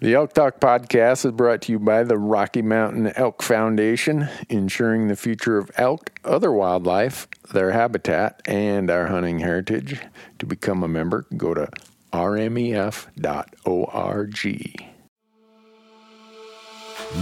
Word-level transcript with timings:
The 0.00 0.14
Elk 0.14 0.32
Talk 0.32 0.60
podcast 0.60 1.24
is 1.24 1.32
brought 1.32 1.62
to 1.62 1.72
you 1.72 1.80
by 1.80 2.04
the 2.04 2.16
Rocky 2.16 2.62
Mountain 2.62 3.08
Elk 3.16 3.42
Foundation, 3.42 4.28
ensuring 4.48 5.08
the 5.08 5.16
future 5.16 5.58
of 5.58 5.72
elk, 5.74 6.20
other 6.24 6.52
wildlife, 6.52 7.26
their 7.52 7.72
habitat, 7.72 8.40
and 8.46 8.92
our 8.92 9.08
hunting 9.08 9.40
heritage. 9.40 10.00
To 10.38 10.46
become 10.46 10.84
a 10.84 10.88
member, 10.88 11.26
go 11.36 11.52
to 11.52 11.68
rmef.org. 12.12 13.16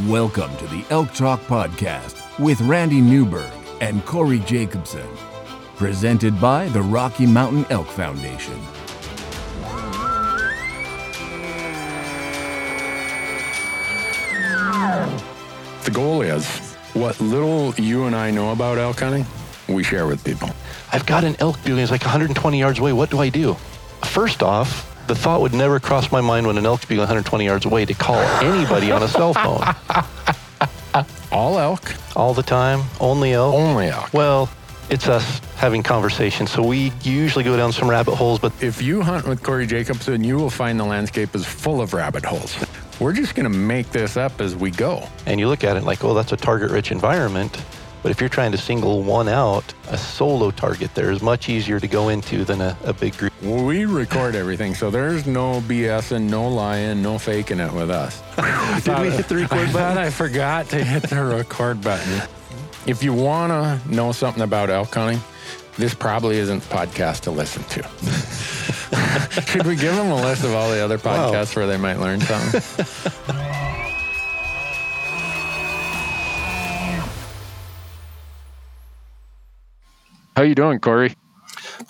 Welcome 0.07 0.57
to 0.59 0.67
the 0.67 0.85
Elk 0.91 1.15
Talk 1.15 1.41
podcast 1.47 2.39
with 2.39 2.61
Randy 2.61 3.01
Newberg 3.01 3.51
and 3.81 4.05
Corey 4.05 4.41
Jacobson, 4.41 5.09
presented 5.77 6.39
by 6.39 6.69
the 6.69 6.83
Rocky 6.83 7.25
Mountain 7.25 7.65
Elk 7.71 7.87
Foundation. 7.87 8.61
The 15.87 15.93
goal 15.93 16.21
is 16.21 16.45
what 16.95 17.21
little 17.21 17.73
you 17.77 18.07
and 18.07 18.17
I 18.17 18.33
know 18.33 18.51
about 18.51 18.77
elk 18.77 18.99
hunting, 18.99 19.25
we 19.69 19.85
share 19.85 20.09
with 20.09 20.25
people. 20.25 20.51
I've 20.93 21.07
got 21.07 21.23
an 21.23 21.37
elk 21.39 21.63
building. 21.63 21.85
It's 21.85 21.93
like 21.93 22.03
120 22.03 22.59
yards 22.59 22.81
away. 22.81 22.93
What 22.93 23.09
do 23.09 23.21
I 23.21 23.29
do? 23.29 23.55
First 24.03 24.43
off, 24.43 24.93
the 25.07 25.15
thought 25.15 25.43
would 25.43 25.55
never 25.55 25.79
cross 25.79 26.11
my 26.11 26.21
mind 26.21 26.45
when 26.49 26.59
an 26.59 26.67
elk's 26.67 26.87
being 26.87 26.99
120 26.99 27.45
yards 27.45 27.67
away 27.67 27.85
to 27.85 27.95
call 27.95 28.17
anybody 28.43 28.91
on 28.91 29.05
a 29.05 29.07
cell 29.07 29.33
phone. 29.33 29.63
All 31.31 31.57
elk? 31.57 31.95
All 32.17 32.35
the 32.35 32.43
time? 32.43 32.83
Only 32.99 33.35
elk? 33.35 33.55
Only 33.55 33.87
elk. 33.87 34.13
Well, 34.13 34.51
it's 34.91 35.07
us 35.07 35.41
having 35.55 35.85
conversations. 35.85 36.51
So 36.51 36.65
we 36.65 36.93
usually 37.05 37.45
go 37.45 37.57
down 37.57 37.71
some 37.71 37.89
rabbit 37.89 38.17
holes, 38.17 38.41
but 38.41 38.53
If 38.61 38.83
you 38.83 39.03
hunt 39.03 39.29
with 39.29 39.41
Corey 39.41 39.69
Jacobson, 39.69 40.25
you 40.25 40.37
will 40.37 40.51
find 40.51 40.81
the 40.81 40.85
landscape 40.85 41.37
is 41.37 41.47
full 41.47 41.81
of 41.81 41.95
rabbit 41.95 42.25
holes. 42.25 42.57
We're 42.99 43.13
just 43.13 43.35
going 43.35 43.51
to 43.51 43.59
make 43.59 43.91
this 43.91 44.17
up 44.17 44.41
as 44.41 44.57
we 44.57 44.71
go. 44.71 45.07
and 45.27 45.39
you 45.39 45.49
look 45.49 45.65
at 45.65 45.77
it 45.77 45.85
like, 45.85 46.03
oh, 46.03 46.15
that's 46.15 46.33
a 46.33 46.37
target 46.37 46.71
rich 46.71 46.91
environment. 46.91 47.63
But 48.03 48.11
if 48.11 48.21
you're 48.21 48.31
trying 48.31 48.53
to 48.53 48.59
single 48.59 49.03
one 49.03 49.29
out, 49.29 49.75
a 49.89 49.99
solo 49.99 50.51
target 50.53 50.95
there 50.95 51.11
is 51.11 51.23
much 51.23 51.49
easier 51.49 51.81
to 51.81 51.89
go 51.89 52.09
into 52.09 52.45
than 52.45 52.61
a, 52.61 52.77
a 52.85 52.93
big 52.93 53.17
group. 53.17 53.33
We 53.43 53.85
record 53.85 54.35
everything, 54.37 54.75
so 54.75 54.91
there's 54.91 55.27
no 55.27 55.61
BS 55.63 56.13
and 56.13 56.31
no 56.31 56.49
lying, 56.49 57.03
no 57.03 57.19
faking 57.19 57.59
it 57.59 57.73
with 57.73 57.91
us. 57.91 58.23
Did 58.85 59.01
we 59.01 59.11
hit 59.11 59.29
the 59.29 59.37
record 59.37 59.59
I 59.59 59.73
button? 59.73 59.99
I 59.99 60.11
forgot 60.11 60.69
to 60.71 60.85
hit 60.85 61.03
the 61.05 61.25
record 61.25 61.81
button. 61.83 62.23
If 62.87 63.03
you 63.03 63.13
want 63.13 63.51
to 63.51 63.93
know 63.93 64.13
something 64.13 64.43
about 64.45 64.71
elk 64.71 64.95
hunting, 64.95 65.21
this 65.79 65.95
probably 65.95 66.37
isn't 66.39 66.63
the 66.63 66.75
podcast 66.75 67.21
to 67.23 67.31
listen 67.31 67.63
to. 67.65 67.83
Should 69.51 69.67
we 69.67 69.77
give 69.77 69.95
them 69.95 70.11
a 70.11 70.17
list 70.17 70.45
of 70.45 70.53
all 70.55 70.71
the 70.71 70.81
other 70.81 70.97
Wow. 70.99 71.31
podcasts 71.33 71.55
where 71.57 71.67
they 71.67 71.77
might 71.77 71.99
learn 71.99 72.21
something? 72.21 72.63
How 80.37 80.43
you 80.43 80.55
doing, 80.55 80.81
Corey? 80.81 81.15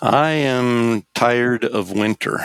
I 0.01 0.31
am 0.31 1.05
tired 1.15 1.65
of 1.65 1.93
winter. 1.93 2.39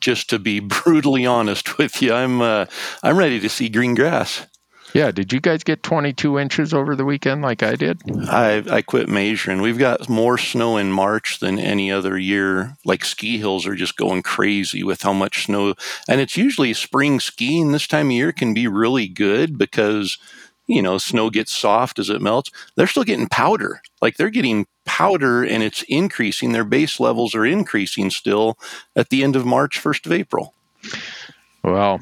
Just 0.00 0.30
to 0.30 0.38
be 0.38 0.60
brutally 0.84 1.26
honest 1.26 1.78
with 1.78 2.00
you, 2.02 2.12
I'm 2.12 2.40
uh, 2.40 2.66
I'm 3.02 3.16
ready 3.16 3.40
to 3.40 3.48
see 3.48 3.68
green 3.68 3.94
grass. 3.94 4.46
Yeah, 4.94 5.10
did 5.10 5.32
you 5.32 5.40
guys 5.40 5.62
get 5.64 5.82
22 5.82 6.38
inches 6.38 6.72
over 6.72 6.96
the 6.96 7.04
weekend 7.04 7.42
like 7.42 7.62
I 7.62 7.74
did? 7.74 8.00
I 8.28 8.64
I 8.70 8.82
quit 8.82 9.08
measuring. 9.08 9.60
We've 9.60 9.78
got 9.78 10.08
more 10.08 10.38
snow 10.38 10.76
in 10.76 10.92
March 10.92 11.40
than 11.40 11.58
any 11.58 11.92
other 11.92 12.18
year. 12.18 12.76
Like 12.84 13.04
ski 13.04 13.38
hills 13.38 13.66
are 13.66 13.74
just 13.74 13.96
going 13.96 14.22
crazy 14.22 14.82
with 14.82 15.02
how 15.02 15.12
much 15.12 15.44
snow, 15.44 15.74
and 16.08 16.20
it's 16.20 16.36
usually 16.36 16.72
spring 16.72 17.20
skiing 17.20 17.72
this 17.72 17.86
time 17.86 18.06
of 18.06 18.12
year 18.12 18.32
can 18.32 18.54
be 18.54 18.66
really 18.66 19.08
good 19.08 19.58
because 19.58 20.16
you 20.66 20.80
know 20.80 20.96
snow 20.96 21.28
gets 21.28 21.52
soft 21.52 21.98
as 21.98 22.08
it 22.08 22.22
melts. 22.22 22.50
They're 22.76 22.86
still 22.86 23.04
getting 23.04 23.28
powder. 23.28 23.82
Like 24.00 24.16
they're 24.16 24.30
getting 24.30 24.66
powder, 24.86 25.44
and 25.44 25.62
it's 25.62 25.82
increasing. 25.82 26.52
Their 26.52 26.64
base 26.64 26.98
levels 26.98 27.34
are 27.34 27.44
increasing 27.44 28.10
still 28.10 28.58
at 28.96 29.10
the 29.10 29.22
end 29.22 29.36
of 29.36 29.44
March, 29.44 29.78
first 29.78 30.06
of 30.06 30.12
April. 30.12 30.54
Well, 31.62 32.00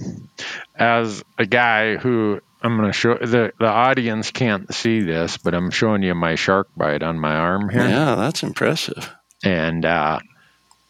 as 0.77 1.25
a 1.38 1.47
guy 1.47 1.97
who 1.97 2.41
I'm 2.66 2.77
going 2.77 2.91
to 2.91 2.93
show 2.93 3.15
the 3.16 3.53
the 3.59 3.66
audience 3.69 4.31
can't 4.32 4.75
see 4.75 5.00
this, 5.00 5.38
but 5.38 5.54
I'm 5.54 5.71
showing 5.71 6.03
you 6.03 6.15
my 6.15 6.34
shark 6.34 6.69
bite 6.77 7.03
on 7.03 7.19
my 7.19 7.34
arm 7.37 7.69
here, 7.69 7.88
Yeah, 7.88 8.16
that's 8.16 8.43
impressive. 8.43 9.09
and 9.44 9.84
uh, 9.84 10.19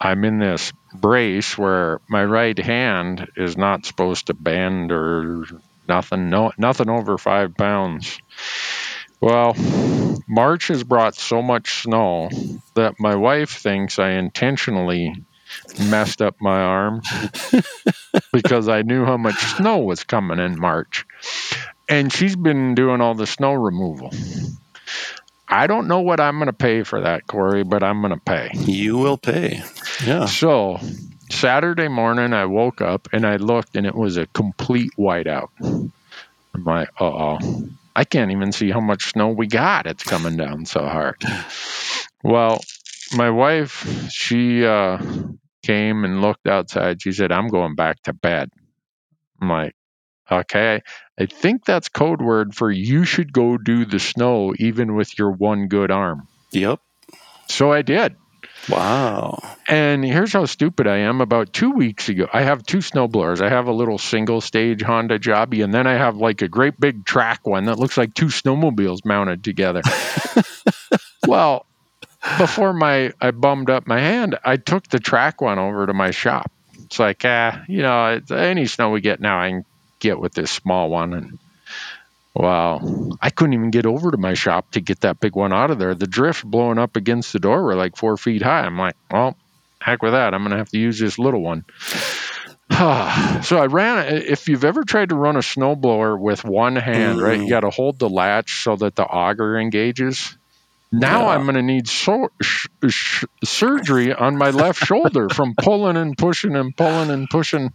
I'm 0.01 0.25
in 0.25 0.39
this 0.39 0.73
brace 0.95 1.57
where 1.59 2.01
my 2.09 2.25
right 2.25 2.59
hand 2.59 3.29
is 3.37 3.57
not 3.57 3.85
supposed 3.85 4.29
to 4.29 4.35
bend 4.35 4.91
or 4.91 5.45
nothing. 5.89 6.31
No, 6.31 6.53
nothing 6.57 6.89
over 6.89 7.19
five 7.19 7.55
pounds. 7.57 8.19
Well, 9.21 9.55
March 10.29 10.69
has 10.69 10.83
brought 10.85 11.15
so 11.15 11.43
much 11.43 11.83
snow 11.83 12.31
that 12.75 12.95
my 12.99 13.15
wife 13.17 13.51
thinks 13.51 13.99
I 13.99 14.11
intentionally 14.13 15.13
messed 15.91 16.23
up 16.23 16.37
my 16.41 16.61
arm 16.61 17.03
because 18.33 18.69
I 18.69 18.83
knew 18.83 19.05
how 19.05 19.17
much 19.17 19.37
snow 19.57 19.79
was 19.79 20.05
coming 20.05 20.39
in 20.39 20.59
March. 20.59 21.05
And 21.89 22.13
she's 22.13 22.37
been 22.37 22.75
doing 22.75 23.01
all 23.01 23.15
the 23.15 23.27
snow 23.27 23.55
removal. 23.55 24.13
I 25.49 25.69
don't 25.69 25.87
know 25.87 26.01
what 26.01 26.19
I'm 26.21 26.39
going 26.39 26.47
to 26.47 26.53
pay 26.53 26.83
for 26.83 27.03
that, 27.03 27.27
Corey, 27.27 27.63
but 27.63 27.85
I'm 27.85 28.01
going 28.01 28.13
to 28.13 28.21
pay. 28.21 28.51
You 28.55 28.99
will 28.99 29.17
pay. 29.17 29.63
Yeah. 30.05 30.27
So, 30.27 30.81
Saturday 31.31 31.89
morning, 31.89 32.33
I 32.33 32.47
woke 32.47 32.81
up 32.81 33.09
and 33.13 33.25
I 33.25 33.37
looked 33.37 33.77
and 33.77 33.87
it 33.87 33.95
was 33.95 34.17
a 34.17 34.27
complete 34.27 34.91
whiteout. 34.99 35.49
I'm 35.61 36.65
like, 36.65 36.89
uh 37.01 37.05
oh. 37.05 37.69
I 37.95 38.05
can't 38.05 38.31
even 38.31 38.53
see 38.53 38.71
how 38.71 38.81
much 38.81 39.13
snow 39.13 39.29
we 39.29 39.47
got. 39.47 39.87
It's 39.87 40.05
coming 40.05 40.37
down 40.37 40.67
so 40.67 40.87
hard. 40.87 41.23
Well, 42.23 42.61
my 43.15 43.31
wife, 43.31 44.11
she 44.11 44.65
uh, 44.65 44.99
came 45.63 46.05
and 46.05 46.21
looked 46.21 46.47
outside. 46.47 47.03
She 47.03 47.13
said, 47.13 47.33
I'm 47.33 47.49
going 47.49 47.75
back 47.75 48.03
to 48.05 48.13
bed. 48.13 48.51
I'm 49.41 49.49
like, 49.49 49.75
okay. 50.31 50.83
I 51.19 51.27
think 51.27 51.65
that's 51.65 51.89
code 51.89 52.21
word 52.21 52.55
for 52.55 52.71
you 52.71 53.05
should 53.05 53.33
go 53.33 53.59
do 53.59 53.85
the 53.85 53.99
snow 53.99 54.55
even 54.59 54.95
with 54.95 55.19
your 55.19 55.31
one 55.31 55.69
good 55.69 55.91
arm. 55.91 56.29
Yep. 56.53 56.81
So 57.49 57.73
I 57.73 57.83
did. 57.83 58.17
Wow. 58.69 59.41
And 59.69 60.05
here's 60.05 60.33
how 60.33 60.45
stupid 60.47 60.87
I 60.87 60.99
am. 60.99 61.21
About 61.21 61.53
two 61.53 61.71
weeks 61.71 62.09
ago, 62.09 62.29
I 62.33 62.43
have 62.43 62.65
two 62.65 62.79
snowblowers. 62.79 63.41
I 63.41 63.49
have 63.49 63.69
a 63.69 63.73
little 63.73 63.99
single 63.99 64.41
stage 64.41 64.83
Honda 64.83 65.19
Jobby, 65.19 65.63
and 65.63 65.73
then 65.73 65.87
I 65.87 65.95
have 65.95 66.17
like 66.17 66.43
a 66.43 66.49
great 66.49 66.79
big 66.81 67.05
track 67.05 67.47
one 67.47 67.67
that 67.67 67.79
looks 67.79 67.97
like 67.97 68.15
two 68.15 68.27
snowmobiles 68.27 69.05
mounted 69.05 69.45
together. 69.45 69.83
well, 71.29 71.67
before 72.39 72.73
my 72.73 73.13
I 73.21 73.31
bummed 73.31 73.71
up 73.71 73.87
my 73.87 74.01
hand, 74.01 74.39
I 74.45 74.57
took 74.57 74.89
the 74.89 74.99
track 74.99 75.41
one 75.41 75.59
over 75.59 75.87
to 75.87 75.95
my 75.95 76.11
shop. 76.11 76.51
It's 76.85 76.99
like, 76.99 77.23
ah, 77.25 77.65
you 77.69 77.83
know, 77.83 78.15
it's, 78.15 78.31
any 78.31 78.67
snow 78.67 78.91
we 78.91 79.01
get 79.01 79.21
now, 79.21 79.41
I 79.41 79.51
can 79.51 79.65
get 79.99 80.21
with 80.21 80.35
this 80.35 80.51
small 80.51 80.89
one. 80.89 81.15
And 81.15 81.39
well, 82.35 83.17
I 83.21 83.31
couldn't 83.31 83.55
even 83.55 83.71
get 83.71 83.87
over 83.87 84.11
to 84.11 84.17
my 84.17 84.35
shop 84.35 84.73
to 84.73 84.81
get 84.81 85.01
that 85.01 85.21
big 85.21 85.35
one 85.35 85.53
out 85.53 85.71
of 85.71 85.79
there. 85.79 85.95
The 85.95 86.07
drift 86.07 86.45
blowing 86.45 86.79
up 86.79 86.97
against 86.97 87.33
the 87.33 87.39
door 87.39 87.63
were 87.63 87.75
like 87.75 87.97
four 87.97 88.17
feet 88.17 88.43
high. 88.43 88.65
I'm 88.65 88.79
like, 88.79 88.97
well, 89.11 89.37
heck 89.81 90.03
with 90.03 90.13
that. 90.13 90.35
I'm 90.35 90.43
going 90.43 90.51
to 90.53 90.59
have 90.59 90.69
to 90.71 90.79
use 90.79 90.99
this 90.99 91.19
little 91.19 91.43
one. 91.43 91.65
so 92.71 93.57
I 93.57 93.67
ran. 93.71 94.17
If 94.17 94.49
you've 94.49 94.65
ever 94.65 94.85
tried 94.85 95.09
to 95.11 95.15
run 95.15 95.37
a 95.37 95.41
snowblower 95.41 96.19
with 96.19 96.45
one 96.45 96.77
hand, 96.77 97.21
right, 97.21 97.41
you 97.41 97.49
got 97.49 97.61
to 97.61 97.71
hold 97.71 97.99
the 97.99 98.09
latch 98.09 98.65
so 98.65 98.77
that 98.77 98.97
the 98.97 99.05
auger 99.05 99.59
engages. 99.59 100.37
Now 100.99 101.23
Yeah. 101.23 101.35
I'm 101.35 101.43
going 101.43 101.55
to 101.57 101.63
need 101.63 101.89
so- 101.89 102.31
sh- 102.43 102.67
sh- 102.89 103.25
surgery 103.45 104.13
on 104.13 104.37
my 104.37 104.51
left 104.51 104.85
shoulder 104.85 105.29
from 105.29 105.55
pulling 105.57 105.97
and 105.97 106.17
pushing 106.17 106.57
and 106.57 106.77
pulling 106.77 107.11
and 107.11 107.29
pushing. 107.29 107.73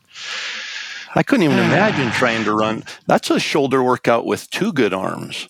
I 1.15 1.23
couldn't 1.23 1.43
even 1.43 1.59
imagine 1.71 2.11
trying 2.11 2.43
to 2.45 2.53
run. 2.53 2.83
That's 3.07 3.29
a 3.29 3.39
shoulder 3.39 3.83
workout 3.83 4.25
with 4.25 4.49
two 4.49 4.73
good 4.73 4.93
arms. 4.93 5.47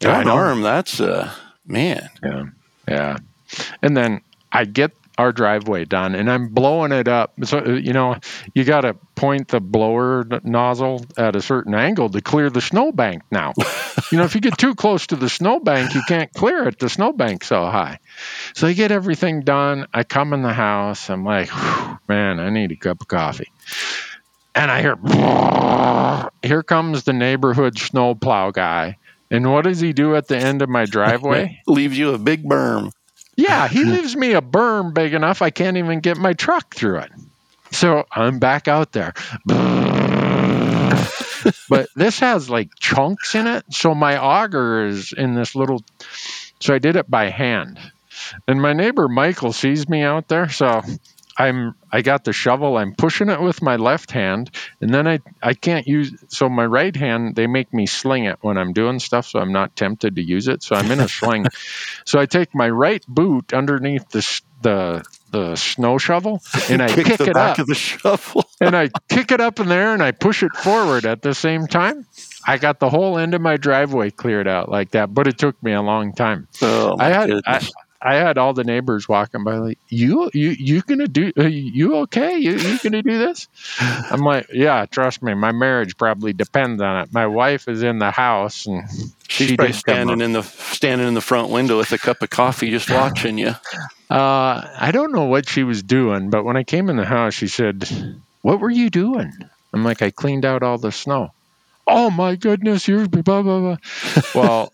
Yeah, 0.00 0.18
One 0.18 0.26
know. 0.26 0.34
arm, 0.36 0.62
that's 0.62 1.00
a 1.00 1.32
man. 1.66 2.08
Yeah. 2.22 2.44
Yeah. 2.88 3.16
And 3.82 3.96
then 3.96 4.20
I 4.52 4.64
get 4.64 4.92
our 5.18 5.32
driveway 5.32 5.84
done 5.84 6.14
and 6.14 6.30
I'm 6.30 6.48
blowing 6.48 6.92
it 6.92 7.08
up. 7.08 7.32
So, 7.44 7.58
uh, 7.58 7.70
you 7.70 7.92
know, 7.92 8.16
you 8.54 8.64
got 8.64 8.82
to 8.82 8.94
point 9.14 9.48
the 9.48 9.60
blower 9.60 10.26
nozzle 10.44 11.04
at 11.16 11.36
a 11.36 11.42
certain 11.42 11.74
angle 11.74 12.10
to 12.10 12.20
clear 12.20 12.50
the 12.50 12.60
snowbank 12.60 13.22
now. 13.30 13.54
you 14.12 14.18
know, 14.18 14.24
if 14.24 14.34
you 14.34 14.40
get 14.40 14.58
too 14.58 14.74
close 14.74 15.06
to 15.08 15.16
the 15.16 15.28
snowbank, 15.28 15.94
you 15.94 16.02
can't 16.06 16.32
clear 16.32 16.68
it. 16.68 16.78
The 16.78 16.86
snowbank's 16.86 17.46
so 17.46 17.66
high. 17.66 17.98
So 18.54 18.66
I 18.66 18.74
get 18.74 18.92
everything 18.92 19.42
done. 19.42 19.86
I 19.92 20.04
come 20.04 20.32
in 20.32 20.42
the 20.42 20.52
house. 20.52 21.08
I'm 21.08 21.24
like, 21.24 21.50
man, 22.08 22.38
I 22.38 22.50
need 22.50 22.72
a 22.72 22.76
cup 22.76 23.00
of 23.00 23.08
coffee. 23.08 23.50
And 24.54 24.70
I 24.70 24.80
hear, 24.80 24.96
here 26.42 26.62
comes 26.62 27.04
the 27.04 27.12
neighborhood 27.12 27.78
snowplow 27.78 28.50
guy. 28.50 28.96
And 29.30 29.50
what 29.52 29.64
does 29.64 29.80
he 29.80 29.92
do 29.92 30.14
at 30.14 30.28
the 30.28 30.36
end 30.36 30.62
of 30.62 30.68
my 30.68 30.84
driveway? 30.84 31.60
Leaves 31.66 31.98
you 31.98 32.12
a 32.12 32.18
big 32.18 32.44
berm. 32.44 32.92
Yeah, 33.36 33.68
he 33.68 33.84
leaves 33.92 34.16
me 34.16 34.32
a 34.32 34.40
berm 34.40 34.94
big 34.94 35.14
enough 35.14 35.42
I 35.42 35.50
can't 35.50 35.76
even 35.76 36.00
get 36.00 36.16
my 36.16 36.32
truck 36.32 36.74
through 36.74 36.98
it. 37.00 37.12
So 37.70 38.04
I'm 38.10 38.38
back 38.38 38.68
out 38.68 38.92
there. 38.92 39.12
but 41.68 41.88
this 41.94 42.20
has 42.20 42.48
like 42.48 42.70
chunks 42.78 43.34
in 43.34 43.46
it. 43.46 43.64
So 43.70 43.94
my 43.94 44.18
auger 44.18 44.86
is 44.86 45.12
in 45.12 45.34
this 45.34 45.54
little. 45.54 45.82
So 46.60 46.74
I 46.74 46.78
did 46.78 46.96
it 46.96 47.10
by 47.10 47.28
hand, 47.28 47.78
and 48.48 48.62
my 48.62 48.72
neighbor 48.72 49.08
Michael 49.08 49.52
sees 49.52 49.88
me 49.88 50.02
out 50.02 50.26
there, 50.28 50.48
so 50.48 50.80
I'm 51.38 51.74
I 51.92 52.02
got 52.02 52.24
the 52.24 52.32
shovel. 52.32 52.76
I'm 52.76 52.94
pushing 52.94 53.28
it 53.28 53.40
with 53.40 53.62
my 53.62 53.76
left 53.76 54.10
hand, 54.10 54.50
and 54.80 54.92
then 54.92 55.06
I 55.06 55.20
I 55.42 55.54
can't 55.54 55.86
use 55.86 56.14
so 56.28 56.48
my 56.48 56.64
right 56.64 56.94
hand. 56.94 57.34
They 57.36 57.46
make 57.46 57.72
me 57.72 57.86
sling 57.86 58.24
it 58.24 58.38
when 58.40 58.58
I'm 58.58 58.72
doing 58.72 58.98
stuff, 58.98 59.26
so 59.26 59.38
I'm 59.38 59.52
not 59.52 59.76
tempted 59.76 60.16
to 60.16 60.22
use 60.22 60.48
it. 60.48 60.62
So 60.62 60.76
I'm 60.76 60.90
in 60.90 61.00
a 61.00 61.08
sling. 61.08 61.46
So 62.04 62.20
I 62.20 62.26
take 62.26 62.54
my 62.54 62.68
right 62.68 63.04
boot 63.08 63.52
underneath 63.52 64.08
the 64.10 64.22
the 64.62 65.04
the 65.30 65.56
snow 65.56 65.98
shovel 65.98 66.40
and 66.70 66.80
I 66.82 66.88
kick, 66.94 67.08
it 67.08 67.34
back 67.34 67.52
up, 67.52 67.58
of 67.60 67.66
the 67.66 67.74
shovel. 67.74 68.44
and 68.60 68.76
I 68.76 68.90
kick 69.08 69.32
it 69.32 69.40
up 69.40 69.60
in 69.60 69.68
there 69.68 69.92
and 69.92 70.02
I 70.02 70.12
push 70.12 70.42
it 70.42 70.52
forward 70.52 71.04
at 71.04 71.22
the 71.22 71.34
same 71.34 71.66
time. 71.66 72.06
I 72.46 72.58
got 72.58 72.78
the 72.78 72.88
whole 72.88 73.18
end 73.18 73.34
of 73.34 73.40
my 73.40 73.56
driveway 73.56 74.10
cleared 74.10 74.46
out 74.48 74.68
like 74.68 74.92
that, 74.92 75.12
but 75.12 75.26
it 75.26 75.38
took 75.38 75.60
me 75.62 75.72
a 75.72 75.82
long 75.82 76.12
time. 76.12 76.48
Oh, 76.62 76.96
my 76.96 77.06
I 77.06 77.08
had 77.08 77.30
I. 77.46 77.68
I 78.06 78.14
had 78.14 78.38
all 78.38 78.52
the 78.52 78.62
neighbors 78.62 79.08
walking 79.08 79.42
by 79.42 79.56
like 79.56 79.78
you 79.88 80.30
you 80.32 80.50
you 80.50 80.80
gonna 80.82 81.08
do 81.08 81.32
uh, 81.36 81.42
you 81.42 81.96
okay? 82.02 82.38
You 82.38 82.52
you 82.52 82.78
gonna 82.78 83.02
do 83.02 83.18
this? 83.18 83.48
I'm 83.80 84.20
like 84.20 84.46
yeah 84.52 84.86
trust 84.86 85.22
me 85.22 85.34
my 85.34 85.50
marriage 85.50 85.96
probably 85.96 86.32
depends 86.32 86.80
on 86.80 87.02
it. 87.02 87.12
My 87.12 87.26
wife 87.26 87.66
is 87.66 87.82
in 87.82 87.98
the 87.98 88.12
house 88.12 88.66
and 88.66 88.88
She's 89.28 89.48
she 89.48 89.72
standing 89.72 90.20
in 90.20 90.32
the 90.32 90.42
standing 90.42 91.08
in 91.08 91.14
the 91.14 91.20
front 91.20 91.50
window 91.50 91.78
with 91.78 91.90
a 91.90 91.98
cup 91.98 92.22
of 92.22 92.30
coffee, 92.30 92.70
just 92.70 92.88
watching 92.90 93.38
you. 93.38 93.54
uh 94.08 94.68
i 94.78 94.90
don't 94.92 95.10
know 95.10 95.24
what 95.24 95.48
she 95.48 95.64
was 95.64 95.82
doing 95.82 96.30
but 96.30 96.44
when 96.44 96.56
i 96.56 96.62
came 96.62 96.88
in 96.88 96.96
the 96.96 97.04
house 97.04 97.34
she 97.34 97.48
said 97.48 97.84
what 98.42 98.60
were 98.60 98.70
you 98.70 98.88
doing? 98.88 99.32
I'm 99.72 99.82
like 99.84 100.00
i 100.02 100.10
cleaned 100.12 100.44
out 100.44 100.62
all 100.62 100.78
the 100.78 100.92
snow. 100.92 101.32
Oh 101.88 102.10
my 102.10 102.36
goodness 102.36 102.86
you're 102.86 103.08
blah 103.08 103.42
blah 103.42 103.42
blah. 103.42 103.76
Well 104.34 104.72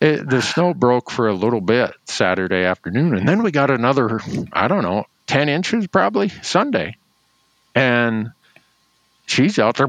it, 0.00 0.28
the 0.28 0.40
snow 0.40 0.74
broke 0.74 1.10
for 1.10 1.28
a 1.28 1.34
little 1.34 1.60
bit 1.60 1.92
Saturday 2.06 2.64
afternoon, 2.64 3.16
and 3.16 3.28
then 3.28 3.42
we 3.42 3.50
got 3.50 3.70
another, 3.70 4.20
I 4.52 4.68
don't 4.68 4.82
know, 4.82 5.04
10 5.26 5.48
inches 5.48 5.86
probably 5.86 6.28
Sunday. 6.28 6.96
And 7.74 8.32
she's 9.26 9.58
out 9.58 9.76
there. 9.76 9.86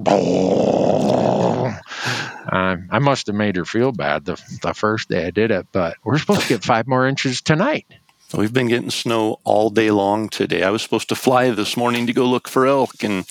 Um, 2.52 2.90
I 2.92 3.00
must 3.00 3.28
have 3.28 3.36
made 3.36 3.56
her 3.56 3.66
feel 3.66 3.92
bad 3.92 4.26
the, 4.26 4.42
the 4.62 4.74
first 4.74 5.10
day 5.10 5.26
I 5.26 5.32
did 5.32 5.52
it, 5.52 5.68
but 5.72 5.96
we're 6.04 6.18
supposed 6.18 6.42
to 6.42 6.48
get 6.50 6.64
five 6.64 6.88
more 6.88 7.08
inches 7.08 7.42
tonight. 7.42 7.88
We've 8.34 8.54
been 8.54 8.68
getting 8.68 8.92
snow 8.92 9.40
all 9.44 9.70
day 9.70 9.92
long 9.92 10.30
today. 10.30 10.64
I 10.64 10.70
was 10.70 10.82
supposed 10.82 11.10
to 11.10 11.16
fly 11.16 11.50
this 11.52 11.76
morning 11.76 12.08
to 12.08 12.14
go 12.14 12.26
look 12.26 12.48
for 12.48 12.66
elk, 12.66 13.04
and 13.04 13.26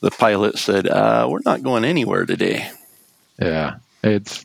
the 0.00 0.10
pilot 0.10 0.58
said, 0.58 0.86
uh, 0.86 1.26
"We're 1.28 1.40
not 1.44 1.62
going 1.62 1.84
anywhere 1.84 2.26
today." 2.26 2.70
Yeah, 3.40 3.76
it's 4.04 4.44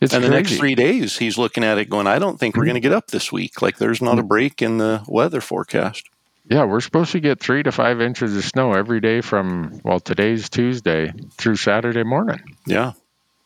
it's 0.00 0.14
and 0.14 0.24
the 0.24 0.30
next 0.30 0.56
three 0.56 0.74
days, 0.74 1.18
he's 1.18 1.38
looking 1.38 1.64
at 1.64 1.78
it, 1.78 1.90
going, 1.90 2.06
"I 2.06 2.18
don't 2.18 2.38
think 2.38 2.56
we're 2.56 2.64
going 2.64 2.74
to 2.74 2.80
get 2.80 2.92
up 2.92 3.08
this 3.08 3.32
week. 3.32 3.62
Like, 3.62 3.78
there's 3.78 4.02
not 4.02 4.18
a 4.18 4.22
mm. 4.22 4.28
break 4.28 4.62
in 4.62 4.78
the 4.78 5.02
weather 5.06 5.40
forecast." 5.40 6.08
Yeah, 6.50 6.64
we're 6.64 6.80
supposed 6.80 7.12
to 7.12 7.20
get 7.20 7.40
three 7.40 7.62
to 7.62 7.72
five 7.72 8.00
inches 8.00 8.34
of 8.34 8.44
snow 8.44 8.72
every 8.72 9.00
day 9.00 9.20
from 9.20 9.80
well, 9.84 10.00
today's 10.00 10.48
Tuesday 10.48 11.12
through 11.36 11.56
Saturday 11.56 12.04
morning. 12.04 12.40
Yeah, 12.66 12.92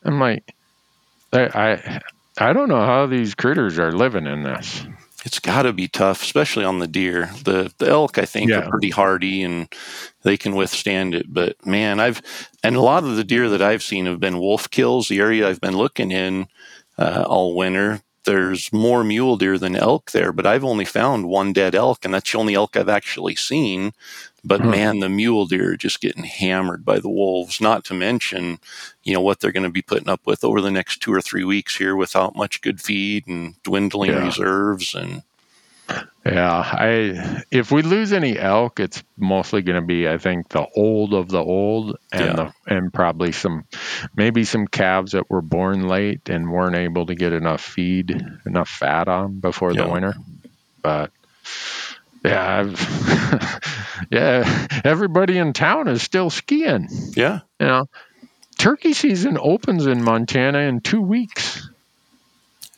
I'm 0.04 0.20
like, 0.20 0.54
I, 1.32 1.40
I, 1.42 2.00
I 2.38 2.52
don't 2.52 2.68
know 2.68 2.84
how 2.84 3.06
these 3.06 3.34
critters 3.34 3.78
are 3.78 3.90
living 3.90 4.26
in 4.26 4.44
this. 4.44 4.86
It's 5.24 5.38
got 5.38 5.62
to 5.62 5.72
be 5.72 5.88
tough, 5.88 6.22
especially 6.22 6.64
on 6.64 6.78
the 6.78 6.86
deer. 6.86 7.30
The 7.44 7.72
the 7.78 7.88
elk, 7.88 8.18
I 8.18 8.24
think, 8.24 8.50
Yeah. 8.50 8.58
are 8.60 8.68
pretty 8.70 8.90
hardy 8.90 9.42
and 9.42 9.68
they 10.22 10.36
can 10.36 10.54
withstand 10.54 11.14
it. 11.14 11.32
But 11.32 11.64
man, 11.66 12.00
I've 12.00 12.22
and 12.62 12.76
a 12.76 12.80
lot 12.80 13.04
of 13.04 13.16
the 13.16 13.24
deer 13.24 13.48
that 13.48 13.62
I've 13.62 13.82
seen 13.82 14.06
have 14.06 14.20
been 14.20 14.38
wolf 14.38 14.70
kills. 14.70 15.08
The 15.08 15.20
area 15.20 15.48
I've 15.48 15.60
been 15.60 15.76
looking 15.76 16.10
in 16.10 16.46
uh, 16.98 17.24
all 17.26 17.54
winter, 17.56 18.02
there's 18.24 18.72
more 18.72 19.02
mule 19.02 19.36
deer 19.36 19.58
than 19.58 19.74
elk 19.76 20.10
there, 20.12 20.32
but 20.32 20.46
I've 20.46 20.64
only 20.64 20.84
found 20.84 21.28
one 21.28 21.52
dead 21.52 21.74
elk, 21.74 22.04
and 22.04 22.12
that's 22.14 22.30
the 22.32 22.38
only 22.38 22.54
elk 22.54 22.76
I've 22.76 22.88
actually 22.88 23.34
seen. 23.36 23.92
But 24.44 24.62
Hmm. 24.62 24.70
man, 24.70 24.98
the 25.00 25.08
mule 25.08 25.46
deer 25.46 25.72
are 25.72 25.76
just 25.76 26.00
getting 26.00 26.24
hammered 26.24 26.84
by 26.84 26.98
the 26.98 27.08
wolves. 27.08 27.60
Not 27.60 27.84
to 27.86 27.94
mention, 27.94 28.58
you 29.04 29.14
know, 29.14 29.20
what 29.20 29.40
they're 29.40 29.52
going 29.52 29.62
to 29.64 29.70
be 29.70 29.82
putting 29.82 30.08
up 30.08 30.22
with 30.26 30.42
over 30.44 30.60
the 30.60 30.70
next 30.70 30.98
two 31.00 31.12
or 31.12 31.20
three 31.20 31.44
weeks 31.44 31.76
here 31.76 31.94
without 31.94 32.34
much 32.36 32.60
good 32.60 32.80
feed 32.80 33.26
and 33.28 33.60
dwindling 33.62 34.10
Yeah. 34.10 34.16
reserves 34.16 34.94
and 34.94 35.22
Yeah, 36.24 36.62
I 36.64 37.42
if 37.50 37.72
we 37.72 37.82
lose 37.82 38.12
any 38.12 38.38
elk, 38.38 38.78
it's 38.80 39.02
mostly 39.16 39.62
going 39.62 39.80
to 39.80 39.86
be 39.86 40.08
I 40.08 40.18
think 40.18 40.48
the 40.50 40.66
old 40.76 41.14
of 41.14 41.28
the 41.28 41.42
old 41.42 41.96
and 42.12 42.20
Yeah. 42.20 42.36
the, 42.38 42.52
and 42.66 42.92
probably 42.92 43.32
some 43.32 43.64
maybe 44.16 44.44
some 44.44 44.66
calves 44.68 45.12
that 45.12 45.30
were 45.30 45.42
born 45.42 45.88
late 45.88 46.28
and 46.28 46.50
weren't 46.50 46.76
able 46.76 47.06
to 47.06 47.14
get 47.16 47.32
enough 47.32 47.60
feed, 47.60 48.24
enough 48.46 48.68
fat 48.68 49.08
on 49.08 49.40
before 49.40 49.74
the 49.74 49.84
winter. 49.84 50.14
But 50.82 51.10
yeah, 52.24 53.58
yeah, 54.10 54.66
everybody 54.84 55.38
in 55.38 55.52
town 55.52 55.88
is 55.88 56.02
still 56.02 56.30
skiing. 56.30 56.88
yeah. 57.16 57.40
You 57.60 57.66
know, 57.66 57.86
turkey 58.58 58.92
season 58.92 59.38
opens 59.40 59.86
in 59.86 60.02
Montana 60.02 60.58
in 60.60 60.80
two 60.80 61.00
weeks. 61.00 61.68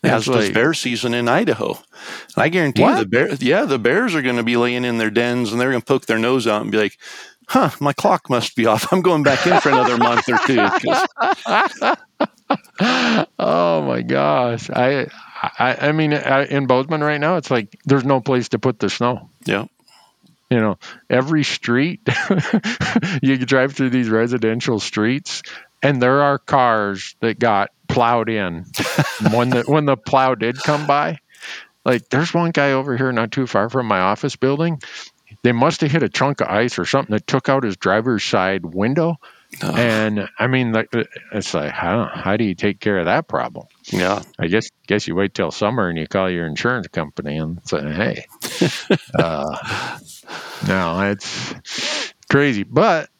As 0.02 0.26
does 0.26 0.46
like- 0.46 0.55
bear 0.55 0.75
season 0.75 1.14
in 1.14 1.29
Idaho. 1.29 1.70
And 2.37 2.43
I 2.44 2.49
guarantee 2.50 2.82
What? 2.82 2.99
the 3.00 3.06
bear 3.06 3.35
yeah, 3.37 3.64
the 3.64 3.79
bears 3.79 4.14
are 4.14 4.23
gonna 4.23 4.43
be 4.43 4.56
laying 4.56 4.85
in 4.85 4.99
their 4.99 5.11
dens 5.11 5.50
and 5.52 5.61
they're 5.61 5.70
gonna 5.70 5.81
poke 5.85 6.05
their 6.06 6.19
nose 6.19 6.46
out 6.46 6.61
and 6.62 6.70
be 6.70 6.76
like, 6.79 6.99
huh, 7.49 7.70
my 7.81 7.93
clock 7.94 8.29
must 8.29 8.55
be 8.55 8.67
off. 8.67 8.93
I'm 8.93 9.00
going 9.00 9.23
back 9.23 9.46
in 9.46 9.58
for 9.61 9.70
another 9.70 9.96
month 9.96 10.29
or 10.29 10.38
two. 10.46 10.56
'Cause- 10.56 11.96
oh 13.38 13.82
my 13.87 14.02
gosh 14.02 14.69
i 14.70 15.06
i, 15.58 15.88
I 15.88 15.93
mean 15.93 16.14
I, 16.14 16.44
in 16.44 16.67
bozeman 16.67 17.02
right 17.02 17.20
now 17.20 17.37
it's 17.37 17.50
like 17.50 17.76
there's 17.85 18.05
no 18.05 18.20
place 18.20 18.50
to 18.50 18.58
put 18.58 18.79
the 18.79 18.91
snow. 18.91 19.31
Yeah. 19.44 19.67
you 20.50 20.61
know 20.61 20.79
every 21.08 21.44
street 21.44 22.00
you 23.23 23.37
drive 23.38 23.75
through 23.75 23.91
these 23.91 24.08
residential 24.08 24.81
streets 24.81 25.43
and 25.82 26.00
there 26.00 26.23
are 26.23 26.38
cars 26.38 27.14
that 27.20 27.38
got 27.38 27.70
plowed 27.88 28.31
in. 28.31 28.64
When 29.32 29.50
the 29.50 29.62
when 29.67 29.85
the 29.85 29.96
plow 29.96 30.35
did 30.35 30.58
come 30.58 30.87
by 30.87 31.19
like 31.85 32.08
there's 32.08 32.35
one 32.35 32.50
guy 32.50 32.73
over 32.73 32.96
here 32.96 33.12
not 33.12 33.31
too 33.31 33.46
far 33.46 33.69
from 33.69 33.87
my 33.87 34.00
office 34.00 34.37
building. 34.37 34.81
They 35.43 35.52
must 35.52 35.82
have 35.82 35.91
hit 35.91 36.02
a 36.02 36.08
chunk 36.08 36.41
of 36.41 36.49
ice 36.49 36.79
or 36.79 36.85
something 36.85 37.12
that 37.12 37.26
took 37.26 37.49
out 37.49 37.64
his 37.64 37.76
driver's 37.76 38.25
side 38.25 38.64
window 38.64 39.17
Oh, 39.62 39.75
and 39.75 40.29
i 40.39 40.47
mean 40.47 40.73
like 40.73 40.89
it's 41.33 41.55
like 41.55 41.70
how, 41.73 42.11
how 42.13 42.37
do 42.37 42.44
you 42.44 42.55
take 42.55 42.81
care 42.81 42.99
of 42.99 43.05
that 43.06 43.29
problem 43.29 43.67
yeah. 43.93 44.23
I 44.39 44.46
guess 44.49 44.69
guess 44.87 45.06
you 45.06 45.15
wait 45.15 45.34
till 45.34 45.51
summer 45.51 45.89
and 45.89 45.99
you 45.99 46.06
call 46.06 46.31
your 46.31 46.46
insurance 46.46 46.89
company 46.89 47.37
and 47.37 47.61
say, 47.69 47.81
"Hey, 47.93 48.25
uh, 49.15 49.99
no, 50.67 51.01
it's 51.11 51.55
crazy." 52.31 52.63
But 52.63 53.11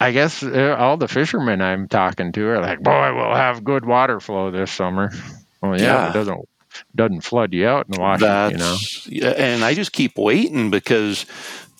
I 0.00 0.12
guess 0.12 0.42
uh, 0.42 0.76
all 0.78 0.96
the 0.96 1.08
fishermen 1.08 1.60
I'm 1.60 1.88
talking 1.88 2.32
to 2.32 2.46
are 2.48 2.60
like, 2.60 2.82
"Boy, 2.82 3.14
we'll 3.14 3.34
have 3.34 3.64
good 3.64 3.84
water 3.84 4.18
flow 4.18 4.50
this 4.50 4.70
summer." 4.72 5.12
Well, 5.60 5.78
yeah, 5.78 5.84
Yeah. 6.06 6.10
it 6.10 6.14
doesn't 6.14 6.48
doesn't 6.96 7.20
flood 7.20 7.52
you 7.52 7.66
out 7.68 7.86
in 7.92 8.00
Washington, 8.00 8.58
That's 8.58 9.06
you 9.06 9.20
know. 9.20 9.28
and 9.28 9.62
I 9.62 9.74
just 9.74 9.92
keep 9.92 10.16
waiting 10.16 10.70
because 10.70 11.26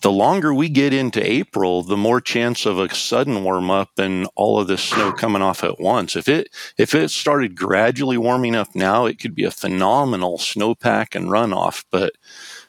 the 0.02 0.12
longer 0.12 0.52
we 0.52 0.68
get 0.68 0.92
into 0.92 1.24
April, 1.24 1.82
the 1.82 1.96
more 1.96 2.20
chance 2.20 2.66
of 2.66 2.78
a 2.78 2.92
sudden 2.94 3.44
warm 3.44 3.70
up 3.70 3.98
and 3.98 4.28
all 4.34 4.60
of 4.60 4.66
this 4.66 4.82
snow 4.82 5.12
coming 5.12 5.42
off 5.42 5.64
at 5.64 5.80
once. 5.80 6.16
If 6.16 6.28
it 6.28 6.48
if 6.76 6.94
it 6.94 7.10
started 7.10 7.56
gradually 7.56 8.18
warming 8.18 8.54
up 8.56 8.74
now, 8.74 9.06
it 9.06 9.18
could 9.20 9.34
be 9.34 9.44
a 9.44 9.50
phenomenal 9.50 10.38
snowpack 10.38 11.14
and 11.14 11.26
runoff. 11.28 11.84
But 11.90 12.12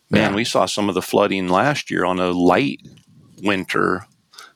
man, 0.10 0.32
Yeah. 0.32 0.36
we 0.36 0.44
saw 0.46 0.66
some 0.66 0.90
of 0.90 0.96
the 0.96 1.02
flooding 1.02 1.50
last 1.50 1.90
year 1.92 2.06
on 2.06 2.20
a 2.20 2.32
light 2.32 2.82
winter 3.42 4.06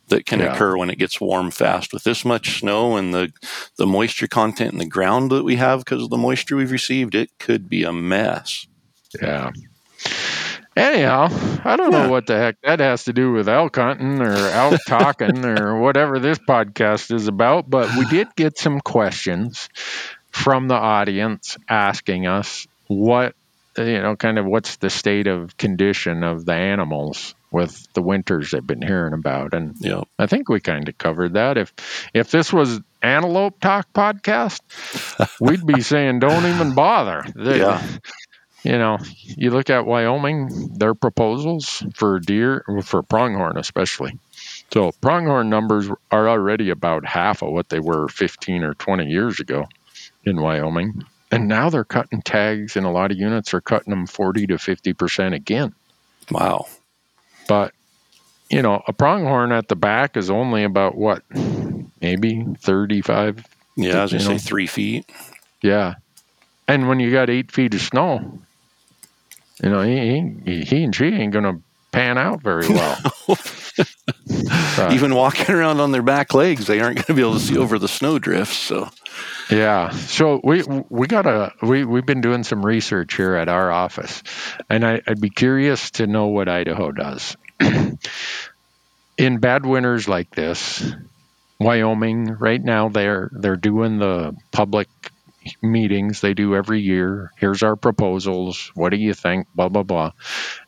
that 0.10 0.26
can 0.26 0.40
Yeah. 0.40 0.54
occur 0.54 0.78
when 0.78 0.90
it 0.90 1.00
gets 1.00 1.20
warm 1.20 1.52
fast. 1.52 1.92
With 1.94 2.04
this 2.04 2.24
much 2.24 2.60
snow 2.60 2.96
and 2.96 3.14
the 3.14 3.34
the 3.78 3.88
moisture 3.88 4.28
content 4.28 4.72
in 4.74 4.80
the 4.80 4.86
ground 4.86 5.32
that 5.32 5.44
we 5.44 5.56
have 5.56 5.80
because 5.80 6.04
of 6.04 6.10
the 6.12 6.18
moisture 6.18 6.56
we've 6.56 6.72
received, 6.72 7.16
it 7.16 7.32
could 7.40 7.68
be 7.70 7.84
a 7.84 7.92
mess. 7.92 8.68
Yeah. 9.22 9.50
Anyhow, 10.78 11.28
I 11.66 11.76
don't 11.76 11.92
Yeah. 11.92 12.04
know 12.04 12.10
what 12.10 12.28
the 12.28 12.38
heck 12.38 12.62
that 12.62 12.80
has 12.80 13.06
to 13.06 13.14
do 13.14 13.32
with 13.32 13.50
elk 13.50 13.76
hunting 13.76 14.22
or 14.22 14.34
elk 14.34 14.80
talking 14.88 15.44
or 15.46 15.80
whatever 15.82 16.20
this 16.20 16.38
podcast 16.38 17.14
is 17.14 17.28
about, 17.28 17.70
but 17.70 17.96
we 17.98 18.06
did 18.06 18.28
get 18.36 18.58
some 18.58 18.80
questions 18.80 19.70
from 20.32 20.68
the 20.68 20.76
audience 20.76 21.58
asking 21.68 22.28
us 22.28 22.68
what, 22.88 23.34
you 23.78 24.02
know, 24.02 24.16
kind 24.16 24.38
of 24.38 24.46
what's 24.46 24.76
the 24.78 24.90
state 24.90 25.28
of 25.28 25.58
condition 25.58 26.24
of 26.24 26.46
the 26.46 26.54
animals 26.54 27.34
with 27.50 27.88
the 27.94 28.02
winters 28.02 28.52
they've 28.52 28.66
been 28.66 28.82
hearing 28.82 29.14
about. 29.14 29.54
And 29.54 29.76
Yeah. 29.80 30.02
I 30.20 30.28
think 30.28 30.50
we 30.50 30.60
kind 30.60 30.88
of 30.88 30.98
covered 30.98 31.34
that. 31.34 31.58
If 31.58 31.74
if 32.14 32.30
this 32.30 32.52
was 32.54 32.82
Antelope 33.02 33.60
Talk 33.62 33.88
podcast, 33.94 34.60
we'd 35.40 35.66
be 35.66 35.82
saying 35.82 36.20
don't 36.20 36.46
even 36.46 36.76
bother. 36.76 37.24
They- 37.36 37.60
Yeah. 37.62 37.82
You 38.68 38.78
know, 38.78 38.98
you 39.24 39.52
look 39.52 39.70
at 39.70 39.86
Wyoming, 39.86 40.74
their 40.74 40.94
proposals 40.94 41.86
for 41.96 42.20
deer, 42.20 42.66
for 42.84 43.02
pronghorn 43.02 43.58
especially, 43.58 44.20
So 44.74 44.92
pronghorn 45.00 45.50
numbers 45.50 45.90
are 46.12 46.28
already 46.28 46.70
about 46.70 47.06
half 47.06 47.42
of 47.42 47.54
what 47.54 47.70
they 47.70 47.80
were 47.80 48.10
15 48.10 48.64
or 48.64 48.74
20 48.74 49.06
years 49.06 49.40
ago 49.40 49.70
in 50.26 50.42
Wyoming. 50.42 51.06
And 51.32 51.48
now 51.48 51.70
they're 51.70 51.86
cutting 51.86 52.22
tags, 52.22 52.76
and 52.76 52.86
a 52.86 52.90
lot 52.90 53.12
of 53.12 53.18
units 53.18 53.54
are 53.54 53.62
cutting 53.62 53.92
them 53.92 54.06
40 54.06 54.48
to 54.48 54.56
50% 54.56 55.34
again. 55.34 55.74
Wow. 56.30 56.68
But, 57.48 57.74
you 58.50 58.62
know, 58.62 58.84
a 58.86 58.92
pronghorn 58.92 59.54
at 59.54 59.70
the 59.70 59.78
back 59.78 60.18
is 60.18 60.30
only 60.30 60.66
about 60.66 60.96
what? 60.96 61.24
Maybe 62.02 62.46
35. 62.60 63.46
Yeah, 63.78 64.00
I 64.00 64.02
was 64.02 64.12
going 64.12 64.24
to 64.24 64.28
say 64.28 64.38
three 64.38 64.68
feet. 64.68 65.10
Yeah. 65.62 65.96
And 66.68 66.90
when 66.90 67.00
you 67.00 67.12
got 67.14 67.30
eight 67.30 67.50
feet 67.54 67.74
of 67.74 67.80
snow, 67.82 68.40
you 69.64 69.70
know, 69.70 69.82
he, 69.82 70.36
he, 70.46 70.64
he 70.64 70.84
and 70.84 70.96
she 70.96 71.06
ain't 71.06 71.34
going 71.34 71.46
to 71.46 71.62
pan 71.92 72.18
out 72.18 72.42
very 72.42 72.68
well. 72.70 72.98
Even 74.92 75.16
walking 75.16 75.54
around 75.56 75.80
on 75.80 75.92
their 75.92 76.02
back 76.02 76.34
legs, 76.34 76.68
they 76.68 76.80
aren't 76.80 76.96
going 76.96 77.06
to 77.06 77.14
be 77.14 77.22
able 77.22 77.34
to 77.34 77.40
see 77.40 77.58
over 77.58 77.80
the 77.80 77.88
snow 77.88 78.20
drifts. 78.20 78.58
So, 78.58 78.90
Yeah. 79.50 79.90
So 79.92 80.40
we 80.44 80.64
we 80.90 81.08
got 81.08 81.26
a 81.26 81.54
we 81.62 81.84
we've 81.86 82.06
been 82.06 82.22
doing 82.22 82.44
some 82.44 82.66
research 82.66 83.16
here 83.16 83.36
at 83.36 83.50
our 83.50 83.72
office, 83.72 84.22
and 84.70 84.86
I, 84.86 85.02
I'd 85.08 85.22
be 85.22 85.30
curious 85.30 85.92
to 85.92 86.08
know 86.08 86.28
what 86.28 86.48
Idaho 86.50 86.92
does. 86.92 87.36
In 89.18 89.40
bad 89.40 89.66
winters 89.66 90.08
like 90.08 90.30
this, 90.36 90.84
Wyoming 91.60 92.26
right 92.34 92.64
now 92.64 92.90
they're 92.90 93.32
they're 93.34 93.56
doing 93.56 93.98
the 93.98 94.36
public 94.52 94.88
meetings 95.62 96.22
they 96.22 96.34
do 96.34 96.56
every 96.56 96.82
year. 96.82 97.32
Here's 97.38 97.64
our 97.64 97.76
proposals. 97.76 98.72
What 98.76 98.90
do 98.90 98.98
you 98.98 99.14
think? 99.14 99.48
Blah 99.56 99.70
blah 99.70 99.84
blah. 99.84 100.12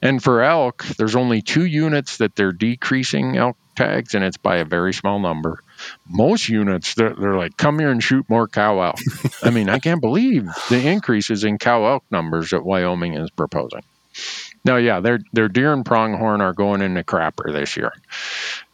And 0.01 0.21
for 0.21 0.41
elk, 0.43 0.85
there's 0.97 1.15
only 1.15 1.41
two 1.41 1.65
units 1.65 2.17
that 2.17 2.35
they're 2.35 2.51
decreasing 2.51 3.37
elk 3.37 3.57
tags, 3.75 4.13
and 4.13 4.23
it's 4.23 4.37
by 4.37 4.57
a 4.57 4.65
very 4.65 4.93
small 4.93 5.19
number 5.19 5.61
most 6.07 6.49
units 6.49 6.93
they're, 6.95 7.13
they're 7.13 7.37
like 7.37 7.55
come 7.57 7.79
here 7.79 7.89
and 7.89 8.03
shoot 8.03 8.29
more 8.29 8.47
cow 8.47 8.81
elk 8.81 8.97
i 9.43 9.49
mean 9.49 9.69
i 9.69 9.79
can't 9.79 10.01
believe 10.01 10.47
the 10.69 10.87
increases 10.87 11.43
in 11.43 11.57
cow 11.57 11.85
elk 11.85 12.03
numbers 12.11 12.49
that 12.49 12.63
wyoming 12.63 13.13
is 13.13 13.29
proposing 13.31 13.83
now 14.65 14.77
yeah 14.77 14.99
their 14.99 15.19
their 15.33 15.47
deer 15.47 15.73
and 15.73 15.85
pronghorn 15.85 16.41
are 16.41 16.53
going 16.53 16.81
into 16.81 17.03
crapper 17.03 17.51
this 17.51 17.77
year 17.77 17.93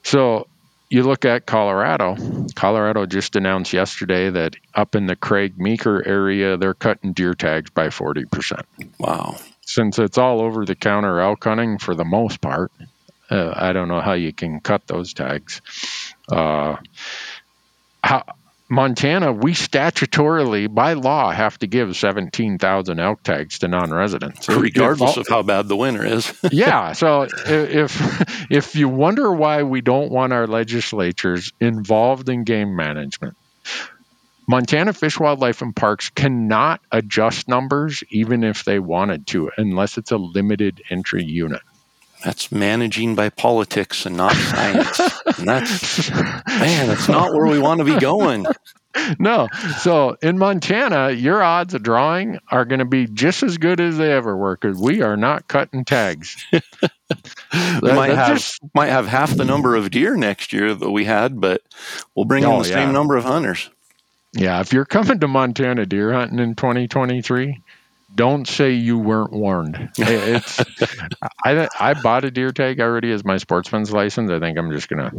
so 0.03 0.47
you 0.89 1.03
look 1.03 1.25
at 1.25 1.45
colorado 1.45 2.15
colorado 2.55 3.05
just 3.05 3.35
announced 3.35 3.73
yesterday 3.73 4.29
that 4.29 4.55
up 4.73 4.95
in 4.95 5.05
the 5.05 5.15
craig 5.15 5.57
meeker 5.57 6.05
area 6.05 6.57
they're 6.57 6.73
cutting 6.73 7.13
deer 7.13 7.33
tags 7.33 7.69
by 7.69 7.87
40% 7.87 8.63
wow. 8.99 9.35
since 9.61 9.99
it's 9.99 10.17
all 10.17 10.41
over 10.41 10.65
the 10.65 10.75
counter 10.75 11.19
elk 11.19 11.43
hunting 11.43 11.77
for 11.77 11.95
the 11.95 12.05
most 12.05 12.41
part 12.41 12.71
uh, 13.29 13.53
i 13.55 13.73
don't 13.73 13.87
know 13.87 14.01
how 14.01 14.13
you 14.13 14.33
can 14.33 14.59
cut 14.59 14.85
those 14.87 15.13
tags 15.13 15.61
uh, 16.29 16.75
how, 18.03 18.23
Montana, 18.67 19.31
we 19.31 19.53
statutorily, 19.53 20.73
by 20.73 20.93
law, 20.93 21.29
have 21.29 21.57
to 21.59 21.67
give 21.67 21.95
17,000 21.95 22.99
elk 22.99 23.21
tags 23.21 23.59
to 23.59 23.67
non-residents, 23.67 24.49
Regardless 24.49 25.17
of 25.17 25.27
how 25.27 25.43
bad 25.43 25.67
the 25.67 25.75
winter 25.75 26.03
is. 26.03 26.33
yeah. 26.51 26.93
So 26.93 27.27
if 27.45 28.49
if 28.51 28.75
you 28.75 28.89
wonder 28.89 29.31
why 29.31 29.63
we 29.63 29.81
don't 29.81 30.11
want 30.11 30.33
our 30.33 30.47
legislatures 30.47 31.53
involved 31.59 32.27
in 32.27 32.43
game 32.43 32.75
management, 32.75 33.37
Montana 34.47 34.93
Fish, 34.93 35.19
Wildlife, 35.19 35.61
and 35.61 35.75
Parks 35.75 36.09
cannot 36.09 36.81
adjust 36.91 37.47
numbers 37.47 38.03
even 38.09 38.43
if 38.43 38.63
they 38.63 38.79
wanted 38.79 39.27
to, 39.27 39.51
unless 39.57 39.97
it's 39.97 40.11
a 40.11 40.17
limited 40.17 40.81
entry 40.89 41.23
unit. 41.23 41.61
That's 42.25 42.51
managing 42.51 43.15
by 43.15 43.29
politics 43.29 44.05
and 44.05 44.17
not 44.17 44.33
science. 44.33 44.99
and 45.37 45.47
that's, 45.47 46.09
man, 46.11 46.87
that's 46.87 47.07
not 47.07 47.31
where 47.33 47.45
we 47.45 47.59
want 47.59 47.79
to 47.79 47.85
be 47.85 47.99
going. 47.99 48.45
no. 49.19 49.47
So 49.81 50.17
in 50.23 50.37
Montana, 50.39 51.11
your 51.11 51.43
odds 51.43 51.73
of 51.75 51.83
drawing 51.83 52.39
are 52.49 52.65
going 52.65 52.79
to 52.79 52.85
be 52.85 53.05
just 53.05 53.43
as 53.43 53.57
good 53.59 53.79
as 53.79 53.97
they 53.97 54.11
ever 54.11 54.35
were 54.35 54.57
because 54.57 54.77
we 54.81 55.01
are 55.03 55.15
not 55.15 55.47
cutting 55.47 55.85
tags. 55.85 56.35
We 57.53 57.59
That- 57.89 57.95
might 57.95 58.15
have 58.15 58.37
just- 58.37 58.59
might 58.73 58.87
have 58.89 59.07
half 59.07 59.29
the 59.35 59.45
number 59.45 59.75
of 59.75 59.91
deer 59.91 60.15
next 60.17 60.51
year 60.51 60.73
that 60.73 60.89
we 60.89 61.05
had, 61.05 61.39
but 61.39 61.61
we'll 62.15 62.25
bring 62.25 62.43
in 62.43 62.49
Oh, 62.49 62.63
the 62.63 62.69
yeah. 62.69 62.75
same 62.83 62.93
number 62.93 63.15
of 63.15 63.23
hunters. 63.25 63.69
yeah, 64.33 64.59
if 64.59 64.73
you're 64.73 64.85
coming 64.85 65.19
to 65.19 65.27
Montana 65.27 65.85
deer 65.85 66.11
hunting 66.11 66.39
in 66.39 66.55
2023, 66.55 67.61
don't 68.15 68.47
say 68.47 68.71
you 68.71 68.97
weren't 68.97 69.33
warned. 69.33 69.89
It's 69.97 70.63
I 71.43 71.67
I 71.79 71.93
bought 71.93 72.25
a 72.25 72.31
deer 72.31 72.51
tag 72.51 72.79
already 72.79 73.11
as 73.11 73.23
my 73.23 73.37
sportsman's 73.37 73.91
license. 73.91 74.31
I 74.31 74.39
think 74.39 74.57
I'm 74.57 74.71
just 74.71 74.89
gonna 74.89 75.11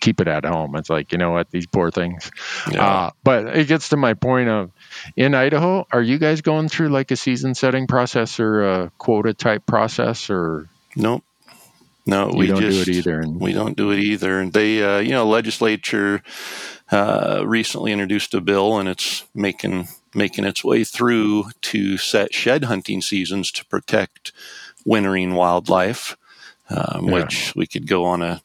keep 0.00 0.20
it 0.20 0.28
at 0.28 0.44
home. 0.44 0.74
It's 0.76 0.90
like 0.90 1.12
you 1.12 1.18
know 1.18 1.30
what 1.30 1.50
these 1.50 1.66
poor 1.66 1.90
things. 1.90 2.30
Yeah. 2.70 2.86
Uh, 2.86 3.10
but 3.22 3.56
it 3.56 3.68
gets 3.68 3.90
to 3.90 3.96
my 3.96 4.14
point 4.14 4.48
of 4.48 4.70
in 5.16 5.34
Idaho, 5.34 5.86
are 5.92 6.02
you 6.02 6.18
guys 6.18 6.40
going 6.40 6.68
through 6.68 6.88
like 6.88 7.10
a 7.10 7.16
season 7.16 7.54
setting 7.54 7.86
process 7.86 8.40
or 8.40 8.62
a 8.62 8.92
quota 8.98 9.34
type 9.34 9.64
process 9.66 10.30
or 10.30 10.68
nope. 10.96 11.24
No, 12.04 12.32
we 12.34 12.48
don't 12.48 12.60
just 12.60 12.84
do 12.84 12.90
it 12.90 12.96
either? 12.96 13.24
We 13.28 13.52
don't 13.52 13.76
do 13.76 13.92
it 13.92 14.00
either. 14.00 14.40
And 14.40 14.52
They, 14.52 14.82
uh, 14.82 14.98
you 14.98 15.10
know, 15.10 15.26
legislature 15.28 16.22
uh, 16.90 17.44
recently 17.46 17.92
introduced 17.92 18.34
a 18.34 18.40
bill, 18.40 18.78
and 18.78 18.88
it's 18.88 19.24
making 19.34 19.86
making 20.14 20.44
its 20.44 20.62
way 20.64 20.84
through 20.84 21.46
to 21.62 21.96
set 21.98 22.34
shed 22.34 22.64
hunting 22.64 23.00
seasons 23.02 23.50
to 23.52 23.64
protect 23.66 24.32
wintering 24.84 25.34
wildlife. 25.34 26.16
Um, 26.70 27.06
Yeah. 27.06 27.12
Which 27.12 27.52
we 27.54 27.66
could 27.66 27.86
go 27.86 28.04
on 28.04 28.22
a 28.22 28.40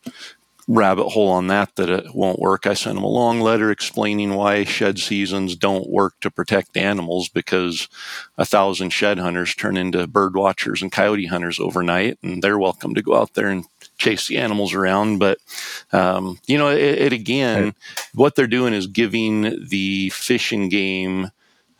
rabbit 0.69 1.07
hole 1.09 1.29
on 1.29 1.47
that 1.47 1.73
that 1.77 1.89
it 1.89 2.13
won't 2.13 2.39
work. 2.39 2.67
I 2.67 2.73
sent 2.73 2.95
them 2.95 3.03
a 3.05 3.07
long 3.07 3.39
letter 3.39 3.71
explaining 3.71 4.33
why 4.33 4.65
shed 4.65 4.99
seasons 4.99 5.55
don't 5.55 5.89
work 5.89 6.15
to 6.19 6.29
protect 6.29 6.75
animals 6.75 7.29
because 7.29 7.87
a 8.37 8.43
thousand 8.43 8.89
shed 8.89 9.17
hunters 9.17 9.55
turn 9.55 9.77
into 9.77 10.05
bird 10.07 10.35
watchers 10.35 10.81
and 10.81 10.91
coyote 10.91 11.27
hunters 11.27 11.57
overnight, 11.57 12.17
and 12.21 12.41
they're 12.43 12.57
welcome 12.59 12.93
to 12.95 13.01
go 13.01 13.15
out 13.15 13.33
there 13.33 13.47
and 13.47 13.63
chase 13.97 14.27
the 14.27 14.37
animals 14.37 14.73
around. 14.73 15.19
But 15.19 15.37
um, 15.93 16.37
you 16.47 16.57
know, 16.57 16.67
it, 16.69 16.81
it 16.81 17.13
again, 17.13 17.63
Right. 17.63 17.73
what 18.13 18.35
they're 18.35 18.45
doing 18.45 18.73
is 18.73 18.87
giving 18.87 19.67
the 19.69 20.09
fish 20.09 20.51
and 20.51 20.69
game. 20.69 21.31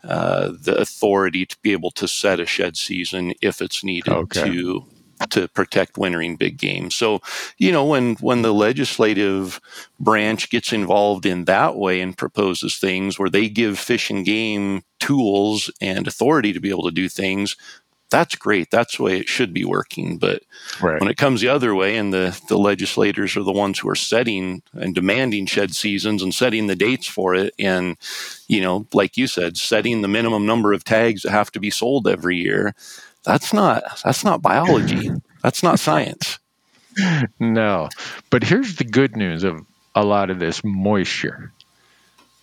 Uh, 0.04 0.52
the 0.60 0.76
authority 0.78 1.44
to 1.44 1.56
be 1.62 1.72
able 1.72 1.90
to 1.90 2.06
set 2.06 2.38
a 2.40 2.46
shed 2.46 2.76
season 2.76 3.34
if 3.42 3.60
it's 3.60 3.82
needed 3.82 4.12
Okay. 4.12 4.44
to 4.44 4.86
to 5.30 5.48
protect 5.48 5.98
wintering 5.98 6.36
big 6.36 6.56
game. 6.58 6.92
So, 6.92 7.20
you 7.58 7.72
know, 7.72 7.84
when 7.84 8.14
when 8.16 8.42
the 8.42 8.54
legislative 8.54 9.60
branch 9.98 10.48
gets 10.50 10.72
involved 10.72 11.26
in 11.26 11.44
that 11.46 11.74
way 11.76 12.00
and 12.00 12.16
proposes 12.16 12.78
things 12.78 13.18
where 13.18 13.28
they 13.28 13.48
give 13.48 13.78
fish 13.80 14.10
and 14.10 14.24
game 14.24 14.82
tools 15.00 15.70
and 15.80 16.06
authority 16.06 16.52
to 16.52 16.60
be 16.60 16.70
able 16.70 16.84
to 16.84 16.92
do 16.92 17.08
things, 17.08 17.56
that's 18.10 18.34
great. 18.34 18.70
That's 18.70 18.96
the 18.96 19.02
way 19.02 19.18
it 19.18 19.28
should 19.28 19.52
be 19.52 19.64
working. 19.64 20.18
But 20.18 20.42
right. 20.80 21.00
when 21.00 21.10
it 21.10 21.16
comes 21.16 21.40
the 21.40 21.48
other 21.48 21.74
way 21.74 21.96
and 21.96 22.12
the, 22.12 22.40
the 22.48 22.58
legislators 22.58 23.36
are 23.36 23.42
the 23.42 23.52
ones 23.52 23.78
who 23.78 23.88
are 23.88 23.94
setting 23.94 24.62
and 24.72 24.94
demanding 24.94 25.46
shed 25.46 25.74
seasons 25.74 26.22
and 26.22 26.34
setting 26.34 26.66
the 26.66 26.76
dates 26.76 27.06
for 27.06 27.34
it 27.34 27.54
and 27.58 27.96
you 28.46 28.60
know 28.60 28.86
like 28.92 29.16
you 29.16 29.26
said 29.26 29.56
setting 29.56 30.02
the 30.02 30.08
minimum 30.08 30.46
number 30.46 30.72
of 30.72 30.84
tags 30.84 31.22
that 31.22 31.30
have 31.30 31.50
to 31.52 31.60
be 31.60 31.70
sold 31.70 32.06
every 32.06 32.36
year 32.36 32.74
that's 33.24 33.52
not 33.52 33.82
that's 34.04 34.24
not 34.24 34.42
biology 34.42 35.10
that's 35.42 35.62
not 35.62 35.78
science 35.78 36.38
No. 37.38 37.88
But 38.30 38.42
here's 38.42 38.76
the 38.76 38.84
good 38.84 39.16
news 39.16 39.44
of 39.44 39.64
a 39.94 40.04
lot 40.04 40.30
of 40.30 40.38
this 40.38 40.62
moisture. 40.64 41.52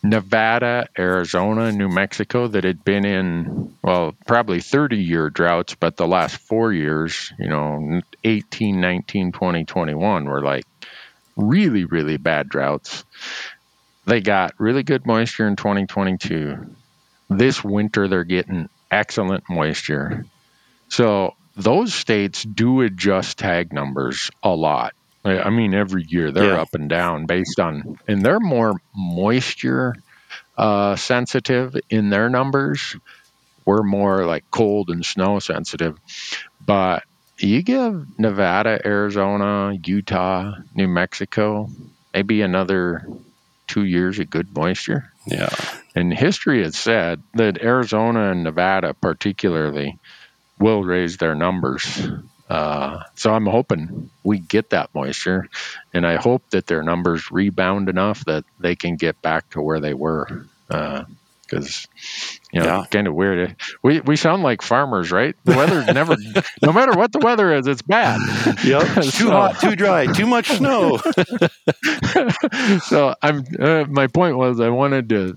Nevada, 0.10 0.88
Arizona, 0.98 1.72
New 1.72 1.90
Mexico 1.90 2.48
that 2.48 2.64
had 2.64 2.84
been 2.84 3.06
in, 3.06 3.76
well, 3.82 4.16
probably 4.28 4.62
30 4.62 4.98
year 4.98 5.30
droughts, 5.30 5.76
but 5.76 5.98
the 5.98 6.08
last 6.08 6.38
four 6.38 6.72
years, 6.72 7.34
you 7.40 7.48
know, 7.48 8.02
18, 8.24 8.80
19, 8.80 9.32
20, 9.32 9.66
21 9.66 10.26
were 10.26 10.42
like 10.42 10.66
really, 11.36 11.86
really 11.86 12.18
bad 12.18 12.50
droughts. 12.50 13.04
They 14.06 14.22
got 14.22 14.54
really 14.60 14.84
good 14.84 15.08
moisture 15.08 15.48
in 15.48 15.56
2022. 15.56 16.76
This 17.30 17.64
winter, 17.64 18.08
they're 18.08 18.24
getting 18.24 18.70
excellent 18.92 19.46
moisture. 19.50 20.26
So 20.90 21.34
those 21.56 21.94
states 21.94 22.44
do 22.44 22.82
adjust 22.82 23.40
tag 23.40 23.74
numbers 23.74 24.30
a 24.44 24.50
lot. 24.50 24.94
I 25.26 25.50
mean, 25.50 25.74
every 25.74 26.04
year 26.08 26.32
they're 26.32 26.54
Yeah. 26.54 26.62
up 26.62 26.74
and 26.74 26.88
down 26.90 27.26
based 27.26 27.60
on, 27.60 27.98
and 28.08 28.24
they're 28.24 28.40
more 28.40 28.80
moisture 28.96 29.96
uh, 30.58 30.96
sensitive 30.96 31.76
in 31.90 32.10
their 32.10 32.30
numbers. 32.30 32.96
We're 33.66 33.84
more 33.84 34.26
like 34.26 34.46
cold 34.52 34.90
and 34.90 35.06
snow 35.06 35.40
sensitive. 35.40 35.98
But 36.66 37.04
you 37.40 37.62
give 37.64 38.08
Nevada, 38.20 38.80
Arizona, 38.86 39.78
Utah, 39.84 40.54
New 40.76 40.88
Mexico, 40.88 41.70
maybe 42.14 42.42
another 42.42 43.06
two 43.68 43.84
years 43.84 44.20
of 44.20 44.30
good 44.30 44.56
moisture. 44.56 45.12
yeah 45.26 45.50
And 45.96 46.14
history 46.14 46.62
has 46.64 46.78
said 46.78 47.22
that 47.34 47.62
Arizona 47.62 48.32
and 48.32 48.44
Nevada, 48.44 48.94
particularly, 48.94 49.98
will 50.60 50.84
raise 50.84 51.18
their 51.18 51.36
numbers 51.36 52.08
Uh, 52.50 53.04
so 53.16 53.34
I'm 53.34 53.48
hoping 53.48 54.10
we 54.24 54.40
get 54.40 54.70
that 54.70 54.94
moisture, 54.94 55.50
and 55.94 56.06
I 56.06 56.16
hope 56.16 56.44
that 56.52 56.68
their 56.68 56.84
numbers 56.84 57.32
rebound 57.32 57.90
enough 57.90 58.24
that 58.26 58.46
they 58.60 58.76
can 58.76 58.98
get 58.98 59.22
back 59.22 59.50
to 59.52 59.62
where 59.62 59.80
they 59.80 59.94
were. 59.96 60.46
Because 60.68 61.88
uh, 61.88 62.50
you 62.54 62.60
know, 62.62 62.66
yeah. 62.66 62.86
kind 62.92 63.08
of 63.08 63.16
weird. 63.16 63.56
We 63.82 64.02
we 64.02 64.16
sound 64.16 64.44
like 64.44 64.62
farmers, 64.62 65.12
right? 65.12 65.36
The 65.44 65.56
weather 65.56 65.84
never, 65.94 66.16
no 66.62 66.72
matter 66.72 66.94
what 66.94 67.12
the 67.12 67.20
weather 67.20 67.52
is, 67.54 67.66
it's 67.66 67.82
bad. 67.82 68.20
Yep, 68.64 68.88
so, 69.04 69.10
too 69.10 69.30
hot, 69.32 69.60
too 69.60 69.76
dry, 69.76 70.06
too 70.06 70.28
much 70.28 70.48
snow. 70.48 70.98
so 72.86 73.16
I'm. 73.24 73.44
Uh, 73.60 73.86
my 73.90 74.06
point 74.06 74.38
was, 74.38 74.60
I 74.60 74.70
wanted 74.70 75.10
to 75.10 75.36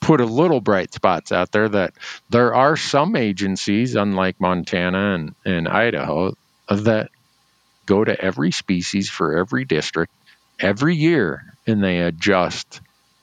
put 0.00 0.20
a 0.20 0.26
little 0.26 0.60
bright 0.60 0.94
spots 0.94 1.32
out 1.32 1.52
there 1.52 1.68
that 1.68 1.92
there 2.30 2.54
are 2.54 2.76
some 2.76 3.16
agencies, 3.16 3.94
unlike 3.94 4.40
Montana 4.40 5.14
and, 5.14 5.34
and 5.44 5.68
Idaho, 5.68 6.34
that 6.68 7.10
go 7.86 8.02
to 8.02 8.20
every 8.20 8.50
species 8.50 9.08
for 9.08 9.38
every 9.38 9.64
district 9.64 10.12
every 10.58 10.96
year 10.96 11.44
and 11.66 11.82
they 11.82 12.00
adjust 12.00 12.80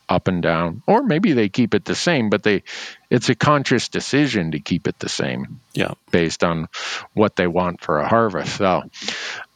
up 0.09 0.27
and 0.27 0.41
down. 0.43 0.83
Or 0.85 1.01
maybe 1.01 1.33
they 1.33 1.49
keep 1.49 1.73
it 1.73 1.85
the 1.85 1.95
same 1.95 2.29
but 2.29 2.43
they 2.43 2.63
it's 3.09 3.29
a 3.29 3.35
conscious 3.35 3.89
decision 3.89 4.51
to 4.51 4.59
keep 4.59 4.87
it 4.87 4.99
the 4.99 5.09
same 5.09 5.59
yeah. 5.73 5.93
based 6.11 6.43
on 6.43 6.67
what 7.13 7.35
they 7.35 7.47
want 7.47 7.81
for 7.81 7.99
a 7.99 8.07
harvest. 8.07 8.57
So 8.57 8.83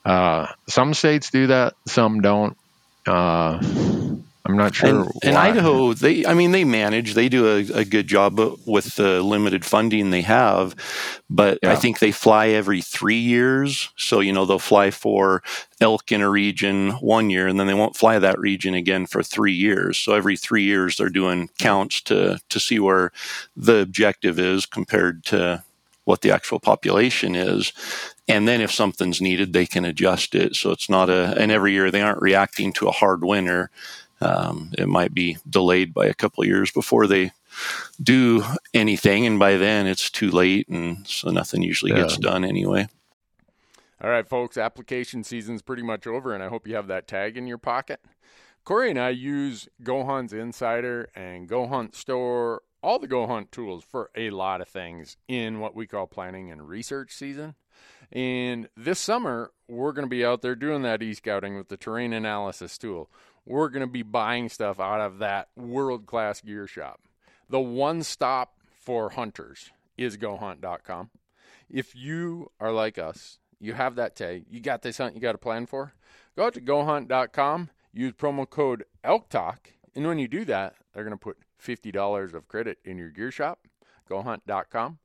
uh, 0.05 0.47
some 0.67 0.93
states 0.93 1.31
do 1.31 1.47
that 1.47 1.73
some 1.85 2.21
don't. 2.21 2.57
Uh, 3.05 3.59
I'm 4.47 4.55
not 4.55 4.75
sure. 4.75 5.01
And, 5.01 5.11
and, 5.23 5.35
Idaho, 5.35 5.93
they, 5.93 6.25
I 6.25 6.33
mean, 6.33 6.51
they 6.51 6.63
manage. 6.63 7.15
They 7.15 7.27
do 7.27 7.47
a, 7.47 7.79
a, 7.79 7.85
good 7.85 8.07
job 8.07 8.39
with 8.65 8.95
the 8.95 9.21
limited 9.21 9.65
funding 9.65 10.09
they 10.09 10.21
have, 10.21 10.73
but 11.29 11.59
yeah. 11.61 11.73
I 11.73 11.75
think 11.75 11.99
they 11.99 12.13
fly 12.13 12.47
every 12.47 12.81
three 12.81 13.19
years. 13.19 13.89
So 13.97 14.21
you 14.21 14.31
know 14.31 14.45
they'll 14.45 14.57
fly 14.57 14.91
for 14.91 15.43
elk 15.81 16.13
in 16.13 16.21
a 16.21 16.29
region 16.29 16.91
one 16.91 17.29
year, 17.29 17.47
and 17.47 17.59
then 17.59 17.67
they 17.67 17.73
won't 17.73 17.97
fly 17.97 18.19
that 18.19 18.39
region 18.39 18.73
again 18.73 19.05
for 19.05 19.21
three 19.21 19.53
years. 19.53 19.97
So 19.97 20.13
every 20.13 20.37
three 20.37 20.63
years 20.63 20.95
they're 20.95 21.09
doing 21.09 21.49
counts 21.57 22.01
to 22.03 22.39
to 22.47 22.59
see 22.59 22.79
where 22.79 23.11
the 23.55 23.79
objective 23.79 24.39
is 24.39 24.65
compared 24.65 25.25
to 25.25 25.63
what 26.05 26.21
the 26.21 26.31
actual 26.31 26.61
population 26.61 27.35
is. 27.35 27.73
And 28.29 28.47
then 28.47 28.61
if 28.61 28.71
something's 28.71 29.19
needed, 29.19 29.51
they 29.51 29.65
can 29.65 29.83
adjust 29.83 30.35
it. 30.35 30.55
So 30.55 30.71
it's 30.71 30.89
not 30.89 31.09
a, 31.09 31.35
and 31.37 31.51
every 31.51 31.73
year 31.73 31.91
they 31.91 32.01
aren't 32.01 32.21
reacting 32.21 32.71
to 32.73 32.87
a 32.87 32.93
hard 32.93 33.25
winter 33.25 33.69
um, 34.21 34.71
it 34.77 34.87
might 34.87 35.13
be 35.13 35.37
delayed 35.49 35.93
by 35.93 36.07
a 36.07 36.13
couple 36.13 36.43
of 36.43 36.47
years 36.47 36.71
before 36.71 37.07
they 37.07 37.31
do 38.01 38.43
anything, 38.73 39.25
and 39.25 39.39
by 39.39 39.57
then 39.57 39.87
it's 39.87 40.09
too 40.09 40.29
late, 40.29 40.67
and 40.69 41.07
so 41.07 41.29
nothing 41.29 41.61
usually 41.61 41.91
yeah. 41.91 42.01
gets 42.01 42.17
done 42.17 42.43
anyway. 42.43 42.87
All 44.01 44.09
right, 44.09 44.27
folks, 44.27 44.57
application 44.57 45.23
season's 45.23 45.61
pretty 45.61 45.81
much 45.81 46.05
over, 46.05 46.33
and 46.33 46.43
I 46.43 46.49
hope 46.49 46.67
you 46.67 46.75
have 46.75 46.87
that 46.87 47.07
tag 47.07 47.35
in 47.35 47.47
your 47.47 47.57
pocket. 47.57 47.99
Corey 48.63 48.89
and 48.89 48.99
I 48.99 49.09
use 49.09 49.69
GoHunt's 49.81 50.33
Insider 50.33 51.09
and 51.15 51.49
GoHunt 51.49 51.95
Store, 51.95 52.61
all 52.83 52.99
the 52.99 53.07
GoHunt 53.07 53.49
tools 53.49 53.83
for 53.83 54.11
a 54.15 54.29
lot 54.29 54.61
of 54.61 54.67
things 54.67 55.17
in 55.27 55.59
what 55.59 55.73
we 55.73 55.87
call 55.87 56.05
planning 56.05 56.51
and 56.51 56.67
research 56.67 57.11
season. 57.13 57.55
And 58.11 58.69
this 58.77 58.99
summer, 58.99 59.51
we're 59.67 59.93
going 59.93 60.05
to 60.05 60.09
be 60.09 60.23
out 60.23 60.41
there 60.41 60.55
doing 60.55 60.81
that 60.83 61.01
e 61.01 61.13
scouting 61.13 61.57
with 61.57 61.69
the 61.69 61.77
terrain 61.77 62.13
analysis 62.13 62.77
tool 62.77 63.09
we're 63.47 63.69
going 63.69 63.85
to 63.85 63.91
be 63.91 64.03
buying 64.03 64.49
stuff 64.49 64.79
out 64.79 64.99
of 64.99 65.19
that 65.19 65.47
world 65.55 66.05
class 66.05 66.41
gear 66.41 66.67
shop. 66.67 66.99
The 67.49 67.61
one 67.61 68.03
stop 68.03 68.57
for 68.77 69.11
hunters 69.11 69.71
is 69.97 70.17
gohunt.com. 70.17 71.09
If 71.69 71.95
you 71.95 72.51
are 72.59 72.71
like 72.71 72.97
us, 72.97 73.39
you 73.59 73.73
have 73.73 73.95
that 73.95 74.15
tag, 74.15 74.45
you 74.49 74.59
got 74.59 74.81
this 74.81 74.97
hunt 74.97 75.15
you 75.15 75.21
got 75.21 75.35
a 75.35 75.39
plan 75.39 75.65
for, 75.65 75.93
go 76.35 76.45
out 76.45 76.53
to 76.55 76.61
gohunt.com, 76.61 77.69
use 77.93 78.13
promo 78.13 78.47
code 78.47 78.83
ELKTALK, 79.03 79.57
and 79.95 80.05
when 80.05 80.19
you 80.19 80.27
do 80.27 80.45
that, 80.45 80.75
they're 80.93 81.03
going 81.03 81.11
to 81.11 81.17
put 81.17 81.37
$50 81.63 82.33
of 82.33 82.47
credit 82.47 82.77
in 82.83 82.97
your 82.97 83.09
gear 83.09 83.31
shop. 83.31 83.61
Gohunt.com, 84.09 84.99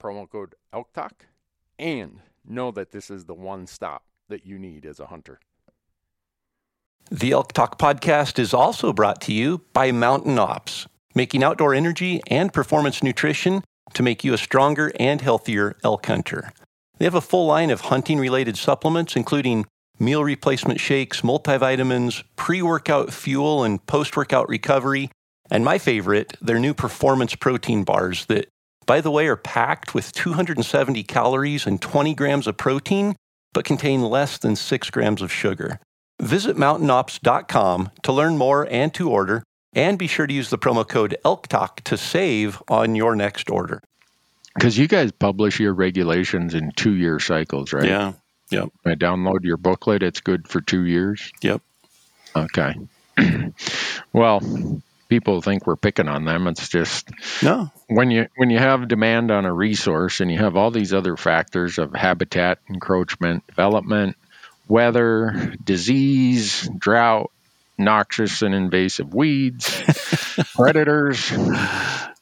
promo 0.00 0.30
code 0.30 0.54
ELKTALK, 0.72 1.26
and 1.78 2.20
know 2.44 2.70
that 2.70 2.92
this 2.92 3.10
is 3.10 3.24
the 3.24 3.34
one 3.34 3.66
stop 3.66 4.04
that 4.28 4.46
you 4.46 4.58
need 4.58 4.86
as 4.86 4.98
a 4.98 5.06
hunter. 5.06 5.40
The 7.10 7.30
Elk 7.30 7.52
Talk 7.52 7.78
podcast 7.78 8.36
is 8.36 8.52
also 8.52 8.92
brought 8.92 9.20
to 9.22 9.32
you 9.32 9.62
by 9.72 9.92
Mountain 9.92 10.40
Ops, 10.40 10.88
making 11.14 11.44
outdoor 11.44 11.72
energy 11.72 12.20
and 12.26 12.52
performance 12.52 13.00
nutrition 13.00 13.62
to 13.94 14.02
make 14.02 14.24
you 14.24 14.34
a 14.34 14.38
stronger 14.38 14.90
and 14.98 15.20
healthier 15.20 15.76
elk 15.84 16.06
hunter. 16.06 16.50
They 16.98 17.04
have 17.04 17.14
a 17.14 17.20
full 17.20 17.46
line 17.46 17.70
of 17.70 17.82
hunting 17.82 18.18
related 18.18 18.58
supplements, 18.58 19.14
including 19.14 19.66
meal 20.00 20.24
replacement 20.24 20.80
shakes, 20.80 21.20
multivitamins, 21.20 22.24
pre 22.34 22.60
workout 22.60 23.12
fuel, 23.12 23.62
and 23.62 23.86
post 23.86 24.16
workout 24.16 24.48
recovery. 24.48 25.12
And 25.48 25.64
my 25.64 25.78
favorite, 25.78 26.36
their 26.40 26.58
new 26.58 26.74
performance 26.74 27.36
protein 27.36 27.84
bars 27.84 28.26
that, 28.26 28.48
by 28.84 29.00
the 29.00 29.12
way, 29.12 29.28
are 29.28 29.36
packed 29.36 29.94
with 29.94 30.10
270 30.10 31.04
calories 31.04 31.68
and 31.68 31.80
20 31.80 32.14
grams 32.14 32.48
of 32.48 32.56
protein, 32.56 33.14
but 33.52 33.64
contain 33.64 34.02
less 34.02 34.38
than 34.38 34.56
6 34.56 34.90
grams 34.90 35.22
of 35.22 35.30
sugar. 35.30 35.78
Visit 36.20 36.56
mountainops.com 36.56 37.90
to 38.02 38.12
learn 38.12 38.38
more 38.38 38.66
and 38.70 38.92
to 38.94 39.10
order, 39.10 39.42
and 39.74 39.98
be 39.98 40.06
sure 40.06 40.26
to 40.26 40.32
use 40.32 40.50
the 40.50 40.58
promo 40.58 40.86
code 40.86 41.16
ELKTALK 41.24 41.80
to 41.84 41.96
save 41.96 42.62
on 42.68 42.94
your 42.94 43.14
next 43.14 43.50
order. 43.50 43.82
Because 44.54 44.78
you 44.78 44.88
guys 44.88 45.12
publish 45.12 45.60
your 45.60 45.74
regulations 45.74 46.54
in 46.54 46.72
two 46.72 46.94
year 46.94 47.20
cycles, 47.20 47.74
right? 47.74 47.84
Yeah. 47.84 48.12
Yep. 48.50 48.70
I 48.86 48.94
download 48.94 49.42
your 49.42 49.58
booklet. 49.58 50.02
It's 50.02 50.20
good 50.20 50.48
for 50.48 50.60
two 50.60 50.84
years. 50.84 51.30
Yep. 51.42 51.60
Okay. 52.34 52.74
well, 54.12 54.40
people 55.08 55.42
think 55.42 55.66
we're 55.66 55.76
picking 55.76 56.08
on 56.08 56.24
them. 56.24 56.46
It's 56.46 56.68
just 56.68 57.10
no. 57.42 57.70
When 57.88 58.10
you 58.10 58.28
when 58.36 58.50
you 58.50 58.58
have 58.58 58.88
demand 58.88 59.30
on 59.30 59.44
a 59.44 59.52
resource 59.52 60.20
and 60.20 60.30
you 60.30 60.38
have 60.38 60.56
all 60.56 60.70
these 60.70 60.92
other 60.92 61.16
factors 61.16 61.78
of 61.78 61.94
habitat 61.94 62.58
encroachment, 62.68 63.46
development, 63.46 64.16
weather, 64.68 65.54
disease, 65.62 66.68
drought, 66.78 67.30
noxious 67.78 68.42
and 68.42 68.54
invasive 68.54 69.14
weeds, 69.14 69.82
predators. 70.54 71.30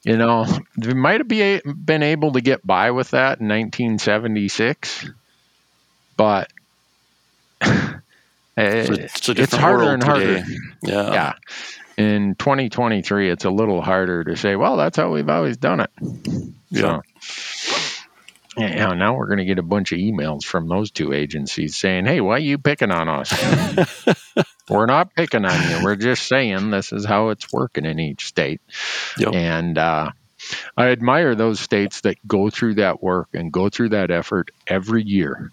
You 0.03 0.17
know, 0.17 0.45
they 0.77 0.93
might 0.93 1.19
have 1.19 1.27
be, 1.27 1.61
been 1.61 2.03
able 2.03 2.33
to 2.33 2.41
get 2.41 2.65
by 2.65 2.91
with 2.91 3.11
that 3.11 3.39
in 3.39 3.47
1976, 3.47 5.09
but 6.15 6.51
it's, 7.61 9.29
eh, 9.29 9.33
it's 9.35 9.55
harder 9.55 9.93
and 9.93 10.03
harder. 10.03 10.43
Yeah. 10.83 11.11
Yeah. 11.11 11.33
In 11.97 12.35
2023, 12.35 13.31
it's 13.31 13.45
a 13.45 13.49
little 13.49 13.81
harder 13.81 14.25
to 14.25 14.35
say, 14.35 14.55
well, 14.55 14.75
that's 14.75 14.97
how 14.97 15.11
we've 15.11 15.29
always 15.29 15.57
done 15.57 15.79
it. 15.79 15.89
Yeah. 16.69 17.01
So, 17.17 17.74
yeah, 18.57 18.93
now 18.93 19.15
we're 19.15 19.27
going 19.27 19.39
to 19.39 19.45
get 19.45 19.59
a 19.59 19.63
bunch 19.63 19.91
of 19.91 19.99
emails 19.99 20.43
from 20.43 20.67
those 20.67 20.91
two 20.91 21.13
agencies 21.13 21.75
saying, 21.75 22.05
"Hey, 22.05 22.21
why 22.21 22.35
are 22.35 22.39
you 22.39 22.57
picking 22.57 22.91
on 22.91 23.09
us?" 23.09 23.33
we're 24.69 24.85
not 24.85 25.13
picking 25.13 25.45
on 25.45 25.69
you. 25.69 25.83
We're 25.83 25.95
just 25.95 26.27
saying 26.27 26.69
this 26.69 26.91
is 26.91 27.05
how 27.05 27.29
it's 27.29 27.51
working 27.51 27.85
in 27.85 27.99
each 27.99 28.27
state. 28.27 28.61
Yep. 29.17 29.33
And 29.33 29.77
uh, 29.77 30.11
I 30.77 30.87
admire 30.87 31.35
those 31.35 31.59
states 31.59 32.01
that 32.01 32.17
go 32.27 32.49
through 32.49 32.75
that 32.75 33.01
work 33.01 33.29
and 33.33 33.51
go 33.51 33.69
through 33.69 33.89
that 33.89 34.11
effort 34.11 34.51
every 34.67 35.03
year. 35.03 35.51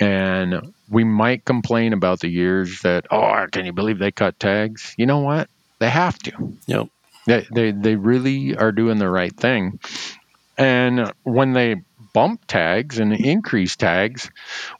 And 0.00 0.74
we 0.88 1.04
might 1.04 1.44
complain 1.44 1.92
about 1.92 2.20
the 2.20 2.28
years 2.28 2.80
that, 2.80 3.06
oh, 3.10 3.46
can 3.50 3.66
you 3.66 3.72
believe 3.72 3.98
they 3.98 4.10
cut 4.10 4.38
tags? 4.40 4.94
You 4.96 5.06
know 5.06 5.20
what? 5.20 5.48
They 5.78 5.90
have 5.90 6.18
to. 6.20 6.56
Yep. 6.66 6.88
They, 7.26 7.46
they, 7.52 7.70
they 7.70 7.96
really 7.96 8.56
are 8.56 8.72
doing 8.72 8.98
the 8.98 9.08
right 9.08 9.34
thing. 9.34 9.78
And 10.58 11.12
when 11.22 11.52
they 11.52 11.76
bump 12.12 12.46
tags 12.46 12.98
and 12.98 13.12
increase 13.12 13.76
tags, 13.76 14.30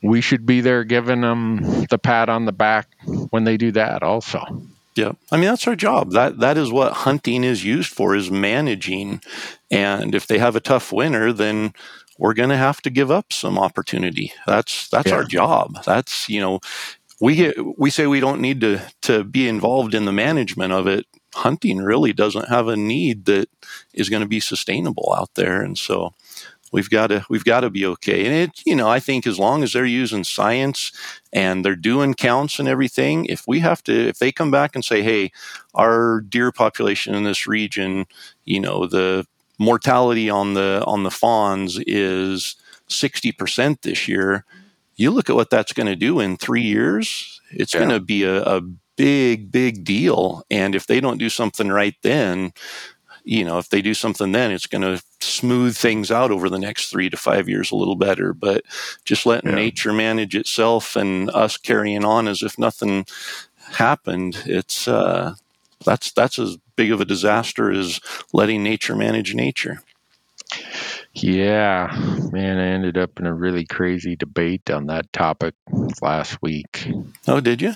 we 0.02 0.20
should 0.20 0.46
be 0.46 0.60
there 0.60 0.84
giving 0.84 1.22
them 1.22 1.86
the 1.90 1.98
pat 1.98 2.28
on 2.28 2.44
the 2.44 2.52
back 2.52 2.88
when 3.30 3.44
they 3.44 3.56
do 3.56 3.72
that 3.72 4.02
also. 4.02 4.62
Yeah. 4.94 5.12
I 5.30 5.36
mean 5.36 5.46
that's 5.46 5.66
our 5.66 5.76
job. 5.76 6.12
That 6.12 6.38
that 6.40 6.58
is 6.58 6.70
what 6.70 6.92
hunting 6.92 7.44
is 7.44 7.64
used 7.64 7.90
for 7.90 8.14
is 8.14 8.30
managing. 8.30 9.22
And 9.70 10.14
if 10.14 10.26
they 10.26 10.38
have 10.38 10.54
a 10.54 10.60
tough 10.60 10.92
winter, 10.92 11.32
then 11.32 11.72
we're 12.18 12.34
going 12.34 12.50
to 12.50 12.56
have 12.56 12.82
to 12.82 12.90
give 12.90 13.10
up 13.10 13.32
some 13.32 13.58
opportunity. 13.58 14.32
That's 14.46 14.88
that's 14.88 15.08
yeah. 15.08 15.16
our 15.16 15.24
job. 15.24 15.82
That's, 15.84 16.28
you 16.28 16.40
know, 16.40 16.60
we 17.20 17.36
get, 17.36 17.78
we 17.78 17.88
say 17.90 18.06
we 18.06 18.20
don't 18.20 18.40
need 18.40 18.60
to 18.60 18.82
to 19.02 19.24
be 19.24 19.48
involved 19.48 19.94
in 19.94 20.04
the 20.04 20.12
management 20.12 20.72
of 20.72 20.86
it. 20.86 21.06
Hunting 21.34 21.78
really 21.78 22.12
doesn't 22.12 22.48
have 22.48 22.68
a 22.68 22.76
need 22.76 23.24
that 23.24 23.48
is 23.94 24.10
going 24.10 24.20
to 24.20 24.28
be 24.28 24.40
sustainable 24.40 25.14
out 25.16 25.34
there 25.34 25.62
and 25.62 25.78
so 25.78 26.12
we've 26.72 26.90
got 26.90 27.08
to 27.08 27.24
we've 27.28 27.44
got 27.44 27.60
to 27.60 27.70
be 27.70 27.86
okay. 27.86 28.24
And 28.26 28.34
it, 28.34 28.62
you 28.66 28.74
know, 28.74 28.88
I 28.88 28.98
think 28.98 29.26
as 29.26 29.38
long 29.38 29.62
as 29.62 29.72
they're 29.72 29.84
using 29.84 30.24
science 30.24 30.90
and 31.32 31.64
they're 31.64 31.76
doing 31.76 32.14
counts 32.14 32.58
and 32.58 32.66
everything, 32.66 33.26
if 33.26 33.44
we 33.46 33.60
have 33.60 33.84
to, 33.84 34.08
if 34.08 34.18
they 34.18 34.32
come 34.32 34.50
back 34.50 34.74
and 34.74 34.84
say, 34.84 35.02
hey, 35.02 35.30
our 35.74 36.22
deer 36.22 36.50
population 36.50 37.14
in 37.14 37.22
this 37.22 37.46
region, 37.46 38.06
you 38.44 38.58
know, 38.58 38.86
the 38.86 39.26
mortality 39.58 40.28
on 40.28 40.54
the 40.54 40.82
on 40.86 41.04
the 41.04 41.10
fawns 41.10 41.78
is 41.86 42.56
60% 42.88 43.82
this 43.82 44.08
year. 44.08 44.44
You 44.96 45.10
look 45.10 45.30
at 45.30 45.36
what 45.36 45.50
that's 45.50 45.72
going 45.72 45.86
to 45.86 45.96
do 45.96 46.20
in 46.20 46.36
three 46.36 46.62
years, 46.62 47.40
it's 47.50 47.74
yeah. 47.74 47.80
going 47.80 47.90
to 47.90 48.00
be 48.00 48.24
a, 48.24 48.42
a 48.42 48.60
big, 48.96 49.50
big 49.50 49.84
deal. 49.84 50.42
And 50.50 50.74
if 50.74 50.86
they 50.86 51.00
don't 51.00 51.18
do 51.18 51.30
something 51.30 51.68
right 51.68 51.96
then, 52.02 52.52
you 53.24 53.44
know, 53.44 53.58
if 53.58 53.70
they 53.70 53.82
do 53.82 53.94
something 53.94 54.32
then, 54.32 54.50
it's 54.50 54.66
going 54.66 54.82
to 54.82 55.02
smooth 55.20 55.76
things 55.76 56.10
out 56.10 56.30
over 56.30 56.48
the 56.48 56.58
next 56.58 56.90
three 56.90 57.08
to 57.10 57.16
five 57.16 57.48
years 57.48 57.70
a 57.70 57.76
little 57.76 57.96
better. 57.96 58.32
But 58.32 58.64
just 59.04 59.26
letting 59.26 59.50
yeah. 59.50 59.56
nature 59.56 59.92
manage 59.92 60.34
itself 60.34 60.96
and 60.96 61.30
us 61.30 61.56
carrying 61.56 62.04
on 62.04 62.28
as 62.28 62.42
if 62.42 62.58
nothing 62.58 63.06
happened, 63.72 64.42
it's 64.46 64.88
uh, 64.88 65.34
that's 65.84 66.12
that's 66.12 66.38
as 66.38 66.56
big 66.76 66.92
of 66.92 67.00
a 67.00 67.04
disaster 67.04 67.70
as 67.70 68.00
letting 68.32 68.62
nature 68.62 68.96
manage 68.96 69.34
nature. 69.34 69.82
Yeah, 71.14 71.90
man, 72.32 72.58
I 72.58 72.66
ended 72.68 72.96
up 72.96 73.20
in 73.20 73.26
a 73.26 73.34
really 73.34 73.66
crazy 73.66 74.16
debate 74.16 74.70
on 74.70 74.86
that 74.86 75.12
topic 75.12 75.54
last 76.00 76.40
week. 76.40 76.90
Oh, 77.28 77.40
did 77.40 77.60
you? 77.60 77.74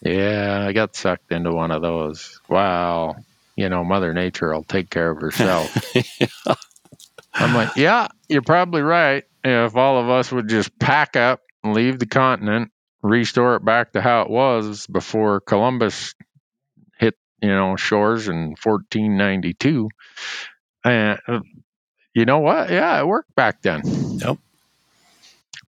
Yeah, 0.00 0.64
I 0.66 0.72
got 0.72 0.96
sucked 0.96 1.30
into 1.32 1.52
one 1.52 1.70
of 1.70 1.82
those. 1.82 2.40
Wow, 2.48 3.16
you 3.56 3.68
know, 3.68 3.84
Mother 3.84 4.12
Nature 4.14 4.52
will 4.52 4.64
take 4.64 4.90
care 4.90 5.10
of 5.10 5.20
herself. 5.20 5.94
yeah. 6.20 6.54
I'm 7.34 7.54
like, 7.54 7.76
yeah, 7.76 8.08
you're 8.28 8.42
probably 8.42 8.82
right. 8.82 9.24
If 9.44 9.76
all 9.76 10.00
of 10.00 10.08
us 10.08 10.30
would 10.30 10.48
just 10.48 10.78
pack 10.78 11.16
up 11.16 11.40
and 11.64 11.74
leave 11.74 11.98
the 11.98 12.06
continent, 12.06 12.70
restore 13.02 13.56
it 13.56 13.64
back 13.64 13.92
to 13.92 14.00
how 14.00 14.22
it 14.22 14.30
was 14.30 14.86
before 14.86 15.40
Columbus 15.40 16.14
hit, 16.98 17.14
you 17.40 17.48
know, 17.48 17.76
shores 17.76 18.28
in 18.28 18.54
1492. 18.62 19.88
And 20.84 21.18
uh, 21.26 21.40
you 22.14 22.24
know 22.24 22.40
what? 22.40 22.70
Yeah, 22.70 23.00
it 23.00 23.06
worked 23.06 23.34
back 23.34 23.62
then. 23.62 23.82
Yep. 23.84 24.38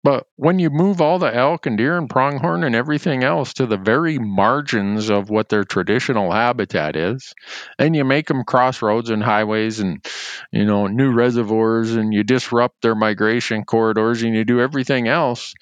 But 0.05 0.27
when 0.35 0.59
you 0.59 0.69
move 0.71 1.01
all 1.01 1.21
the 1.21 1.33
elk 1.33 1.67
and 1.67 1.79
deer 1.79 1.97
and 1.97 2.11
pronghorn 2.11 2.65
and 2.65 2.75
everything 2.75 3.23
else 3.23 3.53
to 3.55 3.67
the 3.67 3.77
very 3.77 4.19
margins 4.19 5.11
of 5.11 5.31
what 5.31 5.49
their 5.49 5.63
traditional 5.63 6.33
habitat 6.33 6.97
is, 6.97 7.33
and 7.79 7.95
you 7.95 8.05
make 8.05 8.27
them 8.27 8.43
crossroads 8.43 9.11
and 9.11 9.23
highways 9.23 9.79
and 9.79 10.05
you 10.51 10.65
know 10.65 10.89
new 10.89 11.13
reservoirs, 11.13 11.95
and 11.95 12.13
you 12.13 12.25
disrupt 12.25 12.83
their 12.83 12.97
migration 12.97 13.65
corridors, 13.65 14.23
and 14.23 14.35
you 14.35 14.45
do 14.45 14.61
everything 14.61 15.07
else 15.07 15.55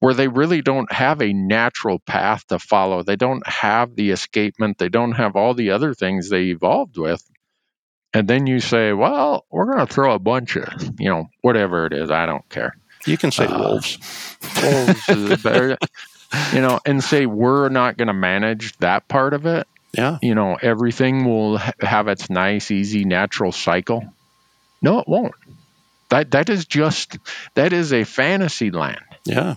where 0.00 0.14
they 0.14 0.28
really 0.28 0.62
don't 0.62 0.92
have 0.92 1.22
a 1.22 1.32
natural 1.32 1.98
path 2.00 2.46
to 2.48 2.58
follow. 2.58 3.02
They 3.02 3.16
don't 3.16 3.46
have 3.46 3.96
the 3.96 4.10
escapement. 4.10 4.78
They 4.78 4.88
don't 4.88 5.12
have 5.12 5.36
all 5.36 5.54
the 5.54 5.70
other 5.70 5.94
things 5.94 6.28
they 6.28 6.44
evolved 6.46 6.98
with. 6.98 7.22
And 8.14 8.26
then 8.26 8.46
you 8.46 8.60
say, 8.60 8.92
well, 8.92 9.46
we're 9.50 9.72
going 9.72 9.86
to 9.86 9.92
throw 9.92 10.14
a 10.14 10.18
bunch 10.18 10.56
of, 10.56 10.66
you 10.98 11.10
know, 11.10 11.26
whatever 11.42 11.86
it 11.86 11.92
is. 11.92 12.10
I 12.10 12.26
don't 12.26 12.48
care 12.48 12.74
you 13.06 13.16
can 13.16 13.30
say 13.30 13.46
uh, 13.46 13.58
wolves. 13.58 13.98
Wolves 14.62 15.08
is 15.08 15.42
better. 15.42 15.78
You 16.52 16.60
know, 16.60 16.78
and 16.86 17.02
say 17.02 17.26
we're 17.26 17.68
not 17.70 17.96
going 17.96 18.08
to 18.08 18.14
manage 18.14 18.76
that 18.78 19.08
part 19.08 19.34
of 19.34 19.46
it. 19.46 19.66
Yeah. 19.92 20.18
You 20.22 20.34
know, 20.34 20.56
everything 20.60 21.24
will 21.24 21.58
ha- 21.58 21.72
have 21.80 22.06
its 22.06 22.30
nice, 22.30 22.70
easy, 22.70 23.04
natural 23.04 23.50
cycle. 23.50 24.04
No, 24.80 25.00
it 25.00 25.08
won't. 25.08 25.34
That 26.10 26.30
that 26.32 26.48
is 26.48 26.64
just 26.66 27.18
that 27.54 27.72
is 27.72 27.92
a 27.92 28.04
fantasy 28.04 28.70
land. 28.70 29.00
Yeah. 29.24 29.56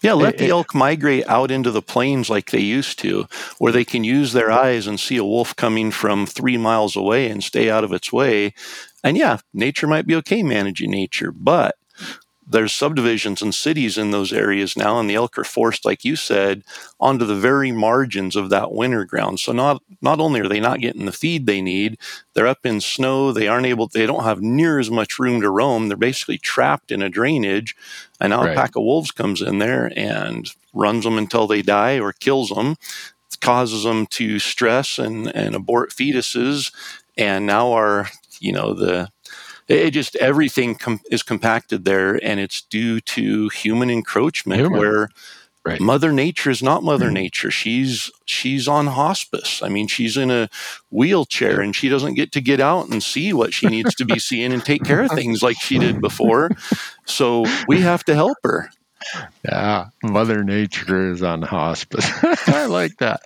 Yeah, 0.00 0.12
let 0.12 0.34
it, 0.34 0.38
the 0.38 0.50
elk 0.50 0.74
migrate 0.74 1.26
out 1.28 1.50
into 1.50 1.72
the 1.72 1.82
plains 1.82 2.30
like 2.30 2.50
they 2.50 2.60
used 2.60 3.00
to, 3.00 3.26
where 3.58 3.72
they 3.72 3.84
can 3.84 4.04
use 4.04 4.32
their 4.32 4.50
eyes 4.50 4.86
and 4.86 4.98
see 4.98 5.16
a 5.16 5.24
wolf 5.24 5.56
coming 5.56 5.90
from 5.90 6.24
three 6.24 6.56
miles 6.56 6.94
away 6.94 7.28
and 7.28 7.42
stay 7.42 7.68
out 7.68 7.82
of 7.82 7.92
its 7.92 8.12
way. 8.12 8.54
And 9.02 9.16
yeah, 9.16 9.38
nature 9.52 9.88
might 9.88 10.06
be 10.06 10.14
okay 10.16 10.44
managing 10.44 10.92
nature, 10.92 11.32
but 11.32 11.74
there's 12.50 12.72
subdivisions 12.72 13.42
and 13.42 13.54
cities 13.54 13.98
in 13.98 14.10
those 14.10 14.32
areas 14.32 14.76
now, 14.76 14.98
and 14.98 15.08
the 15.08 15.14
elk 15.14 15.36
are 15.38 15.44
forced, 15.44 15.84
like 15.84 16.04
you 16.04 16.16
said, 16.16 16.64
onto 16.98 17.26
the 17.26 17.34
very 17.34 17.70
margins 17.72 18.36
of 18.36 18.48
that 18.48 18.72
winter 18.72 19.04
ground. 19.04 19.38
So 19.40 19.52
not 19.52 19.82
not 20.00 20.18
only 20.18 20.40
are 20.40 20.48
they 20.48 20.60
not 20.60 20.80
getting 20.80 21.04
the 21.04 21.12
feed 21.12 21.46
they 21.46 21.60
need, 21.60 21.98
they're 22.32 22.46
up 22.46 22.64
in 22.64 22.80
snow. 22.80 23.32
They 23.32 23.48
aren't 23.48 23.66
able. 23.66 23.88
They 23.88 24.06
don't 24.06 24.24
have 24.24 24.40
near 24.40 24.78
as 24.78 24.90
much 24.90 25.18
room 25.18 25.42
to 25.42 25.50
roam. 25.50 25.88
They're 25.88 25.96
basically 25.96 26.38
trapped 26.38 26.90
in 26.90 27.02
a 27.02 27.10
drainage. 27.10 27.76
And 28.20 28.30
now 28.30 28.44
right. 28.44 28.52
a 28.52 28.54
pack 28.54 28.76
of 28.76 28.82
wolves 28.82 29.10
comes 29.10 29.42
in 29.42 29.58
there 29.58 29.92
and 29.94 30.50
runs 30.72 31.04
them 31.04 31.18
until 31.18 31.46
they 31.46 31.62
die 31.62 32.00
or 32.00 32.12
kills 32.12 32.48
them, 32.48 32.76
causes 33.40 33.84
them 33.84 34.06
to 34.06 34.38
stress 34.38 34.98
and 34.98 35.34
and 35.34 35.54
abort 35.54 35.90
fetuses. 35.90 36.72
And 37.18 37.46
now 37.46 37.72
our 37.72 38.08
you 38.40 38.52
know 38.52 38.72
the 38.72 39.10
it 39.68 39.90
just 39.90 40.16
everything 40.16 40.74
com- 40.74 41.00
is 41.10 41.22
compacted 41.22 41.84
there, 41.84 42.14
and 42.24 42.40
it's 42.40 42.62
due 42.62 43.00
to 43.00 43.48
human 43.50 43.90
encroachment, 43.90 44.60
human. 44.60 44.78
where 44.78 45.08
right. 45.64 45.80
Mother 45.80 46.12
Nature 46.12 46.50
is 46.50 46.62
not 46.62 46.82
Mother 46.82 47.10
mm 47.10 47.14
Nature. 47.14 47.50
She's 47.50 48.10
she's 48.24 48.66
on 48.66 48.86
hospice. 48.86 49.62
I 49.62 49.68
mean, 49.68 49.86
she's 49.86 50.16
in 50.16 50.30
a 50.30 50.48
wheelchair, 50.90 51.60
and 51.60 51.76
she 51.76 51.88
doesn't 51.88 52.14
get 52.14 52.32
to 52.32 52.40
get 52.40 52.60
out 52.60 52.88
and 52.88 53.02
see 53.02 53.32
what 53.32 53.52
she 53.52 53.66
needs 53.66 53.94
to 53.96 54.04
be 54.04 54.18
seeing 54.18 54.52
and 54.52 54.64
take 54.64 54.84
care 54.84 55.02
of 55.02 55.10
things 55.10 55.42
like 55.42 55.60
she 55.60 55.78
did 55.78 56.00
before. 56.08 56.50
So 57.04 57.44
we 57.66 57.82
have 57.82 58.04
to 58.04 58.14
help 58.14 58.38
her. 58.44 58.70
Yeah, 59.44 59.86
Mother 60.02 60.42
Nature 60.42 61.12
is 61.12 61.22
on 61.22 61.42
hospice. 61.42 62.10
I 62.46 62.66
like 62.66 62.96
that. 62.98 63.20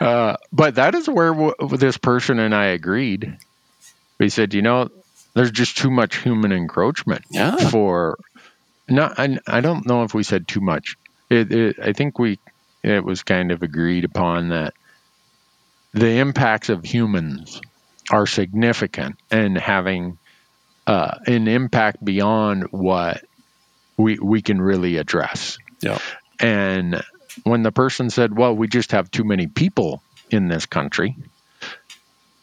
Uh, 0.00 0.36
but 0.52 0.76
that 0.76 0.94
is 0.94 1.08
where 1.08 1.32
w- 1.32 1.76
this 1.76 1.98
person 1.98 2.38
and 2.38 2.54
I 2.54 2.66
agreed. 2.66 3.36
We 4.20 4.28
said, 4.28 4.54
you 4.54 4.62
know, 4.62 4.90
there's 5.34 5.50
just 5.50 5.78
too 5.78 5.90
much 5.90 6.16
human 6.16 6.52
encroachment 6.52 7.24
yeah. 7.30 7.56
for 7.56 8.18
not 8.88 9.18
I, 9.18 9.38
I 9.46 9.60
don't 9.60 9.86
know 9.86 10.04
if 10.04 10.14
we 10.14 10.22
said 10.22 10.48
too 10.48 10.60
much. 10.60 10.96
It, 11.30 11.52
it, 11.52 11.78
i 11.78 11.92
think 11.92 12.18
we 12.18 12.38
it 12.82 13.04
was 13.04 13.22
kind 13.22 13.52
of 13.52 13.62
agreed 13.62 14.04
upon 14.04 14.48
that 14.48 14.72
the 15.92 16.18
impacts 16.18 16.68
of 16.68 16.84
humans 16.84 17.60
are 18.10 18.26
significant 18.26 19.16
and 19.30 19.58
having 19.58 20.18
uh, 20.86 21.18
an 21.26 21.48
impact 21.48 22.02
beyond 22.02 22.64
what 22.70 23.22
we 23.98 24.18
we 24.18 24.40
can 24.40 24.60
really 24.60 24.96
address. 24.96 25.58
Yeah. 25.80 25.98
And 26.40 27.02
when 27.44 27.62
the 27.62 27.72
person 27.72 28.10
said 28.10 28.36
well 28.36 28.54
we 28.54 28.68
just 28.68 28.92
have 28.92 29.10
too 29.10 29.24
many 29.24 29.46
people 29.46 30.02
in 30.30 30.48
this 30.48 30.66
country 30.66 31.16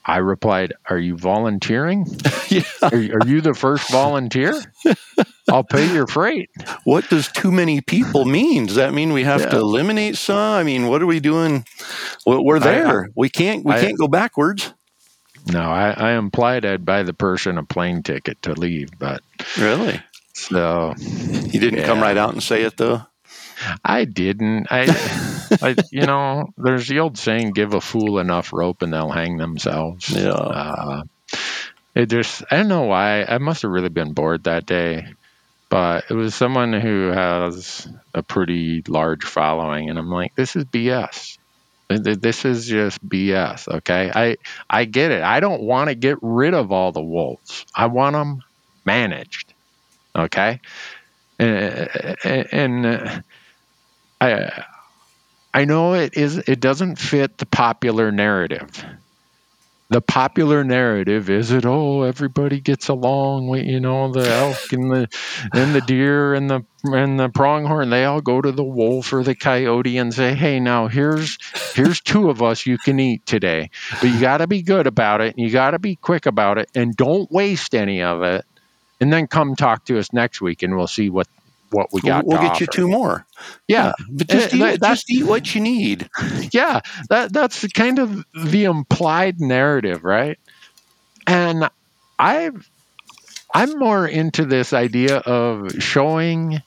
I 0.05 0.17
replied, 0.17 0.73
Are 0.89 0.97
you 0.97 1.17
volunteering? 1.17 2.05
yeah. 2.49 2.61
Are, 2.81 2.93
are, 2.93 3.27
you 3.27 3.41
the 3.41 3.55
first 3.55 3.89
volunteer? 3.91 4.61
I'll 5.49 5.63
pay 5.63 5.91
your 5.91 6.07
freight. 6.07 6.49
What 6.83 7.09
does 7.09 7.27
too 7.27 7.51
many 7.51 7.81
people 7.81 8.25
mean? 8.25 8.67
Does 8.67 8.75
that 8.75 8.93
mean 8.93 9.13
we 9.13 9.23
have 9.23 9.41
yeah. 9.41 9.49
to 9.49 9.57
eliminate 9.57 10.15
some? 10.17 10.37
I 10.37 10.63
mean, 10.63 10.87
what 10.87 11.01
are 11.01 11.07
we 11.07 11.19
doing? 11.19 11.65
We're 12.25 12.59
there. 12.59 13.03
I, 13.03 13.05
I, 13.05 13.09
we 13.15 13.29
can't. 13.29 13.65
We 13.65 13.73
I, 13.73 13.81
can't 13.81 13.97
go 13.97 14.07
backwards. 14.07 14.73
No, 15.51 15.61
I, 15.61 15.91
I 15.91 16.11
implied 16.13 16.65
I'd 16.65 16.85
buy 16.85 17.03
the 17.03 17.13
person 17.13 17.57
a 17.57 17.63
plane 17.63 18.01
ticket 18.01 18.41
to 18.43 18.53
leave, 18.53 18.89
but 18.97 19.21
really, 19.59 20.01
so 20.33 20.95
he 20.97 21.59
didn't 21.59 21.79
yeah. 21.79 21.85
come 21.85 22.01
right 22.01 22.17
out 22.17 22.33
and 22.33 22.41
say 22.41 22.63
it 22.63 22.77
though. 22.77 23.05
I 23.83 24.05
didn't. 24.05 24.67
I, 24.69 24.85
I, 25.61 25.75
you 25.91 26.05
know, 26.05 26.49
there's 26.57 26.87
the 26.87 26.99
old 26.99 27.17
saying, 27.17 27.51
"Give 27.51 27.73
a 27.73 27.81
fool 27.81 28.19
enough 28.19 28.53
rope, 28.53 28.81
and 28.81 28.93
they'll 28.93 29.09
hang 29.09 29.37
themselves." 29.37 30.09
Yeah. 30.09 30.31
Uh, 30.31 31.03
it 31.95 32.09
just, 32.09 32.43
I 32.51 32.57
don't 32.57 32.67
know 32.67 32.83
why. 32.83 33.23
I 33.23 33.37
must 33.37 33.61
have 33.61 33.71
really 33.71 33.89
been 33.89 34.11
bored 34.13 34.43
that 34.43 34.65
day, 34.65 35.07
but 35.69 36.05
it 36.09 36.13
was 36.13 36.35
someone 36.35 36.73
who 36.73 37.07
has 37.07 37.87
a 38.13 38.21
pretty 38.21 38.83
large 38.87 39.23
following, 39.23 39.89
and 39.89 39.97
I'm 39.97 40.11
like, 40.11 40.35
this 40.35 40.55
is 40.55 40.65
BS. 40.65 41.37
This 41.87 42.45
is 42.45 42.67
just 42.67 43.07
BS. 43.07 43.67
Okay, 43.67 44.11
I 44.13 44.37
I 44.69 44.85
get 44.85 45.11
it. 45.11 45.21
I 45.21 45.39
don't 45.39 45.61
want 45.61 45.89
to 45.89 45.95
get 45.95 46.17
rid 46.21 46.53
of 46.53 46.71
all 46.71 46.91
the 46.91 47.01
wolves. 47.01 47.65
I 47.75 47.85
want 47.85 48.15
them 48.15 48.41
managed. 48.85 49.53
Okay, 50.15 50.59
and, 51.37 51.89
and 52.51 53.23
I 54.19 54.65
I 55.53 55.65
know 55.65 55.93
it 55.93 56.17
is 56.17 56.37
it 56.37 56.59
doesn't 56.59 56.97
fit 56.97 57.37
the 57.37 57.45
popular 57.45 58.11
narrative. 58.11 58.85
The 59.87 60.01
popular 60.01 60.63
narrative 60.63 61.29
is 61.29 61.49
that 61.49 61.65
oh 61.65 62.03
everybody 62.03 62.59
gets 62.59 62.89
along 62.89 63.47
with 63.47 63.65
you 63.65 63.79
know 63.79 64.11
the 64.11 64.27
elk 64.27 64.73
and 64.73 64.91
the 64.91 65.07
and 65.53 65.75
the 65.75 65.81
deer 65.81 66.33
and 66.33 66.49
the 66.49 66.65
and 66.85 67.19
the 67.19 67.29
pronghorn. 67.29 67.89
They 67.89 68.03
all 68.03 68.19
go 68.19 68.41
to 68.41 68.51
the 68.51 68.63
wolf 68.63 69.13
or 69.13 69.23
the 69.23 69.35
coyote 69.35 69.97
and 69.97 70.13
say 70.13 70.33
hey 70.33 70.59
now 70.59 70.87
here's 70.87 71.37
here's 71.73 72.01
two 72.01 72.29
of 72.29 72.41
us 72.41 72.65
you 72.65 72.77
can 72.77 72.99
eat 72.99 73.25
today. 73.25 73.69
But 74.01 74.09
you 74.09 74.19
got 74.19 74.39
to 74.39 74.47
be 74.47 74.61
good 74.61 74.87
about 74.87 75.21
it 75.21 75.35
and 75.37 75.45
you 75.45 75.51
got 75.51 75.71
to 75.71 75.79
be 75.79 75.95
quick 75.95 76.25
about 76.25 76.57
it 76.57 76.69
and 76.73 76.95
don't 76.95 77.31
waste 77.31 77.75
any 77.75 78.01
of 78.01 78.23
it. 78.23 78.43
And 78.99 79.13
then 79.13 79.27
come 79.27 79.55
talk 79.55 79.85
to 79.85 79.99
us 79.99 80.11
next 80.11 80.41
week 80.41 80.63
and 80.63 80.75
we'll 80.75 80.87
see 80.87 81.09
what 81.09 81.27
what 81.71 81.91
we 81.91 82.01
got. 82.01 82.25
We'll, 82.25 82.39
get 82.39 82.59
you 82.59 82.67
two 82.67 82.87
more. 82.87 83.25
Yeah, 83.67 83.93
but 84.09 84.27
just, 84.27 84.53
eat, 84.53 84.79
just 84.81 85.11
eat 85.11 85.23
what 85.23 85.53
you 85.55 85.61
need. 85.61 86.09
Yeah, 86.51 86.81
that 87.09 87.33
that's 87.33 87.67
kind 87.73 87.99
of 87.99 88.23
the 88.33 88.65
implied 88.65 89.41
narrative, 89.41 90.03
right? 90.03 90.39
And 91.27 91.67
I've 92.19 92.69
I'm 93.53 93.79
more 93.79 94.07
into 94.07 94.45
this 94.45 94.73
idea 94.73 95.17
of 95.17 95.81
showing 95.81 96.61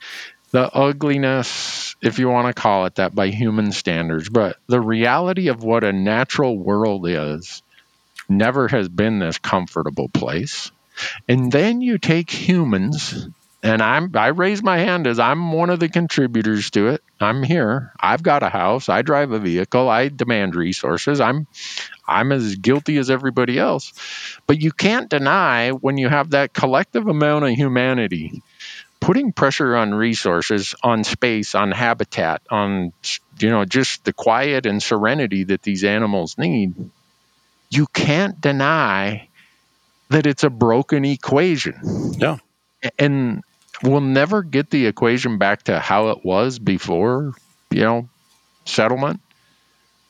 the 0.51 0.71
ugliness, 0.73 1.95
if 2.01 2.19
you 2.19 2.29
want 2.29 2.55
to 2.55 2.61
call 2.61 2.87
it 2.87 2.97
that, 2.97 3.15
by 3.15 3.29
human 3.29 3.73
standards. 3.73 4.29
But 4.29 4.57
the 4.67 4.81
reality 4.81 5.49
of 5.49 5.63
what 5.63 5.85
a 5.85 5.93
natural 5.93 6.59
world 6.59 7.07
is 7.07 7.63
never 8.29 8.69
has 8.69 8.89
been 8.89 9.19
this 9.19 9.39
comfortable 9.39 10.09
place. 10.09 10.71
And 11.29 11.53
then 11.53 11.81
you 11.81 11.99
take 11.99 12.31
humans, 12.31 13.29
and 13.63 13.83
I'm 13.83 14.11
I 14.15 14.29
raise 14.29 14.63
my 14.63 14.79
hand 14.79 15.07
as 15.07 15.19
I'm 15.19 15.53
one 15.53 15.71
of 15.71 15.81
the 15.81 15.89
contributors 15.89 16.71
to 16.71 16.89
it. 16.89 17.03
I'm 17.21 17.43
here. 17.43 17.93
I've 17.99 18.23
got 18.23 18.43
a 18.43 18.49
house. 18.49 18.89
I 18.89 19.03
drive 19.03 19.33
a 19.33 19.39
vehicle. 19.39 19.89
I 19.89 20.09
demand 20.09 20.55
resources. 20.55 21.21
I'm 21.21 21.47
I'm 22.07 22.33
as 22.33 22.57
guilty 22.57 22.99
as 22.99 23.11
everybody 23.11 23.59
else. 23.59 23.93
But 24.47 24.61
you 24.61 24.71
can't 24.71 25.11
deny 25.11 25.71
when 25.71 25.99
you 25.99 26.09
have 26.09 26.31
that 26.31 26.53
collective 26.53 27.09
amount 27.09 27.45
of 27.45 27.51
humanity 27.51 28.43
putting 29.01 29.33
pressure 29.33 29.77
on 29.77 29.95
resources, 29.95 30.75
on 30.83 31.05
space, 31.05 31.55
on 31.55 31.71
habitat, 31.71 32.43
on 32.51 32.93
you 33.39 33.51
know 33.51 33.65
just 33.65 34.05
the 34.05 34.13
quiet 34.13 34.67
and 34.67 34.83
serenity 34.83 35.45
that 35.45 35.63
these 35.63 35.85
animals 35.85 36.39
need, 36.39 36.75
you 37.71 37.87
can't 37.87 38.41
deny 38.41 39.29
that 40.11 40.27
it's 40.27 40.45
a 40.45 40.51
broken 40.51 41.05
equation. 41.05 42.15
Yeah. 42.19 42.39
And 42.99 43.43
we'll 43.83 44.01
never 44.01 44.43
get 44.43 44.71
the 44.71 44.87
equation 44.87 45.39
back 45.39 45.65
to 45.65 45.79
how 45.79 46.09
it 46.09 46.25
was 46.25 46.59
before, 46.59 47.35
you 47.71 47.83
know, 47.83 48.09
settlement. 48.65 49.21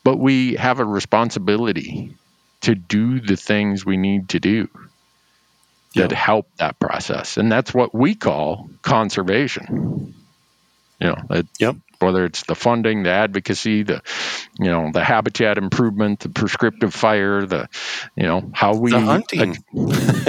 But 0.05 0.19
we 0.19 0.55
have 0.55 0.81
a 0.81 0.85
responsibility 0.85 2.15
to 2.63 2.75
do 2.75 3.21
the 3.21 3.37
things 3.37 3.85
we 3.85 3.97
need 3.97 4.31
to 4.31 4.41
do 4.41 4.69
that 5.95 6.11
yep. 6.11 6.13
help 6.13 6.49
that 6.57 6.79
process. 6.79 7.37
And 7.37 7.51
that's 7.51 7.75
what 7.75 7.95
we 7.95 8.15
call 8.15 8.71
conservation. 8.83 10.15
You 11.01 11.09
know, 11.09 11.23
it, 11.31 11.47
yep. 11.59 11.77
Whether 12.01 12.25
it's 12.25 12.45
the 12.45 12.55
funding, 12.55 13.03
the 13.03 13.11
advocacy, 13.11 13.83
the 13.83 14.03
you 14.59 14.67
know, 14.67 14.91
the 14.93 15.03
habitat 15.03 15.59
improvement, 15.59 16.21
the 16.21 16.29
prescriptive 16.29 16.95
fire, 16.95 17.45
the 17.45 17.69
you 18.17 18.25
know, 18.25 18.51
how 18.53 18.75
we 18.75 18.91
the 18.91 19.01
hunting. 19.01 19.57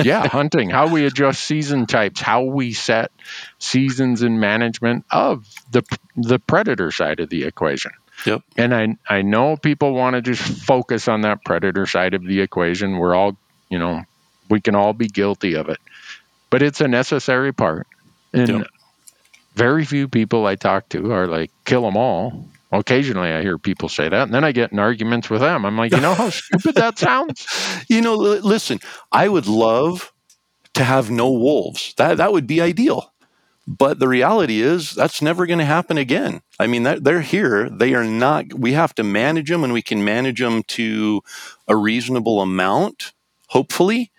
Yeah, 0.03 0.27
hunting, 0.27 0.69
how 0.69 0.91
we 0.91 1.05
adjust 1.05 1.41
season 1.41 1.85
types, 1.85 2.21
how 2.21 2.43
we 2.43 2.73
set 2.73 3.11
seasons 3.59 4.21
and 4.21 4.39
management 4.39 5.05
of 5.11 5.47
the 5.71 5.83
the 6.15 6.39
predator 6.39 6.91
side 6.91 7.19
of 7.19 7.29
the 7.29 7.43
equation. 7.43 7.91
Yep. 8.25 8.41
And 8.57 8.75
I 8.75 8.97
I 9.07 9.21
know 9.21 9.57
people 9.57 9.93
want 9.93 10.15
to 10.15 10.21
just 10.21 10.41
focus 10.41 11.07
on 11.07 11.21
that 11.21 11.43
predator 11.45 11.85
side 11.85 12.13
of 12.13 12.23
the 12.23 12.41
equation. 12.41 12.97
We're 12.97 13.15
all, 13.15 13.37
you 13.69 13.79
know, 13.79 14.03
we 14.49 14.61
can 14.61 14.75
all 14.75 14.93
be 14.93 15.07
guilty 15.07 15.55
of 15.55 15.69
it. 15.69 15.79
But 16.49 16.63
it's 16.63 16.81
a 16.81 16.87
necessary 16.87 17.53
part. 17.53 17.87
And 18.33 18.49
yep. 18.49 18.67
Very 19.59 19.83
few 19.83 20.07
people 20.07 20.45
I 20.45 20.55
talk 20.55 20.87
to 20.89 21.11
are 21.11 21.27
like, 21.27 21.51
kill 21.65 21.81
them 21.81 21.97
all. 21.97 22.45
Occasionally 22.71 23.29
I 23.29 23.41
hear 23.41 23.57
people 23.57 23.89
say 23.89 24.07
that, 24.07 24.23
and 24.23 24.33
then 24.33 24.45
I 24.45 24.53
get 24.53 24.71
in 24.71 24.79
arguments 24.79 25.29
with 25.29 25.41
them. 25.41 25.65
I'm 25.65 25.77
like, 25.77 25.91
you 25.91 25.99
know 25.99 26.13
how 26.13 26.29
stupid 26.41 26.75
that 26.75 26.97
sounds? 26.97 27.45
You 27.89 28.01
know, 28.01 28.15
listen, 28.15 28.79
I 29.11 29.27
would 29.27 29.47
love 29.47 30.13
to 30.75 30.83
have 30.83 31.11
no 31.11 31.31
wolves. 31.31 31.93
That 31.97 32.17
that 32.17 32.31
would 32.31 32.47
be 32.47 32.61
ideal. 32.61 33.11
But 33.67 33.99
the 33.99 34.07
reality 34.07 34.61
is 34.61 34.91
that's 34.91 35.21
never 35.21 35.45
going 35.45 35.59
to 35.59 35.65
happen 35.65 35.97
again. 35.97 36.41
I 36.59 36.67
mean, 36.67 36.83
they're 36.83 37.21
here. 37.21 37.69
They 37.69 37.93
are 37.95 38.05
not. 38.05 38.53
We 38.53 38.73
have 38.73 38.95
to 38.95 39.03
manage 39.03 39.49
them, 39.49 39.63
and 39.63 39.73
we 39.73 39.81
can 39.81 40.05
manage 40.05 40.39
them 40.39 40.63
to 40.79 41.21
a 41.67 41.75
reasonable 41.75 42.39
amount, 42.41 43.13
hopefully 43.47 44.11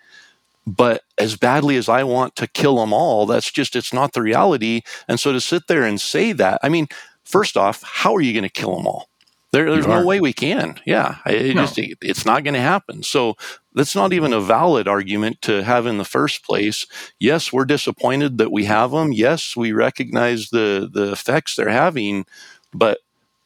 but 0.65 1.03
as 1.17 1.35
badly 1.35 1.75
as 1.75 1.89
I 1.89 2.03
want 2.03 2.35
to 2.37 2.47
kill 2.47 2.77
them 2.77 2.93
all, 2.93 3.25
that's 3.25 3.51
just, 3.51 3.75
it's 3.75 3.93
not 3.93 4.13
the 4.13 4.21
reality. 4.21 4.81
And 5.07 5.19
so 5.19 5.31
to 5.31 5.41
sit 5.41 5.67
there 5.67 5.83
and 5.83 5.99
say 5.99 6.31
that, 6.33 6.59
I 6.63 6.69
mean, 6.69 6.87
first 7.23 7.57
off, 7.57 7.83
how 7.83 8.15
are 8.15 8.21
you 8.21 8.33
going 8.33 8.43
to 8.43 8.49
kill 8.49 8.75
them 8.75 8.87
all? 8.87 9.07
There, 9.51 9.69
there's 9.69 9.87
no 9.87 10.05
way 10.05 10.21
we 10.21 10.31
can. 10.31 10.79
Yeah, 10.85 11.17
it 11.25 11.55
no. 11.57 11.63
just, 11.65 11.77
it's 11.77 12.25
not 12.25 12.45
going 12.45 12.53
to 12.53 12.61
happen. 12.61 13.03
So 13.03 13.35
that's 13.73 13.95
not 13.95 14.13
even 14.13 14.31
a 14.31 14.39
valid 14.39 14.87
argument 14.87 15.41
to 15.41 15.63
have 15.63 15.85
in 15.85 15.97
the 15.97 16.05
first 16.05 16.45
place. 16.45 16.87
Yes, 17.19 17.51
we're 17.51 17.65
disappointed 17.65 18.37
that 18.37 18.51
we 18.51 18.63
have 18.65 18.91
them. 18.91 19.11
Yes, 19.11 19.53
we 19.57 19.73
recognize 19.73 20.51
the 20.51 20.89
the 20.89 21.11
effects 21.11 21.57
they're 21.57 21.67
having, 21.67 22.25
but 22.73 22.99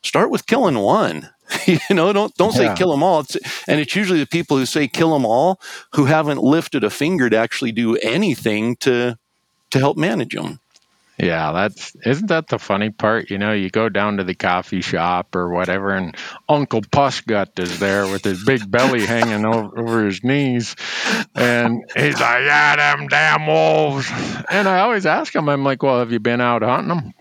start 0.04 0.30
with 0.30 0.46
killing 0.46 0.78
one. 0.78 1.32
you 1.68 1.80
know, 1.92 2.12
don't 2.14 2.34
don't 2.36 2.56
yeah. 2.56 2.74
say 2.74 2.78
kill 2.78 2.92
them 2.92 3.04
all. 3.04 3.22
It's, 3.22 3.38
and 3.68 3.80
it's 3.80 3.96
usually 3.96 4.20
the 4.20 4.28
people 4.28 4.58
who 4.58 4.66
say 4.66 4.88
kill 4.88 5.14
them 5.14 5.26
all 5.26 5.60
who 5.94 6.06
haven't 6.06 6.42
lifted 6.42 6.84
a 6.84 6.90
finger 6.90 7.30
to 7.30 7.38
actually 7.38 7.72
do 7.72 7.96
anything 7.98 8.76
to 8.78 9.18
to 9.72 9.80
help 9.80 9.98
manage 9.98 10.34
them. 10.34 10.60
Yeah, 11.18 11.54
that's 11.54 11.96
isn't 12.06 12.28
that 12.28 12.48
the 12.48 12.60
funny 12.60 12.90
part? 12.90 13.30
You 13.30 13.38
know, 13.38 13.54
you 13.54 13.70
go 13.70 13.88
down 13.88 14.18
to 14.18 14.26
the 14.26 14.36
coffee 14.36 14.82
shop 14.82 15.34
or 15.34 15.50
whatever, 15.50 15.92
and 15.92 16.14
Uncle 16.50 16.82
Pussgut 16.82 17.58
is 17.58 17.80
there 17.80 18.06
with 18.06 18.26
his 18.26 18.44
big 18.44 18.70
belly 18.70 19.06
hanging 19.06 19.46
over, 19.46 19.80
over 19.80 20.06
his 20.06 20.26
knees, 20.26 20.76
and 21.34 21.90
he's 21.96 22.20
like, 22.20 22.44
"Yeah, 22.44 22.76
them 22.76 23.08
damn 23.08 23.48
wolves." 23.48 24.10
And 24.50 24.68
I 24.68 24.80
always 24.80 25.06
ask 25.06 25.34
him, 25.34 25.48
I'm 25.48 25.64
like, 25.64 25.84
"Well, 25.84 26.00
have 26.00 26.12
you 26.12 26.20
been 26.20 26.42
out 26.42 26.64
hunting 26.64 26.90
them?" 26.90 27.14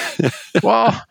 well, 0.62 1.02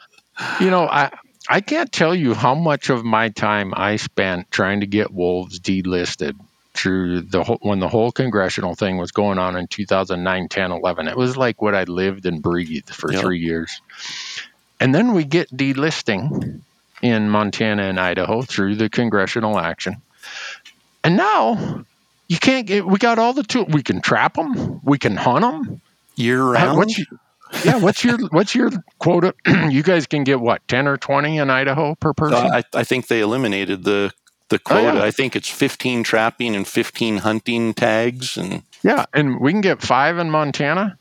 you 0.60 0.70
know, 0.70 0.88
I 0.88 1.12
I 1.50 1.62
can't 1.62 1.92
tell 1.92 2.16
you 2.16 2.34
how 2.34 2.56
much 2.56 2.90
of 2.90 3.04
my 3.04 3.30
time 3.30 3.74
I 3.76 3.96
spent 3.96 4.52
trying 4.52 4.82
to 4.82 4.88
get 4.88 5.12
wolves 5.12 5.60
delisted 5.60 6.36
through 6.74 7.22
the 7.22 7.44
whole, 7.44 7.60
when 7.62 7.80
the 7.80 7.90
whole 7.90 8.12
congressional 8.12 8.76
thing 8.76 8.98
was 8.98 9.12
going 9.12 9.38
on 9.38 9.58
in 9.58 9.68
2009, 9.68 10.48
10, 10.48 10.72
11. 10.72 11.08
It 11.08 11.18
was 11.18 11.36
like 11.36 11.62
what 11.62 11.76
I 11.76 11.84
lived 11.84 12.26
and 12.26 12.42
breathed 12.42 12.90
for 12.94 13.12
yep. 13.12 13.22
three 13.22 13.40
years. 13.40 13.82
And 14.80 14.96
then 14.96 15.14
we 15.14 15.26
get 15.26 15.50
delisting 15.50 16.62
in 17.02 17.30
Montana 17.30 17.84
and 17.84 18.00
Idaho 18.00 18.42
through 18.42 18.76
the 18.76 18.90
congressional 18.90 19.60
action. 19.60 20.02
And 21.04 21.18
now 21.18 21.84
you 22.28 22.38
can't 22.38 22.66
get, 22.66 22.86
we 22.86 22.98
got 22.98 23.20
all 23.20 23.34
the 23.34 23.44
tools. 23.44 23.68
We 23.70 23.84
can 23.84 24.02
trap 24.02 24.36
them, 24.36 24.80
we 24.84 24.98
can 24.98 25.18
hunt 25.18 25.42
them. 25.42 25.82
Year 26.16 26.44
round? 26.44 26.78
What's, 26.78 27.00
yeah, 27.64 27.78
what's 27.78 28.04
your 28.04 28.18
what's 28.30 28.56
your 28.56 28.72
quota? 29.00 29.34
you 29.70 29.84
guys 29.84 30.08
can 30.08 30.24
get 30.24 30.40
what 30.40 30.68
ten 30.68 30.88
or 30.88 30.98
twenty 30.98 31.38
in 31.38 31.50
Idaho 31.50 31.96
per 31.96 32.14
person. 32.14 32.38
Uh, 32.38 32.62
I, 32.74 32.80
I 32.80 32.84
think 32.84 33.08
they 33.08 33.22
eliminated 33.22 33.84
the 33.84 34.12
the 34.50 34.60
quota. 34.60 34.92
Oh, 34.92 34.94
yeah. 34.94 35.04
I 35.04 35.12
think 35.12 35.36
it's 35.36 35.50
fifteen 35.50 36.04
trapping 36.04 36.56
and 36.56 36.68
fifteen 36.68 37.18
hunting 37.18 37.74
tags, 37.74 38.38
and 38.38 38.64
yeah, 38.84 39.06
and 39.14 39.40
we 39.40 39.52
can 39.52 39.62
get 39.62 39.82
five 39.82 40.18
in 40.18 40.30
Montana. 40.30 40.98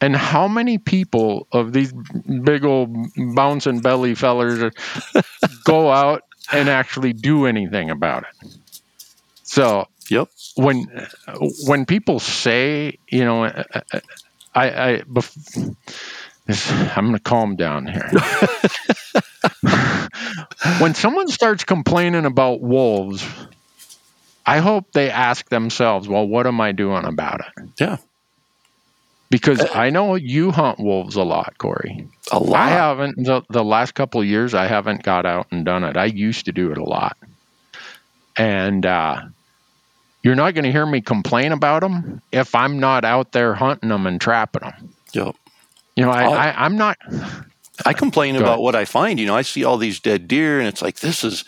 And 0.00 0.14
how 0.14 0.48
many 0.48 0.76
people 0.76 1.46
of 1.50 1.72
these 1.72 1.92
big 1.92 2.64
old 2.64 2.94
bouncing 3.16 3.80
belly 3.80 4.14
fellers 4.14 4.72
go 5.64 5.90
out 5.90 6.24
and 6.52 6.68
actually 6.68 7.14
do 7.14 7.46
anything 7.46 7.88
about 7.88 8.24
it? 8.24 8.48
So, 9.44 9.88
yep. 10.10 10.28
When 10.56 11.08
when 11.66 11.86
people 11.86 12.20
say, 12.20 12.98
you 13.08 13.24
know, 13.24 13.44
I, 14.54 14.92
I 14.92 15.00
bef- 15.02 15.76
I'm 16.96 17.06
going 17.06 17.16
to 17.16 17.22
calm 17.22 17.56
down 17.56 17.86
here. 17.86 18.10
when 20.78 20.94
someone 20.94 21.28
starts 21.28 21.64
complaining 21.64 22.26
about 22.26 22.60
wolves, 22.60 23.26
I 24.44 24.58
hope 24.58 24.92
they 24.92 25.10
ask 25.10 25.48
themselves, 25.48 26.06
well, 26.06 26.26
what 26.26 26.46
am 26.46 26.60
I 26.60 26.72
doing 26.72 27.04
about 27.04 27.40
it? 27.40 27.68
Yeah. 27.78 27.96
Because 29.30 29.60
uh, 29.60 29.70
I 29.74 29.90
know 29.90 30.16
you 30.16 30.50
hunt 30.50 30.78
wolves 30.78 31.16
a 31.16 31.22
lot, 31.24 31.56
Corey. 31.56 32.08
A 32.30 32.38
lot. 32.38 32.60
I 32.60 32.68
haven't, 32.68 33.24
the, 33.24 33.42
the 33.48 33.64
last 33.64 33.94
couple 33.94 34.20
of 34.20 34.26
years, 34.26 34.52
I 34.54 34.66
haven't 34.66 35.02
got 35.02 35.24
out 35.24 35.46
and 35.50 35.64
done 35.64 35.82
it. 35.82 35.96
I 35.96 36.04
used 36.04 36.44
to 36.44 36.52
do 36.52 36.70
it 36.72 36.78
a 36.78 36.84
lot. 36.84 37.16
And, 38.36 38.84
uh, 38.84 39.22
you're 40.24 40.34
not 40.34 40.54
going 40.54 40.64
to 40.64 40.72
hear 40.72 40.86
me 40.86 41.02
complain 41.02 41.52
about 41.52 41.82
them 41.82 42.22
if 42.32 42.54
I'm 42.54 42.80
not 42.80 43.04
out 43.04 43.32
there 43.32 43.54
hunting 43.54 43.90
them 43.90 44.06
and 44.06 44.18
trapping 44.18 44.62
them. 44.62 44.94
Yep. 45.12 45.36
You 45.96 46.04
know, 46.04 46.10
I, 46.10 46.48
I, 46.48 46.66
am 46.66 46.76
not. 46.76 46.96
I 47.86 47.92
complain 47.92 48.34
about 48.34 48.62
what 48.62 48.74
I 48.74 48.86
find. 48.86 49.20
You 49.20 49.26
know, 49.26 49.36
I 49.36 49.42
see 49.42 49.64
all 49.64 49.76
these 49.76 50.00
dead 50.00 50.26
deer, 50.26 50.58
and 50.58 50.66
it's 50.66 50.82
like 50.82 51.00
this 51.00 51.22
is, 51.22 51.44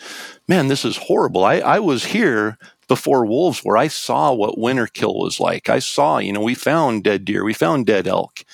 man, 0.47 0.67
this 0.67 0.85
is 0.85 0.95
horrible. 0.95 1.43
I, 1.43 1.55
I 1.55 1.79
was 1.79 2.05
here 2.05 2.57
before 2.87 3.25
wolves 3.25 3.61
where 3.61 3.77
I 3.77 3.87
saw 3.87 4.31
what 4.31 4.59
winter 4.59 4.87
kill 4.87 5.17
was 5.17 5.39
like. 5.39 5.69
I 5.69 5.79
saw, 5.79 6.19
you 6.19 6.31
know, 6.31 6.41
we 6.41 6.53
found 6.53 7.03
dead 7.03 7.25
deer, 7.25 7.43
we 7.43 7.53
found 7.53 7.87
dead 7.87 8.07
elk. 8.07 8.45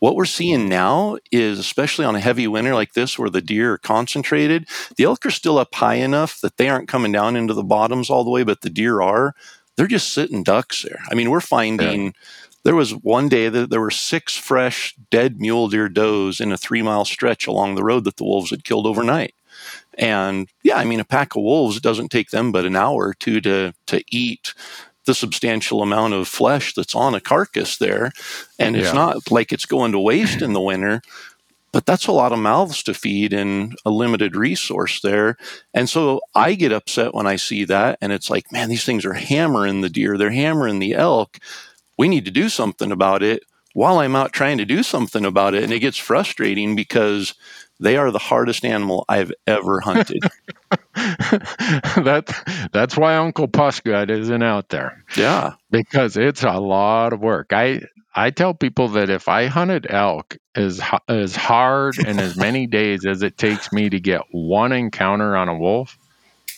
What 0.00 0.14
we're 0.14 0.26
seeing 0.26 0.68
now 0.68 1.18
is, 1.32 1.58
especially 1.58 2.04
on 2.04 2.14
a 2.14 2.20
heavy 2.20 2.46
winter 2.46 2.74
like 2.74 2.94
this, 2.94 3.18
where 3.18 3.30
the 3.30 3.40
deer 3.40 3.74
are 3.74 3.78
concentrated, 3.78 4.68
the 4.96 5.04
elk 5.04 5.26
are 5.26 5.30
still 5.30 5.58
up 5.58 5.74
high 5.74 5.96
enough 5.96 6.40
that 6.40 6.56
they 6.56 6.68
aren't 6.68 6.88
coming 6.88 7.12
down 7.12 7.36
into 7.36 7.54
the 7.54 7.64
bottoms 7.64 8.08
all 8.08 8.22
the 8.24 8.30
way, 8.30 8.44
but 8.44 8.60
the 8.60 8.70
deer 8.70 9.02
are 9.02 9.34
they're 9.78 9.86
just 9.86 10.12
sitting 10.12 10.42
ducks 10.42 10.82
there. 10.82 10.98
I 11.08 11.14
mean, 11.14 11.30
we're 11.30 11.40
finding 11.40 12.06
yeah. 12.06 12.10
there 12.64 12.74
was 12.74 12.90
one 12.90 13.28
day 13.28 13.48
that 13.48 13.70
there 13.70 13.80
were 13.80 13.92
six 13.92 14.36
fresh 14.36 14.96
dead 15.10 15.40
mule 15.40 15.68
deer 15.68 15.88
does 15.88 16.40
in 16.40 16.50
a 16.50 16.58
three 16.58 16.82
mile 16.82 17.04
stretch 17.04 17.46
along 17.46 17.76
the 17.76 17.84
road 17.84 18.02
that 18.02 18.16
the 18.16 18.24
wolves 18.24 18.50
had 18.50 18.64
killed 18.64 18.86
overnight. 18.88 19.34
And 19.96 20.48
yeah, 20.64 20.76
I 20.78 20.84
mean, 20.84 20.98
a 20.98 21.04
pack 21.04 21.36
of 21.36 21.42
wolves, 21.44 21.76
it 21.76 21.82
doesn't 21.84 22.08
take 22.10 22.30
them 22.30 22.50
but 22.50 22.64
an 22.64 22.74
hour 22.74 23.08
or 23.08 23.14
two 23.14 23.40
to, 23.42 23.72
to 23.86 24.02
eat 24.10 24.52
the 25.06 25.14
substantial 25.14 25.80
amount 25.80 26.14
of 26.14 26.26
flesh 26.26 26.74
that's 26.74 26.94
on 26.96 27.14
a 27.14 27.20
carcass 27.20 27.76
there. 27.78 28.10
And 28.58 28.76
it's 28.76 28.88
Yeah. 28.88 28.92
not 28.94 29.30
like 29.30 29.52
it's 29.52 29.64
going 29.64 29.92
to 29.92 29.98
waste 29.98 30.42
in 30.42 30.54
the 30.54 30.60
winter, 30.60 31.02
but 31.72 31.86
that's 31.86 32.06
a 32.06 32.12
lot 32.12 32.32
of 32.32 32.38
mouths 32.38 32.82
to 32.84 32.94
feed 32.94 33.32
and 33.32 33.76
a 33.84 33.90
limited 33.90 34.34
resource 34.34 35.00
there. 35.02 35.36
And 35.74 35.88
so 35.88 36.20
I 36.34 36.54
get 36.54 36.72
upset 36.72 37.14
when 37.14 37.26
I 37.26 37.36
see 37.36 37.64
that. 37.64 37.98
And 38.00 38.12
it's 38.12 38.30
like, 38.30 38.50
man, 38.52 38.68
these 38.68 38.84
things 38.84 39.04
are 39.04 39.14
hammering 39.14 39.80
the 39.80 39.90
deer, 39.90 40.16
they're 40.16 40.30
hammering 40.30 40.78
the 40.78 40.94
elk. 40.94 41.38
We 41.98 42.08
need 42.08 42.24
to 42.24 42.30
do 42.30 42.48
something 42.48 42.92
about 42.92 43.22
it 43.22 43.42
while 43.74 43.98
I'm 43.98 44.16
out 44.16 44.32
trying 44.32 44.58
to 44.58 44.64
do 44.64 44.82
something 44.82 45.24
about 45.24 45.54
it. 45.54 45.62
And 45.62 45.72
it 45.72 45.80
gets 45.80 45.98
frustrating 45.98 46.74
because 46.74 47.34
they 47.80 47.96
are 47.96 48.10
the 48.10 48.18
hardest 48.18 48.64
animal 48.64 49.04
I've 49.08 49.32
ever 49.46 49.80
hunted. 49.84 50.22
that 50.94 52.68
that's 52.72 52.96
why 52.96 53.16
Uncle 53.16 53.48
Pusgut 53.48 54.10
isn't 54.10 54.42
out 54.42 54.68
there 54.68 55.04
yeah. 55.16 55.52
because 55.70 56.16
it's 56.16 56.42
a 56.42 56.58
lot 56.58 57.12
of 57.12 57.20
work. 57.20 57.52
I 57.52 57.82
I 58.14 58.30
tell 58.30 58.54
people 58.54 58.88
that 58.88 59.10
if 59.10 59.28
I 59.28 59.46
hunted 59.46 59.86
elk 59.88 60.36
as 60.54 60.80
as 61.08 61.36
hard 61.36 61.98
and 62.06 62.20
as 62.20 62.36
many 62.36 62.66
days 62.66 63.06
as 63.06 63.22
it 63.22 63.38
takes 63.38 63.72
me 63.72 63.88
to 63.90 64.00
get 64.00 64.22
one 64.32 64.72
encounter 64.72 65.36
on 65.36 65.48
a 65.48 65.56
wolf, 65.56 65.96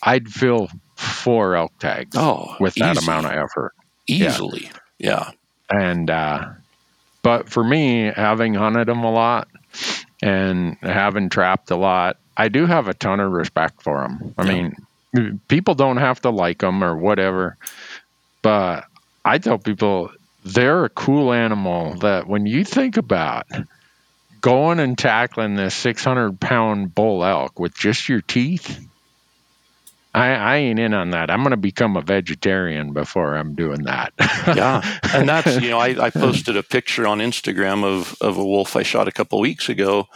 I'd 0.03 0.29
fill 0.29 0.71
four 0.97 1.57
elk 1.57 1.73
tags 1.79 2.17
Oh, 2.17 2.57
with 2.61 2.75
that 2.77 3.03
amount 3.03 3.27
of 3.27 3.33
effort. 3.33 3.73
Easily. 4.07 4.71
Yeah. 4.99 5.31
and 5.71 6.11
uh, 6.11 6.49
but 7.23 7.49
for 7.49 7.63
me 7.65 8.13
having 8.15 8.55
hunted 8.55 8.89
them 8.89 9.05
a 9.05 9.11
lot 9.11 9.49
and 10.23 10.77
having 10.83 11.29
trapped 11.31 11.71
a 11.71 11.77
lot 11.77 12.17
i 12.37 12.49
do 12.49 12.67
have 12.67 12.89
a 12.89 12.93
ton 12.95 13.21
of 13.21 13.31
respect 13.33 13.81
for 13.83 14.01
them 14.01 14.35
i 14.37 14.45
Yeah. 14.45 14.69
mean 15.15 15.41
people 15.49 15.75
don't 15.75 15.97
have 15.99 16.21
to 16.23 16.31
like 16.31 16.59
them 16.59 16.83
or 16.85 16.97
whatever 16.97 17.57
but 18.43 18.85
i 19.25 19.39
tell 19.39 19.59
people 19.59 20.11
they're 20.45 20.85
a 20.85 20.89
cool 20.91 21.33
animal 21.33 21.95
that 21.97 22.27
when 22.27 22.47
you 22.47 22.65
think 22.65 22.97
about 22.97 23.47
going 24.41 24.81
and 24.81 24.97
tackling 24.97 25.55
this 25.57 25.75
600 25.75 26.41
pound 26.41 26.95
bull 26.95 27.25
elk 27.25 27.59
with 27.59 27.75
just 27.77 28.09
your 28.09 28.21
teeth 28.23 28.87
I, 30.13 30.31
I 30.31 30.57
ain't 30.57 30.81
in 30.81 30.93
on 30.93 31.11
that. 31.11 31.31
I'm 31.31 31.39
going 31.43 31.53
to 31.53 31.57
become 31.57 31.97
a 31.97 32.01
vegetarian 32.01 32.93
before 32.93 33.37
I'm 33.37 33.55
doing 33.55 33.85
that. 33.85 34.13
yeah 34.57 34.83
and 35.15 35.29
that's 35.29 35.61
you 35.63 35.71
know 35.71 35.79
I, 35.79 36.07
I 36.07 36.11
posted 36.11 36.57
a 36.57 36.63
picture 36.65 37.07
on 37.07 37.19
instagram 37.19 37.85
of 37.85 38.17
of 38.21 38.37
a 38.39 38.45
wolf 38.45 38.75
i 38.75 38.83
shot 38.83 39.07
a 39.07 39.13
couple 39.13 39.39
weeks 39.39 39.69
ago 39.69 40.09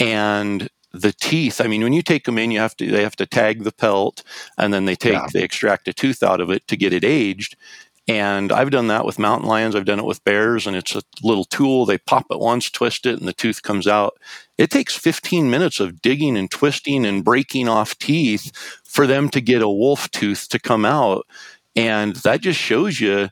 and 0.00 0.68
the 0.92 1.12
teeth 1.12 1.60
i 1.60 1.66
mean 1.68 1.82
when 1.82 1.92
you 1.92 2.02
take 2.02 2.24
them 2.24 2.38
in 2.38 2.50
you 2.50 2.58
have 2.60 2.76
to 2.78 2.90
they 2.90 3.02
have 3.02 3.14
to 3.16 3.26
tag 3.26 3.62
the 3.62 3.70
pelt 3.72 4.24
and 4.56 4.72
then 4.72 4.86
they 4.86 4.94
take 4.96 5.12
Yeah. 5.12 5.26
they 5.32 5.42
extract 5.42 5.86
a 5.86 5.92
tooth 5.92 6.22
out 6.22 6.40
of 6.40 6.50
it 6.50 6.66
to 6.68 6.76
get 6.76 6.92
it 6.92 7.04
aged 7.04 7.54
and 8.08 8.50
i've 8.52 8.70
done 8.70 8.88
that 8.88 9.04
with 9.04 9.18
mountain 9.18 9.46
lions 9.48 9.74
i've 9.76 9.84
done 9.84 9.98
it 9.98 10.04
with 10.04 10.24
bears 10.24 10.66
and 10.66 10.74
it's 10.74 10.96
a 10.96 11.02
little 11.22 11.44
tool 11.44 11.84
they 11.86 11.98
pop 11.98 12.26
it 12.30 12.40
once 12.40 12.70
twist 12.70 13.04
it 13.06 13.18
and 13.18 13.28
the 13.28 13.32
tooth 13.32 13.62
comes 13.62 13.86
out 13.86 14.16
it 14.56 14.70
takes 14.70 14.96
15 14.96 15.50
minutes 15.50 15.78
of 15.78 16.00
digging 16.02 16.36
and 16.36 16.50
twisting 16.50 17.04
and 17.06 17.24
breaking 17.24 17.68
off 17.68 17.96
teeth 17.98 18.50
for 18.84 19.06
them 19.06 19.28
to 19.28 19.40
get 19.40 19.62
a 19.62 19.68
wolf 19.68 20.10
tooth 20.10 20.48
to 20.48 20.58
come 20.58 20.84
out 20.84 21.26
and 21.76 22.16
that 22.16 22.40
just 22.40 22.58
shows 22.58 23.00
you 23.00 23.28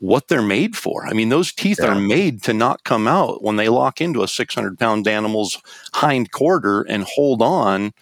what 0.00 0.28
they're 0.28 0.42
made 0.42 0.76
for. 0.76 1.04
I 1.08 1.12
mean, 1.12 1.28
those 1.28 1.52
teeth 1.52 1.80
Yeah. 1.82 1.88
are 1.88 2.00
made 2.00 2.40
to 2.44 2.54
not 2.54 2.84
come 2.84 3.08
out 3.08 3.42
when 3.42 3.56
they 3.56 3.68
lock 3.68 4.00
into 4.00 4.22
a 4.22 4.28
600 4.28 4.78
pound 4.78 5.08
animal's 5.08 5.58
hind 5.92 6.30
quarter 6.30 6.82
and 6.82 7.02
hold 7.02 7.42
on. 7.42 7.92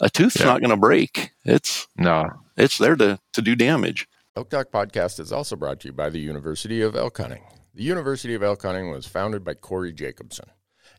A 0.00 0.10
tooth's 0.10 0.40
Yeah. 0.40 0.46
not 0.46 0.60
going 0.60 0.70
to 0.70 0.76
break. 0.76 1.30
It's 1.44 1.86
no, 1.96 2.28
it's 2.56 2.78
there 2.78 2.96
to 2.96 3.20
to 3.34 3.40
do 3.42 3.54
damage. 3.54 4.08
Elk 4.36 4.50
Talk 4.50 4.72
Podcast 4.72 5.20
is 5.20 5.30
also 5.30 5.54
brought 5.54 5.78
to 5.78 5.88
you 5.88 5.92
by 5.92 6.10
the 6.10 6.18
University 6.18 6.80
of 6.80 6.96
Elk 6.96 7.18
Hunting. 7.18 7.44
The 7.72 7.84
University 7.84 8.34
of 8.34 8.42
Elk 8.42 8.62
Hunting 8.62 8.90
was 8.90 9.06
founded 9.06 9.44
by 9.44 9.54
Corey 9.54 9.92
Jacobson. 9.92 10.46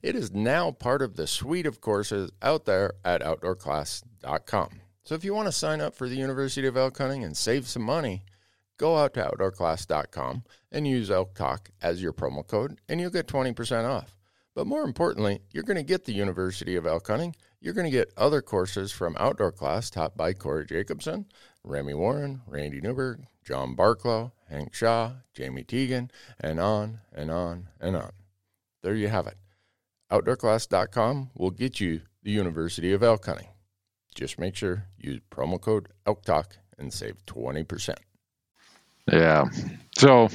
It 0.02 0.16
is 0.16 0.32
now 0.32 0.72
part 0.72 1.02
of 1.02 1.18
the 1.18 1.28
suite 1.28 1.66
of 1.66 1.82
courses 1.82 2.32
out 2.42 2.64
there 2.64 2.94
at 3.04 3.22
OutdoorClass.com. 3.22 4.80
So 5.04 5.16
if 5.16 5.26
you 5.26 5.34
want 5.34 5.50
to 5.50 5.52
sign 5.52 5.82
up 5.82 5.96
for 5.96 6.08
the 6.08 6.16
University 6.16 6.66
of 6.66 6.78
Elk 6.78 6.98
Hunting 6.98 7.26
and 7.26 7.36
save 7.36 7.68
some 7.68 7.84
money, 7.84 8.24
go 8.78 8.96
out 8.96 9.14
to 9.16 9.26
OutdoorClass.com 9.26 10.46
and 10.72 10.88
use 10.88 11.12
Elk 11.12 11.36
Talk 11.36 11.72
as 11.82 12.02
your 12.02 12.14
promo 12.14 12.48
code, 12.48 12.80
and 12.88 13.02
you'll 13.02 13.10
get 13.10 13.28
20% 13.28 13.84
off. 13.84 14.16
But 14.56 14.66
more 14.66 14.84
importantly, 14.84 15.42
you're 15.52 15.64
going 15.64 15.76
to 15.76 15.84
get 15.84 16.06
the 16.06 16.14
University 16.14 16.78
of 16.78 16.88
Elk 16.88 17.08
Hunting. 17.08 17.36
You're 17.60 17.74
going 17.74 17.84
to 17.84 17.92
get 17.92 18.14
other 18.16 18.42
courses 18.42 18.94
from 18.94 19.18
Outdoor 19.20 19.52
Class 19.52 19.90
taught 19.90 20.16
by 20.16 20.32
Corey 20.32 20.66
Jacobson, 20.66 21.26
Remy 21.66 21.96
Warren, 21.96 22.42
Randy 22.48 22.80
Newberg, 22.80 23.26
John 23.44 23.76
Barklow, 23.76 24.32
Hank 24.50 24.74
Shaw, 24.74 25.14
Jamie 25.34 25.64
Teagan, 25.64 26.10
and 26.40 26.60
on 26.60 27.00
and 27.14 27.32
on 27.32 27.70
and 27.80 27.96
on. 27.96 28.12
There 28.84 28.96
you 28.96 29.08
have 29.08 29.28
it. 29.28 29.38
OutdoorClass.com 30.12 31.32
will 31.36 31.52
get 31.52 31.80
you 31.80 32.02
the 32.24 32.32
University 32.32 32.94
of 32.94 33.04
Elk 33.04 33.26
Hunting. 33.26 33.48
Just 34.14 34.40
make 34.40 34.56
sure 34.56 34.88
you 34.98 35.14
use 35.14 35.22
promo 35.32 35.60
code 35.60 35.90
ElkTalk 36.06 36.58
and 36.78 36.94
save 36.94 37.26
20%. 37.26 37.96
Yeah. 39.12 39.46
So 39.98 40.30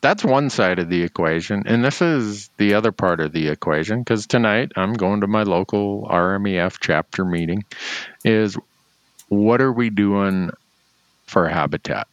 that's 0.00 0.24
one 0.24 0.50
side 0.50 0.78
of 0.78 0.88
the 0.88 1.02
equation. 1.02 1.64
And 1.66 1.84
this 1.84 2.02
is 2.02 2.50
the 2.56 2.74
other 2.74 2.92
part 2.92 3.20
of 3.20 3.32
the 3.32 3.48
equation 3.48 4.00
because 4.00 4.26
tonight 4.26 4.72
I'm 4.76 4.94
going 4.94 5.22
to 5.22 5.26
my 5.26 5.42
local 5.42 6.06
RMEF 6.08 6.76
chapter 6.80 7.24
meeting. 7.24 7.64
Is 8.24 8.56
what 9.28 9.60
are 9.60 9.72
we 9.72 9.90
doing 9.90 10.50
for 11.32 11.48
habitat? 11.48 12.06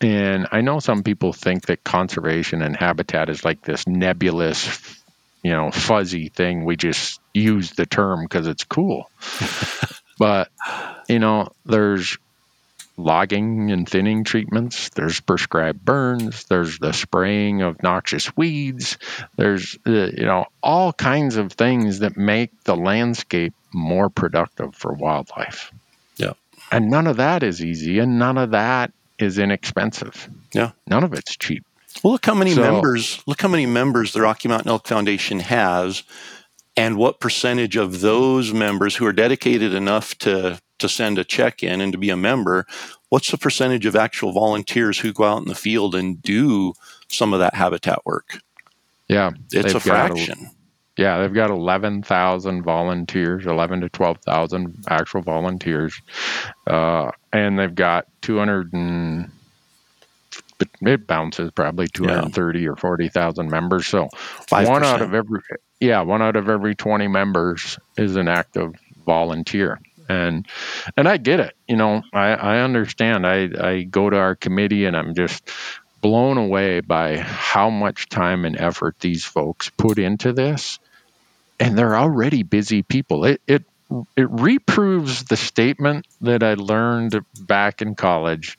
And 0.00 0.48
I 0.50 0.62
know 0.62 0.80
some 0.80 1.02
people 1.02 1.32
think 1.32 1.66
that 1.66 1.84
conservation 1.84 2.62
and 2.62 2.76
habitat 2.76 3.28
is 3.28 3.44
like 3.44 3.62
this 3.62 3.86
nebulous, 3.86 4.80
you 5.42 5.52
know, 5.52 5.70
fuzzy 5.70 6.28
thing. 6.30 6.64
We 6.64 6.76
just 6.76 7.20
use 7.32 7.70
the 7.72 7.86
term 7.86 8.22
because 8.22 8.46
it's 8.46 8.64
cool. 8.64 9.10
but, 10.18 10.50
you 11.08 11.20
know, 11.20 11.52
there's 11.64 12.18
logging 12.96 13.70
and 13.70 13.88
thinning 13.88 14.24
treatments. 14.24 14.90
There's 14.90 15.20
prescribed 15.20 15.84
burns. 15.84 16.44
There's 16.44 16.78
the 16.78 16.92
spraying 16.92 17.62
of 17.62 17.82
noxious 17.82 18.36
weeds. 18.36 18.98
There's 19.36 19.78
uh, 19.86 19.90
you 19.90 20.24
know 20.24 20.46
all 20.62 20.92
kinds 20.92 21.36
of 21.36 21.52
things 21.52 22.00
that 22.00 22.16
make 22.16 22.50
the 22.64 22.76
landscape 22.76 23.54
more 23.72 24.10
productive 24.10 24.74
for 24.74 24.92
wildlife. 24.92 25.72
And 26.72 26.90
none 26.90 27.06
of 27.06 27.16
that 27.18 27.42
is 27.42 27.62
easy, 27.64 27.98
and 27.98 28.18
none 28.18 28.38
of 28.38 28.50
that 28.50 28.92
is 29.18 29.38
inexpensive. 29.38 30.28
Yeah. 30.52 30.72
None 30.88 31.04
of 31.04 31.12
it's 31.12 31.36
cheap. 31.36 31.64
Well, 32.02 32.12
look 32.14 32.26
how 32.26 32.34
many 32.34 32.52
So- 32.52 32.62
members. 32.62 33.22
Look 33.26 33.40
how 33.40 33.48
many 33.48 33.66
members 33.66 34.12
the 34.12 34.20
Rocky 34.22 34.48
Mountain 34.48 34.68
Elk 34.70 34.86
Foundation 34.88 35.40
has, 35.40 36.02
and 36.76 36.96
what 36.96 37.20
percentage 37.20 37.76
of 37.76 38.00
those 38.00 38.52
members 38.52 38.96
who 38.96 39.06
are 39.06 39.12
dedicated 39.12 39.72
enough 39.74 40.16
to 40.18 40.58
to 40.80 40.88
send 40.88 41.18
a 41.18 41.24
check 41.24 41.62
in 41.62 41.80
and 41.80 41.92
to 41.92 41.98
be 41.98 42.10
a 42.10 42.16
member. 42.16 42.66
What's 43.08 43.30
the 43.30 43.38
percentage 43.38 43.86
of 43.86 43.94
actual 43.94 44.32
volunteers 44.32 44.98
who 44.98 45.12
go 45.12 45.22
out 45.22 45.38
in 45.40 45.46
the 45.46 45.54
field 45.54 45.94
and 45.94 46.20
do 46.20 46.74
some 47.08 47.32
of 47.32 47.38
that 47.38 47.54
habitat 47.54 48.04
work? 48.04 48.38
Yeah. 49.08 49.30
It's 49.52 49.72
a 49.72 49.78
fraction. 49.78 50.50
Yeah, 50.96 51.20
they've 51.20 51.34
got 51.34 51.50
11,000 51.50 52.62
volunteers, 52.62 53.46
11 53.46 53.80
to 53.80 53.88
12,000 53.88 54.84
actual 54.88 55.22
volunteers. 55.22 56.00
Uh, 56.66 57.10
and 57.32 57.58
they've 57.58 57.74
got 57.74 58.06
200 58.22 58.72
and 58.72 59.30
it 60.80 61.06
bounces 61.06 61.50
probably 61.50 61.88
230 61.88 62.68
or 62.68 62.76
40,000 62.76 63.50
members. 63.50 63.86
So 63.86 64.08
one 64.50 64.84
out 64.84 65.02
of 65.02 65.14
every 65.14 65.40
yeah, 65.80 66.02
one 66.02 66.22
out 66.22 66.36
of 66.36 66.48
every 66.48 66.74
20 66.74 67.08
members 67.08 67.78
is 67.96 68.16
an 68.16 68.28
active 68.28 68.74
volunteer. 69.04 69.80
And 70.08 70.46
and 70.96 71.08
I 71.08 71.16
get 71.16 71.40
it. 71.40 71.54
You 71.66 71.76
know, 71.76 72.02
I 72.12 72.28
I 72.34 72.58
understand. 72.60 73.26
I 73.26 73.48
I 73.58 73.82
go 73.82 74.10
to 74.10 74.16
our 74.16 74.36
committee 74.36 74.84
and 74.84 74.96
I'm 74.96 75.14
just 75.14 75.50
blown 76.02 76.36
away 76.36 76.80
by 76.80 77.16
how 77.16 77.70
much 77.70 78.10
time 78.10 78.44
and 78.44 78.56
effort 78.60 78.96
these 79.00 79.24
folks 79.24 79.70
put 79.70 79.98
into 79.98 80.34
this 80.34 80.78
and 81.64 81.78
they're 81.78 81.96
already 81.96 82.42
busy 82.42 82.82
people. 82.82 83.24
It 83.24 83.40
it 83.46 83.64
it 84.16 84.28
reproves 84.30 85.24
the 85.24 85.36
statement 85.36 86.06
that 86.22 86.42
i 86.42 86.54
learned 86.54 87.24
back 87.40 87.82
in 87.82 87.94
college. 87.94 88.58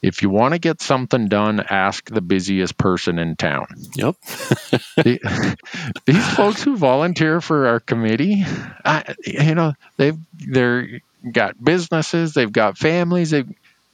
If 0.00 0.22
you 0.22 0.30
want 0.30 0.54
to 0.54 0.58
get 0.58 0.80
something 0.80 1.28
done 1.28 1.60
ask 1.60 2.08
the 2.10 2.20
busiest 2.20 2.76
person 2.76 3.20
in 3.20 3.36
town. 3.36 3.66
Yep. 3.94 4.16
the, 4.96 5.56
these 6.06 6.34
folks 6.34 6.64
who 6.64 6.76
volunteer 6.76 7.40
for 7.40 7.68
our 7.68 7.80
committee 7.80 8.44
I, 8.84 9.14
you 9.24 9.54
know 9.54 9.74
they've 9.96 10.18
they're 10.34 11.00
got 11.30 11.62
businesses 11.62 12.34
they've 12.34 12.52
got 12.52 12.78
families 12.78 13.30
they 13.30 13.44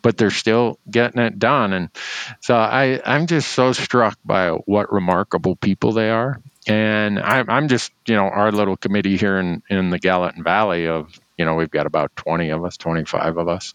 but 0.01 0.17
they're 0.17 0.31
still 0.31 0.79
getting 0.89 1.21
it 1.21 1.39
done. 1.39 1.73
And 1.73 1.91
so 2.41 2.57
i 2.57 3.01
i'm 3.05 3.27
just 3.27 3.51
so 3.53 3.73
struck 3.73 4.19
by 4.25 4.51
what 4.51 4.93
remarkable 4.93 5.57
people 5.57 5.93
they 5.93 6.09
are 6.09 6.41
and 6.69 7.19
i'm, 7.19 7.49
I'm 7.49 7.69
just 7.69 7.93
you 8.07 8.15
know 8.15 8.25
our 8.25 8.53
little 8.53 8.77
committee 8.77 9.17
here 9.17 9.39
in 9.39 9.63
in 9.69 9.91
the 9.91 9.99
gallatin 9.99 10.43
valley 10.43 10.87
of 10.87 11.19
you 11.39 11.45
know 11.45 11.55
we've 11.55 11.71
got 11.71 11.87
about 11.87 12.15
20 12.17 12.51
of 12.51 12.65
us 12.65 12.77
25 12.77 13.39
of 13.39 13.49
us. 13.49 13.75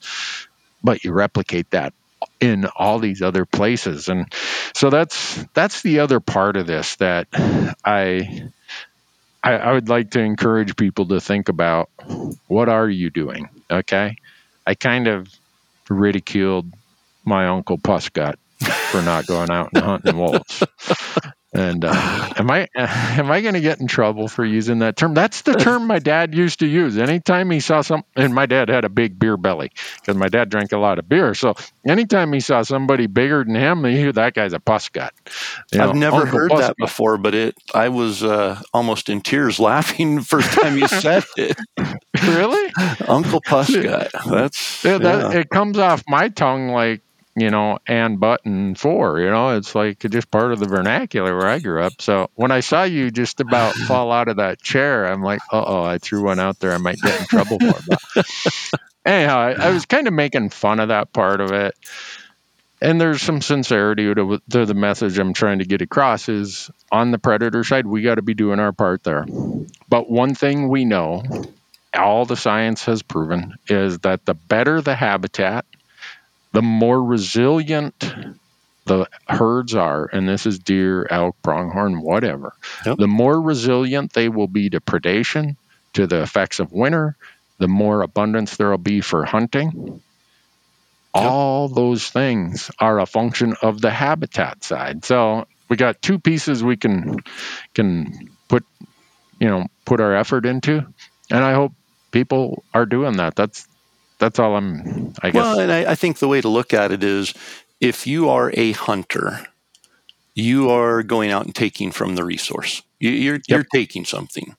But 0.83 1.03
you 1.03 1.13
replicate 1.13 1.71
that 1.71 1.93
in 2.39 2.65
all 2.65 2.99
these 2.99 3.21
other 3.21 3.45
places. 3.45 4.09
And 4.09 4.31
so 4.75 4.89
that's 4.89 5.43
that's 5.53 5.81
the 5.81 5.99
other 5.99 6.19
part 6.19 6.57
of 6.57 6.67
this 6.67 6.97
that 6.97 7.27
I, 7.33 8.49
I 9.43 9.53
i 9.53 9.71
would 9.71 9.89
like 9.89 10.11
to 10.11 10.19
encourage 10.19 10.75
people 10.75 11.07
to 11.07 11.21
think 11.21 11.49
about 11.49 11.89
what 12.47 12.69
are 12.69 12.89
you 12.89 13.09
doing? 13.09 13.49
Okay? 13.71 14.17
I 14.67 14.75
kind 14.75 15.07
of 15.07 15.27
ridiculed 15.89 16.71
my 17.25 17.47
uncle 17.47 17.77
Pusgut 17.77 18.35
for 18.91 19.01
not 19.01 19.25
going 19.25 19.51
out 19.51 19.71
and 19.73 19.83
hunting 19.83 20.17
wolves 20.17 20.63
and 21.53 21.85
uh, 21.85 22.33
am 22.37 22.49
I 22.49 22.67
am 22.75 23.31
I 23.31 23.41
going 23.41 23.53
to 23.53 23.61
get 23.61 23.79
in 23.79 23.87
trouble 23.87 24.27
for 24.27 24.43
using 24.43 24.79
that 24.79 24.97
term? 24.97 25.13
That's 25.13 25.41
the 25.43 25.53
term 25.53 25.87
my 25.87 25.99
dad 25.99 26.35
used 26.35 26.59
to 26.59 26.67
use. 26.67 26.97
Anytime 26.97 27.49
he 27.51 27.59
saw 27.59 27.81
some, 27.81 28.03
and 28.15 28.33
my 28.33 28.45
dad 28.45 28.69
had 28.69 28.85
a 28.85 28.89
big 28.89 29.19
beer 29.19 29.37
belly 29.37 29.71
because 29.99 30.17
my 30.17 30.29
dad 30.29 30.49
drank 30.49 30.71
a 30.71 30.77
lot 30.77 30.99
of 30.99 31.07
beer. 31.07 31.33
So 31.33 31.55
anytime 31.85 32.33
he 32.33 32.39
saw 32.39 32.63
somebody 32.63 33.07
bigger 33.07 33.43
than 33.43 33.55
him, 33.55 33.83
he 33.85 33.95
knew 33.95 34.11
that 34.13 34.33
guy's 34.33 34.53
a. 34.53 34.61
You 35.71 35.81
I've 35.81 35.95
never 35.95 36.17
Uncle 36.17 36.39
heard 36.39 36.51
that 36.51 36.75
before, 36.77 37.17
but 37.17 37.35
it 37.35 37.55
I 37.73 37.89
was 37.89 38.23
uh, 38.23 38.59
almost 38.73 39.09
in 39.09 39.21
tears 39.21 39.59
laughing 39.59 40.15
the 40.15 40.21
first 40.23 40.51
time 40.51 40.77
you 40.77 40.87
said 40.87 41.23
it. 41.37 41.57
really, 42.23 42.71
Uncle 43.07 43.41
Pusgut. 43.41 44.09
That's 44.29 44.83
yeah, 44.83 44.97
that, 44.97 45.35
it 45.35 45.49
comes 45.49 45.77
off 45.77 46.03
my 46.07 46.29
tongue 46.29 46.69
like 46.69 47.01
you 47.35 47.49
know, 47.49 47.79
and 47.87 48.19
button 48.19 48.75
four, 48.75 49.19
you 49.19 49.29
know, 49.29 49.57
it's 49.57 49.73
like 49.73 49.99
just 49.99 50.29
part 50.29 50.51
of 50.51 50.59
the 50.59 50.67
vernacular 50.67 51.35
where 51.35 51.47
I 51.47 51.59
grew 51.59 51.81
up. 51.81 51.93
So 51.99 52.29
when 52.35 52.51
I 52.51 52.59
saw 52.59 52.83
you 52.83 53.09
just 53.09 53.39
about 53.39 53.73
fall 53.87 54.11
out 54.11 54.27
of 54.27 54.37
that 54.37 54.61
chair, 54.61 55.05
I'm 55.05 55.23
like, 55.23 55.39
uh 55.51 55.63
oh, 55.65 55.83
I 55.83 55.97
threw 55.97 56.23
one 56.23 56.39
out 56.39 56.59
there. 56.59 56.73
I 56.73 56.77
might 56.77 57.01
get 57.01 57.19
in 57.19 57.25
trouble 57.25 57.59
for 57.59 57.69
it. 57.69 57.99
But 58.15 58.81
anyhow, 59.05 59.39
I, 59.39 59.51
I, 59.53 59.69
was 59.71 59.85
kind 59.85 60.07
of 60.07 60.13
making 60.13 60.49
fun 60.49 60.79
of 60.79 60.89
that 60.89 61.11
part 61.11 61.41
of 61.41 61.51
it. 61.51 61.75
And 62.81 62.99
there's 62.99 63.21
some 63.21 63.41
sincerity 63.41 64.13
to, 64.13 64.41
to 64.51 64.65
the 64.65 64.73
message 64.73 65.17
I'm 65.17 65.33
trying 65.33 65.59
to 65.59 65.65
get 65.65 65.81
across 65.81 66.27
is 66.27 66.69
on 66.91 67.11
the 67.11 67.17
predator 67.17 67.63
side, 67.63 67.87
we 67.87 68.01
got 68.01 68.15
to 68.15 68.21
be 68.21 68.33
doing 68.33 68.59
our 68.59 68.73
part 68.73 69.03
there. 69.03 69.25
But 69.87 70.09
one 70.09 70.35
thing 70.35 70.67
we 70.67 70.83
know, 70.83 71.23
all 71.93 72.25
the 72.25 72.35
science 72.35 72.83
has 72.85 73.01
proven, 73.01 73.55
is 73.69 73.99
that 73.99 74.25
the 74.25 74.33
better 74.33 74.81
the 74.81 74.95
habitat, 74.95 75.65
the 76.53 76.61
more 76.61 77.03
resilient 77.03 77.99
the 78.85 79.07
herds 79.27 79.75
are, 79.75 80.05
and 80.11 80.27
this 80.27 80.45
is 80.45 80.59
deer, 80.59 81.07
elk, 81.09 81.35
pronghorn, 81.41 82.01
whatever, 82.01 82.53
yep. 82.85 82.97
the 82.97 83.07
more 83.07 83.39
resilient 83.39 84.13
they 84.13 84.29
will 84.29 84.47
be 84.47 84.69
to 84.69 84.79
predation, 84.79 85.55
to 85.93 86.07
the 86.07 86.21
effects 86.21 86.59
of 86.59 86.71
winter, 86.71 87.15
the 87.59 87.67
more 87.67 88.01
abundance 88.01 88.57
there 88.57 88.69
will 88.69 88.77
be 88.77 89.01
for 89.01 89.25
hunting. 89.25 90.01
Yep. 91.15 91.23
All 91.25 91.67
those 91.67 92.09
things 92.09 92.71
are 92.79 92.99
a 92.99 93.05
function 93.05 93.55
of 93.61 93.79
the 93.79 93.91
habitat 93.91 94.63
side. 94.63 95.05
So 95.05 95.45
we 95.69 95.77
got 95.77 96.01
two 96.01 96.19
pieces 96.19 96.63
we 96.63 96.75
can 96.75 97.19
can 97.73 98.29
put 98.47 98.65
you 99.39 99.47
know 99.47 99.67
put 99.85 100.01
our 100.01 100.15
effort 100.15 100.45
into, 100.45 100.85
and 101.29 101.43
I 101.43 101.53
hope 101.53 101.73
people 102.11 102.63
are 102.73 102.85
doing 102.85 103.17
that. 103.17 103.35
That's 103.35 103.67
that's 104.19 104.39
all 104.39 104.55
I'm. 104.55 105.13
I 105.21 105.31
guess. 105.31 105.35
Well, 105.35 105.59
and 105.59 105.71
I, 105.71 105.91
I 105.91 105.95
think 105.95 106.19
the 106.19 106.27
way 106.27 106.41
to 106.41 106.49
look 106.49 106.73
at 106.73 106.91
it 106.91 107.03
is, 107.03 107.33
if 107.79 108.07
you 108.07 108.29
are 108.29 108.51
a 108.55 108.71
hunter, 108.73 109.47
you 110.35 110.69
are 110.69 111.03
going 111.03 111.31
out 111.31 111.45
and 111.45 111.55
taking 111.55 111.91
from 111.91 112.15
the 112.15 112.23
resource. 112.23 112.81
You, 112.99 113.09
are 113.09 113.13
you're, 113.13 113.35
yep. 113.35 113.43
you're 113.47 113.65
taking 113.71 114.05
something. 114.05 114.55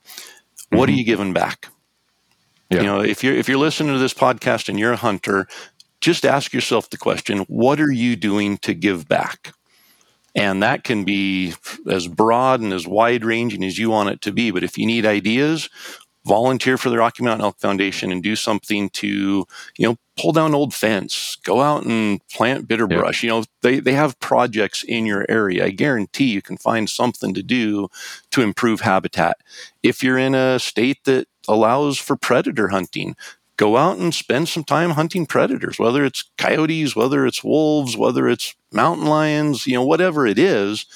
What 0.71 0.89
mm-hmm. 0.89 0.95
are 0.95 0.99
you 0.99 1.05
giving 1.05 1.33
back? 1.33 1.69
Yep. 2.71 2.81
You 2.81 2.87
know, 2.87 3.01
if 3.01 3.23
you're 3.23 3.35
if 3.35 3.49
you're 3.49 3.59
listening 3.59 3.93
to 3.93 3.99
this 3.99 4.15
podcast 4.15 4.69
and 4.69 4.79
you're 4.79 4.93
a 4.93 4.97
hunter, 4.97 5.47
just 6.01 6.25
ask 6.25 6.53
yourself 6.53 6.91
the 6.91 6.99
question: 6.99 7.41
What 7.41 7.81
are 7.81 7.93
you 7.93 8.17
doing 8.17 8.59
to 8.59 8.75
give 8.75 9.09
back? 9.09 9.53
And 10.37 10.63
that 10.65 10.83
can 10.83 11.05
be 11.05 11.55
as 11.89 12.09
broad 12.09 12.61
and 12.61 12.73
as 12.73 12.89
wide 12.89 13.25
ranging 13.25 13.63
as 13.63 13.79
you 13.79 13.91
want 13.91 14.09
it 14.09 14.21
to 14.23 14.33
be. 14.33 14.51
But 14.51 14.65
if 14.65 14.77
you 14.77 14.85
need 14.85 15.07
ideas, 15.07 15.71
volunteer 16.27 16.79
for 16.79 16.91
the 16.91 16.99
Rocky 16.99 17.23
Mountain 17.23 17.45
Elk 17.45 17.59
Foundation 17.59 18.11
and 18.11 18.23
do 18.23 18.35
something 18.37 18.89
to, 18.91 19.47
you 19.77 19.89
know, 19.89 19.97
pull 20.17 20.33
down 20.33 20.55
old 20.55 20.73
fence, 20.73 21.37
go 21.45 21.61
out 21.61 21.85
and 21.85 22.27
plant 22.29 22.69
bitter 22.69 22.87
brush. 22.87 23.23
You 23.23 23.31
know, 23.31 23.45
they, 23.63 23.81
they 23.81 23.93
have 23.93 24.19
projects 24.21 24.83
in 24.83 25.07
your 25.07 25.27
area. 25.29 25.67
I 25.67 25.71
guarantee 25.71 26.27
you 26.27 26.41
can 26.41 26.57
find 26.57 26.89
something 26.89 27.35
to 27.35 27.43
do 27.43 27.89
to 28.31 28.43
improve 28.43 28.81
habitat. 28.81 29.39
If 29.83 30.03
you're 30.03 30.19
in 30.19 30.35
a 30.35 30.59
state 30.59 31.05
that 31.05 31.27
allows 31.49 31.99
for 31.99 32.17
predator 32.17 32.69
hunting, 32.69 33.17
go 33.57 33.77
out 33.77 33.99
and 33.99 34.15
spend 34.15 34.49
some 34.49 34.65
time 34.65 34.91
hunting 34.91 35.27
predators, 35.27 35.79
whether 35.79 36.05
it's 36.05 36.25
coyotes, 36.39 36.97
whether 36.97 37.27
it's 37.27 37.45
wolves, 37.45 37.97
whether 37.97 38.29
it's 38.29 38.55
mountain 38.73 39.07
lions, 39.07 39.67
you 39.67 39.75
know, 39.75 39.85
whatever 39.85 40.27
it 40.27 40.39
is 40.39 40.87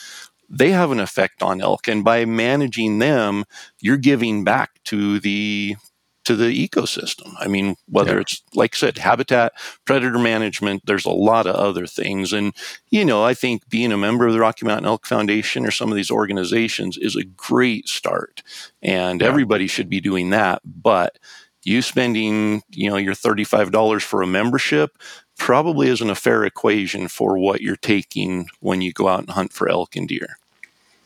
they 0.48 0.70
have 0.70 0.90
an 0.90 1.00
effect 1.00 1.42
on 1.42 1.60
elk 1.60 1.88
and 1.88 2.04
by 2.04 2.24
managing 2.24 2.98
them 2.98 3.44
you're 3.80 3.96
giving 3.96 4.44
back 4.44 4.82
to 4.84 5.20
the 5.20 5.76
to 6.24 6.36
the 6.36 6.68
ecosystem 6.68 7.34
i 7.38 7.48
mean 7.48 7.74
whether 7.88 8.14
yeah. 8.14 8.20
it's 8.20 8.42
like 8.54 8.74
i 8.74 8.76
said 8.76 8.98
habitat 8.98 9.52
predator 9.84 10.18
management 10.18 10.82
there's 10.86 11.06
a 11.06 11.10
lot 11.10 11.46
of 11.46 11.54
other 11.54 11.86
things 11.86 12.32
and 12.32 12.54
you 12.90 13.04
know 13.04 13.24
i 13.24 13.32
think 13.32 13.66
being 13.68 13.92
a 13.92 13.96
member 13.96 14.26
of 14.26 14.32
the 14.32 14.40
rocky 14.40 14.66
mountain 14.66 14.86
elk 14.86 15.06
foundation 15.06 15.64
or 15.64 15.70
some 15.70 15.90
of 15.90 15.96
these 15.96 16.10
organizations 16.10 16.96
is 16.98 17.16
a 17.16 17.24
great 17.24 17.88
start 17.88 18.42
and 18.82 19.20
yeah. 19.20 19.26
everybody 19.26 19.66
should 19.66 19.88
be 19.88 20.00
doing 20.00 20.30
that 20.30 20.60
but 20.64 21.18
you 21.64 21.82
spending 21.82 22.62
you 22.70 22.88
know 22.88 22.96
your 22.96 23.14
$35 23.14 24.02
for 24.02 24.22
a 24.22 24.26
membership 24.26 24.98
probably 25.38 25.88
isn't 25.88 26.10
a 26.10 26.14
fair 26.14 26.44
equation 26.44 27.08
for 27.08 27.38
what 27.38 27.62
you're 27.62 27.76
taking 27.76 28.48
when 28.60 28.82
you 28.82 28.92
go 28.92 29.08
out 29.08 29.20
and 29.20 29.30
hunt 29.30 29.52
for 29.52 29.68
elk 29.68 29.96
and 29.96 30.08
deer. 30.08 30.36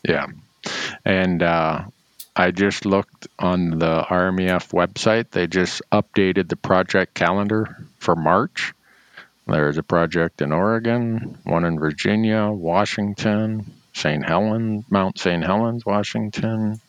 Yeah. 0.03 0.27
And 1.05 1.43
uh, 1.43 1.85
I 2.35 2.51
just 2.51 2.87
looked 2.87 3.29
on 3.39 3.79
the 3.79 4.05
RMEF 4.09 4.73
website. 4.73 5.31
They 5.31 5.47
just 5.47 5.83
updated 5.93 6.49
the 6.49 6.57
project 6.57 7.15
calendar 7.15 7.77
for 7.99 8.17
March. 8.17 8.73
There's 9.47 9.79
a 9.79 9.83
project 9.83 10.41
in 10.41 10.53
Oregon, 10.53 11.39
one 11.45 11.65
in 11.65 11.79
Virginia, 11.79 12.49
Washington, 12.49 13.71
St. 13.95 14.25
Helens, 14.25 14.85
Mount 14.91 15.19
St. 15.19 15.45
Helens, 15.45 15.85
Washington, 15.85 16.81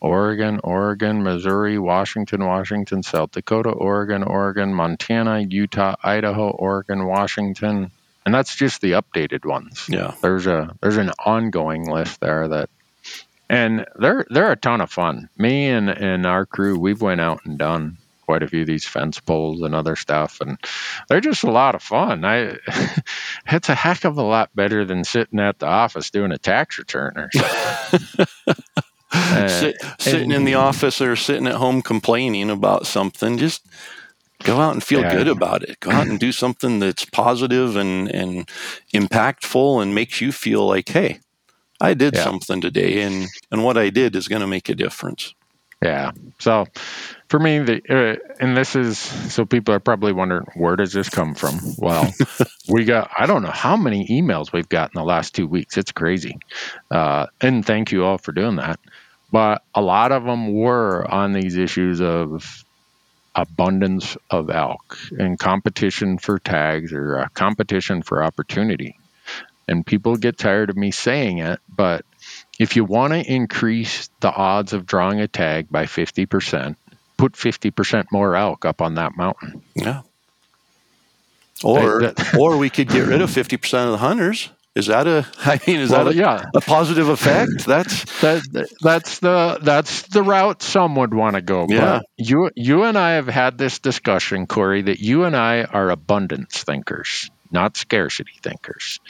Oregon, 0.00 0.60
Oregon, 0.64 1.22
Missouri, 1.22 1.78
Washington, 1.78 2.44
Washington, 2.44 3.02
South 3.02 3.32
Dakota, 3.32 3.70
Oregon, 3.70 4.22
Oregon, 4.22 4.72
Montana, 4.72 5.40
Utah, 5.40 5.96
Idaho, 6.02 6.50
Oregon, 6.50 7.06
Washington, 7.06 7.90
and 8.24 8.34
that's 8.34 8.54
just 8.56 8.80
the 8.80 8.92
updated 8.92 9.44
ones. 9.44 9.86
Yeah, 9.88 10.14
there's 10.22 10.46
a 10.46 10.74
there's 10.80 10.96
an 10.96 11.10
ongoing 11.24 11.88
list 11.88 12.20
there 12.20 12.48
that, 12.48 12.70
and 13.48 13.86
they're 13.96 14.26
they're 14.30 14.52
a 14.52 14.56
ton 14.56 14.80
of 14.80 14.90
fun. 14.90 15.28
Me 15.36 15.68
and 15.68 15.90
and 15.90 16.26
our 16.26 16.46
crew, 16.46 16.78
we've 16.78 17.02
went 17.02 17.20
out 17.20 17.40
and 17.44 17.58
done 17.58 17.98
quite 18.28 18.42
a 18.42 18.46
few 18.46 18.60
of 18.60 18.66
these 18.66 18.84
fence 18.84 19.18
poles 19.20 19.62
and 19.62 19.74
other 19.74 19.96
stuff, 19.96 20.42
and 20.42 20.58
they're 21.08 21.18
just 21.18 21.44
a 21.44 21.50
lot 21.50 21.74
of 21.74 21.82
fun. 21.82 22.26
I, 22.26 22.58
it's 23.46 23.70
a 23.70 23.74
heck 23.74 24.04
of 24.04 24.18
a 24.18 24.22
lot 24.22 24.54
better 24.54 24.84
than 24.84 25.02
sitting 25.02 25.40
at 25.40 25.58
the 25.58 25.66
office 25.66 26.10
doing 26.10 26.30
a 26.30 26.36
tax 26.36 26.76
return 26.76 27.14
or 27.16 27.30
something. 27.32 28.26
uh, 29.12 29.48
Sit, 29.48 29.76
sitting 29.98 30.24
and, 30.24 30.32
in 30.34 30.44
the 30.44 30.56
office 30.56 31.00
or 31.00 31.16
sitting 31.16 31.46
at 31.46 31.54
home 31.54 31.80
complaining 31.80 32.50
about 32.50 32.86
something, 32.86 33.38
just 33.38 33.64
go 34.44 34.58
out 34.58 34.74
and 34.74 34.84
feel 34.84 35.00
yeah. 35.00 35.16
good 35.16 35.28
about 35.28 35.62
it. 35.62 35.80
Go 35.80 35.90
out 35.90 36.06
and 36.06 36.20
do 36.20 36.30
something 36.30 36.80
that's 36.80 37.06
positive 37.06 37.76
and 37.76 38.14
and 38.14 38.46
impactful 38.92 39.82
and 39.82 39.94
makes 39.94 40.20
you 40.20 40.32
feel 40.32 40.66
like, 40.66 40.90
hey, 40.90 41.20
I 41.80 41.94
did 41.94 42.14
yeah. 42.14 42.24
something 42.24 42.60
today, 42.60 43.00
and 43.00 43.26
and 43.50 43.64
what 43.64 43.78
I 43.78 43.88
did 43.88 44.14
is 44.14 44.28
going 44.28 44.42
to 44.42 44.46
make 44.46 44.68
a 44.68 44.74
difference. 44.74 45.34
Yeah. 45.82 46.10
So 46.40 46.66
for 47.28 47.38
me, 47.38 47.58
the 47.58 47.82
uh, 47.88 48.16
and 48.40 48.56
this 48.56 48.74
is 48.74 48.98
so 48.98 49.44
people 49.44 49.74
are 49.74 49.80
probably 49.80 50.12
wondering 50.12 50.46
where 50.54 50.76
does 50.76 50.92
this 50.92 51.08
come 51.08 51.34
from? 51.34 51.58
Well, 51.76 52.10
we 52.68 52.84
got 52.84 53.10
I 53.16 53.26
don't 53.26 53.42
know 53.42 53.50
how 53.50 53.76
many 53.76 54.06
emails 54.08 54.52
we've 54.52 54.68
got 54.68 54.90
in 54.94 54.98
the 54.98 55.04
last 55.04 55.34
two 55.34 55.46
weeks. 55.46 55.76
It's 55.76 55.92
crazy, 55.92 56.38
uh, 56.90 57.26
and 57.40 57.64
thank 57.64 57.92
you 57.92 58.04
all 58.04 58.18
for 58.18 58.32
doing 58.32 58.56
that. 58.56 58.80
But 59.30 59.62
a 59.74 59.82
lot 59.82 60.10
of 60.10 60.24
them 60.24 60.54
were 60.54 61.06
on 61.08 61.32
these 61.32 61.56
issues 61.56 62.00
of 62.00 62.64
abundance 63.34 64.16
of 64.30 64.50
elk 64.50 64.98
and 65.10 65.38
competition 65.38 66.18
for 66.18 66.38
tags 66.38 66.92
or 66.92 67.28
competition 67.34 68.02
for 68.02 68.22
opportunity. 68.22 68.98
And 69.68 69.84
people 69.84 70.16
get 70.16 70.38
tired 70.38 70.70
of 70.70 70.76
me 70.78 70.90
saying 70.90 71.38
it, 71.38 71.60
but 71.68 72.06
if 72.58 72.74
you 72.74 72.84
want 72.84 73.12
to 73.12 73.20
increase 73.20 74.08
the 74.20 74.32
odds 74.32 74.72
of 74.72 74.86
drawing 74.86 75.20
a 75.20 75.28
tag 75.28 75.68
by 75.70 75.84
50%, 75.84 76.74
put 77.18 77.32
50% 77.32 78.06
more 78.10 78.34
elk 78.34 78.64
up 78.64 78.80
on 78.80 78.94
that 78.94 79.16
mountain. 79.16 79.60
Yeah. 79.74 80.02
Or 81.62 82.00
that, 82.00 82.34
or 82.38 82.56
we 82.56 82.70
could 82.70 82.88
get 82.88 83.06
rid 83.06 83.20
of 83.20 83.28
50% 83.28 83.84
of 83.84 83.90
the 83.90 83.98
hunters. 83.98 84.48
Is 84.74 84.86
that 84.86 85.08
a? 85.08 85.26
I 85.38 85.60
mean, 85.66 85.80
is 85.80 85.90
well, 85.90 86.04
that 86.04 86.14
a, 86.14 86.16
yeah. 86.16 86.44
a 86.54 86.60
positive 86.60 87.08
effect? 87.08 87.50
That's 87.66 88.20
that, 88.20 88.68
that's 88.80 89.18
the 89.18 89.58
that's 89.60 90.02
the 90.02 90.22
route 90.22 90.62
some 90.62 90.94
would 90.96 91.12
want 91.12 91.34
to 91.34 91.42
go. 91.42 91.66
Yeah. 91.68 91.98
But 91.98 92.06
you 92.16 92.50
you 92.54 92.84
and 92.84 92.96
I 92.96 93.12
have 93.12 93.26
had 93.26 93.58
this 93.58 93.80
discussion, 93.80 94.46
Corey, 94.46 94.82
that 94.82 95.00
you 95.00 95.24
and 95.24 95.36
I 95.36 95.64
are 95.64 95.90
abundance 95.90 96.62
thinkers. 96.62 97.28
not 97.50 97.76
scarcity 97.76 98.38
thinkers. 98.40 99.00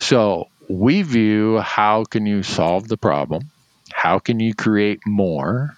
So 0.00 0.48
we 0.68 1.02
view 1.02 1.58
how 1.58 2.04
can 2.04 2.26
you 2.26 2.42
solve 2.42 2.88
the 2.88 2.96
problem? 2.96 3.50
How 3.92 4.18
can 4.18 4.40
you 4.40 4.54
create 4.54 5.00
more? 5.06 5.77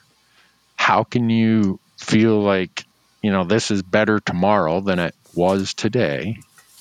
How 0.81 1.05
can 1.05 1.29
you 1.29 1.79
feel 1.99 2.41
like, 2.41 2.87
you 3.23 3.31
know, 3.31 3.45
this 3.45 3.71
is 3.71 3.83
better 3.83 4.19
tomorrow 4.19 4.81
than 4.81 4.99
it 4.99 5.15
was 5.35 5.75
today? 5.75 6.39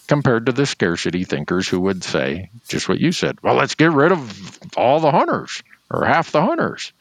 Compared 0.08 0.46
to 0.46 0.54
the 0.54 0.66
scarcity 0.66 1.26
thinkers 1.26 1.68
who 1.68 1.82
would 1.82 2.06
say 2.06 2.50
just 2.70 2.88
what 2.88 2.98
you 2.98 3.12
said. 3.12 3.38
Well, 3.44 3.56
let's 3.56 3.76
get 3.76 3.92
rid 3.92 4.14
of 4.14 4.58
all 4.78 5.02
the 5.02 5.12
hunters 5.12 5.62
or 5.92 6.06
half 6.06 6.32
the 6.32 6.42
hunters. 6.42 6.94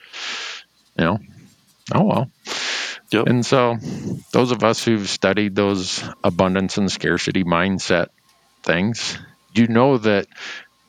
You 0.99 1.05
know, 1.05 1.19
oh 1.95 2.03
well. 2.03 2.31
Yep. 3.13 3.27
And 3.29 3.47
so, 3.47 3.77
those 4.33 4.51
of 4.51 4.65
us 4.65 4.85
who've 4.85 5.09
studied 5.09 5.55
those 5.55 6.03
abundance 6.25 6.79
and 6.79 6.91
scarcity 6.91 7.45
mindset 7.45 8.09
things, 8.65 9.17
you 9.55 9.69
know 9.69 9.99
that 9.99 10.27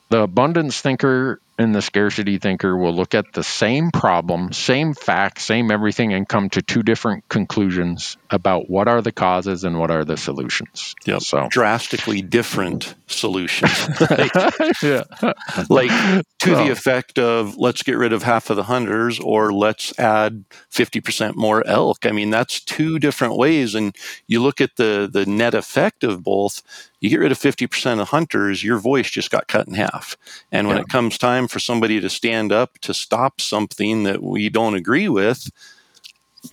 the 0.09 0.23
abundance 0.23 0.81
thinker 0.81 1.39
and 1.59 1.75
the 1.75 1.81
scarcity 1.81 2.37
thinker 2.37 2.75
will 2.75 2.95
look 2.95 3.13
at 3.13 3.33
the 3.33 3.43
same 3.43 3.91
problem, 3.91 4.53
same 4.53 4.93
facts, 4.93 5.43
same 5.43 5.71
everything, 5.71 6.13
and 6.13 6.27
come 6.27 6.49
to 6.49 6.61
two 6.61 6.83
different 6.83 7.27
conclusions 7.27 8.15
about 8.29 8.69
what 8.69 8.87
are 8.87 9.01
the 9.01 9.11
causes 9.11 9.65
and 9.65 9.77
what 9.77 9.91
are 9.91 10.05
the 10.05 10.15
solutions. 10.15 10.95
Yep. 11.05 11.21
So 11.21 11.47
drastically 11.51 12.21
different 12.21 12.95
solutions. 13.07 13.89
like, 14.09 14.31
yeah. 14.81 15.03
like 15.69 15.91
to 16.39 16.51
well, 16.51 16.65
the 16.65 16.71
effect 16.71 17.19
of 17.19 17.57
let's 17.57 17.83
get 17.83 17.97
rid 17.97 18.13
of 18.13 18.23
half 18.23 18.49
of 18.49 18.55
the 18.55 18.63
hunters 18.63 19.19
or 19.19 19.51
let's 19.51 19.97
add 19.99 20.45
50% 20.71 21.35
more 21.35 21.67
elk. 21.67 22.05
I 22.05 22.11
mean, 22.11 22.29
that's 22.29 22.61
two 22.61 22.99
different 22.99 23.35
ways. 23.35 23.75
And 23.75 23.93
you 24.27 24.41
look 24.41 24.61
at 24.61 24.77
the 24.77 25.09
the 25.11 25.25
net 25.25 25.53
effect 25.53 26.05
of 26.05 26.23
both, 26.23 26.61
you 26.99 27.09
get 27.09 27.19
rid 27.19 27.31
of 27.31 27.39
50% 27.39 28.01
of 28.01 28.09
hunters, 28.09 28.63
your 28.63 28.77
voice 28.77 29.09
just 29.09 29.31
got 29.31 29.47
cut 29.47 29.67
in 29.67 29.73
half. 29.73 30.17
And 30.51 30.67
when 30.67 30.77
yeah. 30.77 30.83
it 30.83 30.89
comes 30.89 31.17
time 31.17 31.47
for 31.47 31.59
somebody 31.59 32.01
to 32.01 32.09
stand 32.09 32.51
up 32.51 32.77
to 32.79 32.93
stop 32.93 33.39
something 33.39 34.03
that 34.03 34.21
we 34.21 34.49
don't 34.49 34.75
agree 34.75 35.07
with, 35.07 35.49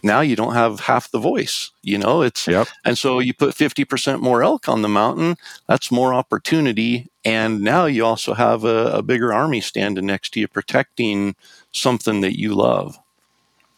now 0.02 0.20
you 0.20 0.36
don't 0.36 0.54
have 0.54 0.80
half 0.80 1.10
the 1.10 1.18
voice 1.18 1.70
you 1.82 1.96
know 1.98 2.22
it's 2.22 2.46
yep. 2.46 2.66
and 2.84 2.98
so 2.98 3.18
you 3.18 3.32
put 3.32 3.54
50% 3.54 4.20
more 4.20 4.42
elk 4.42 4.68
on 4.68 4.82
the 4.82 4.88
mountain 4.88 5.36
that's 5.68 5.92
more 5.92 6.12
opportunity 6.12 7.08
and 7.24 7.60
now 7.60 7.86
you 7.86 8.04
also 8.04 8.34
have 8.34 8.64
a, 8.64 8.88
a 8.88 9.02
bigger 9.02 9.32
army 9.32 9.60
standing 9.60 10.06
next 10.06 10.30
to 10.30 10.40
you 10.40 10.48
protecting 10.48 11.34
something 11.72 12.20
that 12.20 12.38
you 12.38 12.54
love 12.54 12.98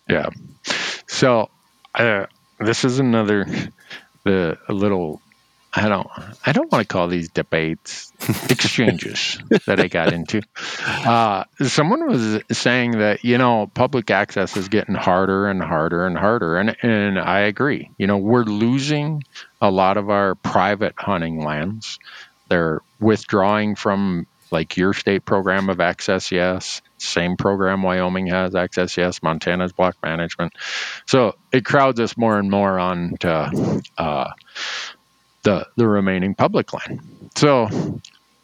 yeah 0.08 0.30
so 1.06 1.50
uh, 1.94 2.26
this 2.58 2.84
is 2.84 2.98
another 2.98 3.46
the 4.24 4.58
a 4.68 4.72
little 4.72 5.20
I 5.72 5.88
don't 5.88 6.08
I 6.46 6.52
don't 6.52 6.72
want 6.72 6.88
to 6.88 6.92
call 6.92 7.08
these 7.08 7.28
debates 7.28 8.12
exchanges 8.50 9.38
that 9.66 9.80
I 9.80 9.88
got 9.88 10.12
into. 10.12 10.40
Uh, 10.86 11.44
someone 11.66 12.06
was 12.06 12.42
saying 12.50 12.92
that 12.92 13.24
you 13.24 13.36
know 13.36 13.70
public 13.74 14.10
access 14.10 14.56
is 14.56 14.68
getting 14.68 14.94
harder 14.94 15.48
and 15.48 15.62
harder 15.62 16.06
and 16.06 16.16
harder, 16.16 16.56
and 16.56 16.76
and 16.82 17.18
I 17.18 17.40
agree. 17.40 17.90
You 17.98 18.06
know 18.06 18.16
we're 18.16 18.44
losing 18.44 19.24
a 19.60 19.70
lot 19.70 19.98
of 19.98 20.08
our 20.08 20.34
private 20.36 20.94
hunting 20.96 21.44
lands. 21.44 21.98
They're 22.48 22.80
withdrawing 22.98 23.74
from 23.74 24.26
like 24.50 24.78
your 24.78 24.94
state 24.94 25.26
program 25.26 25.68
of 25.68 25.80
access. 25.80 26.32
Yes, 26.32 26.80
same 26.96 27.36
program 27.36 27.82
Wyoming 27.82 28.28
has 28.28 28.54
access. 28.54 28.96
Yes, 28.96 29.22
Montana's 29.22 29.72
block 29.72 29.96
management. 30.02 30.54
So 31.06 31.36
it 31.52 31.66
crowds 31.66 32.00
us 32.00 32.16
more 32.16 32.38
and 32.38 32.50
more 32.50 32.78
on 32.78 33.16
to. 33.20 33.82
Uh, 33.98 34.30
the 35.42 35.66
the 35.76 35.86
remaining 35.86 36.34
public 36.34 36.72
land. 36.72 37.00
So 37.36 37.64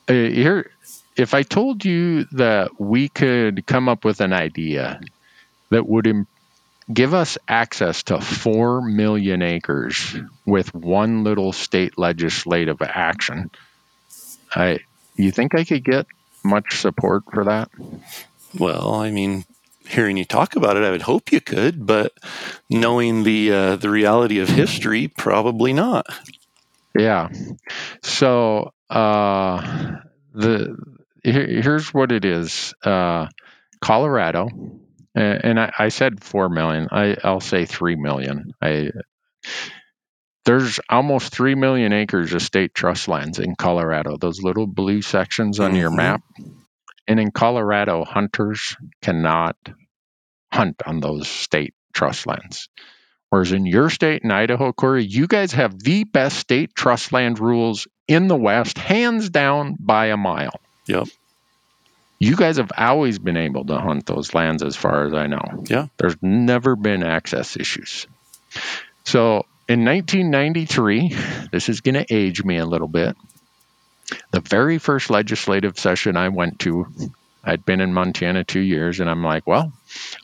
uh, 0.08 0.12
here, 0.12 0.70
if 1.16 1.34
I 1.34 1.42
told 1.42 1.84
you 1.84 2.24
that 2.32 2.80
we 2.80 3.08
could 3.08 3.66
come 3.66 3.88
up 3.88 4.04
with 4.04 4.20
an 4.20 4.32
idea 4.32 5.00
that 5.70 5.88
would 5.88 6.26
give 6.92 7.14
us 7.14 7.38
access 7.48 8.02
to 8.04 8.20
four 8.20 8.82
million 8.82 9.42
acres 9.42 10.16
with 10.44 10.74
one 10.74 11.24
little 11.24 11.52
state 11.52 11.98
legislative 11.98 12.82
action, 12.82 13.50
I 14.54 14.80
you 15.16 15.30
think 15.30 15.54
I 15.54 15.64
could 15.64 15.84
get 15.84 16.06
much 16.44 16.78
support 16.78 17.24
for 17.32 17.44
that? 17.44 17.70
Well, 18.58 18.94
I 18.94 19.10
mean, 19.10 19.44
hearing 19.88 20.16
you 20.16 20.24
talk 20.24 20.56
about 20.56 20.76
it, 20.76 20.84
I 20.84 20.90
would 20.90 21.02
hope 21.02 21.32
you 21.32 21.40
could, 21.40 21.86
but 21.86 22.12
knowing 22.68 23.22
the 23.24 23.52
uh, 23.52 23.76
the 23.76 23.90
reality 23.90 24.38
of 24.38 24.48
history, 24.48 25.08
probably 25.08 25.72
not. 25.72 26.06
Yeah. 26.96 27.28
So 28.02 28.72
uh, 28.90 29.96
the 30.32 30.76
here, 31.22 31.46
here's 31.46 31.92
what 31.92 32.12
it 32.12 32.24
is. 32.24 32.74
Uh, 32.84 33.28
Colorado, 33.80 34.48
and 35.14 35.60
I, 35.60 35.72
I, 35.78 35.88
said 35.88 36.22
four 36.22 36.48
million. 36.48 36.88
I, 36.90 37.16
I'll 37.22 37.40
say 37.40 37.66
three 37.66 37.96
million. 37.96 38.52
I 38.62 38.90
there's 40.44 40.78
almost 40.90 41.32
three 41.32 41.54
million 41.54 41.92
acres 41.92 42.32
of 42.34 42.42
state 42.42 42.74
trust 42.74 43.08
lands 43.08 43.38
in 43.38 43.54
Colorado. 43.56 44.16
Those 44.18 44.42
little 44.42 44.66
blue 44.66 45.02
sections 45.02 45.58
on 45.58 45.70
mm-hmm. 45.70 45.80
your 45.80 45.90
map. 45.90 46.22
And 47.06 47.18
in 47.18 47.30
Colorado, 47.30 48.04
hunters 48.04 48.76
cannot 49.02 49.56
hunt 50.52 50.82
on 50.86 51.00
those 51.00 51.28
state 51.28 51.74
trust 51.94 52.26
lands. 52.26 52.68
Whereas 53.34 53.50
in 53.50 53.66
your 53.66 53.90
state, 53.90 54.22
in 54.22 54.30
Idaho, 54.30 54.72
Corey, 54.72 55.02
you 55.04 55.26
guys 55.26 55.54
have 55.54 55.76
the 55.76 56.04
best 56.04 56.38
state 56.38 56.72
trust 56.72 57.10
land 57.10 57.40
rules 57.40 57.88
in 58.06 58.28
the 58.28 58.36
West, 58.36 58.78
hands 58.78 59.28
down 59.28 59.76
by 59.80 60.06
a 60.06 60.16
mile. 60.16 60.60
Yep. 60.86 61.08
You 62.20 62.36
guys 62.36 62.58
have 62.58 62.70
always 62.78 63.18
been 63.18 63.36
able 63.36 63.64
to 63.64 63.76
hunt 63.76 64.06
those 64.06 64.34
lands 64.34 64.62
as 64.62 64.76
far 64.76 65.06
as 65.06 65.14
I 65.14 65.26
know. 65.26 65.64
Yeah. 65.64 65.88
There's 65.96 66.14
never 66.22 66.76
been 66.76 67.02
access 67.02 67.56
issues. 67.56 68.06
So 69.02 69.46
in 69.68 69.84
1993, 69.84 71.16
this 71.50 71.68
is 71.68 71.80
going 71.80 71.96
to 71.96 72.06
age 72.14 72.44
me 72.44 72.58
a 72.58 72.64
little 72.64 72.86
bit. 72.86 73.16
The 74.30 74.42
very 74.42 74.78
first 74.78 75.10
legislative 75.10 75.76
session 75.76 76.16
I 76.16 76.28
went 76.28 76.60
to 76.60 76.86
I'd 77.44 77.64
been 77.64 77.80
in 77.80 77.92
Montana 77.92 78.44
two 78.44 78.60
years, 78.60 79.00
and 79.00 79.10
I'm 79.10 79.22
like, 79.22 79.46
well, 79.46 79.72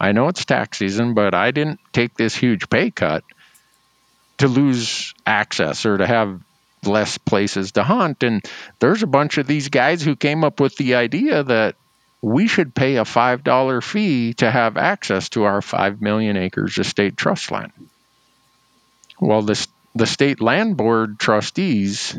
I 0.01 0.13
know 0.13 0.29
it's 0.29 0.45
tax 0.45 0.79
season, 0.79 1.15
but 1.15 1.35
I 1.35 1.51
didn't 1.51 1.81
take 1.93 2.15
this 2.15 2.35
huge 2.35 2.71
pay 2.71 2.91
cut 2.91 3.25
to 4.39 4.49
lose 4.49 5.15
access 5.27 5.85
or 5.85 5.99
to 5.99 6.07
have 6.07 6.41
less 6.85 7.19
places 7.19 7.73
to 7.73 7.83
hunt. 7.83 8.23
And 8.23 8.43
there's 8.79 9.03
a 9.03 9.07
bunch 9.07 9.39
of 9.39 9.47
these 9.47 9.69
guys 9.69 10.03
who 10.03 10.17
came 10.17 10.45
up 10.45 10.61
with 10.61 10.77
the 10.77 10.95
idea 10.95 11.43
that 11.43 11.77
we 12.23 12.47
should 12.47 12.75
pay 12.75 12.97
a 12.97 13.05
$5 13.05 13.83
fee 13.83 14.35
to 14.35 14.51
have 14.51 14.77
access 14.77 15.29
to 15.31 15.45
our 15.45 15.63
5 15.63 16.01
million 16.01 16.37
acres 16.37 16.79
of 16.79 16.87
state 16.87 17.17
trust 17.17 17.51
land. 17.51 17.73
Well, 19.21 19.43
this, 19.43 19.69
the 19.95 20.07
state 20.07 20.41
land 20.41 20.77
board 20.77 21.19
trustees 21.19 22.17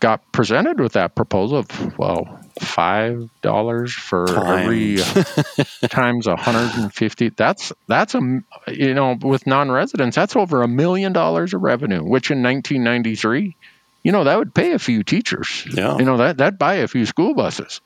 got 0.00 0.30
presented 0.32 0.80
with 0.80 0.92
that 0.92 1.14
proposal 1.14 1.58
of, 1.58 1.98
well, 1.98 2.40
five 2.60 3.28
dollars 3.42 3.92
for 3.92 4.26
times. 4.26 4.62
every 4.62 5.00
uh, 5.82 5.88
times 5.88 6.26
150 6.26 7.28
that's 7.30 7.72
that's 7.86 8.14
a 8.14 8.42
you 8.68 8.94
know 8.94 9.16
with 9.20 9.46
non-residents 9.46 10.14
that's 10.16 10.36
over 10.36 10.62
a 10.62 10.68
million 10.68 11.12
dollars 11.12 11.54
of 11.54 11.62
revenue 11.62 12.02
which 12.02 12.30
in 12.30 12.42
1993 12.42 13.56
you 14.02 14.12
know 14.12 14.24
that 14.24 14.38
would 14.38 14.54
pay 14.54 14.72
a 14.72 14.78
few 14.78 15.02
teachers 15.02 15.66
yeah. 15.72 15.96
you 15.98 16.04
know 16.04 16.18
that 16.18 16.38
that 16.38 16.58
buy 16.58 16.76
a 16.76 16.88
few 16.88 17.06
school 17.06 17.34
buses 17.34 17.80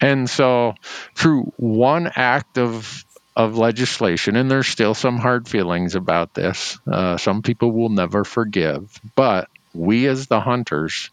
and 0.00 0.28
so 0.28 0.74
through 1.14 1.52
one 1.56 2.10
act 2.14 2.58
of 2.58 3.04
of 3.36 3.56
legislation 3.58 4.36
and 4.36 4.50
there's 4.50 4.68
still 4.68 4.94
some 4.94 5.18
hard 5.18 5.48
feelings 5.48 5.96
about 5.96 6.34
this 6.34 6.78
uh, 6.90 7.16
some 7.16 7.42
people 7.42 7.72
will 7.72 7.88
never 7.88 8.24
forgive 8.24 9.00
but 9.16 9.48
we 9.74 10.06
as 10.06 10.28
the 10.28 10.40
hunters 10.40 11.10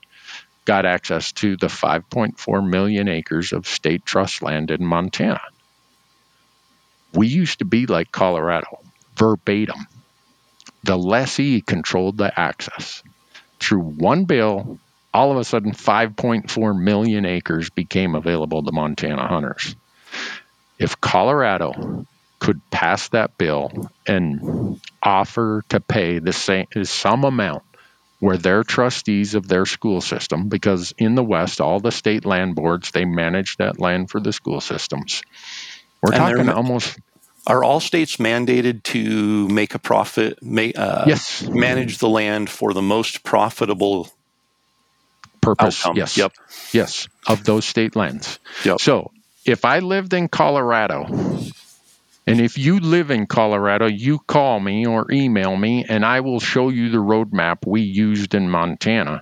got 0.66 0.86
access 0.86 1.32
to 1.34 1.58
the 1.58 1.68
5.4 1.68 2.68
million 2.68 3.08
acres 3.08 3.54
of 3.54 3.68
state 3.68 4.06
trust 4.06 4.42
land 4.42 4.72
in 4.72 4.86
Montana. 4.86 5.42
We 7.14 7.28
used 7.28 7.60
to 7.60 7.66
be 7.66 7.88
like 7.88 8.12
Colorado, 8.12 8.80
verbatim. 9.16 9.88
The 10.84 10.98
lessee 10.98 11.62
controlled 11.62 12.18
the 12.18 12.40
access. 12.40 13.04
Through 13.60 13.82
one 13.82 14.26
bill, 14.26 14.80
all 15.14 15.32
of 15.32 15.38
a 15.38 15.44
sudden 15.44 15.74
5.4 15.74 16.80
million 16.80 17.26
acres 17.26 17.70
became 17.70 18.16
available 18.16 18.64
to 18.64 18.72
Montana 18.72 19.28
hunters. 19.28 19.76
If 20.80 21.00
Colorado 21.02 22.06
could 22.40 22.62
pass 22.72 23.10
that 23.10 23.38
bill 23.38 23.92
and 24.08 24.82
offer 25.04 25.64
to 25.70 25.80
pay 25.80 26.20
the 26.20 26.34
same 26.34 26.66
some 26.84 27.24
amount 27.24 27.64
where 28.22 28.38
they're 28.38 28.64
trustees 28.64 29.34
of 29.34 29.48
their 29.48 29.66
school 29.66 30.00
system 30.00 30.48
because 30.48 30.94
in 31.00 31.16
the 31.16 31.24
West, 31.24 31.60
all 31.60 31.80
the 31.80 31.92
state 31.92 32.24
land 32.24 32.54
boards 32.54 32.92
they 32.92 33.04
manage 33.04 33.58
that 33.58 33.80
land 33.80 34.12
for 34.12 34.20
the 34.20 34.32
school 34.32 34.62
systems. 34.62 35.24
We're 36.04 36.14
and 36.14 36.20
talking 36.20 36.50
almost. 36.50 37.00
Are 37.48 37.64
all 37.64 37.80
states 37.80 38.18
mandated 38.18 38.84
to 38.84 39.48
make 39.48 39.74
a 39.74 39.80
profit? 39.80 40.38
uh, 40.44 41.06
yes. 41.08 41.42
Manage 41.50 41.98
the 41.98 42.08
land 42.08 42.52
for 42.52 42.74
the 42.74 42.82
most 42.84 43.24
profitable 43.24 44.08
purpose. 45.42 45.84
Outcome. 45.84 45.98
Yes. 45.98 46.16
Yep. 46.16 46.34
Yes, 46.72 47.08
of 47.28 47.44
those 47.44 47.66
state 47.66 47.96
lands. 47.96 48.38
Yep. 48.64 48.80
So 48.80 49.12
if 49.46 49.66
I 49.66 49.80
lived 49.80 50.14
in 50.14 50.28
Colorado, 50.28 51.08
and 52.32 52.40
if 52.40 52.58
you 52.58 52.80
live 52.80 53.12
in 53.12 53.28
Colorado, 53.28 53.88
you 53.88 54.20
call 54.20 54.62
me 54.62 54.86
or 54.88 55.12
email 55.12 55.58
me, 55.58 55.84
and 55.84 56.06
I 56.06 56.22
will 56.22 56.40
show 56.40 56.70
you 56.70 56.90
the 56.90 56.98
roadmap 56.98 57.68
we 57.68 57.82
used 57.82 58.34
in 58.34 58.50
Montana. 58.50 59.22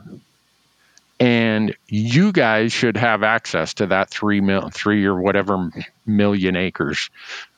And 1.19 1.75
you 1.87 2.31
guys 2.31 2.71
should 2.71 2.97
have 2.97 3.23
access 3.23 3.73
to 3.75 3.87
that 3.87 4.11
three 4.11 4.41
mil, 4.41 4.69
three 4.69 5.05
or 5.05 5.19
whatever 5.19 5.71
million 6.05 6.55
acres 6.55 7.09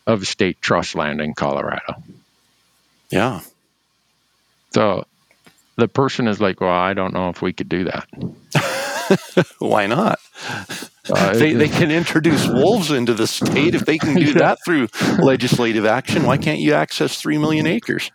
of 0.07 0.25
state 0.25 0.61
trust 0.61 0.95
land 0.95 1.19
in 1.19 1.33
Colorado. 1.33 2.01
Yeah. 3.09 3.41
So 4.73 5.05
the 5.75 5.89
person 5.89 6.29
is 6.29 6.39
like, 6.39 6.61
"Well, 6.61 6.71
I 6.71 6.93
don't 6.93 7.13
know 7.13 7.27
if 7.27 7.41
we 7.41 7.51
could 7.51 7.67
do 7.67 7.83
that." 7.83 8.07
Why 9.59 9.87
not? 9.87 10.19
Uh, 11.09 11.33
They, 11.33 11.53
they 11.53 11.67
can 11.69 11.91
introduce 11.91 12.47
wolves 12.47 12.91
into 12.91 13.13
the 13.13 13.27
state 13.27 13.75
if 13.75 13.85
they 13.85 13.97
can 13.97 14.15
do 14.15 14.33
that 14.35 14.59
through 14.63 14.87
legislative 15.19 15.85
action. 15.85 16.23
Why 16.23 16.37
can't 16.37 16.59
you 16.59 16.73
access 16.73 17.19
three 17.19 17.37
million 17.37 17.67
acres? 17.67 18.11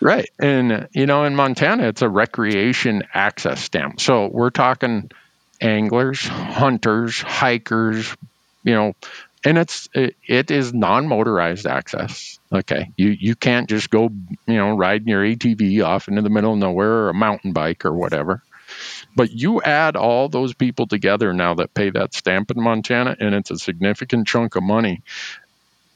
Right. 0.00 0.28
And, 0.38 0.88
you 0.92 1.06
know, 1.06 1.24
in 1.24 1.34
Montana, 1.34 1.84
it's 1.88 2.02
a 2.02 2.08
recreation 2.08 3.04
access 3.14 3.62
stamp. 3.62 4.00
So 4.00 4.28
we're 4.28 4.50
talking 4.50 5.10
anglers, 5.60 6.20
hunters, 6.20 7.18
hikers, 7.20 8.14
you 8.62 8.74
know, 8.74 8.94
and 9.44 9.58
it's 9.58 9.88
it, 9.94 10.16
it 10.26 10.50
is 10.50 10.74
non-motorized 10.74 11.66
access. 11.66 12.38
Okay, 12.52 12.90
you 12.96 13.10
you 13.10 13.36
can't 13.36 13.68
just 13.68 13.90
go 13.90 14.10
you 14.46 14.54
know 14.56 14.76
riding 14.76 15.08
your 15.08 15.22
ATV 15.22 15.84
off 15.84 16.08
into 16.08 16.20
the 16.22 16.30
middle 16.30 16.52
of 16.52 16.58
nowhere 16.58 16.90
or 16.90 17.10
a 17.10 17.14
mountain 17.14 17.52
bike 17.52 17.84
or 17.84 17.92
whatever. 17.92 18.42
But 19.16 19.32
you 19.32 19.62
add 19.62 19.96
all 19.96 20.28
those 20.28 20.54
people 20.54 20.86
together 20.86 21.32
now 21.32 21.54
that 21.54 21.74
pay 21.74 21.90
that 21.90 22.14
stamp 22.14 22.50
in 22.50 22.62
Montana, 22.62 23.16
and 23.18 23.34
it's 23.34 23.50
a 23.50 23.58
significant 23.58 24.28
chunk 24.28 24.54
of 24.56 24.62
money. 24.62 25.02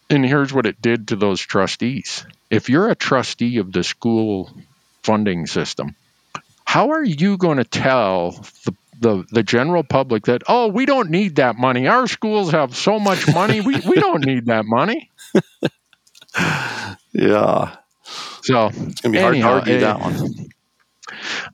And 0.08 0.24
here's 0.26 0.52
what 0.52 0.66
it 0.66 0.82
did 0.82 1.08
to 1.08 1.16
those 1.16 1.40
trustees. 1.40 2.26
If 2.50 2.68
you're 2.68 2.88
a 2.88 2.96
trustee 2.96 3.58
of 3.58 3.72
the 3.72 3.84
school 3.84 4.50
funding 5.04 5.46
system, 5.46 5.94
how 6.64 6.90
are 6.90 7.04
you 7.04 7.36
going 7.36 7.58
to 7.58 7.64
tell 7.64 8.32
the 8.64 8.74
the, 9.00 9.24
the 9.32 9.42
general 9.42 9.82
public 9.82 10.24
that 10.26 10.42
oh 10.46 10.68
we 10.68 10.84
don't 10.84 11.08
need 11.08 11.36
that 11.36 11.56
money 11.56 11.86
our 11.88 12.06
schools 12.06 12.50
have 12.50 12.76
so 12.76 12.98
much 13.00 13.26
money 13.32 13.62
we, 13.62 13.80
we 13.80 13.94
don't 13.94 14.26
need 14.26 14.44
that 14.46 14.66
money 14.66 15.10
Yeah. 17.12 17.76
so 18.42 18.66
It's 18.66 19.00
going 19.00 19.02
to 19.02 19.08
be 19.10 19.18
hard 19.18 19.34
Anyhow, 19.34 19.48
to 19.48 19.54
argue 19.60 19.74
eh, 19.76 19.80
that 19.80 20.00
one. 20.00 20.50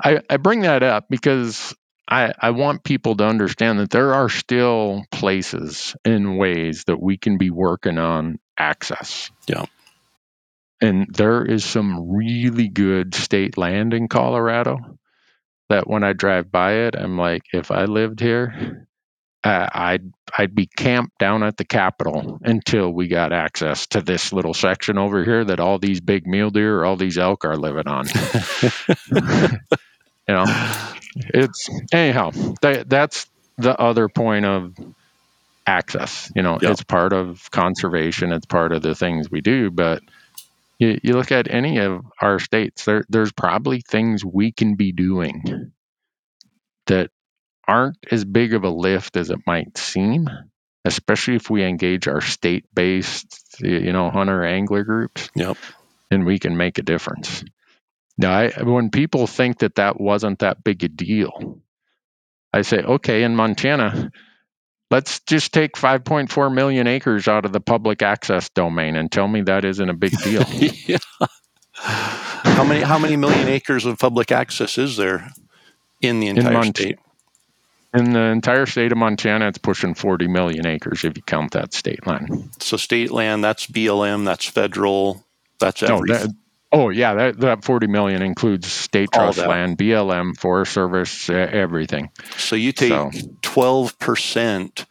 I, 0.03 0.21
I 0.29 0.37
bring 0.37 0.63
that 0.63 0.83
up 0.83 1.07
because 1.09 1.75
I, 2.09 2.33
I 2.41 2.51
want 2.51 2.85
people 2.85 3.17
to 3.17 3.25
understand 3.25 3.79
that 3.81 3.91
there 3.91 4.15
are 4.15 4.29
still 4.29 5.05
places 5.11 5.97
and 6.05 6.39
ways 6.39 6.85
that 6.87 7.01
we 7.01 7.17
can 7.19 7.39
be 7.39 7.51
working 7.51 7.99
on 7.99 8.39
access. 8.57 9.31
Yeah. 9.47 9.67
And 10.81 11.07
there 11.13 11.45
is 11.45 11.65
some 11.65 12.15
really 12.15 12.69
good 12.69 13.15
state 13.15 13.57
land 13.57 13.95
in 13.95 14.09
Colorado 14.09 14.79
that 15.69 15.89
when 15.89 16.05
I 16.05 16.13
drive 16.13 16.53
by 16.53 16.87
it, 16.87 16.95
I'm 16.97 17.19
like, 17.19 17.43
if 17.53 17.71
I 17.71 17.87
lived 17.87 18.21
here, 18.21 18.86
uh, 19.47 19.69
I'd 19.73 20.13
I'd 20.37 20.55
be 20.55 20.67
camped 20.67 21.19
down 21.19 21.43
at 21.45 21.57
the 21.57 21.65
Capitol 21.65 22.41
until 22.43 22.91
we 22.93 23.09
got 23.09 23.33
access 23.33 23.87
to 23.89 24.03
this 24.03 24.33
little 24.33 24.55
section 24.55 24.99
over 24.99 25.25
here 25.25 25.45
that 25.45 25.61
all 25.61 25.79
these 25.79 26.01
big 26.01 26.27
mule 26.27 26.51
deer 26.51 26.81
or 26.81 26.87
all 26.87 26.97
these 26.97 27.19
elk 27.19 27.45
are 27.45 27.57
living 27.57 27.89
on. 27.89 28.07
you 29.13 30.35
know, 30.35 30.45
it's 31.35 31.71
anyhow. 31.93 32.33
That, 32.63 32.89
that's 32.91 33.27
the 33.59 33.79
other 33.81 34.09
point 34.09 34.47
of 34.47 34.75
access. 35.67 36.31
You 36.37 36.43
know, 36.43 36.59
Yeah. 36.61 36.73
it's 36.73 36.83
part 36.85 37.13
of 37.13 37.51
conservation. 37.53 38.33
It's 38.33 38.47
part 38.47 38.73
of 38.73 38.83
the 38.83 38.95
things 38.97 39.31
we 39.31 39.41
do. 39.43 39.71
But 39.71 40.03
you, 40.79 40.99
you 41.03 41.15
look 41.15 41.33
at 41.33 41.49
any 41.51 41.79
of 41.79 42.05
our 42.21 42.39
states, 42.41 42.85
there 42.85 43.05
there's 43.09 43.33
probably 43.33 43.81
things 43.81 44.25
we 44.25 44.53
can 44.53 44.77
be 44.77 44.93
doing 44.93 45.73
that 46.87 47.11
aren't 47.69 47.99
as 48.11 48.25
big 48.25 48.55
of 48.55 48.65
a 48.65 48.71
lift 48.71 49.17
as 49.17 49.31
it 49.31 49.41
might 49.47 49.77
seem, 49.77 50.29
especially 50.85 51.37
if 51.37 51.51
we 51.51 51.65
engage 51.65 52.09
our 52.09 52.21
state-based, 52.21 53.61
you 53.61 53.93
know, 53.93 54.11
hunter 54.11 54.45
angler 54.45 54.85
groups. 54.85 55.29
Yep. 55.35 55.57
and 56.11 56.25
we 56.25 56.39
can 56.39 56.57
make 56.57 56.79
a 56.79 56.83
difference. 56.83 57.45
Now, 58.19 58.33
I, 58.33 58.63
when 58.63 58.91
people 58.91 59.27
think 59.27 59.59
that 59.59 59.75
that 59.75 60.01
wasn't 60.01 60.39
that 60.39 60.65
big 60.65 60.83
a 60.85 60.89
deal, 60.89 61.61
I 62.53 62.63
say, 62.63 62.79
okay, 62.79 63.25
in 63.25 63.37
Montana, 63.37 64.11
let's 64.91 65.21
just 65.21 65.53
take 65.53 65.75
5.4 65.75 66.55
million 66.55 66.87
acres 66.87 67.29
out 67.29 67.45
of 67.45 67.53
the 67.53 67.61
public 67.61 68.01
access 68.03 68.49
domain 68.51 68.97
and 68.97 69.13
tell 69.13 69.29
me 69.29 69.43
that 69.43 69.65
isn't 69.65 69.91
a 69.91 69.95
big 69.95 70.13
deal. 70.25 70.45
yeah. 70.87 70.97
How 71.79 72.65
many 72.65 72.81
how 72.81 72.99
many 72.99 73.17
million 73.17 73.49
acres 73.49 73.85
of 73.85 73.99
public 73.99 74.33
access 74.33 74.79
is 74.79 74.97
there 74.97 75.31
in 76.01 76.21
the 76.21 76.29
entire 76.29 76.53
Mont- 76.53 76.77
state? 76.79 76.99
In 77.95 78.13
the 78.13 78.21
entire 78.21 78.67
state 78.67 78.93
of 78.93 78.99
Montana, 78.99 79.49
it's 79.49 79.59
pushing 79.59 79.95
40 79.95 80.29
million 80.29 80.67
acres 80.67 81.05
if 81.05 81.17
you 81.17 81.23
count 81.23 81.53
that 81.53 81.73
state 81.73 82.07
land. 82.07 82.51
So 82.61 82.77
state 82.77 83.11
land, 83.11 83.43
that's 83.43 83.67
BLM, 83.67 84.25
that's 84.25 84.45
federal, 84.45 85.25
that's 85.59 85.83
No, 85.83 85.97
everything. 85.97 86.29
that, 86.29 86.37
oh 86.73 86.91
yeah, 86.91 87.15
that, 87.15 87.41
that 87.41 87.65
40 87.65 87.87
million 87.87 88.23
includes 88.23 88.71
state 88.71 89.11
trust 89.13 89.39
land, 89.39 89.79
BLM, 89.79 90.37
Forest 90.39 90.73
Service, 90.73 91.31
uh, 91.31 91.35
everything. 91.35 92.11
so 92.37 92.55
you 92.57 92.73
take 92.73 92.91
so- 92.91 93.11
twelve 93.43 93.99
percent 93.99 94.85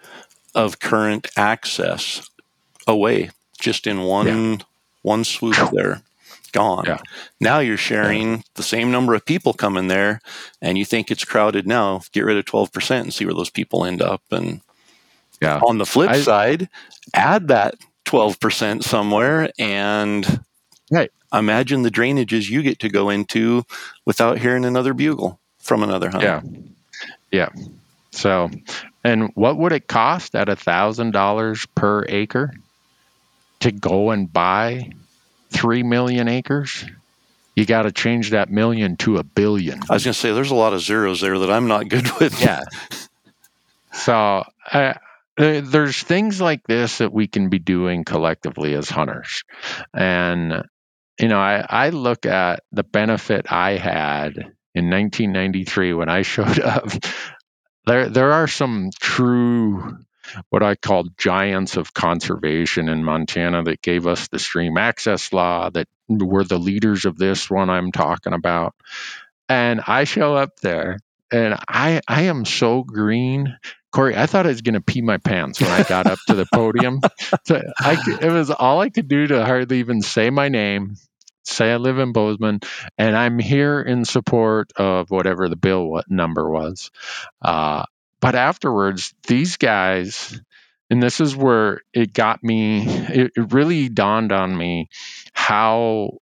of 0.55 0.79
current 0.79 1.27
access 1.37 2.27
away 2.87 3.29
just 3.59 3.85
in 3.87 4.01
one 4.01 4.63
one 5.01 5.23
swoop 5.23 5.55
there. 5.73 6.01
Gone. 6.55 6.85
Yeah. 6.87 6.99
Now 7.41 7.59
you're 7.59 7.75
sharing 7.75 8.45
the 8.55 8.63
same 8.63 8.89
number 8.89 9.13
of 9.13 9.25
people 9.25 9.51
coming 9.51 9.89
there 9.89 10.21
and 10.61 10.77
you 10.77 10.85
think 10.85 11.11
it's 11.11 11.25
crowded 11.25 11.67
now. 11.67 11.99
Get 12.13 12.23
rid 12.23 12.37
of 12.37 12.45
twelve 12.45 12.71
percent 12.71 13.03
and 13.03 13.13
see 13.13 13.25
where 13.25 13.33
those 13.33 13.49
people 13.49 13.83
end 13.83 14.01
up. 14.01 14.21
And 14.31 14.61
Yeah. 15.41 15.59
on 15.67 15.79
the 15.79 15.85
flip 15.85 16.11
I- 16.11 16.21
side, 16.21 16.69
add 17.13 17.49
that 17.49 17.75
twelve 18.05 18.39
percent 18.39 18.85
somewhere 18.85 19.49
and 19.59 20.39
Right. 20.89 21.11
imagine 21.33 21.81
the 21.81 21.91
drainages 21.91 22.49
you 22.49 22.61
get 22.61 22.79
to 22.79 22.89
go 22.89 23.09
into 23.09 23.65
without 24.05 24.37
hearing 24.39 24.63
another 24.63 24.93
bugle 24.93 25.37
from 25.59 25.83
another 25.83 26.09
hunter. 26.09 26.41
Yeah. 27.31 27.49
Yeah. 27.49 27.49
So, 28.11 28.49
and 29.03 29.29
what 29.35 29.57
would 29.57 29.73
it 29.73 29.87
cost 29.87 30.35
at 30.35 30.47
a 30.47 30.55
thousand 30.55 31.11
dollars 31.11 31.65
per 31.75 32.05
acre 32.07 32.53
to 33.59 33.73
go 33.73 34.11
and 34.11 34.31
buy 34.31 34.91
three 35.55 35.83
million 35.83 36.27
acres? 36.27 36.85
You 37.55 37.65
got 37.65 37.83
to 37.83 37.91
change 37.91 38.31
that 38.31 38.49
million 38.49 38.97
to 38.97 39.17
a 39.17 39.23
billion. 39.23 39.79
I 39.89 39.93
was 39.93 40.03
going 40.03 40.13
to 40.13 40.19
say 40.19 40.33
there's 40.33 40.51
a 40.51 40.55
lot 40.55 40.73
of 40.73 40.81
zeros 40.81 41.21
there 41.21 41.39
that 41.39 41.49
I'm 41.49 41.67
not 41.67 41.87
good 41.87 42.07
with. 42.19 42.41
Yeah. 42.41 42.63
So, 43.93 44.43
uh, 44.71 44.93
there's 45.37 46.01
things 46.01 46.39
like 46.39 46.65
this 46.67 46.99
that 46.99 47.11
we 47.11 47.27
can 47.27 47.49
be 47.49 47.59
doing 47.59 48.03
collectively 48.03 48.73
as 48.73 48.89
hunters. 48.89 49.43
And, 49.93 50.63
you 51.19 51.27
know, 51.27 51.39
I, 51.39 51.65
I 51.67 51.89
look 51.89 52.25
at 52.25 52.61
the 52.71 52.83
benefit 52.83 53.51
I 53.51 53.71
had 53.71 54.37
in 54.73 54.89
1993 54.89 55.93
when 55.93 56.09
I 56.09 56.21
showed 56.23 56.59
up. 56.59 56.89
There, 57.85 58.09
there 58.09 58.33
are 58.33 58.47
some 58.47 58.89
true, 58.99 59.97
what 60.49 60.63
I 60.63 60.75
call 60.75 61.05
giants 61.17 61.77
of 61.77 61.93
conservation 61.93 62.89
in 62.89 63.03
Montana 63.03 63.63
that 63.63 63.81
gave 63.81 64.07
us 64.07 64.27
the 64.27 64.39
stream 64.39 64.77
access 64.77 65.31
law, 65.33 65.69
that 65.69 65.87
were 66.07 66.43
the 66.43 66.59
leaders 66.59 67.05
of 67.05 67.17
this 67.17 67.49
one 67.49 67.69
I'm 67.69 67.91
talking 67.91 68.33
about. 68.33 68.75
And 69.49 69.81
I 69.85 70.05
show 70.05 70.35
up 70.35 70.59
there 70.61 70.99
and 71.31 71.55
I, 71.67 72.01
I 72.07 72.23
am 72.23 72.45
so 72.45 72.83
green. 72.83 73.57
Corey, 73.91 74.15
I 74.15 74.25
thought 74.25 74.45
I 74.45 74.49
was 74.49 74.61
going 74.61 74.73
to 74.73 74.81
pee 74.81 75.01
my 75.01 75.17
pants 75.17 75.61
when 75.61 75.71
I 75.71 75.83
got 75.83 76.05
up 76.05 76.19
to 76.27 76.35
the 76.35 76.45
podium. 76.53 76.99
So 77.45 77.61
I, 77.79 77.97
it 78.21 78.31
was 78.31 78.51
all 78.51 78.81
I 78.81 78.89
could 78.89 79.07
do 79.07 79.27
to 79.27 79.45
hardly 79.45 79.79
even 79.79 80.01
say 80.01 80.29
my 80.29 80.49
name, 80.49 80.95
say 81.43 81.71
I 81.71 81.77
live 81.77 81.97
in 81.99 82.11
Bozeman, 82.11 82.59
and 82.97 83.15
I'm 83.15 83.39
here 83.39 83.81
in 83.81 84.03
support 84.03 84.71
of 84.75 85.09
whatever 85.11 85.47
the 85.47 85.55
bill 85.55 86.01
number 86.09 86.49
was. 86.49 86.91
Uh, 87.41 87.85
but 88.25 88.33
afterwards, 88.33 89.13
these 89.27 89.57
guys, 89.57 90.41
and 90.89 91.01
this 91.01 91.21
is 91.21 91.35
where 91.35 91.81
it 91.93 92.11
got 92.11 92.43
me, 92.43 92.83
it, 92.87 93.33
it 93.35 93.53
really 93.53 93.87
dawned 93.87 94.31
on 94.31 94.57
me 94.57 94.89
how 95.33 96.17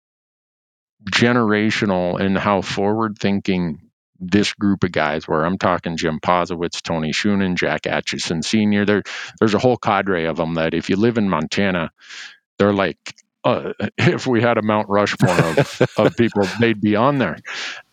generational 1.11 2.19
and 2.19 2.35
how 2.35 2.63
forward 2.63 3.19
thinking 3.19 3.91
this 4.19 4.51
group 4.53 4.83
of 4.83 4.91
guys 4.91 5.27
were. 5.27 5.45
I'm 5.45 5.59
talking 5.59 5.95
Jim 5.95 6.19
Posewitz, 6.19 6.81
Tony 6.81 7.11
Schoonen, 7.11 7.53
Jack 7.53 7.83
Atcheson 7.83 8.43
Sr. 8.43 8.83
There, 8.83 9.03
there's 9.39 9.53
a 9.53 9.59
whole 9.59 9.77
cadre 9.77 10.25
of 10.25 10.37
them 10.37 10.55
that 10.55 10.73
if 10.73 10.89
you 10.89 10.95
live 10.95 11.19
in 11.19 11.29
Montana, 11.29 11.91
they're 12.57 12.73
like 12.73 13.13
uh, 13.43 13.73
if 13.99 14.25
we 14.25 14.41
had 14.41 14.57
a 14.57 14.63
Mount 14.63 14.89
Rushmore 14.89 15.39
of, 15.39 15.81
of 15.97 16.15
people, 16.17 16.47
they'd 16.59 16.81
be 16.81 16.95
on 16.95 17.19
there. 17.19 17.37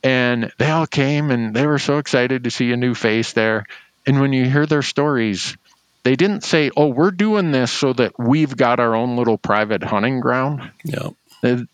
And 0.03 0.51
they 0.59 0.71
all 0.71 0.87
came 0.87 1.31
and 1.31 1.55
they 1.55 1.67
were 1.67 1.79
so 1.79 1.99
excited 1.99 2.45
to 2.45 2.51
see 2.51 2.73
a 2.73 2.77
new 2.79 2.95
face 2.95 3.35
there. 3.35 3.67
And 4.07 4.21
when 4.21 4.33
you 4.33 4.49
hear 4.49 4.67
their 4.67 4.83
stories, 4.83 5.57
they 6.03 6.17
didn't 6.17 6.45
say, 6.45 6.71
"Oh, 6.77 6.89
we're 6.89 7.11
doing 7.11 7.53
this 7.53 7.71
so 7.71 7.93
that 7.93 8.19
we've 8.19 8.57
got 8.57 8.81
our 8.81 8.95
own 8.95 9.17
little 9.17 9.39
private 9.39 9.83
hunting 9.83 10.21
ground." 10.21 10.71
Yeah. 10.85 11.11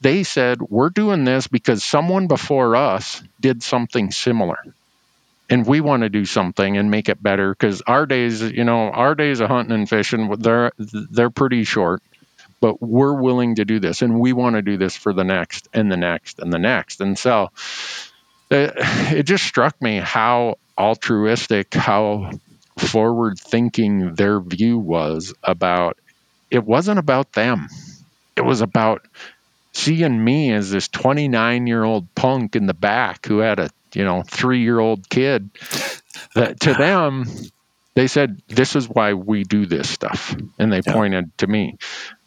They 0.00 0.24
said, 0.24 0.60
"We're 0.60 0.90
doing 0.90 1.24
this 1.24 1.46
because 1.46 1.84
someone 1.84 2.26
before 2.26 2.76
us 2.76 3.22
did 3.40 3.62
something 3.62 4.10
similar." 4.10 4.58
And 5.50 5.66
we 5.66 5.80
want 5.80 6.02
to 6.02 6.08
do 6.08 6.24
something 6.24 6.78
and 6.78 6.90
make 6.90 7.08
it 7.10 7.22
better 7.22 7.50
because 7.52 7.82
our 7.82 8.06
days, 8.06 8.40
you 8.40 8.64
know, 8.64 8.90
our 8.90 9.14
days 9.14 9.40
of 9.40 9.48
hunting 9.48 9.74
and 9.74 9.88
fishing, 9.88 10.30
they're 10.38 10.72
they're 10.78 11.30
pretty 11.30 11.64
short 11.64 12.02
but 12.64 12.80
we're 12.80 13.12
willing 13.12 13.56
to 13.56 13.66
do 13.66 13.78
this 13.78 14.00
and 14.00 14.18
we 14.18 14.32
want 14.32 14.56
to 14.56 14.62
do 14.62 14.78
this 14.78 14.96
for 14.96 15.12
the 15.12 15.22
next 15.22 15.68
and 15.74 15.92
the 15.92 15.98
next 15.98 16.38
and 16.38 16.50
the 16.50 16.58
next. 16.58 17.02
And 17.02 17.18
so 17.18 17.50
it, 18.50 18.72
it 19.18 19.22
just 19.24 19.44
struck 19.44 19.80
me 19.82 19.98
how 19.98 20.56
altruistic, 20.78 21.74
how 21.74 22.30
forward 22.78 23.38
thinking 23.38 24.14
their 24.14 24.40
view 24.40 24.78
was 24.78 25.32
about 25.42 25.98
it 26.50 26.64
wasn't 26.64 26.98
about 26.98 27.32
them. 27.32 27.68
It 28.36 28.42
was 28.42 28.60
about 28.60 29.06
seeing 29.72 30.22
me 30.22 30.52
as 30.52 30.70
this 30.70 30.88
29 30.88 31.66
year 31.66 31.82
old 31.82 32.12
punk 32.14 32.56
in 32.56 32.66
the 32.66 32.74
back 32.74 33.26
who 33.26 33.38
had 33.38 33.58
a 33.58 33.70
you 33.92 34.04
know 34.04 34.22
three 34.22 34.62
year 34.62 34.78
old 34.78 35.08
kid 35.08 35.50
that 36.34 36.60
to 36.60 36.74
them 36.74 37.26
they 37.94 38.06
said 38.06 38.40
this 38.48 38.76
is 38.76 38.88
why 38.88 39.14
we 39.14 39.42
do 39.42 39.66
this 39.66 39.90
stuff 39.90 40.36
and 40.58 40.72
they 40.72 40.80
yeah. 40.86 40.92
pointed 40.92 41.36
to 41.38 41.46
me 41.46 41.76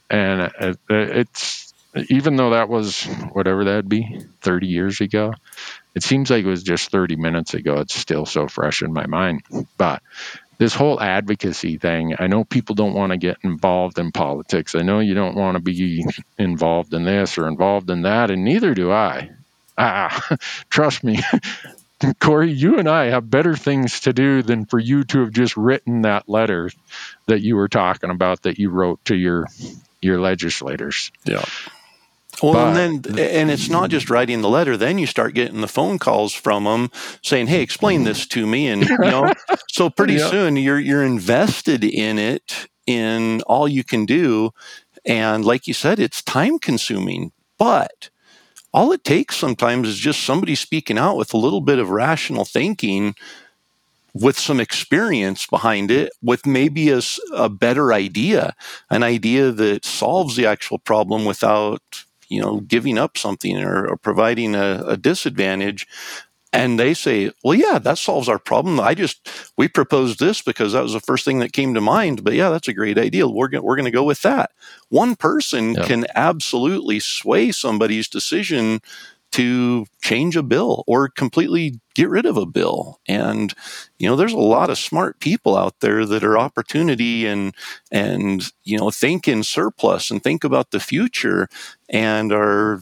and 0.09 0.41
uh, 0.41 0.73
it's 0.89 1.73
even 2.09 2.35
though 2.35 2.51
that 2.51 2.69
was 2.69 3.05
whatever 3.31 3.63
that'd 3.63 3.89
be 3.89 4.21
30 4.41 4.67
years 4.67 5.01
ago 5.01 5.33
it 5.97 6.03
seems 6.03 6.29
like 6.29 6.45
it 6.45 6.47
was 6.47 6.61
just 6.61 6.91
30 6.91 7.15
minutes 7.15 7.55
ago. 7.55 7.79
It's 7.79 7.95
still 7.95 8.27
so 8.27 8.47
fresh 8.47 8.83
in 8.83 8.93
my 8.93 9.07
mind. 9.07 9.41
But 9.79 10.03
this 10.59 10.75
whole 10.75 10.99
advocacy 10.99 11.77
thing 11.77 12.15
i 12.17 12.25
know 12.25 12.43
people 12.43 12.73
don't 12.73 12.95
want 12.95 13.11
to 13.11 13.17
get 13.17 13.37
involved 13.43 13.97
in 13.99 14.11
politics. 14.11 14.75
I 14.75 14.83
know 14.83 14.99
you 14.99 15.15
don't 15.15 15.35
want 15.35 15.55
to 15.55 15.59
be 15.59 16.05
involved 16.37 16.93
in 16.93 17.03
this 17.03 17.37
or 17.37 17.47
involved 17.47 17.89
in 17.89 18.03
that 18.03 18.29
and 18.29 18.43
neither 18.43 18.75
do 18.75 18.91
i. 18.91 19.31
Ah 19.77 20.37
trust 20.69 21.03
me. 21.03 21.19
Corey, 22.19 22.51
you 22.51 22.77
and 22.77 22.87
I 22.87 23.05
have 23.05 23.27
better 23.27 23.55
things 23.55 24.01
to 24.01 24.13
do 24.13 24.43
than 24.43 24.67
for 24.67 24.77
you 24.77 25.03
to 25.05 25.21
have 25.21 25.31
just 25.31 25.57
written 25.57 26.03
that 26.03 26.29
letter 26.29 26.69
that 27.25 27.41
you 27.41 27.55
were 27.55 27.67
talking 27.67 28.11
about 28.11 28.43
that 28.43 28.59
you 28.59 28.69
wrote 28.69 29.03
to 29.05 29.15
your 29.15 29.47
your 29.99 30.19
legislators. 30.19 31.11
Yeah. 31.25 31.43
Well, 32.41 32.53
but, 32.53 32.77
and 32.77 33.03
then, 33.03 33.19
and 33.19 33.51
it's 33.51 33.69
not 33.69 33.89
just 33.89 34.09
writing 34.09 34.41
the 34.41 34.49
letter. 34.49 34.77
Then 34.77 34.97
you 34.97 35.07
start 35.07 35.33
getting 35.33 35.61
the 35.61 35.67
phone 35.67 35.97
calls 35.97 36.33
from 36.33 36.65
them 36.65 36.91
saying, 37.23 37.47
"Hey, 37.47 37.61
explain 37.61 38.03
this 38.03 38.27
to 38.27 38.45
me." 38.45 38.67
And 38.67 38.83
you 38.83 38.97
know, 38.97 39.33
so 39.69 39.89
pretty 39.89 40.19
soon 40.19 40.55
you're 40.55 40.79
you're 40.79 41.03
invested 41.03 41.83
in 41.83 42.19
it 42.19 42.67
in 42.85 43.41
all 43.43 43.67
you 43.67 43.83
can 43.83 44.05
do, 44.05 44.51
and 45.05 45.45
like 45.45 45.67
you 45.67 45.73
said, 45.73 45.99
it's 45.99 46.21
time 46.21 46.59
consuming. 46.59 47.31
But 47.57 48.09
all 48.73 48.91
it 48.91 49.03
takes 49.03 49.35
sometimes 49.35 49.87
is 49.87 49.97
just 49.97 50.23
somebody 50.23 50.53
speaking 50.53 50.97
out 50.97 51.17
with 51.17 51.33
a 51.33 51.37
little 51.37 51.61
bit 51.61 51.79
of 51.79 51.89
rational 51.89 52.45
thinking 52.45 53.15
with 54.13 54.37
some 54.37 54.59
experience 54.59 55.45
behind 55.45 55.91
it, 55.91 56.11
with 56.21 56.45
maybe 56.45 56.89
a, 56.89 57.01
a 57.33 57.49
better 57.49 57.93
idea, 57.93 58.55
an 58.89 59.03
idea 59.03 59.51
that 59.51 59.85
solves 59.85 60.35
the 60.35 60.45
actual 60.45 60.79
problem 60.79 61.25
without 61.25 62.05
you 62.27 62.41
know 62.41 62.61
giving 62.61 62.97
up 62.97 63.17
something 63.17 63.57
or, 63.61 63.87
or 63.87 63.97
providing 63.97 64.55
a, 64.55 64.83
a, 64.87 64.97
disadvantage. 64.97 65.87
And 66.53 66.79
they 66.79 66.93
say 66.93 67.31
well 67.43 67.55
yeah 67.55 67.77
that 67.79 67.97
solves 67.97 68.29
our 68.29 68.39
problem. 68.39 68.79
I 68.79 68.93
just 68.93 69.29
we 69.57 69.67
proposed 69.67 70.19
this 70.19 70.41
because 70.41 70.73
that 70.73 70.83
was 70.83 70.93
the 70.93 70.99
first 70.99 71.25
thing 71.25 71.39
that 71.39 71.51
came 71.51 71.73
to 71.73 71.81
mind 71.81 72.23
but 72.23 72.33
yeah 72.33 72.49
that's 72.49 72.67
a 72.69 72.73
great 72.73 72.97
idea. 72.97 73.27
We're 73.27 73.49
going 73.49 73.63
we're 73.63 73.75
going 73.75 73.85
to 73.85 73.91
go 73.91 74.03
with 74.03 74.21
that. 74.21 74.51
One 74.89 75.15
person 75.15 75.73
yep. 75.73 75.85
can 75.85 76.05
absolutely 76.15 76.99
sway 76.99 77.51
somebody's 77.51 78.07
decision 78.07 78.81
to 79.37 79.85
change 80.01 80.35
a 80.35 80.41
bill 80.41 80.83
or 80.87 81.09
completely 81.09 81.79
get 81.93 82.09
rid 82.09 82.25
of 82.25 82.37
a 82.37 82.45
bill. 82.47 82.99
And 83.07 83.53
you 83.99 84.09
know, 84.09 84.15
there's 84.15 84.33
a 84.33 84.37
lot 84.37 84.71
of 84.71 84.79
smart 84.79 85.19
people 85.19 85.55
out 85.55 85.79
there 85.79 86.07
that 86.07 86.23
are 86.23 86.39
opportunity 86.39 87.27
and 87.27 87.53
and 87.91 88.51
you 88.63 88.79
know 88.79 88.89
think 88.89 89.27
in 89.27 89.43
surplus 89.43 90.09
and 90.09 90.23
think 90.23 90.43
about 90.43 90.71
the 90.71 90.79
future 90.79 91.47
and 91.87 92.33
are 92.33 92.81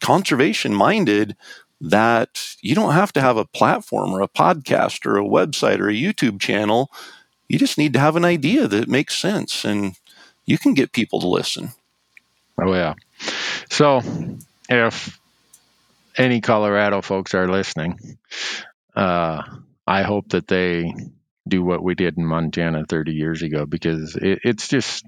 conservation 0.00 0.74
minded 0.74 1.36
that 1.78 2.56
you 2.62 2.74
don't 2.74 2.94
have 2.94 3.12
to 3.12 3.20
have 3.20 3.36
a 3.36 3.44
platform 3.44 4.12
or 4.12 4.22
a 4.22 4.28
podcast 4.28 5.04
or 5.04 5.18
a 5.18 5.24
website 5.24 5.78
or 5.78 5.90
a 5.90 5.94
YouTube 5.94 6.40
channel. 6.40 6.90
You 7.48 7.58
just 7.58 7.76
need 7.76 7.92
to 7.92 8.00
have 8.00 8.16
an 8.16 8.24
idea 8.24 8.66
that 8.66 8.88
makes 8.88 9.14
sense 9.14 9.62
and 9.62 9.94
you 10.46 10.56
can 10.56 10.72
get 10.72 10.92
people 10.92 11.20
to 11.20 11.28
listen. 11.28 11.72
Oh 12.58 12.72
yeah. 12.72 12.94
So 13.68 14.00
if 14.70 15.18
any 16.16 16.40
Colorado 16.40 17.02
folks 17.02 17.34
are 17.34 17.48
listening, 17.48 17.98
uh, 18.94 19.42
I 19.86 20.02
hope 20.02 20.30
that 20.30 20.46
they 20.46 20.92
do 21.48 21.62
what 21.62 21.82
we 21.82 21.94
did 21.94 22.18
in 22.18 22.26
Montana 22.26 22.84
30 22.88 23.12
years 23.12 23.42
ago 23.42 23.66
because 23.66 24.16
it, 24.16 24.40
it's 24.44 24.68
just, 24.68 25.04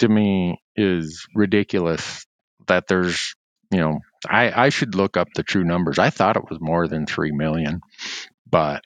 to 0.00 0.08
me, 0.08 0.60
is 0.76 1.26
ridiculous 1.34 2.26
that 2.66 2.86
there's, 2.88 3.34
you 3.70 3.78
know, 3.78 4.00
I, 4.28 4.66
I 4.66 4.68
should 4.70 4.94
look 4.94 5.16
up 5.16 5.28
the 5.34 5.42
true 5.42 5.64
numbers. 5.64 5.98
I 5.98 6.10
thought 6.10 6.36
it 6.36 6.50
was 6.50 6.60
more 6.60 6.88
than 6.88 7.06
3 7.06 7.32
million, 7.32 7.80
but 8.50 8.82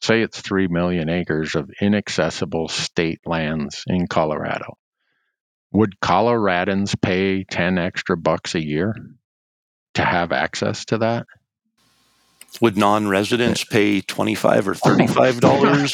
say 0.00 0.22
it's 0.22 0.40
3 0.40 0.68
million 0.68 1.08
acres 1.08 1.54
of 1.54 1.70
inaccessible 1.80 2.68
state 2.68 3.20
lands 3.26 3.84
in 3.86 4.06
Colorado. 4.06 4.78
Would 5.72 6.00
Coloradans 6.00 7.00
pay 7.00 7.44
10 7.44 7.78
extra 7.78 8.16
bucks 8.16 8.54
a 8.54 8.64
year 8.64 8.94
to 9.96 10.04
have 10.04 10.32
access 10.32 10.84
to 10.86 10.98
that. 10.98 11.26
Would 12.60 12.76
non-residents 12.78 13.64
pay 13.64 14.00
twenty-five 14.00 14.66
or 14.66 14.74
thirty-five 14.74 15.36
oh, 15.36 15.40
dollars 15.40 15.92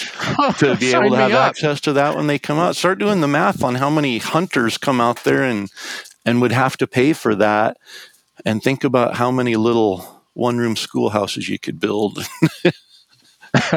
to 0.59 0.76
be 0.80 0.92
able 0.92 1.11
to 1.11 1.16
have 1.16 1.32
up. 1.32 1.48
access 1.48 1.80
to 1.82 1.94
that 1.94 2.14
when 2.14 2.28
they 2.28 2.38
come 2.38 2.59
out? 2.59 2.76
Start 2.76 3.00
doing 3.00 3.20
the 3.20 3.26
math 3.26 3.64
on 3.64 3.74
how 3.76 3.90
many 3.90 4.18
hunters 4.18 4.78
come 4.78 5.00
out 5.00 5.24
there 5.24 5.42
and 5.42 5.70
and 6.24 6.40
would 6.40 6.53
have 6.53 6.76
to 6.76 6.86
pay 6.86 7.14
for 7.14 7.34
that, 7.34 7.78
and 8.44 8.62
think 8.62 8.84
about 8.84 9.16
how 9.16 9.32
many 9.32 9.57
little 9.57 10.22
one-room 10.34 10.76
schoolhouses 10.76 11.48
you 11.48 11.59
could 11.59 11.80
build. 11.80 12.18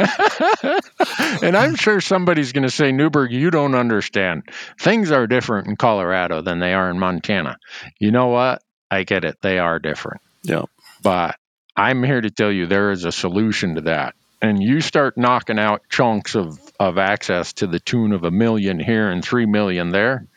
and 1.42 1.58
I'm 1.58 1.76
sure 1.76 2.00
somebody's 2.00 2.54
going 2.54 2.64
to 2.64 2.70
say, 2.70 2.92
Newberg, 2.92 3.32
you 3.32 3.52
don't 3.52 3.76
understand. 3.76 4.44
Things 4.80 5.12
are 5.12 5.28
different 5.28 5.68
in 5.68 5.76
Colorado 5.76 6.42
than 6.42 6.60
they 6.60 6.74
are 6.74 6.90
in 6.90 7.00
Montana. 7.00 7.58
You 8.00 8.12
know 8.12 8.28
what? 8.28 8.62
I 8.90 9.04
get 9.04 9.26
it. 9.26 9.38
They 9.42 9.60
are 9.60 9.80
different. 9.80 10.22
Yeah. 10.44 10.64
But 11.02 11.38
I'm 11.76 12.04
here 12.04 12.22
to 12.22 12.30
tell 12.30 12.52
you 12.52 12.66
there 12.66 12.92
is 12.92 13.06
a 13.06 13.12
solution 13.12 13.76
to 13.76 13.82
that. 13.82 14.16
And 14.42 14.62
you 14.62 14.82
start 14.82 15.18
knocking 15.18 15.60
out 15.60 15.84
chunks 15.90 16.36
of, 16.36 16.60
of 16.80 16.98
access 16.98 17.54
to 17.54 17.68
the 17.68 17.80
tune 17.80 18.12
of 18.12 18.24
a 18.24 18.32
million 18.32 18.80
here 18.80 19.10
and 19.10 19.24
three 19.24 19.46
million 19.46 19.90
there, 19.90 20.28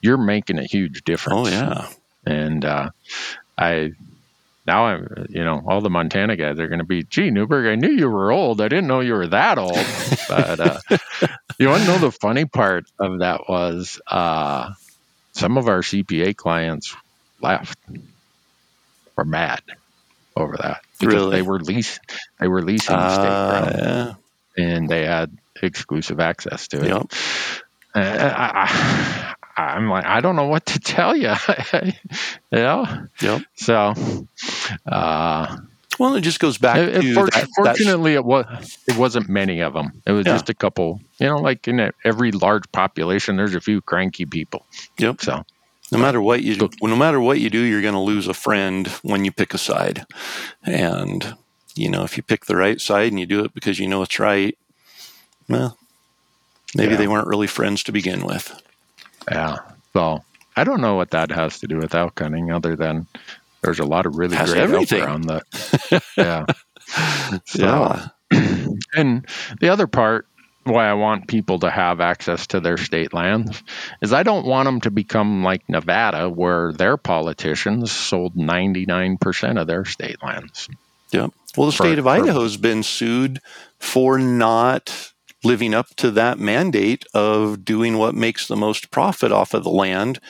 you're 0.00 0.16
making 0.16 0.58
a 0.58 0.64
huge 0.64 1.04
difference. 1.04 1.48
Oh, 1.48 1.50
yeah. 1.50 1.88
And 2.24 2.64
uh, 2.64 2.90
I 3.58 3.92
now 4.66 4.86
I'm, 4.86 5.26
you 5.30 5.44
know, 5.44 5.62
all 5.66 5.80
the 5.80 5.90
Montana 5.90 6.36
guys 6.36 6.60
are 6.60 6.68
going 6.68 6.78
to 6.78 6.84
be, 6.84 7.02
gee, 7.02 7.30
Newberg, 7.30 7.66
I 7.66 7.74
knew 7.74 7.90
you 7.90 8.08
were 8.08 8.30
old. 8.30 8.60
I 8.60 8.68
didn't 8.68 8.86
know 8.86 9.00
you 9.00 9.14
were 9.14 9.26
that 9.26 9.58
old. 9.58 9.84
but 10.28 10.60
uh, 10.60 10.78
you 11.58 11.68
want 11.68 11.82
to 11.82 11.88
know 11.88 11.98
the 11.98 12.12
funny 12.12 12.44
part 12.44 12.84
of 12.98 13.18
that 13.20 13.48
was 13.48 14.00
uh, 14.06 14.72
some 15.32 15.58
of 15.58 15.68
our 15.68 15.80
CPA 15.80 16.36
clients 16.36 16.94
left 17.42 17.78
or 19.16 19.24
mad 19.24 19.62
over 20.36 20.56
that 20.56 20.82
because 20.98 21.14
really? 21.14 21.36
they 21.36 21.42
were 21.42 21.58
lease 21.58 21.98
they 22.38 22.48
were 22.48 22.62
leasing 22.62 22.94
uh, 22.94 23.10
state 23.10 23.72
ground 23.74 24.16
yeah. 24.56 24.64
and 24.64 24.88
they 24.88 25.04
had 25.04 25.36
exclusive 25.62 26.20
access 26.20 26.68
to 26.68 26.82
it. 26.82 26.88
Yep. 26.88 27.12
Uh, 27.94 28.32
I, 29.56 29.76
am 29.76 29.90
like 29.90 30.06
I 30.06 30.20
don't 30.20 30.36
know 30.36 30.46
what 30.46 30.66
to 30.66 30.78
tell 30.78 31.16
you, 31.16 31.34
you 31.82 31.92
know. 32.52 33.06
Yep. 33.20 33.42
So, 33.56 33.94
uh, 34.86 35.56
well, 35.98 36.14
it 36.14 36.20
just 36.20 36.38
goes 36.38 36.56
back 36.56 36.78
it, 36.78 37.02
to. 37.02 37.14
For, 37.14 37.26
that, 37.26 37.48
fortunately, 37.56 38.14
it 38.14 38.24
was 38.24 38.78
it 38.86 38.96
wasn't 38.96 39.28
many 39.28 39.60
of 39.60 39.74
them. 39.74 40.02
It 40.06 40.12
was 40.12 40.24
yeah. 40.24 40.34
just 40.34 40.48
a 40.48 40.54
couple. 40.54 41.00
You 41.18 41.26
know, 41.26 41.38
like 41.38 41.66
in 41.66 41.90
every 42.04 42.30
large 42.30 42.70
population, 42.72 43.36
there's 43.36 43.56
a 43.56 43.60
few 43.60 43.80
cranky 43.80 44.24
people. 44.24 44.64
Yep. 44.98 45.20
So 45.20 45.44
no 45.92 45.98
matter 45.98 46.20
what 46.20 46.42
you 46.42 46.68
no 46.82 46.96
matter 46.96 47.20
what 47.20 47.40
you 47.40 47.50
do, 47.50 47.60
you're 47.60 47.82
going 47.82 47.94
to 47.94 48.00
lose 48.00 48.28
a 48.28 48.34
friend 48.34 48.86
when 49.02 49.24
you 49.24 49.32
pick 49.32 49.54
a 49.54 49.58
side. 49.58 50.04
And 50.64 51.36
you 51.74 51.88
know, 51.88 52.04
if 52.04 52.16
you 52.16 52.22
pick 52.22 52.46
the 52.46 52.56
right 52.56 52.80
side 52.80 53.10
and 53.10 53.18
you 53.20 53.26
do 53.26 53.44
it 53.44 53.54
because 53.54 53.78
you 53.78 53.86
know 53.86 54.02
it's 54.02 54.18
right, 54.18 54.56
well, 55.48 55.76
maybe 56.74 56.92
yeah. 56.92 56.98
they 56.98 57.08
weren't 57.08 57.28
really 57.28 57.46
friends 57.46 57.82
to 57.84 57.92
begin 57.92 58.24
with. 58.24 58.60
Yeah. 59.30 59.58
So 59.92 60.24
I 60.56 60.64
don't 60.64 60.80
know 60.80 60.96
what 60.96 61.10
that 61.10 61.30
has 61.30 61.58
to 61.60 61.66
do 61.66 61.78
with 61.78 61.94
elk 61.94 62.18
hunting, 62.18 62.50
other 62.50 62.76
than 62.76 63.06
there's 63.62 63.80
a 63.80 63.84
lot 63.84 64.06
of 64.06 64.16
really 64.16 64.36
Has 64.36 64.50
great 64.52 64.62
everything. 64.62 65.00
elk 65.00 65.08
around 65.08 65.24
that. 65.24 66.02
yeah. 66.16 66.44
So- 67.46 67.62
yeah. 67.62 68.08
and 68.94 69.26
the 69.60 69.68
other 69.68 69.86
part 69.88 70.26
why 70.70 70.88
I 70.88 70.94
want 70.94 71.28
people 71.28 71.58
to 71.60 71.70
have 71.70 72.00
access 72.00 72.46
to 72.48 72.60
their 72.60 72.76
state 72.76 73.12
lands 73.12 73.62
is 74.00 74.12
I 74.12 74.22
don't 74.22 74.46
want 74.46 74.66
them 74.66 74.80
to 74.82 74.90
become 74.90 75.42
like 75.42 75.68
Nevada, 75.68 76.28
where 76.28 76.72
their 76.72 76.96
politicians 76.96 77.92
sold 77.92 78.36
99% 78.36 79.60
of 79.60 79.66
their 79.66 79.84
state 79.84 80.22
lands. 80.22 80.68
Yep. 81.12 81.32
Well, 81.56 81.66
the 81.66 81.76
For- 81.76 81.84
state 81.84 81.98
of 81.98 82.06
Idaho's 82.06 82.56
been 82.56 82.82
sued 82.82 83.40
for 83.78 84.18
not 84.18 85.12
living 85.42 85.74
up 85.74 85.88
to 85.96 86.10
that 86.12 86.38
mandate 86.38 87.04
of 87.14 87.64
doing 87.64 87.98
what 87.98 88.14
makes 88.14 88.46
the 88.46 88.56
most 88.56 88.90
profit 88.90 89.32
off 89.32 89.54
of 89.54 89.64
the 89.64 89.70
land, 89.70 90.20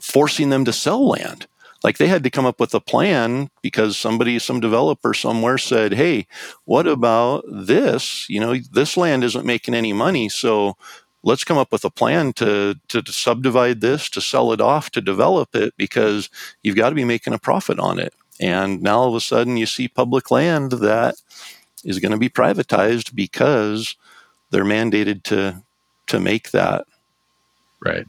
forcing 0.00 0.50
them 0.50 0.64
to 0.64 0.72
sell 0.72 1.06
land. 1.06 1.46
Like 1.84 1.98
they 1.98 2.08
had 2.08 2.24
to 2.24 2.30
come 2.30 2.46
up 2.46 2.58
with 2.58 2.74
a 2.74 2.80
plan 2.80 3.50
because 3.62 3.96
somebody, 3.96 4.38
some 4.38 4.60
developer 4.60 5.14
somewhere 5.14 5.58
said, 5.58 5.94
Hey, 5.94 6.26
what 6.64 6.86
about 6.86 7.44
this? 7.48 8.28
You 8.28 8.40
know, 8.40 8.56
this 8.72 8.96
land 8.96 9.22
isn't 9.24 9.46
making 9.46 9.74
any 9.74 9.92
money. 9.92 10.28
So 10.28 10.76
let's 11.22 11.44
come 11.44 11.58
up 11.58 11.70
with 11.70 11.84
a 11.84 11.90
plan 11.90 12.32
to, 12.34 12.76
to, 12.88 13.02
to 13.02 13.12
subdivide 13.12 13.80
this, 13.80 14.08
to 14.10 14.20
sell 14.20 14.52
it 14.52 14.60
off, 14.60 14.90
to 14.90 15.00
develop 15.00 15.54
it 15.54 15.74
because 15.76 16.30
you've 16.62 16.76
got 16.76 16.88
to 16.88 16.94
be 16.96 17.04
making 17.04 17.32
a 17.32 17.38
profit 17.38 17.78
on 17.78 17.98
it. 17.98 18.12
And 18.40 18.82
now 18.82 18.98
all 18.98 19.08
of 19.08 19.14
a 19.14 19.20
sudden 19.20 19.56
you 19.56 19.66
see 19.66 19.88
public 19.88 20.30
land 20.30 20.72
that 20.72 21.16
is 21.84 21.98
going 21.98 22.12
to 22.12 22.18
be 22.18 22.28
privatized 22.28 23.14
because 23.14 23.96
they're 24.50 24.64
mandated 24.64 25.22
to 25.24 25.62
to 26.06 26.18
make 26.18 26.50
that. 26.50 26.86
Right. 27.80 28.06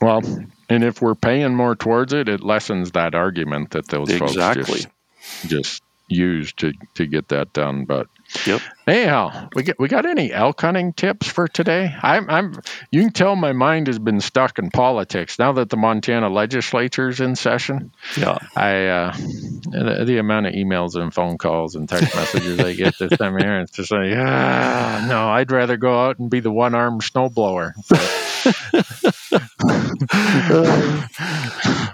Well, 0.00 0.22
and 0.68 0.84
if 0.84 1.00
we're 1.00 1.14
paying 1.14 1.54
more 1.54 1.74
towards 1.74 2.12
it, 2.12 2.28
it 2.28 2.42
lessens 2.42 2.92
that 2.92 3.14
argument 3.14 3.70
that 3.70 3.88
those 3.88 4.10
Exactly. 4.10 4.64
folks 4.64 4.74
just, 4.74 4.88
just 5.46 5.82
use 6.08 6.52
to, 6.54 6.72
to 6.94 7.06
get 7.06 7.28
that 7.28 7.52
done. 7.52 7.84
But 7.84 8.06
Yep. 8.44 8.60
anyhow, 8.86 9.48
we 9.54 9.62
get 9.62 9.78
we 9.78 9.88
got 9.88 10.04
any 10.04 10.30
elk 10.30 10.60
hunting 10.60 10.92
tips 10.92 11.26
for 11.26 11.48
today? 11.48 11.94
I'm 12.02 12.28
I'm 12.28 12.60
you 12.90 13.00
can 13.00 13.12
tell 13.12 13.34
my 13.34 13.52
mind 13.52 13.86
has 13.86 13.98
been 13.98 14.20
stuck 14.20 14.58
in 14.58 14.70
politics 14.70 15.38
now 15.38 15.52
that 15.52 15.70
the 15.70 15.78
Montana 15.78 16.28
legislature's 16.28 17.20
in 17.20 17.36
session. 17.36 17.90
Yeah. 18.18 18.36
I 18.54 18.86
uh, 18.86 19.12
the, 19.16 20.04
the 20.06 20.18
amount 20.18 20.46
of 20.46 20.52
emails 20.52 20.94
and 20.94 21.12
phone 21.12 21.38
calls 21.38 21.74
and 21.74 21.88
text 21.88 22.14
messages 22.14 22.60
I 22.60 22.74
get 22.74 22.98
this 22.98 23.16
time 23.16 23.34
of 23.34 23.40
year, 23.40 23.60
it's 23.60 23.72
just 23.72 23.90
like, 23.92 24.12
ah, 24.14 25.06
no, 25.08 25.30
I'd 25.30 25.50
rather 25.50 25.78
go 25.78 26.06
out 26.06 26.18
and 26.18 26.28
be 26.28 26.40
the 26.40 26.52
one 26.52 26.74
armed 26.74 27.00
snowblower. 27.00 27.72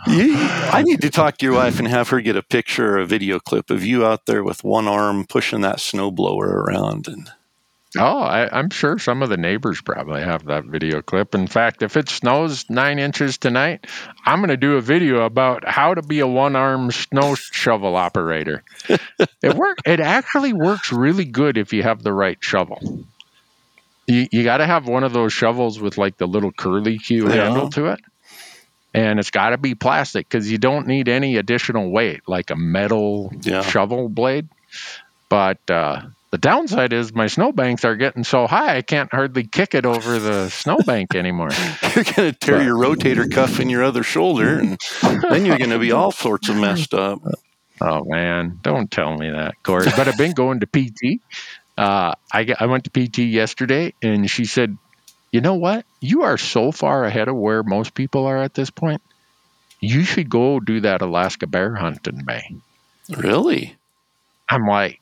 You, 0.07 0.37
I 0.37 0.83
need 0.83 1.01
to 1.01 1.11
talk 1.11 1.39
to 1.39 1.47
your 1.47 1.55
wife 1.55 1.79
and 1.79 1.89
have 1.89 2.11
her 2.11 2.21
get 2.21 2.37
a 2.37 2.43
picture 2.43 2.95
or 2.95 2.99
a 2.99 3.07
video 3.07 3.41
clip 3.41 3.71
of 3.71 3.85
you 3.85 4.05
out 4.05 4.27
there 4.27 4.45
with 4.45 4.63
one 4.63 4.87
arm 4.87 5.25
pushing 5.27 5.63
that 5.63 5.79
snowblower 5.79 6.47
around. 6.47 7.09
And 7.09 7.31
Oh, 7.97 8.19
I, 8.19 8.49
I'm 8.57 8.71
sure 8.71 8.99
some 8.99 9.23
of 9.23 9.29
the 9.29 9.37
neighbors 9.37 9.81
probably 9.81 10.23
have 10.23 10.47
that 10.47 10.65
video 10.65 11.01
clip. 11.01 11.35
In 11.35 11.47
fact, 11.47 11.83
if 11.83 11.97
it 11.97 12.09
snows 12.09 12.69
nine 12.69 12.99
inches 12.99 13.39
tonight, 13.39 13.87
I'm 14.25 14.41
going 14.41 14.49
to 14.49 14.57
do 14.57 14.77
a 14.77 14.81
video 14.81 15.25
about 15.25 15.67
how 15.67 15.95
to 15.95 16.03
be 16.03 16.19
a 16.19 16.27
one-armed 16.27 16.93
snow 16.93 17.37
shovel 17.37 17.95
operator. 17.95 18.65
it 18.89 19.55
work. 19.55 19.79
It 19.87 20.01
actually 20.01 20.53
works 20.53 20.93
really 20.93 21.25
good 21.25 21.57
if 21.57 21.73
you 21.73 21.85
have 21.85 22.03
the 22.03 22.13
right 22.13 22.39
shovel. 22.41 23.07
You 24.07 24.27
you 24.33 24.45
got 24.45 24.59
to 24.59 24.67
have 24.67 24.87
one 24.87 25.05
of 25.05 25.13
those 25.13 25.33
shovels 25.33 25.81
with 25.81 25.97
like 25.99 26.17
the 26.19 26.27
little 26.27 26.53
curly 26.53 26.99
Q 26.99 27.29
Yeah. 27.29 27.45
handle 27.45 27.71
to 27.71 27.87
it. 27.87 28.01
And 28.93 29.19
it's 29.19 29.31
got 29.33 29.51
to 29.51 29.59
be 29.59 29.75
plastic 29.75 30.29
because 30.29 30.51
you 30.51 30.59
don't 30.59 30.87
need 30.87 31.09
any 31.09 31.37
additional 31.37 31.91
weight, 31.91 32.21
like 32.29 32.51
a 32.51 32.57
metal 32.57 33.33
Yeah. 33.43 33.63
shovel 33.63 34.09
blade. 34.09 34.49
But 35.29 35.59
uh, 35.69 36.03
the 36.31 36.39
downside 36.39 36.93
is 36.93 37.13
my 37.15 37.27
snowbanks 37.27 37.85
are 37.85 37.97
getting 37.97 38.23
so 38.25 38.47
high 38.47 38.77
I 38.77 38.83
can't 38.83 39.13
hardly 39.13 39.45
kick 39.45 39.75
it 39.75 39.85
over 39.87 40.19
the 40.21 40.49
snowbank 40.51 41.15
anymore. 41.15 41.51
you're 41.95 42.05
going 42.05 42.33
to 42.33 42.33
tear 42.33 42.63
your 42.63 42.77
rotator 42.77 43.29
cuff 43.31 43.59
in 43.59 43.69
your 43.69 43.83
other 43.83 44.03
shoulder, 44.03 44.59
and 44.61 44.79
then 45.23 45.45
you're 45.47 45.59
going 45.59 45.71
to 45.71 45.79
be 45.79 45.93
all 45.93 46.13
sorts 46.13 46.49
of 46.49 46.57
messed 46.57 46.93
up. 46.95 47.21
Oh 47.81 48.05
man, 48.05 48.59
don't 48.63 48.91
tell 48.91 49.17
me 49.17 49.31
that, 49.31 49.55
Corey. 49.65 49.87
But 49.97 50.07
I've 50.09 50.17
been 50.19 50.33
going 50.33 50.61
to 50.61 50.67
PT. 50.67 51.21
Uh, 51.77 52.15
I 52.33 52.55
I 52.59 52.67
went 52.67 52.85
to 52.85 52.91
PT 52.91 53.19
yesterday, 53.19 53.95
and 54.03 54.31
she 54.31 54.45
said, 54.45 54.77
"You 55.33 55.41
know 55.41 55.55
what? 55.55 55.85
You 56.01 56.23
are 56.23 56.39
so 56.39 56.73
far 56.73 57.05
ahead 57.05 57.29
of 57.29 57.37
where 57.37 57.63
most 57.63 57.95
people 57.95 58.27
are 58.27 58.39
at 58.39 58.55
this 58.55 58.71
point. 58.71 59.03
You 59.81 60.05
should 60.05 60.31
go 60.31 60.61
do 60.61 60.81
that 60.81 61.03
Alaska 61.03 61.47
bear 61.47 61.75
hunt 61.75 62.07
in 62.07 62.25
May." 62.25 62.57
Really? 63.09 63.77
I'm 64.49 64.67
like, 64.67 65.01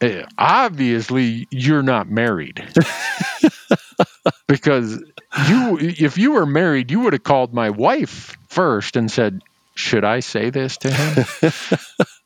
eh, 0.00 0.24
obviously 0.38 1.48
you're 1.50 1.82
not 1.82 2.08
married. 2.08 2.62
because 4.48 5.02
you 5.48 5.78
if 5.80 6.18
you 6.18 6.32
were 6.32 6.46
married, 6.46 6.90
you 6.90 7.00
would 7.00 7.12
have 7.14 7.22
called 7.24 7.52
my 7.54 7.70
wife 7.70 8.36
first 8.48 8.96
and 8.96 9.10
said, 9.10 9.42
"Should 9.74 10.04
I 10.04 10.20
say 10.20 10.50
this 10.50 10.76
to 10.78 10.90
him?" 10.90 11.26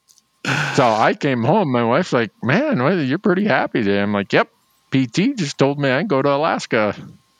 so 0.74 0.86
I 0.86 1.14
came 1.18 1.42
home, 1.42 1.72
my 1.72 1.84
wife's 1.84 2.12
like, 2.12 2.30
"Man, 2.42 2.78
you're 3.06 3.18
pretty 3.18 3.44
happy 3.44 3.82
today." 3.82 4.00
I'm 4.00 4.12
like, 4.12 4.32
"Yep, 4.32 4.48
PT 4.90 5.36
just 5.36 5.58
told 5.58 5.78
me 5.78 5.90
I 5.90 5.98
can 5.98 6.06
go 6.06 6.22
to 6.22 6.30
Alaska. 6.30 6.94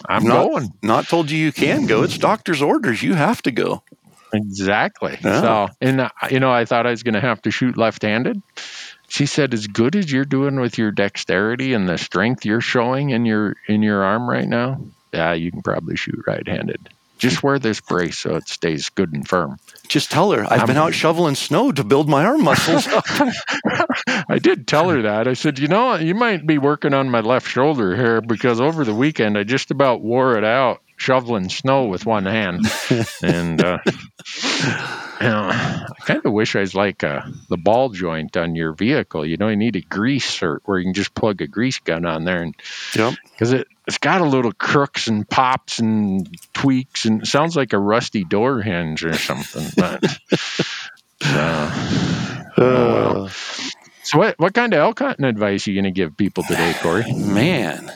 I'm 0.09 0.25
not, 0.25 0.49
going." 0.49 0.73
Not 0.83 1.09
told 1.09 1.31
you 1.31 1.39
you 1.39 1.53
can 1.53 1.87
go. 1.87 2.03
It's 2.03 2.19
doctor's 2.19 2.63
orders. 2.63 3.03
You 3.03 3.15
have 3.15 3.43
to 3.43 3.51
go. 3.51 3.83
Exactly. 4.33 5.19
Yeah. 5.23 5.41
So, 5.41 5.69
and 5.81 6.01
uh, 6.01 6.11
you 6.31 6.41
know, 6.41 6.51
I 6.51 6.65
thought 6.65 6.87
I 6.87 6.91
was 6.91 7.03
going 7.03 7.15
to 7.15 7.21
have 7.21 7.41
to 7.43 7.51
shoot 7.51 7.77
left-handed. 7.77 8.43
She 9.09 9.27
said, 9.27 9.55
"As 9.55 9.67
good 9.67 9.95
as 9.95 10.11
you're 10.11 10.25
doing 10.25 10.59
with 10.61 10.79
your 10.79 10.91
dexterity 10.91 11.75
and 11.75 11.89
the 11.89 11.99
strength 11.99 12.45
you're 12.45 12.61
showing 12.61 13.11
in 13.11 13.25
your 13.25 13.55
in 13.69 13.83
your 13.83 14.03
arm 14.03 14.29
right 14.29 14.49
now, 14.49 14.81
yeah, 15.13 15.33
you 15.33 15.53
can 15.53 15.63
probably 15.63 15.97
shoot 15.97 16.21
right-handed. 16.27 16.89
Just 17.19 17.43
wear 17.43 17.59
this 17.59 17.81
brace 17.81 18.19
so 18.19 18.37
it 18.37 18.49
stays 18.49 18.89
good 18.91 19.13
and 19.13 19.27
firm." 19.27 19.59
Just 19.89 20.11
tell 20.11 20.33
her 20.33 20.45
I've 20.45 20.67
been 20.67 20.77
I'm- 20.77 20.89
out 20.89 20.95
shoveling 20.95 21.35
snow 21.35 21.73
to 21.73 21.85
build 21.85 22.09
my 22.09 22.25
arm 22.25 22.43
muscles. 22.45 22.87
I 24.29 24.39
did 24.41 24.67
tell 24.67 24.89
her 24.91 25.03
that. 25.03 25.29
I 25.29 25.35
said, 25.35 25.59
"You 25.59 25.69
know, 25.69 25.95
you 25.97 26.15
might 26.15 26.47
be 26.47 26.59
working 26.59 26.95
on 26.95 27.11
my 27.11 27.21
left 27.21 27.49
shoulder 27.49 27.97
here 27.97 28.21
because 28.21 28.61
over 28.61 28.85
the 28.85 28.95
weekend 28.95 29.39
I 29.39 29.45
just 29.45 29.71
about 29.71 30.01
wore 30.03 30.37
it 30.37 30.45
out 30.45 30.83
shoveling 30.97 31.49
snow 31.49 31.85
with 31.87 32.07
one 32.07 32.27
hand." 32.27 32.67
and 33.23 33.63
uh, 33.65 33.79
know, 35.21 35.49
I 35.51 35.95
kind 36.05 36.25
of 36.25 36.33
wish 36.33 36.57
I 36.57 36.61
was 36.61 36.75
like 36.75 37.05
uh, 37.05 37.23
the 37.49 37.57
ball 37.57 37.89
joint 37.91 38.37
on 38.37 38.55
your 38.55 38.73
vehicle. 38.73 39.25
You 39.25 39.37
know, 39.37 39.49
you 39.49 39.57
need 39.57 39.77
a 39.77 39.81
grease 39.81 40.39
zerk 40.39 40.61
where 40.65 40.79
you 40.79 40.85
can 40.85 40.95
just 40.95 41.15
plug 41.15 41.41
a 41.41 41.47
grease 41.47 41.79
gun 41.79 42.05
on 42.05 42.25
there, 42.25 42.43
and 42.43 42.55
yep. 42.95 43.15
because 43.33 43.53
it 43.53 43.67
it's 43.87 43.99
got 43.99 44.21
a 44.21 44.25
little 44.25 44.53
crooks 44.53 45.07
and 45.09 45.29
pops 45.29 45.79
and 45.79 46.29
tweaks, 46.53 47.05
and 47.05 47.23
it 47.23 47.27
sounds 47.27 47.57
like 47.57 47.73
a 47.73 47.79
rusty 47.79 48.25
door 48.25 48.61
hinge 48.61 49.05
or 49.05 49.15
something. 49.15 49.67
But 49.77 50.19
uh, 51.25 52.17
Uh, 52.57 53.29
so, 54.03 54.19
what 54.19 54.39
what 54.39 54.55
kind 54.55 54.73
of 54.73 54.79
elk 54.81 54.99
hunting 55.01 55.27
advice 55.27 55.67
are 55.67 55.71
you 55.71 55.77
going 55.77 55.93
to 55.93 55.97
give 55.97 56.17
people 56.17 56.43
today, 56.45 56.75
Corey? 56.81 57.13
man, 57.13 57.93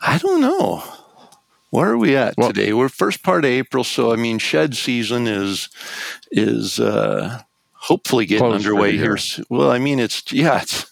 I 0.00 0.18
don't 0.18 0.40
know. 0.40 0.82
Where 1.70 1.90
are 1.90 1.98
we 1.98 2.16
at 2.16 2.34
Well- 2.36 2.48
today? 2.52 2.72
We're 2.72 2.88
first 2.88 3.22
part 3.22 3.44
of 3.44 3.50
April, 3.50 3.84
so 3.84 4.12
I 4.12 4.16
mean, 4.16 4.38
shed 4.38 4.76
season 4.76 5.26
is 5.26 5.68
is 6.30 6.78
uh, 6.78 7.42
hopefully 7.72 8.26
getting 8.26 8.52
underway 8.52 8.92
the 8.92 8.98
here. 8.98 9.18
Well, 9.50 9.70
I 9.70 9.78
mean, 9.78 9.98
it's 9.98 10.22
yeah, 10.32 10.62
it's 10.62 10.86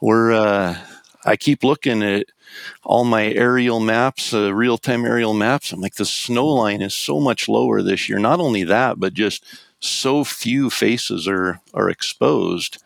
we're. 0.00 0.32
Uh, 0.32 0.76
I 1.24 1.36
keep 1.36 1.62
looking 1.62 2.02
at 2.02 2.26
all 2.82 3.04
my 3.04 3.26
aerial 3.32 3.78
maps, 3.80 4.34
uh, 4.34 4.52
real 4.52 4.76
time 4.76 5.04
aerial 5.04 5.34
maps. 5.34 5.72
I'm 5.72 5.80
like, 5.80 5.94
the 5.94 6.04
snow 6.04 6.46
line 6.48 6.82
is 6.82 6.94
so 6.94 7.20
much 7.20 7.48
lower 7.48 7.80
this 7.80 8.08
year. 8.08 8.18
Not 8.18 8.40
only 8.40 8.64
that, 8.64 8.98
but 9.00 9.14
just 9.14 9.44
so 9.80 10.24
few 10.24 10.68
faces 10.68 11.26
are 11.26 11.60
are 11.72 11.88
exposed. 11.88 12.82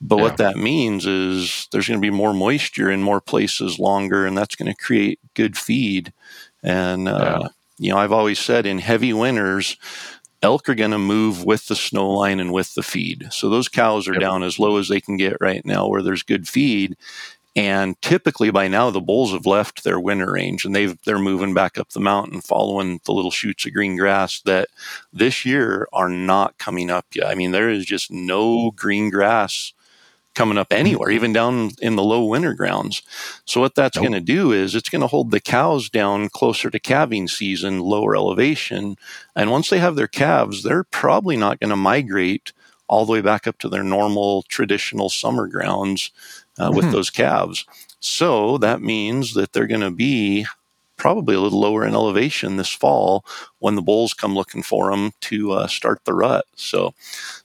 But 0.00 0.16
Yeah. 0.16 0.22
what 0.22 0.36
that 0.38 0.56
means 0.56 1.06
is 1.06 1.68
there's 1.70 1.86
going 1.88 2.00
to 2.00 2.04
be 2.04 2.10
more 2.10 2.34
moisture 2.34 2.90
in 2.90 3.00
more 3.02 3.20
places 3.20 3.78
longer, 3.78 4.26
and 4.26 4.36
that's 4.36 4.56
going 4.56 4.70
to 4.70 4.76
create 4.82 5.20
good 5.34 5.56
feed. 5.56 6.12
And 6.64 7.08
uh, 7.08 7.40
Yeah. 7.42 7.48
you 7.78 7.92
know, 7.92 7.98
I've 7.98 8.12
always 8.12 8.40
said 8.40 8.66
in 8.66 8.78
heavy 8.80 9.12
winters, 9.12 9.76
elk 10.42 10.68
are 10.68 10.74
going 10.74 10.90
to 10.92 10.98
move 10.98 11.44
with 11.44 11.66
the 11.68 11.76
snow 11.76 12.10
line 12.10 12.40
and 12.40 12.52
with 12.52 12.74
the 12.74 12.82
feed. 12.82 13.28
So 13.32 13.48
those 13.50 13.68
cows 13.68 14.08
are 14.08 14.14
Yep. 14.14 14.20
down 14.20 14.42
as 14.42 14.58
low 14.58 14.78
as 14.78 14.88
they 14.88 15.00
can 15.00 15.16
get 15.18 15.36
right 15.40 15.64
now, 15.64 15.88
where 15.88 16.02
there's 16.02 16.22
good 16.24 16.48
feed. 16.48 16.96
And 17.56 18.00
typically 18.02 18.50
by 18.50 18.68
now 18.68 18.90
the 18.90 19.00
bulls 19.00 19.32
have 19.32 19.46
left 19.46 19.84
their 19.84 20.00
winter 20.00 20.32
range 20.32 20.64
and 20.64 20.74
they've 20.74 20.98
they're 21.04 21.18
moving 21.20 21.54
back 21.54 21.78
up 21.78 21.90
the 21.90 22.00
mountain 22.00 22.40
following 22.40 23.00
the 23.04 23.12
little 23.12 23.30
shoots 23.30 23.66
of 23.66 23.72
green 23.74 23.96
grass 23.96 24.40
that 24.42 24.68
this 25.12 25.44
year 25.46 25.86
are 25.92 26.08
not 26.08 26.58
coming 26.58 26.90
up 26.90 27.06
yet. 27.14 27.28
I 27.28 27.36
mean, 27.36 27.52
there 27.52 27.70
is 27.70 27.86
just 27.86 28.10
no 28.10 28.72
green 28.72 29.10
grass 29.10 29.72
coming 30.34 30.58
up 30.58 30.72
anywhere, 30.72 31.10
even 31.10 31.32
down 31.32 31.70
in 31.80 31.96
the 31.96 32.02
low 32.02 32.24
winter 32.24 32.54
grounds. 32.54 33.02
So 33.44 33.60
what 33.60 33.74
that's 33.74 33.96
nope. 33.96 34.04
going 34.04 34.12
to 34.12 34.20
do 34.20 34.52
is 34.52 34.74
it's 34.74 34.88
going 34.88 35.00
to 35.00 35.06
hold 35.06 35.30
the 35.30 35.40
cows 35.40 35.88
down 35.88 36.28
closer 36.28 36.70
to 36.70 36.80
calving 36.80 37.28
season, 37.28 37.80
lower 37.80 38.16
elevation. 38.16 38.96
And 39.34 39.50
once 39.50 39.70
they 39.70 39.78
have 39.78 39.96
their 39.96 40.08
calves, 40.08 40.62
they're 40.62 40.84
probably 40.84 41.36
not 41.36 41.60
going 41.60 41.70
to 41.70 41.76
migrate 41.76 42.52
all 42.86 43.06
the 43.06 43.12
way 43.12 43.20
back 43.20 43.46
up 43.46 43.58
to 43.58 43.68
their 43.68 43.84
normal 43.84 44.42
traditional 44.42 45.08
summer 45.08 45.48
grounds 45.48 46.10
uh, 46.58 46.70
with 46.74 46.84
mm-hmm. 46.84 46.92
those 46.92 47.10
calves. 47.10 47.64
So 48.00 48.58
that 48.58 48.82
means 48.82 49.34
that 49.34 49.52
they're 49.52 49.66
going 49.66 49.80
to 49.80 49.90
be 49.90 50.46
probably 51.04 51.34
a 51.34 51.40
little 51.40 51.60
lower 51.60 51.84
in 51.84 51.92
elevation 51.92 52.56
this 52.56 52.72
fall 52.72 53.26
when 53.58 53.74
the 53.74 53.82
bulls 53.82 54.14
come 54.14 54.34
looking 54.34 54.62
for 54.62 54.90
them 54.90 55.12
to 55.20 55.52
uh, 55.52 55.66
start 55.66 56.02
the 56.06 56.14
rut. 56.14 56.46
So 56.56 56.94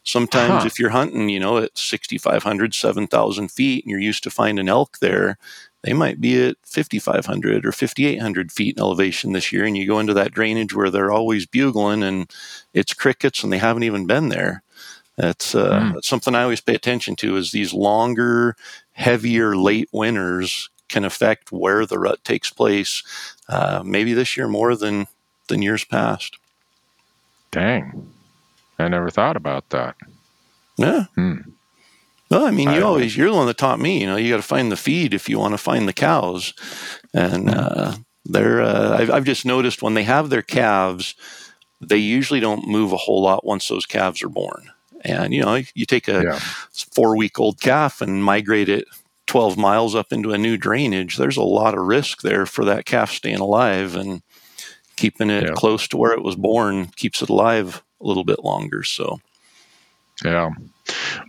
sometimes 0.04 0.62
huh. 0.62 0.66
if 0.66 0.80
you're 0.80 0.92
hunting, 0.92 1.28
you 1.28 1.42
know, 1.42 1.58
at 1.58 1.78
6,500, 1.78 2.74
7,000 2.74 3.52
feet 3.52 3.84
and 3.84 3.92
you're 3.92 4.00
used 4.00 4.24
to 4.24 4.30
finding 4.30 4.70
elk 4.70 5.00
there, 5.00 5.38
they 5.84 5.92
might 5.92 6.22
be 6.22 6.42
at 6.42 6.56
5,500 6.64 7.66
or 7.66 7.74
5,800 7.74 8.50
feet 8.50 8.78
in 8.78 8.82
elevation 8.82 9.34
this 9.34 9.52
year. 9.52 9.66
And 9.66 9.78
you 9.78 9.86
go 9.86 10.00
into 10.00 10.14
that 10.14 10.32
drainage 10.32 10.74
where 10.74 10.90
they're 10.90 11.12
always 11.12 11.46
bugling 11.46 12.02
and 12.02 12.32
it's 12.74 12.94
crickets 12.94 13.44
and 13.44 13.52
they 13.52 13.58
haven't 13.58 13.84
even 13.84 14.08
been 14.08 14.30
there. 14.30 14.64
That's, 15.18 15.54
uh, 15.54 15.82
mm. 15.82 15.94
that's 15.96 16.08
something 16.08 16.34
I 16.34 16.44
always 16.44 16.62
pay 16.62 16.76
attention 16.76 17.18
to 17.18 17.36
is 17.36 17.52
these 17.52 17.74
longer, 17.74 18.56
heavier 18.94 19.58
late 19.58 19.90
winters 19.92 20.70
can 20.90 21.06
affect 21.06 21.52
where 21.52 21.86
the 21.86 22.00
rut 22.00 22.24
takes 22.24 22.50
place. 22.50 23.04
Uh, 23.48 23.82
maybe 23.86 24.14
this 24.14 24.36
year 24.36 24.48
more 24.48 24.76
than 24.76 25.08
than 25.48 25.62
years 25.62 25.84
past. 25.84 26.38
Dang, 27.52 28.12
I 28.78 28.88
never 28.88 29.10
thought 29.10 29.36
about 29.36 29.70
that. 29.70 29.96
Yeah. 30.78 31.06
Hmm. 31.16 31.38
Well, 32.30 32.46
I 32.46 32.52
mean, 32.52 32.70
you 32.70 32.80
I 32.80 32.82
always 32.82 33.18
you're 33.18 33.32
the 33.32 33.36
one 33.36 33.48
that 33.48 33.58
taught 33.58 33.80
me. 33.80 34.02
You 34.02 34.08
know, 34.08 34.16
you 34.16 34.30
got 34.30 34.38
to 34.38 34.44
find 34.44 34.72
the 34.72 34.78
feed 34.78 35.14
if 35.14 35.28
you 35.28 35.40
want 35.40 35.54
to 35.54 35.58
find 35.58 35.88
the 35.88 35.94
cows, 35.94 36.54
and 37.14 37.50
uh, 37.50 37.96
they're. 38.26 38.62
Uh, 38.62 38.98
I've, 39.00 39.12
I've 39.12 39.24
just 39.24 39.46
noticed 39.46 39.82
when 39.82 39.96
they 39.96 40.04
have 40.04 40.30
their 40.30 40.44
calves, 40.44 41.16
they 41.82 41.98
usually 41.98 42.40
don't 42.40 42.68
move 42.68 42.94
a 42.94 42.98
whole 42.98 43.24
lot 43.24 43.46
once 43.46 43.68
those 43.68 43.88
calves 43.88 44.22
are 44.22 44.30
born. 44.30 44.70
And 45.04 45.34
you 45.34 45.42
know, 45.42 45.62
you 45.74 45.86
take 45.86 46.08
a 46.08 46.24
yeah. 46.24 46.40
four 46.94 47.18
week 47.18 47.40
old 47.40 47.60
calf 47.62 48.00
and 48.00 48.24
migrate 48.24 48.70
it 48.70 48.86
12 49.30 49.58
miles 49.58 49.94
up 49.94 50.12
into 50.12 50.34
a 50.34 50.40
new 50.40 50.58
drainage, 50.58 51.16
there's 51.16 51.38
a 51.38 51.44
lot 51.44 51.76
of 51.76 51.86
risk 51.86 52.24
there 52.24 52.48
for 52.48 52.66
that 52.66 52.86
calf 52.86 53.12
staying 53.12 53.40
alive 53.40 53.96
and 53.96 54.24
keeping 54.96 55.30
it 55.30 55.44
yeah. 55.44 55.54
close 55.54 55.88
to 55.88 55.98
where 55.98 56.14
it 56.14 56.24
was 56.24 56.36
born 56.36 56.88
keeps 56.88 57.22
it 57.22 57.30
alive 57.30 57.84
a 58.02 58.08
little 58.08 58.24
bit 58.24 58.44
longer. 58.44 58.82
So, 58.82 59.22
yeah. 60.26 60.50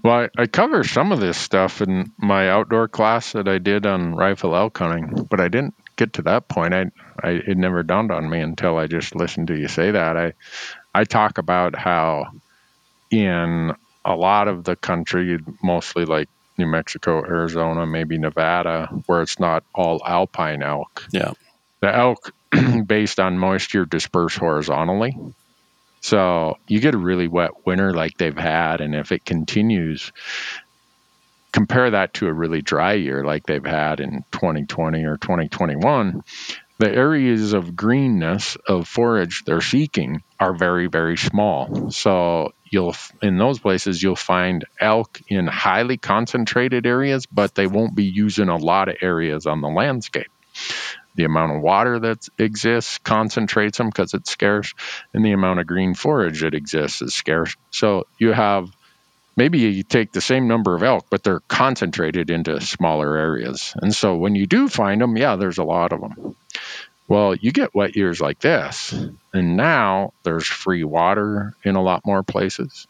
Well, 0.03 0.21
I, 0.23 0.43
I 0.43 0.47
cover 0.47 0.83
some 0.83 1.13
of 1.13 1.21
this 1.21 1.37
stuff 1.37 1.83
in 1.83 2.11
my 2.17 2.49
outdoor 2.49 2.89
class 2.89 3.33
that 3.33 3.47
I 3.47 3.59
did 3.59 3.85
on 3.85 4.15
rifle 4.15 4.57
elk 4.57 4.79
hunting, 4.79 5.27
but 5.29 5.39
I 5.39 5.49
didn't 5.49 5.75
get 5.97 6.15
to 6.15 6.23
that 6.23 6.49
point. 6.49 6.73
I, 6.73 6.87
I 7.23 7.33
it 7.33 7.59
never 7.59 7.83
dawned 7.83 8.11
on 8.11 8.31
me 8.31 8.41
until 8.41 8.79
I 8.79 8.87
just 8.87 9.15
listened 9.15 9.49
to 9.49 9.59
you 9.59 9.69
say 9.69 9.91
that. 9.91 10.17
I 10.17 10.33
I 10.95 11.05
talk 11.05 11.37
about 11.37 11.77
how 11.77 12.33
in 13.11 13.75
a 14.07 14.17
lot 14.17 14.49
of 14.49 14.65
the 14.65 14.75
country, 14.75 15.39
mostly 15.63 16.07
like 16.07 16.31
New 16.61 16.67
Mexico, 16.67 17.25
Arizona, 17.25 17.87
maybe 17.87 18.19
Nevada, 18.19 18.87
where 19.07 19.23
it's 19.23 19.41
not 19.41 19.65
all 19.75 20.01
alpine 20.07 20.63
elk. 20.63 21.07
Yeah. 21.11 21.33
The 21.81 21.95
elk, 21.95 22.33
based 22.87 23.19
on 23.19 23.39
moisture, 23.39 23.85
disperse 23.85 24.37
horizontally. 24.37 25.17
So 26.01 26.57
you 26.67 26.81
get 26.81 26.95
a 26.95 26.99
really 26.99 27.29
wet 27.29 27.67
winter 27.67 27.93
like 27.93 28.17
they've 28.17 28.37
had, 28.37 28.81
and 28.81 28.95
if 28.95 29.13
it 29.13 29.25
continues, 29.25 30.13
compare 31.53 31.91
that 31.91 32.15
to 32.15 32.27
a 32.27 32.33
really 32.33 32.63
dry 32.63 32.95
year 32.95 33.25
like 33.25 33.47
they've 33.47 33.65
had 33.65 34.01
in 34.01 34.25
2020 34.33 35.05
or 35.05 35.17
2021, 35.17 36.23
the 36.81 36.91
areas 36.91 37.53
of 37.53 37.77
greenness 37.77 38.57
of 38.67 38.89
forage 38.89 39.43
they're 39.45 39.61
seeking 39.61 40.23
are 40.41 40.55
very, 40.55 40.87
very 40.87 41.19
small. 41.19 41.91
So 41.91 42.55
you'll 42.65 42.97
in 43.21 43.37
those 43.37 43.59
places 43.59 44.03
you'll 44.03 44.17
find 44.17 44.65
elk 44.81 45.21
in 45.29 45.47
highly 45.47 45.99
concentrated 45.99 46.87
areas, 46.87 47.27
but 47.27 47.55
they 47.55 47.67
won't 47.67 47.95
be 47.95 48.05
using 48.05 48.49
a 48.49 48.57
lot 48.57 48.89
of 48.89 48.97
areas 49.03 49.45
on 49.45 49.61
the 49.61 49.69
landscape. 49.69 50.31
The 51.17 51.25
amount 51.25 51.57
of 51.57 51.61
water 51.61 51.99
that 51.99 52.27
exists 52.39 52.97
concentrates 52.97 53.77
them 53.77 53.89
because 53.89 54.15
it's 54.15 54.31
scarce, 54.31 54.73
and 55.13 55.23
the 55.23 55.33
amount 55.33 55.61
of 55.61 55.67
green 55.67 55.93
forage 55.93 56.41
that 56.41 56.55
exists 56.55 57.03
is 57.03 57.15
scarce. 57.15 57.57
So 57.71 58.07
you 58.19 58.33
have 58.33 58.71
maybe 59.41 59.59
you 59.59 59.83
take 59.83 60.13
the 60.13 60.21
same 60.21 60.49
number 60.49 60.75
of 60.75 60.83
elk, 60.83 61.07
but 61.09 61.23
they're 61.23 61.41
concentrated 61.49 62.29
into 62.29 62.61
smaller 62.61 63.17
areas. 63.17 63.73
And 63.81 63.95
so 63.95 64.17
when 64.17 64.35
you 64.35 64.47
do 64.47 64.69
find 64.69 65.01
them, 65.01 65.17
yeah, 65.17 65.37
there's 65.37 65.57
a 65.57 65.65
lot 65.65 65.95
of 65.95 66.03
them. 66.03 66.37
Well, 67.09 67.35
you 67.35 67.51
get 67.51 67.75
wet 67.75 67.97
years 67.97 68.21
like 68.21 68.39
this, 68.41 68.93
and 69.33 69.57
now 69.57 70.13
there's 70.25 70.47
free 70.47 70.85
water 70.85 71.55
in 71.65 71.75
a 71.75 71.83
lot 71.83 72.05
more 72.05 72.23
places. 72.23 72.87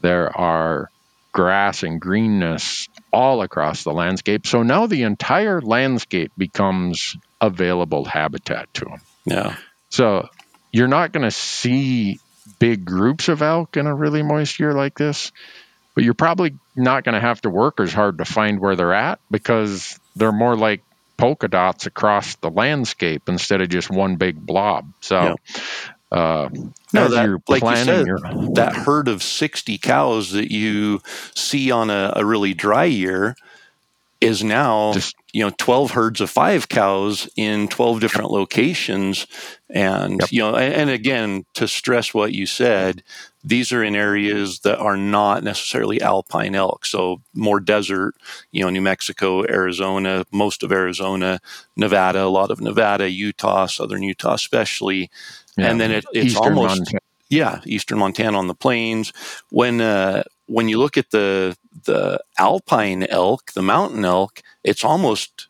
There 0.00 0.36
are 0.36 0.90
grass 1.30 1.84
and 1.84 2.00
greenness 2.00 2.88
all 3.12 3.40
across 3.42 3.84
the 3.84 3.92
landscape. 3.92 4.48
So 4.48 4.64
now 4.64 4.86
the 4.86 5.04
entire 5.04 5.60
landscape 5.60 6.32
becomes 6.36 7.16
available 7.40 8.04
habitat 8.04 8.74
to 8.74 8.84
them. 8.86 9.00
Yeah. 9.24 9.54
So 9.90 10.28
you're 10.72 10.88
not 10.88 11.12
going 11.12 11.24
to 11.24 11.30
see 11.30 12.18
big 12.58 12.84
groups 12.84 13.28
of 13.28 13.42
elk 13.42 13.76
in 13.76 13.86
a 13.86 13.94
really 13.94 14.24
moist 14.24 14.58
year 14.58 14.72
like 14.72 14.98
this, 14.98 15.30
but 15.98 16.04
you're 16.04 16.14
probably 16.14 16.54
not 16.76 17.02
going 17.02 17.16
to 17.16 17.20
have 17.20 17.40
to 17.40 17.50
work 17.50 17.80
as 17.80 17.92
hard 17.92 18.18
to 18.18 18.24
find 18.24 18.60
where 18.60 18.76
they're 18.76 18.94
at 18.94 19.18
because 19.32 19.98
they're 20.14 20.30
more 20.30 20.54
like 20.54 20.80
polka 21.16 21.48
dots 21.48 21.86
across 21.86 22.36
the 22.36 22.48
landscape 22.48 23.28
instead 23.28 23.60
of 23.60 23.68
just 23.68 23.90
one 23.90 24.14
big 24.14 24.36
blob. 24.36 24.88
So, 25.00 25.34
yeah. 26.12 26.16
uh, 26.16 26.50
no, 26.92 27.08
that, 27.08 27.42
like 27.48 27.64
you 27.64 27.84
said, 27.84 28.06
your- 28.06 28.20
that 28.54 28.74
herd 28.76 29.08
of 29.08 29.24
60 29.24 29.76
cows 29.78 30.30
that 30.30 30.52
you 30.52 31.00
see 31.34 31.72
on 31.72 31.90
a, 31.90 32.12
a 32.14 32.24
really 32.24 32.54
dry 32.54 32.84
year 32.84 33.34
is 34.20 34.44
now 34.44 34.92
just, 34.92 35.16
you 35.32 35.44
know 35.44 35.50
12 35.58 35.90
herds 35.92 36.20
of 36.20 36.30
five 36.30 36.68
cows 36.68 37.28
in 37.36 37.68
12 37.68 38.00
different 38.00 38.30
locations 38.30 39.26
and 39.68 40.20
yep. 40.20 40.32
you 40.32 40.40
know 40.40 40.56
and, 40.56 40.74
and, 40.74 40.90
again 40.90 41.44
to 41.54 41.68
stress 41.68 42.12
what 42.12 42.32
you 42.32 42.44
said 42.46 43.02
these 43.44 43.72
are 43.72 43.84
in 43.84 43.94
areas 43.94 44.60
that 44.60 44.78
are 44.78 44.96
not 44.96 45.44
necessarily 45.44 46.00
alpine 46.00 46.54
elk, 46.54 46.84
so 46.84 47.20
more 47.34 47.60
desert, 47.60 48.14
you 48.50 48.62
know, 48.62 48.70
New 48.70 48.82
Mexico, 48.82 49.44
Arizona, 49.44 50.24
most 50.32 50.62
of 50.62 50.72
Arizona, 50.72 51.40
Nevada, 51.76 52.24
a 52.24 52.26
lot 52.26 52.50
of 52.50 52.60
Nevada, 52.60 53.10
Utah, 53.10 53.66
southern 53.66 54.02
Utah 54.02 54.34
especially. 54.34 55.10
Yeah. 55.56 55.70
And 55.70 55.80
then 55.80 55.90
it, 55.90 56.04
it's 56.12 56.32
Eastern 56.32 56.54
almost 56.54 56.78
Montana. 56.78 57.00
yeah, 57.28 57.60
eastern 57.64 57.98
Montana 57.98 58.38
on 58.38 58.46
the 58.48 58.54
plains. 58.54 59.12
When 59.50 59.80
uh, 59.80 60.24
when 60.46 60.68
you 60.68 60.78
look 60.78 60.96
at 60.96 61.10
the 61.10 61.56
the 61.84 62.22
alpine 62.38 63.04
elk, 63.04 63.52
the 63.52 63.62
mountain 63.62 64.04
elk, 64.04 64.42
it's 64.64 64.84
almost 64.84 65.48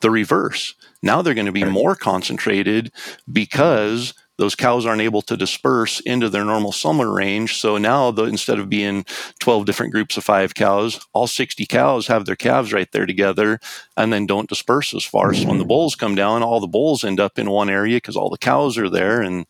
the 0.00 0.10
reverse. 0.10 0.74
Now 1.02 1.22
they're 1.22 1.34
going 1.34 1.46
to 1.46 1.52
be 1.52 1.64
more 1.64 1.94
concentrated 1.94 2.92
because 3.30 4.14
those 4.36 4.54
cows 4.54 4.84
aren't 4.84 5.00
able 5.00 5.22
to 5.22 5.36
disperse 5.36 6.00
into 6.00 6.28
their 6.28 6.44
normal 6.44 6.72
summer 6.72 7.12
range. 7.12 7.56
So 7.56 7.78
now, 7.78 8.10
the, 8.10 8.24
instead 8.24 8.58
of 8.58 8.68
being 8.68 9.04
12 9.38 9.64
different 9.64 9.92
groups 9.92 10.16
of 10.16 10.24
five 10.24 10.54
cows, 10.54 11.06
all 11.12 11.26
60 11.26 11.64
cows 11.66 12.08
have 12.08 12.26
their 12.26 12.36
calves 12.36 12.72
right 12.72 12.90
there 12.90 13.06
together 13.06 13.60
and 13.96 14.12
then 14.12 14.26
don't 14.26 14.48
disperse 14.48 14.92
as 14.92 15.04
far. 15.04 15.32
So 15.34 15.46
when 15.46 15.58
the 15.58 15.64
mm-hmm. 15.64 15.68
bulls 15.68 15.94
come 15.94 16.14
down, 16.14 16.42
all 16.42 16.60
the 16.60 16.66
bulls 16.66 17.04
end 17.04 17.20
up 17.20 17.38
in 17.38 17.50
one 17.50 17.70
area 17.70 17.96
because 17.96 18.16
all 18.16 18.30
the 18.30 18.38
cows 18.38 18.76
are 18.76 18.90
there 18.90 19.22
and 19.22 19.46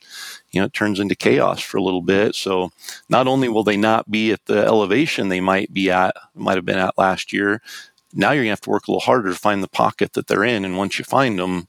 you 0.51 0.61
know, 0.61 0.67
it 0.67 0.73
turns 0.73 1.01
into 1.01 1.17
chaos 1.17 1.61
for 1.61 1.79
a 1.79 1.83
little 1.83 2.03
bit. 2.03 2.35
So 2.35 2.71
not 3.09 3.27
only 3.27 3.49
will 3.49 3.65
they 3.65 3.77
not 3.77 4.11
be 4.11 4.33
at 4.33 4.45
the 4.47 4.65
elevation 4.65 5.29
they 5.29 5.41
might 5.41 5.73
be 5.73 5.91
at, 5.91 6.15
might 6.35 6.57
have 6.57 6.65
been 6.65 6.79
at 6.79 6.99
last 6.99 7.33
year, 7.33 7.61
now 8.13 8.31
you're 8.31 8.45
gonna 8.45 8.51
have 8.51 8.61
to 8.63 8.71
work 8.71 8.87
a 8.87 8.93
little 8.93 9.01
harder 9.01 9.31
to 9.31 9.39
find 9.39 9.63
the 9.63 9.69
pocket 9.69 10.13
that 10.13 10.29
they're 10.29 10.45
in. 10.45 10.65
And 10.65 10.77
once 10.77 10.99
you 10.99 11.05
find 11.05 11.39
them, 11.39 11.67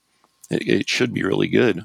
it, 0.50 0.68
it 0.68 0.88
should 0.88 1.12
be 1.12 1.24
really 1.24 1.48
good. 1.48 1.84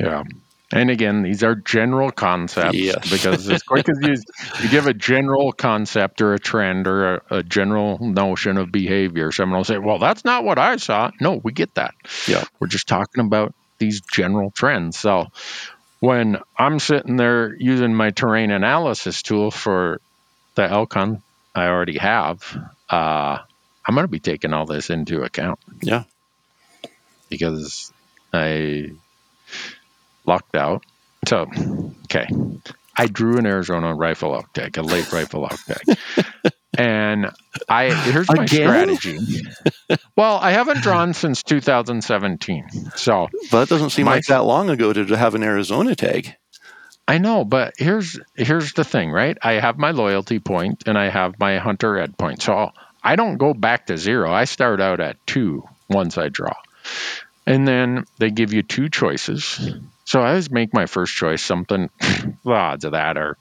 Yeah. 0.00 0.24
And 0.72 0.88
again, 0.88 1.22
these 1.22 1.42
are 1.42 1.56
general 1.56 2.12
concepts 2.12 2.76
yes. 2.76 3.10
because 3.10 3.48
as 3.50 3.62
quick 3.62 3.88
as 3.88 3.98
you, 4.02 4.14
you 4.62 4.70
give 4.70 4.86
a 4.86 4.94
general 4.94 5.50
concept 5.52 6.20
or 6.20 6.34
a 6.34 6.38
trend 6.38 6.86
or 6.86 7.14
a, 7.16 7.22
a, 7.30 7.42
general 7.42 7.98
notion 7.98 8.56
of 8.56 8.70
behavior, 8.70 9.32
someone 9.32 9.58
will 9.58 9.64
say, 9.64 9.78
Well, 9.78 9.98
that's 9.98 10.24
not 10.24 10.44
what 10.44 10.58
I 10.58 10.76
saw. 10.76 11.10
No, 11.20 11.40
we 11.42 11.52
get 11.52 11.74
that. 11.74 11.94
Yeah. 12.28 12.44
We're 12.60 12.68
just 12.68 12.86
talking 12.86 13.24
about 13.24 13.52
these 13.78 14.00
general 14.00 14.52
trends. 14.52 14.96
So 14.96 15.26
when 15.98 16.38
I'm 16.56 16.78
sitting 16.78 17.16
there 17.16 17.52
using 17.56 17.92
my 17.92 18.10
terrain 18.10 18.52
analysis 18.52 19.22
tool 19.22 19.50
for 19.50 20.00
the 20.54 20.62
Elcon 20.62 21.20
I 21.52 21.66
already 21.66 21.98
have, 21.98 22.56
uh, 22.88 23.38
I'm 23.86 23.94
going 23.94 24.04
to 24.04 24.08
be 24.08 24.20
taking 24.20 24.52
all 24.52 24.66
this 24.66 24.88
into 24.88 25.22
account. 25.22 25.58
Yeah. 25.82 26.04
Because 27.28 27.92
I 28.32 28.92
lucked 30.30 30.56
out. 30.56 30.84
So, 31.28 31.46
okay. 32.04 32.26
I 32.96 33.06
drew 33.06 33.36
an 33.38 33.46
Arizona 33.46 33.94
rifle 33.94 34.34
elk 34.34 34.52
tag, 34.52 34.78
a 34.78 34.82
late 34.82 35.12
rifle 35.12 35.42
elk 35.50 35.60
tag. 35.64 35.98
And 36.78 37.26
I 37.68 37.92
here's 37.92 38.28
my 38.30 38.44
Again? 38.44 38.96
strategy. 38.96 39.18
well, 40.16 40.36
I 40.36 40.52
haven't 40.52 40.82
drawn 40.82 41.12
since 41.14 41.42
2017. 41.42 42.68
So 42.94 43.28
But 43.50 43.62
it 43.62 43.68
doesn't 43.68 43.90
seem 43.90 44.06
My- 44.06 44.14
like 44.14 44.26
that 44.26 44.44
long 44.44 44.70
ago 44.70 44.92
to, 44.92 45.04
to 45.04 45.16
have 45.16 45.34
an 45.34 45.42
Arizona 45.42 45.96
tag. 45.96 46.36
I 47.08 47.18
know, 47.18 47.44
but 47.44 47.74
here's 47.76 48.18
here's 48.36 48.72
the 48.74 48.84
thing, 48.84 49.10
right? 49.10 49.36
I 49.42 49.54
have 49.54 49.78
my 49.78 49.90
loyalty 49.90 50.38
point 50.38 50.84
and 50.86 50.96
I 50.96 51.08
have 51.10 51.40
my 51.40 51.58
hunter 51.58 51.98
ed 51.98 52.16
point. 52.16 52.40
So 52.40 52.70
I 53.02 53.16
don't 53.16 53.36
go 53.36 53.52
back 53.52 53.86
to 53.86 53.98
zero. 53.98 54.32
I 54.32 54.44
start 54.44 54.80
out 54.80 55.00
at 55.00 55.16
two 55.26 55.64
once 55.90 56.16
I 56.18 56.28
draw. 56.28 56.54
And 57.46 57.66
then 57.66 58.04
they 58.18 58.30
give 58.30 58.52
you 58.52 58.62
two 58.62 58.88
choices. 58.88 59.58
So 60.10 60.20
I 60.20 60.30
always 60.30 60.50
make 60.50 60.74
my 60.74 60.86
first 60.86 61.14
choice 61.14 61.40
something 61.40 61.88
the 62.00 62.50
odds 62.50 62.84
of 62.84 62.92
that 62.92 63.16
are 63.16 63.38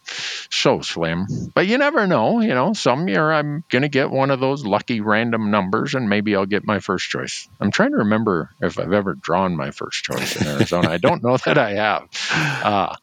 so 0.52 0.82
slim. 0.82 1.26
But 1.56 1.66
you 1.66 1.80
never 1.80 2.06
know, 2.06 2.42
you 2.42 2.54
know, 2.54 2.74
some 2.74 3.08
year 3.08 3.32
I'm 3.32 3.64
gonna 3.70 3.90
get 3.90 4.12
one 4.12 4.30
of 4.30 4.40
those 4.40 4.64
lucky 4.64 5.02
random 5.02 5.50
numbers 5.50 5.96
and 5.96 6.08
maybe 6.08 6.36
I'll 6.36 6.46
get 6.46 6.68
my 6.68 6.78
first 6.78 7.10
choice. 7.10 7.50
I'm 7.60 7.72
trying 7.72 7.90
to 7.90 7.98
remember 7.98 8.52
if 8.62 8.78
I've 8.78 8.94
ever 8.94 9.16
drawn 9.16 9.56
my 9.56 9.72
first 9.72 10.04
choice 10.04 10.40
in 10.40 10.46
Arizona. 10.46 10.92
I 10.92 10.98
don't 10.98 11.24
know 11.24 11.38
that 11.46 11.58
I 11.58 11.72
have. 11.72 12.64
Uh, 12.64 12.96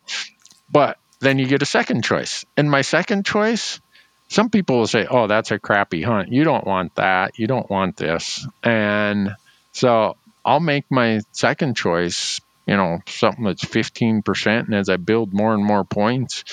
but 0.70 0.98
then 1.18 1.40
you 1.40 1.48
get 1.48 1.60
a 1.60 1.66
second 1.66 2.04
choice. 2.04 2.44
And 2.56 2.70
my 2.70 2.82
second 2.82 3.26
choice, 3.26 3.80
some 4.28 4.48
people 4.48 4.78
will 4.78 4.86
say, 4.86 5.08
oh, 5.10 5.26
that's 5.26 5.50
a 5.50 5.58
crappy 5.58 6.02
hunt. 6.02 6.30
You 6.30 6.44
don't 6.44 6.64
want 6.64 6.94
that. 6.94 7.36
You 7.36 7.48
don't 7.48 7.68
want 7.68 7.96
this. 7.96 8.46
And 8.62 9.34
so 9.72 10.16
I'll 10.44 10.60
make 10.60 10.84
my 10.88 11.22
second 11.32 11.76
choice, 11.76 12.40
you 12.66 12.76
know, 12.76 13.00
something 13.08 13.44
that's 13.44 13.64
15%. 13.64 14.64
And 14.66 14.74
as 14.74 14.88
I 14.88 14.96
build 14.96 15.32
more 15.32 15.54
and 15.54 15.64
more 15.64 15.84
points, 15.84 16.44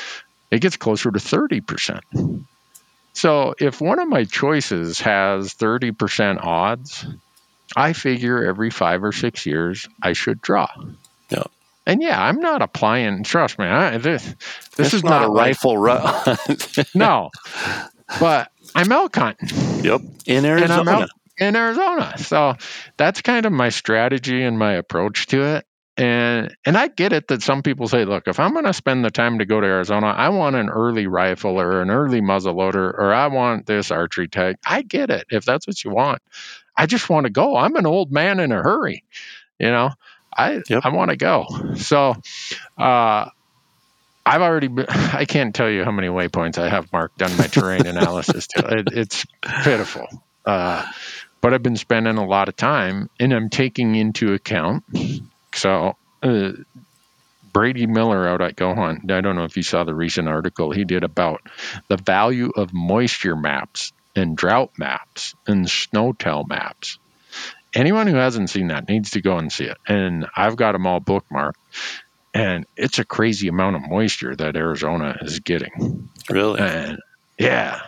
it 0.51 0.61
gets 0.61 0.77
closer 0.77 1.11
to 1.11 1.19
30%. 1.19 2.45
So 3.13 3.53
if 3.59 3.79
one 3.81 3.99
of 3.99 4.07
my 4.07 4.23
choices 4.23 4.99
has 5.01 5.53
30% 5.53 6.43
odds, 6.43 7.05
I 7.75 7.93
figure 7.93 8.43
every 8.45 8.69
five 8.69 9.03
or 9.03 9.11
six 9.11 9.45
years 9.45 9.87
I 10.01 10.13
should 10.13 10.41
draw. 10.41 10.67
Yeah. 11.29 11.43
And 11.85 12.01
yeah, 12.01 12.21
I'm 12.21 12.39
not 12.39 12.61
applying. 12.61 13.23
Trust 13.23 13.59
me, 13.59 13.65
I, 13.65 13.97
this 13.97 14.23
this 14.77 14.87
It's 14.87 14.93
is 14.95 15.03
not, 15.03 15.21
not, 15.21 15.23
a 15.23 15.31
like- 15.31 15.47
rifle 15.47 15.77
rut. 15.77 16.39
no, 16.95 17.29
but 18.19 18.49
I'm 18.73 18.91
elk 18.91 19.15
hunting 19.15 19.83
yep. 19.83 20.01
In 20.25 20.45
Arizona. 20.45 21.07
in 21.37 21.55
Arizona, 21.57 22.17
so 22.17 22.55
that's 22.95 23.21
kind 23.21 23.45
of 23.45 23.51
my 23.51 23.67
strategy 23.67 24.43
and 24.43 24.57
my 24.57 24.73
approach 24.73 25.27
to 25.27 25.43
it. 25.57 25.65
And 25.95 26.55
and 26.65 26.75
I 26.75 26.87
get 26.87 27.13
it 27.13 27.27
that 27.27 27.43
some 27.43 27.61
people 27.61 27.87
say, 27.87 28.05
look, 28.05 28.27
if 28.27 28.39
I'm 28.39 28.53
going 28.53 28.65
to 28.65 28.73
spend 28.73 29.05
the 29.05 29.11
time 29.11 29.39
to 29.39 29.45
go 29.45 29.61
to 29.61 29.67
Arizona, 29.67 30.07
I 30.07 30.29
want 30.29 30.55
an 30.55 30.69
early 30.69 31.05
rifle 31.05 31.59
or 31.59 31.81
an 31.81 31.91
early 31.91 32.19
muzzleloader, 32.19 32.75
or 32.75 33.13
I 33.13 33.27
want 33.27 33.67
this 33.67 33.91
archery 33.91 34.27
tag. 34.27 34.55
I 34.65 34.81
get 34.81 35.11
it 35.11 35.27
if 35.29 35.45
that's 35.45 35.67
what 35.67 35.83
you 35.83 35.91
want. 35.91 36.21
I 36.75 36.87
just 36.87 37.09
want 37.09 37.25
to 37.25 37.29
go. 37.29 37.55
I'm 37.55 37.75
an 37.75 37.85
old 37.85 38.11
man 38.11 38.39
in 38.39 38.51
a 38.51 38.61
hurry, 38.61 39.03
you 39.59 39.69
know. 39.69 39.91
I 40.35 40.63
Yep. 40.67 40.81
I 40.83 40.89
want 40.89 41.11
to 41.11 41.17
go. 41.17 41.45
So, 41.75 42.15
uh, 42.77 43.29
I've 44.25 44.41
already. 44.41 44.67
Been, 44.67 44.85
I 44.89 45.25
can't 45.25 45.53
tell 45.53 45.69
you 45.69 45.83
how 45.83 45.91
many 45.91 46.07
waypoints 46.07 46.57
I 46.57 46.69
have 46.69 46.91
marked 46.91 47.21
on 47.21 47.35
my 47.37 47.47
terrain 47.47 47.85
analysis. 47.85 48.47
To, 48.47 48.79
it, 48.79 48.87
it's 48.91 49.25
pitiful. 49.41 50.07
Uh, 50.45 50.85
but 51.41 51.53
I've 51.53 51.63
been 51.63 51.77
spending 51.77 52.17
a 52.17 52.25
lot 52.25 52.49
of 52.49 52.55
time, 52.55 53.09
and 53.19 53.33
I'm 53.33 53.49
taking 53.49 53.95
into 53.95 54.33
account. 54.33 54.85
So, 55.53 55.95
uh, 56.21 56.51
Brady 57.53 57.85
Miller 57.85 58.27
out 58.27 58.41
at 58.41 58.55
Go 58.55 58.73
Hunt, 58.73 59.11
I 59.11 59.21
don't 59.21 59.35
know 59.35 59.43
if 59.43 59.55
you 59.55 59.63
saw 59.63 59.83
the 59.83 59.93
recent 59.93 60.27
article 60.27 60.71
he 60.71 60.85
did 60.85 61.03
about 61.03 61.41
the 61.87 61.97
value 61.97 62.51
of 62.55 62.73
moisture 62.73 63.35
maps 63.35 63.93
and 64.15 64.35
drought 64.35 64.71
maps 64.77 65.35
and 65.45 65.67
SNOTEL 65.67 66.47
maps. 66.47 66.97
Anyone 67.73 68.07
who 68.07 68.15
hasn't 68.15 68.49
seen 68.49 68.67
that 68.67 68.87
needs 68.87 69.11
to 69.11 69.21
go 69.21 69.37
and 69.37 69.51
see 69.51 69.65
it. 69.65 69.77
And 69.87 70.27
I've 70.35 70.55
got 70.55 70.73
them 70.73 70.87
all 70.87 70.99
bookmarked. 70.99 71.53
And 72.33 72.65
it's 72.75 72.97
a 72.97 73.05
crazy 73.05 73.47
amount 73.47 73.75
of 73.75 73.87
moisture 73.87 74.35
that 74.35 74.55
Arizona 74.55 75.17
is 75.21 75.39
getting. 75.39 76.09
Really? 76.29 76.59
And 76.61 76.99
yeah, 77.37 77.79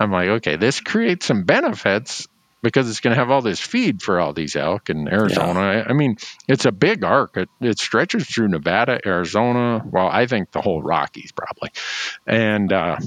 I'm 0.00 0.10
like, 0.10 0.28
okay, 0.28 0.56
this 0.56 0.80
creates 0.80 1.26
some 1.26 1.44
benefits 1.44 2.26
because 2.62 2.88
it's 2.90 3.00
going 3.00 3.14
to 3.14 3.20
have 3.20 3.30
all 3.30 3.42
this 3.42 3.60
feed 3.60 4.02
for 4.02 4.18
all 4.18 4.32
these 4.32 4.56
elk 4.56 4.90
in 4.90 5.08
Arizona. 5.08 5.60
I, 5.60 5.90
I 5.90 5.92
mean, 5.92 6.16
it's 6.48 6.64
a 6.64 6.72
big 6.72 7.04
arc. 7.04 7.36
It, 7.36 7.48
it 7.60 7.78
stretches 7.78 8.26
through 8.26 8.48
Nevada, 8.48 9.00
Arizona. 9.06 9.82
Well, 9.84 10.08
I 10.08 10.26
think 10.26 10.50
the 10.52 10.60
whole 10.60 10.82
Rockies 10.82 11.32
probably. 11.32 11.70
And, 12.26 12.72
uh, 12.72 12.98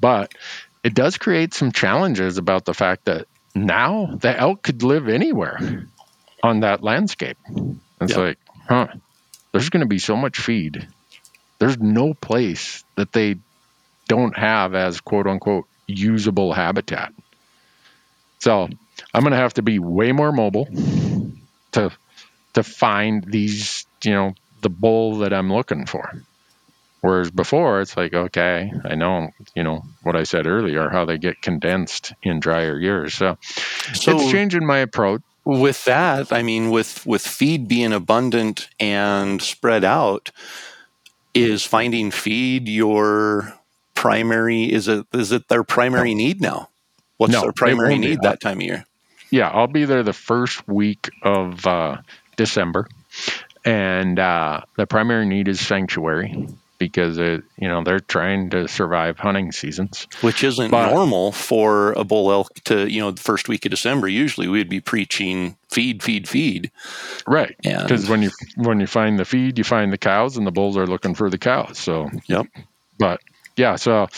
but 0.00 0.34
it 0.84 0.94
does 0.94 1.18
create 1.18 1.54
some 1.54 1.72
challenges 1.72 2.38
about 2.38 2.64
the 2.64 2.74
fact 2.74 3.06
that 3.06 3.26
now 3.54 4.06
the 4.20 4.36
elk 4.36 4.62
could 4.62 4.82
live 4.82 5.08
anywhere 5.08 5.86
on 6.42 6.60
that 6.60 6.82
landscape. 6.82 7.36
It's 8.00 8.10
Yep. 8.12 8.18
like, 8.18 8.38
huh, 8.68 8.88
there's 9.52 9.68
going 9.70 9.82
to 9.82 9.86
be 9.86 9.98
so 9.98 10.16
much 10.16 10.38
feed. 10.38 10.88
There's 11.58 11.78
no 11.78 12.14
place 12.14 12.84
that 12.96 13.12
they 13.12 13.36
don't 14.08 14.36
have 14.36 14.74
as 14.74 15.00
quote 15.00 15.26
unquote 15.26 15.66
usable 15.86 16.52
habitat. 16.52 17.12
So 18.42 18.68
I'm 19.14 19.22
going 19.22 19.30
to 19.30 19.36
have 19.36 19.54
to 19.54 19.62
be 19.62 19.78
way 19.78 20.10
more 20.10 20.32
mobile 20.32 20.66
to 21.72 21.92
to 22.54 22.62
find 22.64 23.22
these, 23.24 23.86
you 24.02 24.10
know, 24.10 24.34
the 24.62 24.68
bull 24.68 25.18
that 25.18 25.32
I'm 25.32 25.52
looking 25.52 25.86
for. 25.86 26.12
Whereas 27.02 27.30
before, 27.30 27.80
it's 27.80 27.96
like, 27.96 28.12
okay, 28.12 28.72
I 28.84 28.96
know, 28.96 29.30
you 29.54 29.62
know, 29.62 29.82
what 30.02 30.16
I 30.16 30.24
said 30.24 30.48
earlier, 30.48 30.88
how 30.88 31.04
they 31.04 31.18
get 31.18 31.40
condensed 31.40 32.12
in 32.22 32.40
drier 32.40 32.78
years. 32.78 33.14
So, 33.14 33.38
So 33.94 34.16
it's 34.16 34.30
changing 34.32 34.66
my 34.66 34.78
approach. 34.78 35.22
with 35.44 35.84
that, 35.84 36.32
I 36.32 36.42
mean, 36.42 36.70
with 36.70 37.06
with 37.06 37.22
feed 37.24 37.68
being 37.68 37.92
abundant 37.92 38.68
and 38.80 39.40
spread 39.40 39.84
out, 39.84 40.32
is 41.32 41.64
finding 41.64 42.10
feed 42.10 42.68
your 42.68 43.54
primary? 43.94 44.64
Is 44.64 44.88
it 44.88 45.06
is 45.12 45.30
it 45.30 45.46
their 45.46 45.62
primary 45.62 46.12
need 46.12 46.40
now? 46.40 46.70
What's 47.22 47.32
No, 47.32 47.42
their 47.42 47.52
primary 47.52 47.98
need 47.98 48.20
that 48.22 48.40
time 48.40 48.58
of 48.58 48.62
year? 48.62 48.84
Yeah, 49.30 49.48
I'll 49.48 49.66
be 49.66 49.84
there 49.86 50.02
the 50.02 50.12
first 50.12 50.68
week 50.68 51.08
of 51.22 51.66
uh, 51.66 51.98
December, 52.36 52.86
and 53.64 54.18
uh, 54.18 54.62
the 54.76 54.86
primary 54.86 55.24
need 55.26 55.48
is 55.48 55.60
sanctuary 55.60 56.48
because 56.78 57.16
it, 57.16 57.44
you 57.56 57.68
know 57.68 57.84
they're 57.84 58.00
trying 58.00 58.50
to 58.50 58.66
survive 58.66 59.18
hunting 59.18 59.52
seasons. 59.52 60.08
Which 60.20 60.42
isn't 60.42 60.70
But- 60.70 60.90
normal 60.92 61.30
for 61.32 61.92
a 61.92 62.02
bull 62.04 62.30
elk 62.32 62.52
to 62.64 62.90
you 62.90 63.00
know 63.00 63.12
the 63.12 63.20
first 63.22 63.48
week 63.48 63.64
of 63.64 63.70
December. 63.70 64.08
Usually 64.08 64.48
we'd 64.48 64.68
be 64.68 64.80
preaching 64.80 65.56
feed, 65.70 66.02
feed, 66.02 66.28
feed. 66.28 66.70
Right. 67.26 67.56
Because 67.62 68.08
when 68.10 68.20
you 68.22 68.30
when 68.56 68.80
you 68.80 68.86
find 68.88 69.18
the 69.18 69.24
feed, 69.24 69.58
you 69.58 69.64
find 69.64 69.92
the 69.92 69.98
cows, 69.98 70.36
and 70.36 70.46
the 70.46 70.50
bulls 70.52 70.76
are 70.76 70.86
looking 70.86 71.14
for 71.14 71.30
the 71.30 71.38
cows. 71.38 71.78
So, 71.78 72.10
Yep. 72.26 72.46
But 72.98 73.20
yeah, 73.56 73.76
so 73.76 74.08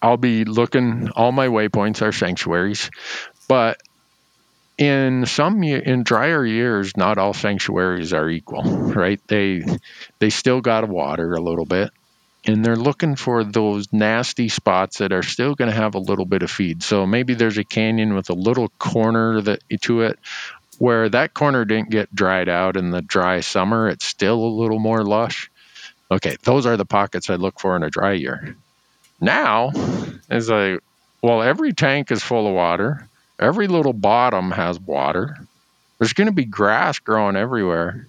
I'll 0.00 0.16
be 0.16 0.44
looking. 0.44 1.10
All 1.10 1.32
my 1.32 1.48
waypoints 1.48 2.02
are 2.02 2.12
sanctuaries, 2.12 2.90
but 3.48 3.80
in 4.78 5.26
some 5.26 5.62
in 5.62 6.02
drier 6.02 6.44
years, 6.44 6.96
not 6.96 7.18
all 7.18 7.34
sanctuaries 7.34 8.12
are 8.12 8.28
equal. 8.28 8.62
Right? 8.62 9.20
They 9.26 9.64
they 10.18 10.30
still 10.30 10.60
got 10.60 10.82
to 10.82 10.86
water 10.86 11.34
a 11.34 11.40
little 11.40 11.66
bit. 11.66 11.90
And 12.48 12.64
they're 12.64 12.76
looking 12.76 13.16
for 13.16 13.42
those 13.42 13.92
nasty 13.92 14.48
spots 14.48 14.98
that 14.98 15.12
are 15.12 15.24
still 15.24 15.56
going 15.56 15.68
to 15.68 15.76
have 15.76 15.96
a 15.96 15.98
little 15.98 16.24
bit 16.24 16.44
of 16.44 16.50
feed. 16.50 16.80
So 16.80 17.04
maybe 17.04 17.34
there's 17.34 17.58
a 17.58 17.64
canyon 17.64 18.14
with 18.14 18.30
a 18.30 18.34
little 18.34 18.68
corner 18.78 19.40
that 19.40 19.62
to 19.82 20.02
it 20.02 20.16
where 20.78 21.08
that 21.08 21.34
corner 21.34 21.64
didn't 21.64 21.90
get 21.90 22.14
dried 22.14 22.48
out 22.48 22.76
in 22.76 22.90
the 22.90 23.02
dry 23.02 23.40
summer, 23.40 23.88
it's 23.88 24.04
still 24.04 24.38
a 24.38 24.56
little 24.60 24.78
more 24.78 25.04
lush. 25.04 25.50
Okay, 26.10 26.36
those 26.44 26.66
are 26.66 26.76
the 26.76 26.84
pockets 26.84 27.30
I 27.30 27.34
look 27.34 27.58
for 27.58 27.74
in 27.76 27.82
a 27.82 27.90
dry 27.90 28.12
year. 28.12 28.56
Now, 29.20 29.72
is 30.30 30.48
like, 30.48 30.80
well, 31.22 31.42
every 31.42 31.72
tank 31.72 32.10
is 32.10 32.22
full 32.22 32.46
of 32.46 32.54
water. 32.54 33.08
Every 33.38 33.68
little 33.68 33.92
bottom 33.92 34.50
has 34.50 34.78
water. 34.78 35.36
There's 35.98 36.12
going 36.12 36.26
to 36.26 36.32
be 36.32 36.44
grass 36.44 36.98
growing 36.98 37.36
everywhere. 37.36 38.06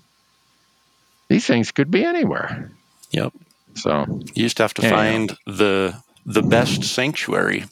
These 1.30 1.46
things 1.46 1.72
could 1.72 1.92
be 1.92 2.04
anywhere. 2.04 2.72
Yep. 3.12 3.34
So, 3.76 4.22
You 4.34 4.44
just 4.44 4.58
have 4.58 4.74
to 4.76 4.90
find 4.90 5.36
the 5.46 5.96
the 6.26 6.42
best 6.42 6.84
sanctuary, 6.84 7.66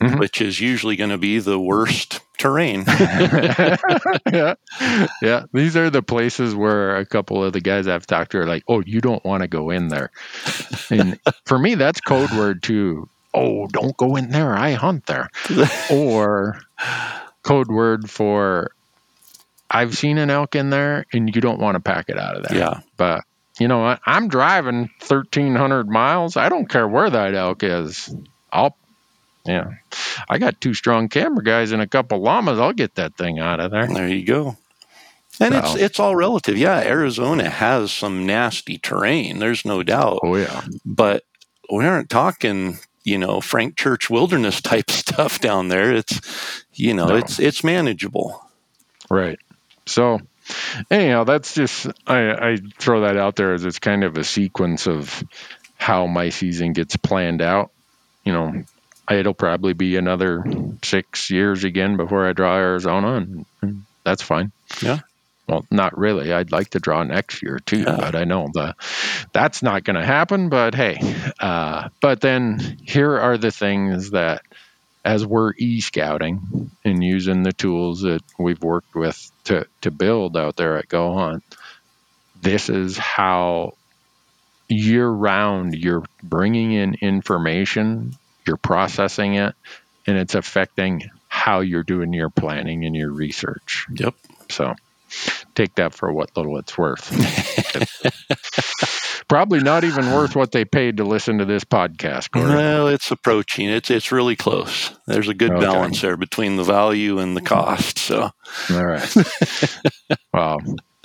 Mhm. 0.00 0.18
which 0.18 0.42
is 0.42 0.60
usually 0.60 0.96
going 0.96 1.08
to 1.10 1.16
be 1.18 1.38
the 1.38 1.58
worst 1.58 2.20
terrain. 2.38 2.84
yeah, 4.30 4.54
yeah. 5.22 5.44
These 5.52 5.76
are 5.76 5.88
the 5.90 6.02
places 6.02 6.54
where 6.54 6.96
a 6.96 7.06
couple 7.06 7.42
of 7.42 7.52
the 7.54 7.60
guys 7.60 7.86
I've 7.88 8.06
talked 8.06 8.32
to 8.32 8.38
are 8.40 8.46
like, 8.46 8.62
"Oh, 8.68 8.82
you 8.84 9.00
don't 9.00 9.24
want 9.24 9.42
to 9.42 9.48
go 9.48 9.70
in 9.70 9.88
there." 9.88 10.10
And 10.90 11.18
for 11.46 11.58
me, 11.58 11.76
that's 11.76 12.00
code 12.00 12.30
word 12.32 12.62
too. 12.62 13.08
Oh, 13.32 13.66
don't 13.68 13.96
go 13.96 14.16
in 14.16 14.30
there. 14.30 14.54
I 14.54 14.72
hunt 14.72 15.06
there. 15.06 15.30
Or 15.90 16.58
code 17.42 17.68
word 17.68 18.10
for 18.10 18.72
I've 19.70 19.96
seen 19.96 20.18
an 20.18 20.30
elk 20.30 20.54
in 20.56 20.70
there, 20.70 21.06
and 21.12 21.34
you 21.34 21.40
don't 21.40 21.58
want 21.60 21.74
to 21.76 21.80
pack 21.80 22.08
it 22.08 22.18
out 22.18 22.36
of 22.36 22.44
there. 22.44 22.58
yeah. 22.58 22.80
But 22.96 23.24
you 23.58 23.66
know 23.68 23.78
what? 23.80 24.00
I'm 24.04 24.28
driving 24.28 24.90
1,300 25.06 25.88
miles. 25.88 26.36
I 26.36 26.48
don't 26.50 26.68
care 26.68 26.86
where 26.86 27.08
that 27.10 27.34
elk 27.34 27.62
is. 27.62 28.14
I'll 28.52 28.76
yeah, 29.46 29.74
I 30.28 30.38
got 30.38 30.60
two 30.60 30.74
strong 30.74 31.08
camera 31.08 31.42
guys 31.44 31.72
and 31.72 31.80
a 31.82 31.86
couple 31.86 32.20
llamas. 32.20 32.58
I'll 32.58 32.72
get 32.72 32.94
that 32.96 33.16
thing 33.16 33.38
out 33.38 33.60
of 33.60 33.70
there. 33.70 33.86
There 33.86 34.08
you 34.08 34.24
go. 34.24 34.56
And 35.40 35.52
So- 35.54 35.58
it's 35.60 35.74
it's 35.74 36.00
all 36.00 36.16
relative. 36.16 36.56
Yeah, 36.56 36.78
Arizona 36.80 37.48
has 37.50 37.92
some 37.92 38.26
nasty 38.26 38.78
terrain. 38.78 39.38
There's 39.38 39.64
no 39.64 39.82
doubt. 39.82 40.20
Oh 40.22 40.36
yeah, 40.36 40.62
But 40.84 41.24
we 41.72 41.84
aren't 41.84 42.08
talking, 42.10 42.78
you 43.04 43.18
know, 43.18 43.40
Frank 43.40 43.76
Church 43.76 44.08
wilderness 44.08 44.60
type 44.62 44.90
stuff 44.90 45.40
down 45.40 45.68
there. 45.68 45.92
It's, 45.92 46.64
you 46.74 46.94
know, 46.94 47.08
No. 47.08 47.16
it's 47.16 47.38
it's 47.38 47.62
manageable. 47.64 48.42
right. 49.10 49.38
So 49.86 50.20
anyhow, 50.90 51.24
that's 51.24 51.54
just 51.54 51.86
I, 52.06 52.30
I 52.52 52.58
throw 52.78 53.02
that 53.02 53.16
out 53.16 53.36
there 53.36 53.52
as 53.54 53.64
it's 53.64 53.78
kind 53.78 54.04
of 54.04 54.16
a 54.16 54.24
sequence 54.24 54.86
of 54.88 55.22
how 55.76 56.06
my 56.06 56.30
season 56.30 56.72
gets 56.72 56.96
planned 56.96 57.42
out. 57.42 57.70
You 58.24 58.32
know, 58.32 58.64
it'll 59.10 59.34
probably 59.34 59.72
be 59.72 59.96
another 59.96 60.44
six 60.82 61.30
years 61.30 61.64
again 61.64 61.96
before 61.96 62.26
I 62.26 62.32
draw 62.32 62.56
Arizona, 62.56 63.14
and, 63.16 63.46
and 63.62 63.84
that's 64.04 64.22
fine. 64.22 64.52
Yeah. 64.82 65.00
Well, 65.48 65.64
not 65.70 65.96
really. 65.96 66.32
I'd 66.32 66.50
like 66.50 66.70
to 66.70 66.80
draw 66.80 67.04
next 67.04 67.40
year 67.42 67.60
too, 67.64 67.78
Yeah. 67.80 67.96
but 67.96 68.16
I 68.16 68.24
know 68.24 68.48
the 68.52 68.74
that's 69.32 69.62
not 69.62 69.84
going 69.84 69.94
to 69.96 70.04
happen. 70.04 70.48
But 70.48 70.74
hey, 70.74 70.98
uh, 71.38 71.88
but 72.00 72.20
then 72.20 72.78
here 72.82 73.16
are 73.16 73.38
the 73.38 73.52
things 73.52 74.10
that, 74.10 74.42
as 75.04 75.24
we're 75.24 75.52
e 75.56 75.80
scouting 75.80 76.70
and 76.84 77.02
using 77.04 77.44
the 77.44 77.52
tools 77.52 78.00
that 78.00 78.22
we've 78.40 78.60
worked 78.60 78.96
with 78.96 79.30
to 79.44 79.66
to 79.82 79.92
build 79.92 80.36
out 80.36 80.56
there 80.56 80.78
at 80.78 80.88
Go 80.88 81.14
Hunt, 81.14 81.44
this 82.42 82.68
is 82.68 82.98
how 82.98 83.74
year 84.68 85.08
round 85.08 85.74
you're 85.76 86.02
bringing 86.24 86.72
in 86.72 86.94
information, 87.00 88.16
you're 88.46 88.56
processing 88.56 89.34
it, 89.34 89.54
and 90.06 90.16
it's 90.16 90.34
affecting 90.34 91.10
how 91.28 91.60
you're 91.60 91.82
doing 91.82 92.12
your 92.12 92.30
planning 92.30 92.84
and 92.84 92.94
your 92.96 93.10
research. 93.10 93.86
Yep. 93.94 94.14
So 94.50 94.74
take 95.54 95.74
that 95.76 95.94
for 95.94 96.12
what 96.12 96.36
little 96.36 96.58
it's 96.58 96.76
worth. 96.76 97.10
Probably 99.28 99.60
not 99.60 99.84
even 99.84 100.12
worth 100.12 100.36
what 100.36 100.52
they 100.52 100.64
paid 100.64 100.98
to 100.98 101.04
listen 101.04 101.38
to 101.38 101.44
this 101.44 101.64
podcast. 101.64 102.30
Corey. 102.30 102.54
Well, 102.54 102.88
it's 102.88 103.10
approaching. 103.10 103.68
It's 103.68 103.90
it's 103.90 104.12
really 104.12 104.36
close. 104.36 104.96
There's 105.06 105.28
a 105.28 105.34
good 105.34 105.52
Okay. 105.52 105.66
balance 105.66 106.00
there 106.00 106.16
between 106.16 106.56
the 106.56 106.62
value 106.62 107.18
and 107.18 107.36
the 107.36 107.40
cost. 107.40 107.98
So 107.98 108.30
All 108.70 108.84
right. 108.84 109.14
well, 110.32 110.58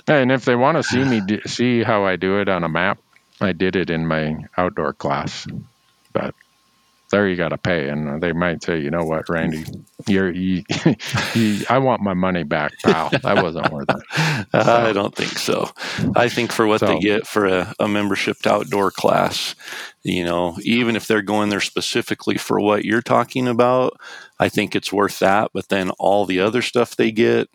and 0.06 0.30
if 0.30 0.44
they 0.44 0.54
want 0.54 0.76
to 0.76 0.82
see 0.84 1.04
me 1.04 1.20
do, 1.20 1.40
see 1.46 1.82
how 1.82 2.04
I 2.04 2.14
do 2.16 2.40
it 2.40 2.48
on 2.48 2.62
a 2.62 2.68
map, 2.68 2.98
I 3.40 3.52
did 3.52 3.74
it 3.74 3.90
in 3.90 4.06
my 4.06 4.36
outdoor 4.56 4.92
class. 4.92 5.46
But 6.12 6.34
there 7.12 7.28
you 7.28 7.36
got 7.36 7.50
to 7.50 7.58
pay, 7.58 7.88
and 7.88 8.20
they 8.22 8.32
might 8.32 8.64
say, 8.64 8.80
you 8.80 8.90
know 8.90 9.04
what, 9.04 9.28
Randy, 9.30 9.64
you're 10.08 10.32
you, 10.32 10.64
you, 11.34 11.64
I 11.70 11.78
want 11.78 12.02
my 12.02 12.14
money 12.14 12.42
back, 12.42 12.72
pal. 12.82 13.14
That 13.22 13.38
wasn't 13.38 13.70
worth 13.70 13.90
it. 13.94 14.04
I 14.54 14.92
don't 14.92 15.14
think 15.14 15.38
so. 15.38 15.70
I 16.16 16.28
think 16.28 16.52
for 16.52 16.66
what 16.66 16.80
they 16.80 16.98
get 16.98 17.26
for 17.26 17.46
a, 17.46 17.74
a 17.78 17.88
membership 17.88 18.38
to 18.40 18.52
outdoor 18.52 18.90
class, 18.90 19.54
you 20.02 20.24
know, 20.24 20.56
even 20.62 20.96
if 20.96 21.06
they're 21.06 21.22
going 21.22 21.50
there 21.50 21.60
specifically 21.60 22.38
for 22.38 22.60
what 22.60 22.84
you're 22.84 23.02
talking 23.02 23.48
about, 23.48 23.96
I 24.40 24.48
think 24.48 24.74
it's 24.74 24.92
worth 24.92 25.20
that. 25.20 25.50
But 25.54 25.68
then 25.68 25.90
all 25.98 26.26
the 26.26 26.40
other 26.40 26.62
stuff 26.62 26.96
they 26.96 27.12
get 27.12 27.48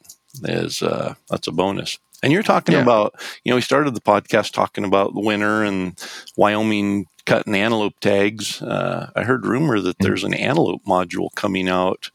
is 0.44 0.82
uh, 0.82 1.16
that's 1.30 1.48
a 1.48 1.52
bonus. 1.52 2.00
And 2.24 2.34
you're 2.34 2.44
talking 2.44 2.76
Yeah. 2.76 2.82
about, 2.82 3.14
you 3.44 3.52
know, 3.52 3.56
we 3.58 3.62
started 3.62 3.96
the 3.96 4.02
podcast 4.02 4.54
talking 4.54 4.86
about 4.86 5.14
the 5.14 5.22
winter 5.22 5.64
and 5.64 5.98
Wyoming 6.36 7.08
cutting 7.28 7.54
antelope 7.54 8.00
tags. 8.00 8.60
Uh, 8.64 9.12
I 9.16 9.22
heard 9.24 9.46
rumor 9.46 9.80
that 9.82 10.00
there's 10.00 10.24
an 10.24 10.34
antelope 10.34 10.84
module 10.88 11.30
coming 11.36 11.70
out 11.70 12.10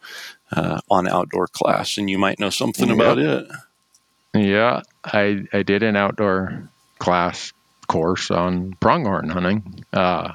uh, 0.51 0.81
on 0.91 1.07
outdoor 1.07 1.47
class, 1.47 1.97
and 1.99 2.11
you 2.11 2.19
might 2.19 2.41
know 2.41 2.51
something 2.51 2.89
Yep. 2.89 2.97
about 2.97 3.19
it. 3.19 3.47
Yeah, 4.35 4.83
I 5.05 5.45
I 5.53 5.63
did 5.63 5.83
an 5.85 5.95
outdoor 5.95 6.69
class 6.99 7.53
course 7.87 8.31
on 8.31 8.73
pronghorn 8.81 9.29
hunting. 9.29 9.85
Uh, 9.93 10.33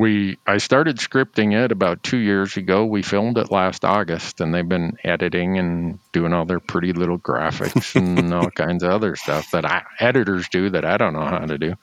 we 0.00 0.38
I 0.46 0.58
started 0.58 0.96
scripting 0.98 1.52
it 1.54 1.72
about 1.72 2.02
two 2.02 2.16
years 2.18 2.56
ago. 2.56 2.84
We 2.86 3.02
filmed 3.02 3.38
it 3.38 3.50
last 3.50 3.84
August, 3.84 4.40
and 4.40 4.54
they've 4.54 4.68
been 4.68 4.96
editing 5.04 5.58
and 5.58 5.98
doing 6.12 6.32
all 6.32 6.44
their 6.44 6.60
pretty 6.60 6.92
little 6.92 7.18
graphics 7.18 7.94
and 7.96 8.32
all 8.34 8.50
kinds 8.50 8.82
of 8.82 8.90
other 8.90 9.16
stuff 9.16 9.50
that 9.52 9.64
I, 9.64 9.84
editors 10.00 10.48
do 10.48 10.70
that 10.70 10.84
I 10.84 10.96
don't 10.96 11.12
know 11.14 11.24
how 11.24 11.46
to 11.46 11.58
do. 11.58 11.74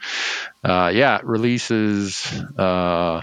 Uh, 0.64 0.92
yeah, 0.94 1.18
it 1.18 1.26
releases 1.26 2.26
uh, 2.58 3.22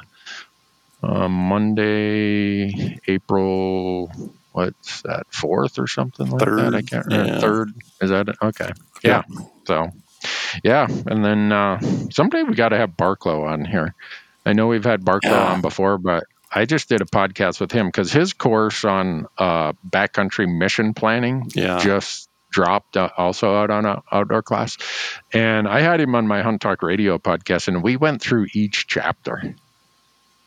uh, 1.02 1.28
Monday, 1.28 2.98
April. 3.06 4.10
What's 4.52 5.02
that? 5.02 5.26
Fourth 5.30 5.78
or 5.78 5.86
something 5.86 6.28
like 6.30 6.56
that? 6.56 6.74
I 6.74 6.80
Third, 6.80 6.86
can't 6.90 7.06
remember. 7.06 7.32
yeah. 7.32 7.40
Third 7.40 7.68
is 8.00 8.10
that 8.10 8.28
it? 8.28 8.36
Okay? 8.42 8.70
Yeah. 9.02 9.22
So, 9.64 9.90
yeah, 10.64 10.86
and 11.06 11.24
then 11.24 11.52
uh, 11.52 11.80
someday 12.10 12.42
we 12.42 12.54
got 12.54 12.70
to 12.70 12.76
have 12.76 12.90
Barklow 12.96 13.48
on 13.48 13.64
here. 13.64 13.94
I 14.46 14.52
know 14.52 14.66
we've 14.68 14.84
had 14.84 15.02
Barklow 15.02 15.24
Yeah. 15.30 15.52
on 15.52 15.60
before, 15.60 15.98
but 15.98 16.24
I 16.52 16.64
just 16.64 16.88
did 16.88 17.00
a 17.00 17.04
podcast 17.04 17.60
with 17.60 17.70
him 17.72 17.86
because 17.86 18.10
his 18.12 18.32
course 18.32 18.84
on 18.84 19.26
uh, 19.38 19.72
backcountry 19.88 20.48
mission 20.48 20.94
planning 20.94 21.50
Yeah. 21.54 21.78
just 21.78 22.28
dropped 22.50 22.96
uh, 22.96 23.08
also 23.16 23.54
out 23.54 23.70
on 23.70 23.86
an 23.86 23.98
outdoor 24.10 24.42
class, 24.42 24.76
and 25.32 25.68
I 25.68 25.80
had 25.80 26.00
him 26.00 26.14
on 26.16 26.26
my 26.26 26.42
Hunt 26.42 26.60
Talk 26.60 26.82
Radio 26.82 27.18
podcast, 27.18 27.68
and 27.68 27.82
we 27.82 27.96
went 27.96 28.20
through 28.20 28.46
each 28.54 28.88
chapter, 28.88 29.36
and 29.36 29.56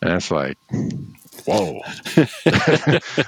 it's 0.02 0.30
like, 0.30 0.58
whoa, 1.46 1.80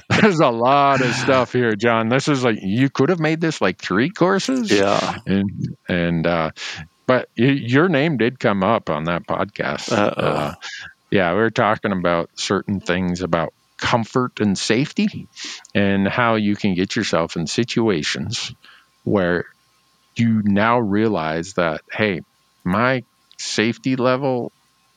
there's 0.09 0.39
a 0.41 0.49
lot 0.49 1.01
of 1.01 1.13
stuff 1.15 1.53
here, 1.53 1.75
John. 1.77 2.09
This 2.09 2.27
is 2.27 2.43
like 2.43 2.57
you 2.61 2.89
could 2.89 3.07
have 3.09 3.19
made 3.21 3.39
this 3.39 3.61
like 3.61 3.77
three 3.79 4.09
courses, 4.09 4.69
Yeah. 4.69 5.19
and 5.25 5.77
and 5.87 6.27
uh, 6.27 6.51
but 7.07 7.29
your 7.35 7.89
name 7.89 8.17
did 8.17 8.39
come 8.39 8.63
up 8.63 8.89
on 8.89 9.05
that 9.05 9.27
podcast. 9.27 9.91
Uh, 9.91 10.55
yeah, 11.11 11.31
we 11.33 11.39
were 11.39 11.51
talking 11.51 11.91
about 11.91 12.29
certain 12.35 12.79
things 12.79 13.21
about 13.21 13.53
comfort 13.77 14.39
and 14.39 14.57
safety, 14.57 15.27
and 15.73 16.07
how 16.07 16.35
you 16.35 16.55
can 16.55 16.73
get 16.75 16.95
yourself 16.95 17.35
in 17.35 17.47
situations 17.47 18.53
where 19.03 19.45
you 20.15 20.41
now 20.43 20.79
realize 20.79 21.53
that 21.53 21.81
hey, 21.91 22.21
my 22.63 23.03
safety 23.37 23.95
level 23.95 24.51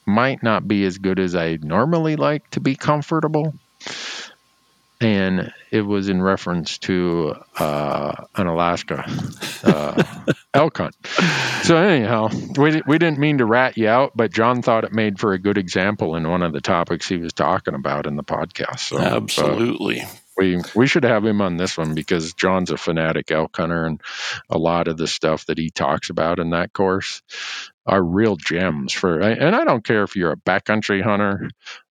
might 0.06 0.42
not 0.42 0.66
be 0.66 0.84
as 0.84 0.98
good 0.98 1.18
as 1.18 1.34
I 1.34 1.58
normally 1.60 2.16
like 2.16 2.48
to 2.50 2.60
be 2.60 2.74
comfortable. 2.76 3.54
And 5.00 5.52
it 5.70 5.82
was 5.82 6.08
in 6.08 6.20
reference 6.20 6.78
to 6.78 7.36
uh, 7.56 8.24
an 8.34 8.46
Alaska 8.48 9.04
uh, 9.62 10.02
elk 10.54 10.78
hunt. 10.78 10.96
So 11.62 11.76
anyhow, 11.76 12.30
we 12.56 12.82
we 12.86 12.98
didn't 12.98 13.18
mean 13.18 13.38
to 13.38 13.44
rat 13.44 13.76
you 13.76 13.88
out, 13.88 14.12
but 14.16 14.32
John 14.32 14.60
thought 14.62 14.84
it 14.84 14.92
made 14.92 15.20
for 15.20 15.32
a 15.32 15.38
good 15.38 15.56
example 15.56 16.16
in 16.16 16.28
one 16.28 16.42
of 16.42 16.52
the 16.52 16.60
topics 16.60 17.08
he 17.08 17.16
was 17.16 17.32
talking 17.32 17.74
about 17.74 18.06
in 18.06 18.16
the 18.16 18.24
podcast. 18.24 18.80
So 18.80 18.98
uh, 18.98 19.02
Absolutely. 19.02 20.02
we 20.36 20.60
we 20.74 20.86
should 20.86 21.04
have 21.04 21.24
him 21.24 21.40
on 21.42 21.58
this 21.58 21.76
one 21.76 21.94
because 21.94 22.32
John's 22.32 22.70
a 22.70 22.76
fanatic 22.76 23.30
elk 23.30 23.56
hunter, 23.56 23.84
and 23.84 24.00
a 24.50 24.58
lot 24.58 24.88
of 24.88 24.96
the 24.96 25.06
stuff 25.06 25.46
that 25.46 25.58
he 25.58 25.70
talks 25.70 26.10
about 26.10 26.40
in 26.40 26.50
that 26.50 26.72
course 26.72 27.22
are 27.86 28.02
real 28.02 28.36
gems 28.36 28.92
for. 28.92 29.20
And 29.20 29.54
I 29.54 29.64
don't 29.64 29.84
care 29.84 30.02
if 30.02 30.16
you're 30.16 30.32
a 30.32 30.36
backcountry 30.36 31.02
hunter 31.02 31.50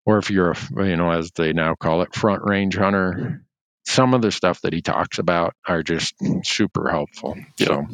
or 0.05 0.17
if 0.17 0.30
you're 0.30 0.51
a 0.51 0.85
you 0.88 0.95
know 0.95 1.11
as 1.11 1.31
they 1.31 1.53
now 1.53 1.75
call 1.75 2.01
it 2.01 2.15
front 2.15 2.43
range 2.43 2.75
hunter. 2.75 3.43
Some 3.85 4.13
of 4.13 4.21
the 4.21 4.31
stuff 4.31 4.61
that 4.61 4.71
he 4.71 4.81
talks 4.81 5.19
about 5.19 5.55
are 5.67 5.84
just 5.84 6.15
super 6.45 6.89
helpful. 6.89 7.35
So, 7.57 7.85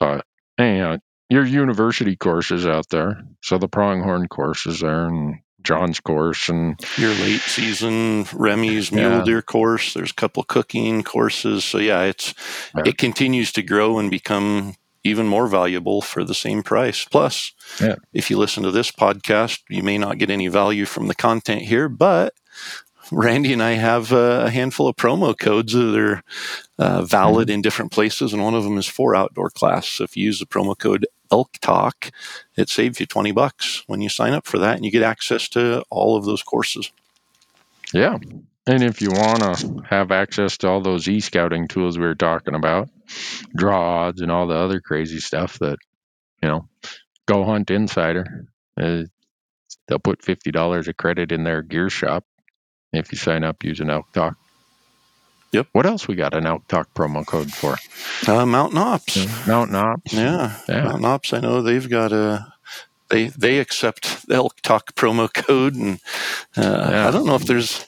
but 0.00 0.24
anyhow, 0.58 0.96
your 1.28 1.44
university 1.44 2.16
courses 2.16 2.66
out 2.66 2.88
there. 2.88 3.22
So 3.42 3.58
the 3.58 3.68
pronghorn 3.68 4.28
course 4.28 4.64
is 4.66 4.80
there, 4.80 5.06
and 5.06 5.40
John's 5.62 6.00
course, 6.00 6.48
and 6.48 6.80
Your 6.96 7.10
late 7.10 7.40
season 7.42 8.24
Remy's 8.32 8.92
mule 8.92 9.18
Yeah. 9.18 9.22
deer 9.24 9.42
course. 9.42 9.92
There's 9.92 10.10
a 10.10 10.14
couple 10.14 10.42
cooking 10.42 11.02
courses. 11.02 11.64
So 11.64 11.78
yeah, 11.78 12.02
it's 12.04 12.34
Yeah. 12.74 12.84
it 12.86 12.96
continues 12.98 13.52
to 13.52 13.62
grow 13.62 13.98
and 13.98 14.10
become 14.10 14.74
even 15.04 15.28
more 15.28 15.46
valuable 15.46 16.00
for 16.00 16.24
the 16.24 16.34
same 16.34 16.62
price. 16.62 17.04
Plus, 17.04 17.52
Yeah. 17.80 17.96
if 18.12 18.30
you 18.30 18.38
listen 18.38 18.62
to 18.62 18.70
this 18.70 18.90
podcast, 18.90 19.60
you 19.68 19.82
may 19.82 19.98
not 19.98 20.18
get 20.18 20.30
any 20.30 20.48
value 20.48 20.86
from 20.86 21.06
the 21.08 21.14
content 21.14 21.62
here, 21.62 21.88
but 21.88 22.34
Randy 23.12 23.52
and 23.52 23.62
I 23.62 23.72
have 23.72 24.12
a 24.12 24.48
handful 24.50 24.88
of 24.88 24.96
promo 24.96 25.38
codes 25.38 25.74
that 25.74 25.94
are 25.98 26.22
uh, 26.78 27.02
valid 27.02 27.50
in 27.50 27.60
different 27.60 27.92
places, 27.92 28.32
and 28.32 28.42
one 28.42 28.54
of 28.54 28.64
them 28.64 28.78
is 28.78 28.86
for 28.88 29.14
outdoor 29.14 29.50
class. 29.50 29.86
So 29.86 30.04
if 30.04 30.16
you 30.16 30.24
use 30.24 30.38
the 30.38 30.46
promo 30.46 30.76
code 30.76 31.06
Elk 31.30 31.52
Talk, 31.60 32.10
it 32.56 32.70
saves 32.70 32.98
you 33.00 33.06
twenty 33.06 33.30
bucks 33.32 33.82
when 33.86 34.00
you 34.00 34.08
sign 34.08 34.32
up 34.32 34.46
for 34.46 34.58
that, 34.58 34.76
and 34.76 34.84
you 34.86 34.90
get 34.90 35.02
access 35.02 35.48
to 35.50 35.84
all 35.90 36.16
of 36.16 36.24
those 36.24 36.42
courses. 36.42 36.90
Yeah. 37.92 38.16
And 38.66 38.82
if 38.82 39.02
you 39.02 39.10
want 39.10 39.40
to 39.58 39.82
have 39.90 40.10
access 40.10 40.56
to 40.58 40.68
all 40.68 40.80
those 40.80 41.06
e 41.06 41.20
scouting 41.20 41.68
tools 41.68 41.98
we 41.98 42.06
were 42.06 42.14
talking 42.14 42.54
about, 42.54 42.88
draw 43.56 44.06
odds 44.06 44.20
and 44.20 44.30
all 44.30 44.46
the 44.46 44.54
other 44.56 44.80
crazy 44.80 45.20
stuff 45.20 45.58
that, 45.60 45.78
you 46.42 46.48
know, 46.48 46.68
Go 47.26 47.44
Hunt 47.44 47.70
Insider, 47.70 48.46
uh, 48.80 49.04
they'll 49.88 49.98
put 49.98 50.20
$50 50.22 50.88
of 50.88 50.96
credit 50.96 51.32
in 51.32 51.44
their 51.44 51.62
gear 51.62 51.88
shop 51.90 52.24
if 52.92 53.10
you 53.12 53.18
sign 53.18 53.44
up 53.44 53.64
using 53.64 53.90
Elk 53.90 54.12
Talk. 54.12 54.36
Yep. 55.52 55.68
What 55.72 55.86
else 55.86 56.08
we 56.08 56.16
got 56.16 56.34
an 56.34 56.46
Elk 56.46 56.66
Talk 56.66 56.92
promo 56.94 57.24
code 57.24 57.52
for? 57.52 57.76
Uh, 58.28 58.44
Mountain 58.44 58.78
Ops. 58.78 59.46
Mountain 59.46 59.76
Ops. 59.76 60.12
Yeah. 60.12 60.58
Yeah. 60.68 60.82
Mountain 60.84 61.04
Ops. 61.04 61.32
I 61.32 61.40
know 61.40 61.62
they've 61.62 61.88
got 61.88 62.12
a. 62.12 62.52
They 63.10 63.28
they 63.28 63.58
accept 63.58 64.26
Elk 64.30 64.60
Talk 64.62 64.94
promo 64.96 65.32
code, 65.46 65.74
and 65.76 66.00
uh, 66.56 66.88
Yeah. 66.90 67.08
I 67.08 67.10
don't 67.12 67.26
know 67.26 67.36
if 67.36 67.44
there's. 67.46 67.86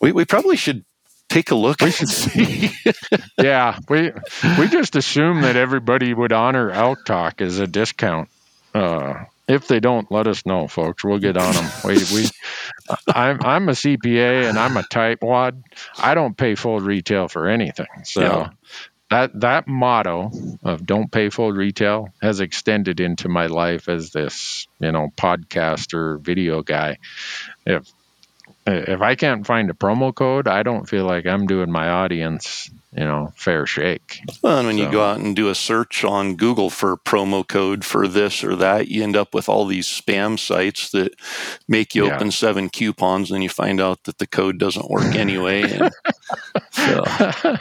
We 0.00 0.12
we 0.12 0.24
probably 0.24 0.56
should 0.56 0.84
take 1.28 1.50
a 1.50 1.54
look. 1.54 1.80
We 1.80 1.90
should- 1.90 2.08
see. 2.08 2.70
yeah, 3.40 3.78
we 3.88 4.12
we 4.58 4.68
just 4.68 4.96
assume 4.96 5.42
that 5.42 5.56
everybody 5.56 6.12
would 6.14 6.32
honor 6.32 6.70
Elk 6.70 7.04
Talk 7.04 7.40
as 7.40 7.58
a 7.58 7.66
discount. 7.66 8.28
Uh, 8.74 9.24
if 9.46 9.66
they 9.66 9.80
don't, 9.80 10.10
let 10.12 10.26
us 10.26 10.44
know, 10.44 10.68
folks. 10.68 11.02
We'll 11.02 11.18
get 11.18 11.36
on 11.38 11.54
them. 11.54 11.70
We, 11.84 11.94
we, 12.12 12.28
I'm 13.08 13.38
I'm 13.42 13.68
a 13.68 13.72
CPA 13.72 14.48
and 14.48 14.58
I'm 14.58 14.76
a 14.76 14.82
tightwad. 14.82 15.62
I 15.98 16.14
don't 16.14 16.36
pay 16.36 16.54
full 16.54 16.80
retail 16.80 17.28
for 17.28 17.48
anything. 17.48 17.86
So 18.04 18.20
Yeah. 18.20 18.50
that 19.10 19.40
that 19.40 19.66
motto 19.66 20.30
of 20.62 20.84
don't 20.84 21.10
pay 21.10 21.30
full 21.30 21.50
retail 21.52 22.08
has 22.20 22.40
extended 22.40 23.00
into 23.00 23.30
my 23.30 23.46
life 23.46 23.88
as 23.88 24.10
this 24.10 24.66
you 24.80 24.92
know 24.92 25.08
podcaster 25.16 26.20
video 26.20 26.60
guy. 26.62 26.98
If 27.64 27.90
if 28.72 29.00
I 29.02 29.14
can't 29.14 29.46
find 29.46 29.70
a 29.70 29.74
promo 29.74 30.14
code, 30.14 30.46
I 30.48 30.62
don't 30.62 30.88
feel 30.88 31.04
like 31.04 31.26
I'm 31.26 31.46
doing 31.46 31.70
my 31.70 31.88
audience, 31.88 32.70
you 32.92 33.04
know, 33.04 33.32
fair 33.36 33.66
shake. 33.66 34.20
Well, 34.42 34.58
and 34.58 34.66
when 34.66 34.78
you 34.78 34.90
go 34.90 35.02
out 35.04 35.18
and 35.20 35.34
do 35.36 35.48
a 35.48 35.54
search 35.54 36.04
on 36.04 36.36
Google 36.36 36.70
for 36.70 36.96
promo 36.96 37.46
code 37.46 37.84
for 37.84 38.06
this 38.08 38.42
or 38.44 38.56
that, 38.56 38.88
you 38.88 39.02
end 39.02 39.16
up 39.16 39.34
with 39.34 39.48
all 39.48 39.64
these 39.66 39.86
spam 39.86 40.38
sites 40.38 40.90
that 40.90 41.14
make 41.68 41.94
you 41.94 42.06
Yeah. 42.06 42.16
open 42.16 42.30
seven 42.30 42.68
coupons, 42.70 43.30
and 43.30 43.42
you 43.42 43.48
find 43.48 43.80
out 43.80 44.04
that 44.04 44.18
the 44.18 44.26
code 44.26 44.58
doesn't 44.58 44.90
work 44.90 45.14
anyway. 45.14 45.62
And 45.70 45.90
so, 46.72 47.04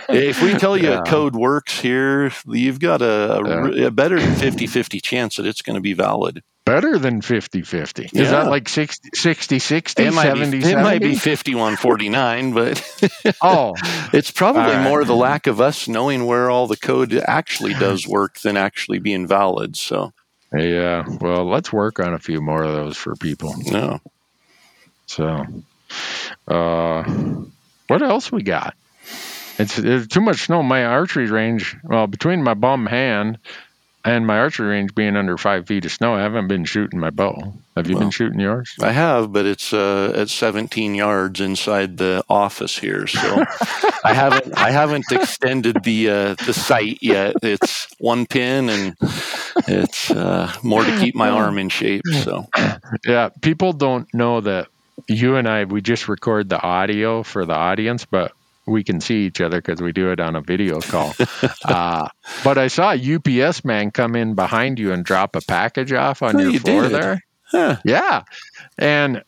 if 0.10 0.42
we 0.42 0.54
tell 0.56 0.78
you 0.78 0.90
Yeah. 0.90 1.00
a 1.02 1.04
code 1.06 1.36
works 1.36 1.80
here, 1.80 2.32
you've 2.48 2.80
got 2.80 3.02
a, 3.02 3.36
a, 3.38 3.64
re- 3.64 3.84
a 3.86 3.92
better 3.92 4.20
than 4.20 4.36
50 4.36 4.68
50 4.68 5.00
chance 5.02 5.36
that 5.38 5.46
it's 5.46 5.62
going 5.62 5.76
to 5.76 5.82
be 5.82 5.94
valid. 5.94 6.44
Better 6.68 7.00
than 7.00 7.22
50 7.22 7.62
50. 7.64 8.04
Is 8.06 8.12
Yeah. 8.14 8.32
that 8.32 8.48
like 8.48 8.70
60 8.70 9.10
60 9.14 9.60
60, 9.60 10.04
It 10.04 10.14
might, 10.14 10.24
70 10.24 10.60
be, 10.60 10.64
it 10.70 10.76
might 10.76 11.02
be 11.02 11.16
70? 11.16 11.18
5149, 11.18 12.54
but 12.54 13.36
Oh, 13.42 13.74
it's 14.14 14.30
probably 14.32 14.62
All 14.64 14.68
right. 14.70 14.84
more 14.84 15.04
the 15.06 15.16
lack 15.16 15.48
of 15.48 15.60
us 15.62 15.88
knowing 15.88 16.26
where 16.26 16.50
all 16.50 16.68
the 16.68 16.78
code 16.78 17.14
actually 17.28 17.74
does 17.74 18.08
work 18.08 18.40
than 18.42 18.58
actually 18.58 19.00
being 19.00 19.26
valid. 19.28 19.76
So, 19.78 20.14
yeah. 20.56 21.04
Well, 21.22 21.46
let's 21.46 21.72
work 21.74 22.00
on 22.00 22.14
a 22.14 22.20
few 22.20 22.42
more 22.42 22.64
of 22.64 22.74
those 22.74 22.98
for 22.98 23.16
people. 23.16 23.56
no. 23.72 24.00
So, 25.06 25.46
uh, 26.50 27.04
what 27.88 28.02
else 28.02 28.30
we 28.32 28.44
got? 28.44 28.76
It's 29.58 29.76
there's 29.78 30.08
too 30.08 30.22
much 30.22 30.46
snow. 30.46 30.62
My 30.62 30.86
archery 30.86 31.28
range, 31.32 31.76
well, 31.84 32.08
between 32.08 32.44
my 32.44 32.54
bum 32.54 32.86
hand 32.86 33.40
and 34.08 34.26
my 34.26 34.38
archery 34.40 34.68
range 34.70 34.96
being 34.96 35.16
under 35.16 35.38
five 35.38 35.68
feet 35.68 35.86
of 35.86 35.92
snow, 35.92 36.16
I 36.16 36.22
haven't 36.22 36.48
been 36.48 36.66
shooting 36.66 37.00
my 37.00 37.10
bow. 37.12 37.54
Have 37.76 37.88
you 37.88 37.96
Well. 37.96 38.04
been 38.06 38.12
shooting 38.12 38.40
yours? 38.40 38.74
I 38.82 38.92
have, 38.92 39.32
but 39.32 39.46
it's 39.46 39.74
uh, 39.74 40.14
at 40.16 40.30
17 40.30 40.96
yards 40.96 41.40
inside 41.42 41.98
the 41.98 42.24
office 42.30 42.78
here, 42.80 43.06
so 43.08 43.44
I 44.04 44.14
haven't 44.14 44.58
I 44.58 44.72
haven't 44.72 45.06
extended 45.12 45.84
the 45.84 46.10
uh, 46.10 46.36
the 46.46 46.54
sight 46.54 46.98
yet. 47.02 47.36
It's 47.44 47.88
one 48.00 48.26
pin, 48.26 48.70
and 48.70 48.96
it's 49.68 50.10
uh, 50.12 50.52
more 50.64 50.84
to 50.84 50.98
keep 51.00 51.16
my 51.16 51.30
arm 51.30 51.58
in 51.60 51.70
shape. 51.70 52.02
So 52.24 52.48
Yeah, 53.06 53.30
people 53.42 53.74
don't 53.74 54.12
know 54.14 54.42
that 54.42 54.68
you 55.08 55.36
and 55.36 55.48
I 55.48 55.66
we 55.66 55.82
just 55.82 56.08
record 56.08 56.50
the 56.50 56.62
audio 56.62 57.24
for 57.24 57.46
the 57.46 57.54
audience, 57.56 58.06
but 58.06 58.32
we 58.68 58.84
can 58.84 59.00
see 59.02 59.26
each 59.26 59.42
other 59.42 59.58
because 59.62 59.82
we 59.82 59.92
do 59.94 60.12
it 60.12 60.20
on 60.20 60.36
a 60.36 60.42
video 60.42 60.82
call. 60.82 61.16
uh, 61.66 62.08
but 62.44 62.58
I 62.58 62.68
saw 62.68 62.92
a 62.94 63.16
UPS 63.16 63.64
man 63.66 63.92
come 63.92 64.16
in 64.16 64.36
behind 64.36 64.78
you 64.78 64.92
and 64.92 65.04
drop 65.06 65.36
a 65.36 65.42
package 65.42 65.94
off 65.94 66.22
on 66.22 66.36
Oh, 66.36 66.40
your 66.40 66.52
you 66.52 66.60
floor 66.60 66.84
did? 66.84 66.92
there. 66.92 67.24
Huh. 67.50 67.78
Yeah, 67.86 68.24
and 68.78 69.24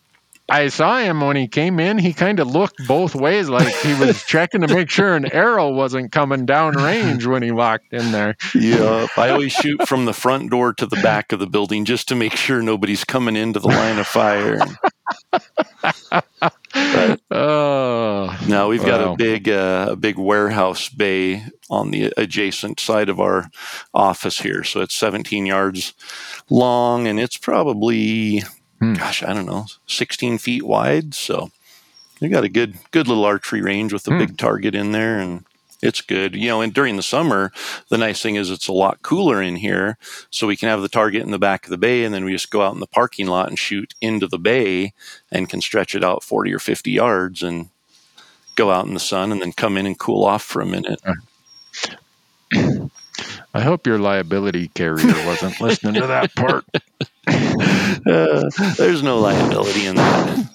I 0.51 0.67
saw 0.69 0.97
him 0.99 1.21
when 1.21 1.35
he 1.35 1.47
came 1.47 1.80
in. 1.80 1.97
He 1.97 2.13
kind 2.13 2.39
of 2.39 2.47
looked 2.47 2.85
both 2.88 3.13
ways, 3.15 3.49
like 3.49 3.67
he 3.76 3.93
was 3.95 4.23
checking 4.27 4.61
to 4.61 4.67
make 4.73 4.89
sure 4.89 5.15
an 5.15 5.31
arrow 5.31 5.69
wasn't 5.71 6.11
coming 6.11 6.45
down 6.45 6.76
range 6.76 7.26
when 7.26 7.43
he 7.43 7.51
walked 7.51 7.93
in 7.93 8.11
there. 8.11 8.35
yeah, 8.55 9.07
I 9.17 9.30
always 9.30 9.51
shoot 9.51 9.88
from 9.88 10.05
the 10.05 10.13
front 10.13 10.49
door 10.51 10.73
to 10.73 10.85
the 10.85 10.97
back 10.97 11.31
of 11.31 11.39
the 11.39 11.47
building 11.47 11.85
just 11.85 12.07
to 12.09 12.15
make 12.15 12.35
sure 12.35 12.61
nobody's 12.61 13.03
coming 13.03 13.35
into 13.35 13.59
the 13.59 13.67
line 13.67 13.99
of 13.99 14.07
fire. 14.07 14.59
Oh, 17.31 18.38
Now 18.47 18.67
we've 18.69 18.85
got 18.85 19.01
Wow. 19.01 19.13
a 19.13 19.17
big 19.17 19.49
uh, 19.49 19.88
a 19.91 19.95
big 19.95 20.17
warehouse 20.17 20.89
bay 20.89 21.43
on 21.69 21.91
the 21.91 22.11
adjacent 22.17 22.80
side 22.80 23.09
of 23.09 23.19
our 23.19 23.49
office 23.93 24.39
here, 24.39 24.63
so 24.63 24.81
it's 24.81 24.95
17 24.95 25.45
yards 25.45 25.93
long, 26.49 27.07
and 27.07 27.19
it's 27.19 27.38
probably. 27.38 28.43
Gosh, 28.80 29.23
I 29.23 29.34
don't 29.34 29.45
know, 29.45 29.65
16 29.88 30.38
feet 30.38 30.64
wide. 30.64 31.14
So 31.14 31.51
we 32.22 32.30
got 32.30 32.43
a 32.43 32.49
good 32.49 32.76
good 32.91 33.07
little 33.07 33.26
archery 33.26 33.61
range 33.61 33.93
with 33.93 34.07
a 34.07 34.11
Hmm. 34.11 34.18
big 34.19 34.38
target 34.38 34.76
in 34.76 34.91
there, 34.91 35.19
and 35.19 35.45
it's 35.81 36.01
good. 36.01 36.35
You 36.35 36.47
know, 36.49 36.61
and 36.61 36.73
during 36.73 36.95
the 36.97 37.03
summer, 37.03 37.51
the 37.89 37.97
nice 37.97 38.22
thing 38.22 38.35
is 38.35 38.49
it's 38.51 38.68
a 38.68 38.73
lot 38.73 39.01
cooler 39.01 39.41
in 39.41 39.56
here, 39.57 39.97
so 40.30 40.47
we 40.47 40.57
can 40.57 40.68
have 40.69 40.81
the 40.81 40.89
target 40.89 41.23
in 41.23 41.31
the 41.31 41.39
back 41.39 41.64
of 41.65 41.69
the 41.69 41.77
bay, 41.77 42.03
and 42.03 42.14
then 42.14 42.26
we 42.26 42.31
just 42.34 42.51
go 42.51 42.61
out 42.61 42.73
in 42.73 42.80
the 42.81 42.88
parking 42.88 43.27
lot 43.27 43.47
and 43.49 43.57
shoot 43.57 43.95
into 44.01 44.27
the 44.27 44.39
bay, 44.39 44.93
and 45.31 45.49
can 45.49 45.61
stretch 45.61 45.95
it 45.95 46.03
out 46.03 46.23
40 46.23 46.53
or 46.53 46.60
50 46.60 46.91
yards, 46.91 47.41
and 47.43 47.69
go 48.56 48.72
out 48.72 48.85
in 48.88 48.93
the 48.93 48.99
sun, 48.99 49.31
and 49.31 49.41
then 49.41 49.53
come 49.53 49.77
in 49.77 49.85
and 49.85 49.97
cool 49.97 50.26
off 50.26 50.43
for 50.43 50.61
a 50.61 50.65
minute. 50.65 50.99
I 53.53 53.61
hope 53.61 53.88
your 53.88 53.99
liability 53.99 54.68
carrier 54.69 55.26
wasn't 55.26 55.60
listening 55.61 55.95
to 55.95 56.07
that 56.07 56.34
part. 56.35 56.65
Uh, 58.06 58.49
there's 58.77 59.03
no 59.03 59.19
liability 59.19 59.85
in 59.85 59.95
that. 59.95 60.49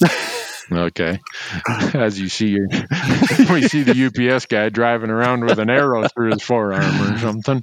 Okay. 0.70 1.20
As 1.94 2.18
you 2.20 2.28
see, 2.28 2.48
your, 2.48 2.66
we 3.50 3.62
see 3.68 3.82
the 3.84 4.30
UPS 4.32 4.46
guy 4.46 4.68
driving 4.68 5.10
around 5.10 5.44
with 5.44 5.58
an 5.58 5.70
arrow 5.70 6.08
through 6.08 6.32
his 6.32 6.42
forearm 6.42 7.00
or 7.00 7.18
something. 7.18 7.62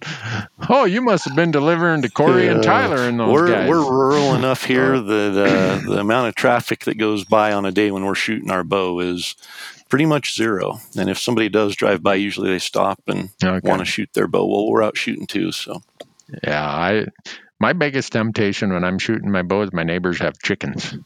Oh, 0.70 0.86
you 0.86 1.02
must 1.02 1.26
have 1.26 1.36
been 1.36 1.52
delivering 1.52 2.02
to 2.04 2.10
Corey 2.10 2.48
and 2.48 2.64
Tyler 2.64 3.08
and 3.08 3.20
those 3.20 3.34
we're 3.34 3.48
guys. 3.48 3.70
we're 3.70 3.84
rural 3.92 4.36
enough 4.36 4.64
here 4.64 5.00
that 5.00 5.38
uh, 5.38 5.80
the 5.92 6.00
amount 6.00 6.30
of 6.30 6.36
traffic 6.36 6.86
that 6.86 6.98
goes 6.98 7.26
by 7.26 7.52
on 7.52 7.66
a 7.66 7.72
day 7.72 7.92
when 7.92 8.06
we're 8.06 8.16
shooting 8.16 8.50
our 8.52 8.64
bow 8.64 9.00
is 9.00 9.36
pretty 9.90 10.06
much 10.06 10.34
zero. 10.36 10.80
And 10.98 11.10
if 11.10 11.20
somebody 11.20 11.50
does 11.50 11.76
drive 11.76 12.02
by, 12.02 12.16
usually 12.16 12.50
they 12.50 12.60
stop 12.60 13.00
and 13.08 13.30
Okay. 13.44 13.68
want 13.68 13.80
to 13.80 13.86
shoot 13.86 14.10
their 14.14 14.28
bow. 14.28 14.46
Well, 14.46 14.68
we're 14.70 14.82
out 14.84 14.98
shooting 14.98 15.28
too, 15.28 15.52
so 15.52 15.82
Yeah, 16.44 16.66
I. 16.66 17.08
My 17.60 17.72
biggest 17.74 18.12
temptation 18.12 18.74
when 18.74 18.84
I'm 18.84 18.98
shooting 19.00 19.32
my 19.32 19.42
bow 19.42 19.62
is 19.62 19.72
my 19.72 19.84
neighbors 19.84 20.20
have 20.20 20.38
chickens, 20.40 20.98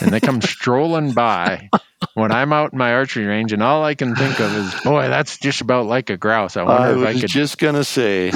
and 0.00 0.12
they 0.12 0.20
come 0.20 0.40
strolling 0.42 1.12
by 1.12 1.68
when 2.14 2.32
I'm 2.32 2.52
out 2.52 2.72
in 2.72 2.78
my 2.78 2.92
archery 2.92 3.24
range, 3.26 3.52
and 3.52 3.62
all 3.62 3.84
I 3.84 3.94
can 3.94 4.14
think 4.14 4.40
of 4.40 4.54
is, 4.54 4.74
boy, 4.82 5.08
that's 5.08 5.38
just 5.38 5.60
about 5.60 5.86
like 5.86 6.10
a 6.10 6.16
grouse. 6.16 6.56
I 6.56 6.62
I 6.62 6.64
wonder 6.64 6.90
if 6.90 6.96
was 6.96 7.16
I 7.16 7.20
could 7.20 7.30
just 7.30 7.58
gonna 7.58 7.84
say, 7.84 8.32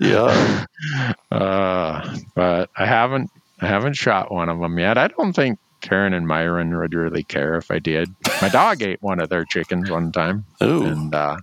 yeah, 0.00 0.66
Uh, 1.30 2.18
but 2.34 2.70
I 2.76 2.86
haven't 2.86 3.30
I 3.60 3.66
haven't 3.66 3.94
shot 3.94 4.32
one 4.32 4.48
of 4.48 4.58
them 4.58 4.78
yet. 4.78 4.98
I 4.98 5.08
don't 5.08 5.32
think 5.32 5.58
Karen 5.80 6.14
and 6.14 6.26
Myron 6.26 6.76
would 6.76 6.94
really 6.94 7.22
care 7.22 7.56
if 7.56 7.70
I 7.70 7.78
did. 7.78 8.14
My 8.42 8.48
dog 8.48 8.82
ate 8.82 9.02
one 9.02 9.20
of 9.20 9.28
their 9.28 9.44
chickens 9.44 9.90
one 9.90 10.12
time, 10.12 10.44
oh, 10.60 10.82
and 10.84 11.14
uh, 11.14 11.36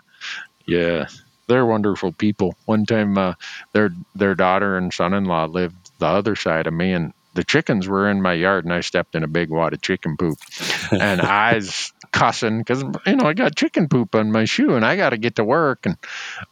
yeah, 0.68 1.08
they're 1.48 1.66
wonderful 1.66 2.12
people. 2.12 2.56
One 2.66 2.86
time, 2.86 3.18
uh, 3.18 3.34
their 3.74 3.92
their 4.16 4.36
daughter 4.36 4.78
and 4.78 4.94
son-in-law 4.94 5.46
lived 5.46 5.92
the 6.00 6.08
other 6.08 6.36
side 6.36 6.68
of 6.68 6.74
me, 6.74 6.94
and 6.94 7.14
the 7.38 7.44
chickens 7.44 7.88
were 7.88 8.10
in 8.10 8.22
my 8.22 8.34
yard, 8.34 8.66
and 8.66 8.74
I 8.74 8.82
stepped 8.82 9.16
in 9.16 9.24
a 9.24 9.28
big 9.28 9.50
wad 9.50 9.74
of 9.74 9.82
chicken 9.82 10.18
poop, 10.18 10.40
and 10.92 11.22
I 11.22 11.54
was 11.56 11.94
cussing 12.12 12.58
because 12.60 12.84
you 13.06 13.16
know 13.16 13.26
I 13.26 13.34
got 13.34 13.56
chicken 13.56 13.88
poop 13.88 14.16
on 14.16 14.32
my 14.32 14.46
shoe, 14.46 14.74
and 14.74 14.84
I 14.84 14.98
got 14.98 15.12
to 15.12 15.18
get 15.18 15.36
to 15.36 15.44
work, 15.44 15.86
and 15.86 15.98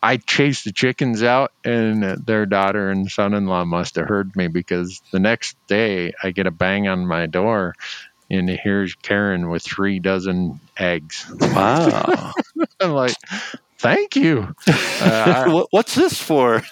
I 0.01 0.17
chased 0.17 0.63
the 0.63 0.71
chickens 0.71 1.23
out, 1.23 1.51
and 1.65 2.03
their 2.25 2.45
daughter 2.45 2.91
and 2.91 3.09
son-in-law 3.09 3.65
must 3.65 3.95
have 3.95 4.07
heard 4.07 4.35
me 4.35 4.47
because 4.47 5.01
the 5.11 5.19
next 5.19 5.57
day 5.67 6.13
I 6.21 6.29
get 6.29 6.45
a 6.47 6.51
bang 6.51 6.87
on 6.87 7.07
my 7.07 7.25
door. 7.25 7.73
And 8.29 8.49
here's 8.49 8.95
Karen 8.95 9.49
with 9.49 9.63
three 9.63 9.99
dozen 9.99 10.59
eggs. 10.77 11.31
wow. 11.39 12.33
I'm 12.79 12.91
like, 12.91 13.15
thank 13.79 14.15
you. 14.15 14.55
Uh, 14.97 15.51
what, 15.51 15.67
what's 15.71 15.93
this 15.93 16.19
for? 16.19 16.63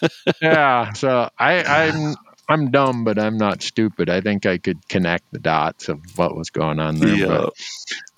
yeah. 0.42 0.94
So 0.94 1.30
I, 1.38 1.64
I'm 1.64 2.16
I'm 2.50 2.72
dumb, 2.72 3.04
but 3.04 3.18
I'm 3.18 3.38
not 3.38 3.62
stupid. 3.62 4.10
I 4.10 4.22
think 4.22 4.46
I 4.46 4.58
could 4.58 4.88
connect 4.90 5.26
the 5.32 5.40
dots 5.40 5.90
of 5.90 6.00
what 6.16 6.36
was 6.36 6.50
going 6.50 6.80
on 6.80 6.96
there. 7.00 7.16
Yeah. 7.16 7.46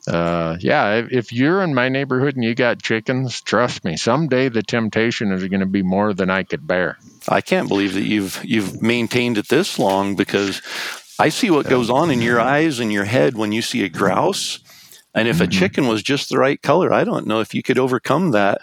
But 0.08 0.14
uh, 0.14 0.58
yeah, 0.60 0.96
if, 0.96 1.12
if 1.12 1.34
you're 1.34 1.62
in 1.64 1.74
my 1.74 1.90
neighborhood 1.90 2.36
and 2.36 2.44
you 2.44 2.54
got 2.56 2.82
chickens, 2.82 3.42
trust 3.42 3.84
me, 3.84 3.98
someday 3.98 4.50
the 4.50 4.64
temptation 4.64 5.32
is 5.32 5.44
going 5.48 5.60
to 5.62 5.66
be 5.66 5.84
more 5.84 6.14
than 6.14 6.30
I 6.30 6.44
could 6.44 6.66
bear. 6.68 6.98
I 7.28 7.42
can't 7.42 7.68
believe 7.68 7.94
that 7.96 8.04
you've 8.04 8.40
you've 8.44 8.82
maintained 8.82 9.38
it 9.38 9.48
this 9.48 9.80
long 9.80 10.16
because 10.16 10.62
I 11.18 11.30
see 11.30 11.50
what 11.50 11.68
goes 11.68 11.90
on 11.90 12.12
in 12.12 12.22
your 12.22 12.40
eyes 12.40 12.80
and 12.80 12.92
your 12.94 13.06
head 13.06 13.36
when 13.38 13.52
you 13.52 13.62
see 13.62 13.84
a 13.84 13.90
grouse. 13.90 14.60
And 15.16 15.28
if 15.30 15.40
a 15.40 15.48
Mhm. 15.48 15.52
chicken 15.52 15.88
was 15.88 16.04
just 16.04 16.30
the 16.30 16.38
right 16.38 16.62
color, 16.62 16.92
I 16.94 17.04
don't 17.06 17.26
know 17.26 17.40
if 17.40 17.56
you 17.56 17.64
could 17.64 17.80
overcome 17.80 18.32
that 18.32 18.62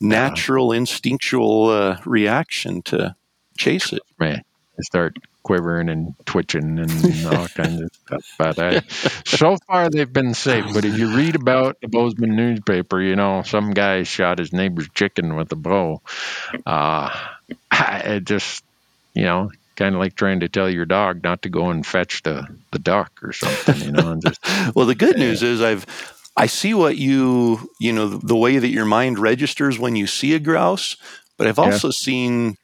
natural 0.00 0.70
instinctual 0.70 1.70
uh, 1.70 1.96
reaction 2.04 2.82
to 2.82 3.16
chase 3.56 3.92
it. 3.92 4.02
man, 4.18 4.42
I 4.42 4.42
start 4.82 5.14
quivering 5.42 5.88
and 5.88 6.14
twitching 6.26 6.78
and 6.78 7.26
all 7.26 7.48
kinds 7.48 7.80
of 7.82 7.88
stuff. 8.06 8.22
But 8.38 8.58
I, 8.58 8.80
so 9.26 9.56
far 9.66 9.88
they've 9.90 10.10
been 10.12 10.34
safe. 10.34 10.64
But 10.68 10.84
if 10.84 10.94
you 10.94 11.08
read 11.08 11.36
about 11.36 11.76
the 11.80 11.88
Bozeman 11.88 12.34
newspaper, 12.36 13.00
you 13.00 13.16
know 13.16 13.42
some 13.42 13.70
guy 13.72 14.02
shot 14.02 14.38
his 14.38 14.52
neighbor's 14.52 14.88
chicken 14.94 15.36
with 15.36 15.52
a 15.52 15.56
bow. 15.56 16.00
Uh, 16.66 17.10
it 17.72 18.24
just, 18.24 18.62
you 19.14 19.24
know, 19.24 19.50
kind 19.76 19.94
of 19.94 20.00
like 20.00 20.14
trying 20.14 20.40
to 20.40 20.48
tell 20.48 20.68
your 20.70 20.84
dog 20.86 21.22
not 21.22 21.42
to 21.42 21.48
go 21.48 21.70
and 21.70 21.86
fetch 21.86 22.22
the 22.22 22.46
the 22.72 22.78
duck 22.78 23.12
or 23.22 23.32
something. 23.32 23.80
You 23.80 23.92
know, 23.92 24.08
and 24.10 24.22
just 24.22 24.40
Well, 24.74 24.86
the 24.86 24.94
good 24.94 25.16
news 25.16 25.42
is 25.42 25.60
I've 25.60 25.86
I 26.36 26.46
see 26.46 26.74
what 26.74 26.96
you 26.96 27.68
you 27.78 27.92
know 27.92 28.08
the 28.08 28.36
way 28.36 28.58
that 28.58 28.68
your 28.68 28.84
mind 28.84 29.18
registers 29.18 29.78
when 29.78 29.96
you 29.96 30.06
see 30.06 30.34
a 30.34 30.38
grouse, 30.40 30.96
but 31.38 31.46
I've 31.46 31.58
Yeah. 31.60 31.66
also 31.72 31.90
seen 31.90 32.56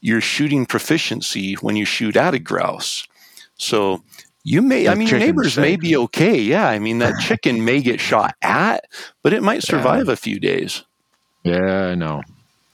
your 0.00 0.20
shooting 0.20 0.66
proficiency 0.66 1.54
when 1.54 1.76
you 1.76 1.84
shoot 1.84 2.16
at 2.16 2.34
a 2.34 2.38
grouse. 2.38 3.06
So 3.56 4.02
you 4.44 4.62
may 4.62 4.88
I 4.88 4.94
mean 4.94 5.08
your 5.08 5.18
neighbors 5.18 5.56
may 5.58 5.76
be 5.76 5.96
okay. 5.96 6.38
Yeah, 6.40 6.68
I 6.68 6.78
mean 6.78 6.98
that 6.98 7.20
chicken 7.20 7.64
may 7.64 7.80
get 7.80 8.00
shot 8.00 8.34
at, 8.42 8.84
but 9.22 9.32
it 9.32 9.42
might 9.42 9.62
survive 9.62 10.08
a 10.08 10.16
few 10.16 10.38
days. 10.40 10.84
yeah, 11.44 11.88
I 11.88 11.94
know. 11.94 12.22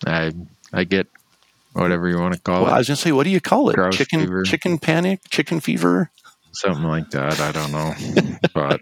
I 0.06 0.32
I 0.72 0.84
get 0.84 1.06
whatever 1.72 2.08
you 2.08 2.18
want 2.18 2.34
to 2.34 2.40
call 2.40 2.66
it. 2.66 2.70
I 2.70 2.78
was 2.78 2.88
gonna 2.88 2.96
say, 2.96 3.12
what 3.12 3.24
do 3.24 3.30
you 3.30 3.40
call 3.40 3.70
it? 3.70 3.74
Grouse 3.74 3.96
chicken 3.96 4.20
fever. 4.20 4.42
chicken 4.42 4.78
panic, 4.78 5.20
chicken 5.30 5.60
fever. 5.60 6.10
something 6.52 6.84
like 6.84 7.10
that. 7.10 7.40
I 7.40 7.52
don't 7.52 7.72
know, 7.72 8.38
but. 8.54 8.80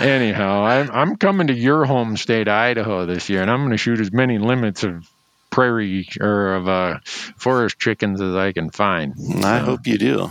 Anyhow, 0.00 0.64
I'm 0.64 0.90
I'm 0.90 1.16
coming 1.16 1.46
to 1.46 1.54
your 1.54 1.86
home 1.86 2.18
state, 2.18 2.46
Idaho, 2.46 3.06
this 3.06 3.30
year, 3.30 3.40
and 3.40 3.50
I'm 3.50 3.60
going 3.60 3.70
to 3.70 3.78
shoot 3.78 3.98
as 3.98 4.12
many 4.12 4.38
limits 4.38 4.84
of 4.84 5.08
prairie 5.50 6.08
or 6.20 6.54
of 6.54 6.68
uh, 6.68 6.98
forest 7.36 7.78
chickens 7.78 8.20
as 8.20 8.34
I 8.34 8.52
can 8.52 8.70
find. 8.70 9.14
I 9.44 9.58
hope 9.58 9.86
you 9.86 9.98
do. 9.98 10.30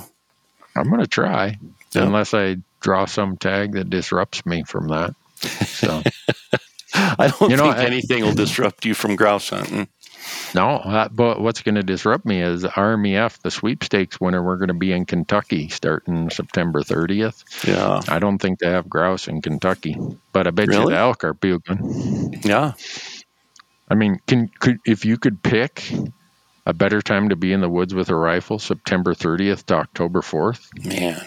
I'm 0.76 0.88
going 0.90 1.02
to 1.02 1.08
try, 1.08 1.58
Yeah. 1.94 2.04
unless 2.04 2.34
I 2.34 2.58
draw 2.80 3.06
some 3.06 3.38
tag 3.38 3.74
that 3.74 3.90
disrupts 3.90 4.46
me 4.46 4.64
from 4.64 4.88
that. 4.90 5.14
So 5.66 6.02
I 6.94 7.28
don't 7.28 7.50
You 7.52 7.58
know, 7.58 7.64
think 7.66 7.78
I- 7.78 7.86
anything 7.86 8.24
will 8.24 8.34
disrupt 8.34 8.86
you 8.86 8.94
from 8.94 9.16
grouse 9.16 9.50
hunting. 9.50 9.88
no, 10.54 10.70
uh, 10.78 11.08
but 11.10 11.41
what's 11.41 11.62
going 11.62 11.76
to 11.76 11.84
disrupt 11.84 12.26
me 12.26 12.41
is 12.41 12.64
RMEF, 12.64 13.41
the 13.41 13.52
sweepstakes 13.52 14.20
winner. 14.20 14.44
We're 14.44 14.58
going 14.58 14.68
to 14.70 14.74
be 14.74 14.91
in 14.91 15.06
Kentucky 15.06 15.70
starting 15.70 16.30
September 16.30 16.82
30th. 16.82 17.44
Yeah, 17.68 18.02
I 18.08 18.20
don't 18.20 18.38
think 18.38 18.60
they 18.60 18.70
have 18.70 18.90
grouse 18.90 19.28
in 19.28 19.41
Kentucky, 19.41 19.98
but 20.34 20.46
I 20.48 20.52
bet 20.52 20.68
you 20.72 20.88
the 20.90 20.96
elk 20.98 21.24
are 21.24 21.34
puking. 21.34 22.41
yeah. 22.44 22.74
I 23.90 23.95
mean, 23.95 24.20
can 24.28 24.49
could 24.60 24.80
if 24.86 25.06
you 25.06 25.18
could 25.18 25.41
pick 25.41 25.91
a 26.66 26.74
better 26.74 27.02
time 27.02 27.30
to 27.30 27.36
be 27.36 27.52
in 27.53 27.61
the 27.61 27.70
woods 27.70 27.94
with 27.95 28.10
a 28.10 28.16
rifle, 28.16 28.60
September 28.60 29.14
30th 29.14 29.66
to 29.68 29.76
October 29.76 30.22
4th? 30.22 30.86
Man, 30.86 31.20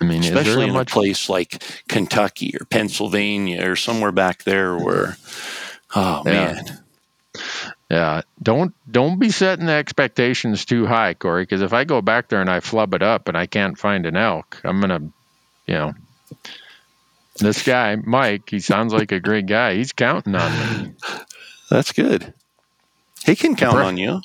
I 0.00 0.04
mean, 0.04 0.22
especially 0.22 0.66
in 0.66 0.72
much? 0.72 0.90
a 0.90 0.94
place 0.94 1.28
like 1.28 1.62
Kentucky 1.88 2.54
or 2.58 2.64
Pennsylvania 2.64 3.68
or 3.70 3.76
somewhere 3.76 4.12
back 4.12 4.44
there 4.44 4.76
where, 4.76 5.16
oh 5.94 6.22
Yeah. 6.24 6.32
man, 6.32 6.78
Yeah, 7.90 8.22
don't 8.42 8.72
don't 8.90 9.18
be 9.18 9.30
setting 9.30 9.66
the 9.66 9.72
expectations 9.72 10.64
too 10.64 10.86
high, 10.86 11.14
Corey. 11.14 11.42
Because 11.42 11.60
if 11.62 11.72
I 11.72 11.84
go 11.84 12.00
back 12.00 12.28
there 12.28 12.40
and 12.40 12.50
I 12.50 12.60
flub 12.60 12.94
it 12.94 13.02
up 13.02 13.28
and 13.28 13.36
I 13.36 13.46
can't 13.46 13.76
find 13.78 14.06
an 14.06 14.16
elk, 14.16 14.60
I'm 14.64 14.80
gonna, 14.80 15.00
you 15.66 15.74
know, 15.74 15.92
this 17.36 17.62
guy 17.62 17.96
Mike. 17.96 18.48
He 18.48 18.60
sounds 18.60 18.92
like 18.92 19.12
a 19.12 19.20
great 19.20 19.46
guy. 19.46 19.74
He's 19.74 19.92
counting 19.92 20.34
on 20.34 20.52
me. 20.52 20.92
That's 21.70 21.92
good. 21.92 22.34
He 23.24 23.36
can 23.36 23.54
count 23.56 23.76
on 23.78 23.96
you. 23.96 24.20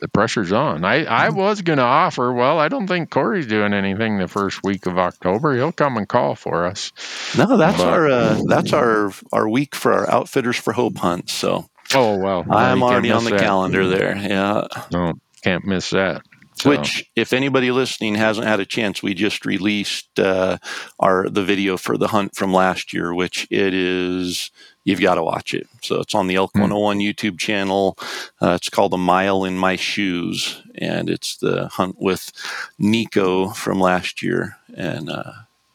The 0.00 0.08
pressure's 0.08 0.52
on. 0.52 0.84
I 0.84 1.04
I 1.06 1.30
was 1.30 1.62
gonna 1.62 1.80
offer. 1.82 2.30
Well, 2.32 2.58
I 2.58 2.68
don't 2.68 2.86
think 2.86 3.08
Corey's 3.10 3.46
doing 3.46 3.72
anything 3.72 4.18
the 4.18 4.28
first 4.28 4.62
week 4.62 4.84
of 4.86 4.98
October. 4.98 5.54
He'll 5.56 5.72
come 5.72 5.96
and 5.96 6.06
call 6.06 6.34
for 6.34 6.66
us. 6.66 6.92
No, 7.36 7.56
that's 7.56 7.78
But- 7.78 7.86
our 7.88 8.06
uh, 8.08 8.40
that's 8.46 8.72
our 8.74 9.10
our 9.32 9.48
week 9.48 9.74
for 9.74 9.92
our 9.94 10.10
outfitters 10.10 10.56
for 10.56 10.74
hope 10.74 10.98
hunts. 10.98 11.32
So 11.32 11.68
Oh 11.94 12.18
well, 12.18 12.44
well, 12.46 12.58
I'm 12.58 12.82
already 12.82 13.10
on 13.10 13.24
the 13.24 13.30
that. 13.30 13.40
calendar 13.40 13.86
there. 13.88 14.14
Yeah. 14.16 14.66
No, 14.92 15.14
can't 15.42 15.64
miss 15.64 15.90
that. 15.90 16.22
So, 16.58 16.70
Which, 16.70 17.04
if 17.14 17.34
anybody 17.34 17.70
listening 17.70 18.14
hasn't 18.14 18.46
had 18.46 18.60
a 18.60 18.64
chance, 18.64 19.02
we 19.02 19.12
just 19.12 19.44
released 19.44 20.18
uh, 20.18 20.56
our 20.98 21.28
the 21.28 21.44
video 21.44 21.76
for 21.76 21.98
the 21.98 22.08
hunt 22.08 22.34
from 22.34 22.50
last 22.52 22.94
year, 22.94 23.12
which 23.12 23.46
it 23.50 23.74
is 23.74 24.50
you've 24.84 25.00
got 25.02 25.16
to 25.16 25.22
watch 25.22 25.52
it. 25.52 25.66
So 25.82 26.00
it's 26.00 26.14
on 26.14 26.28
the 26.28 26.36
Elk 26.36 26.52
Hmm. 26.54 26.60
101 26.62 27.00
YouTube 27.00 27.38
channel. 27.38 27.98
Uh, 28.40 28.52
it's 28.52 28.70
called 28.70 28.94
"A 28.94 28.98
Mile 28.98 29.44
in 29.44 29.58
My 29.58 29.76
Shoes," 29.76 30.62
and 30.76 31.10
it's 31.10 31.36
the 31.36 31.68
hunt 31.68 31.96
with 32.00 32.32
Nico 32.78 33.50
from 33.50 33.78
last 33.78 34.22
year, 34.22 34.56
and 34.74 35.10
uh, 35.10 35.32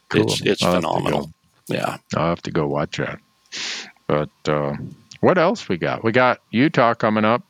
Cool. 0.10 0.24
it's 0.24 0.42
it's 0.42 0.64
I'll 0.64 0.74
phenomenal. 0.76 1.32
Yeah, 1.68 1.98
I'll 2.16 2.30
have 2.30 2.42
to 2.44 2.52
go 2.52 2.68
watch 2.68 2.98
that. 2.98 3.20
But 4.08 4.30
uh, 4.48 4.78
what 5.20 5.38
else 5.38 5.70
we 5.70 5.78
got? 5.78 6.04
We 6.04 6.12
got 6.12 6.40
Utah 6.50 6.96
coming 6.96 7.24
up, 7.24 7.44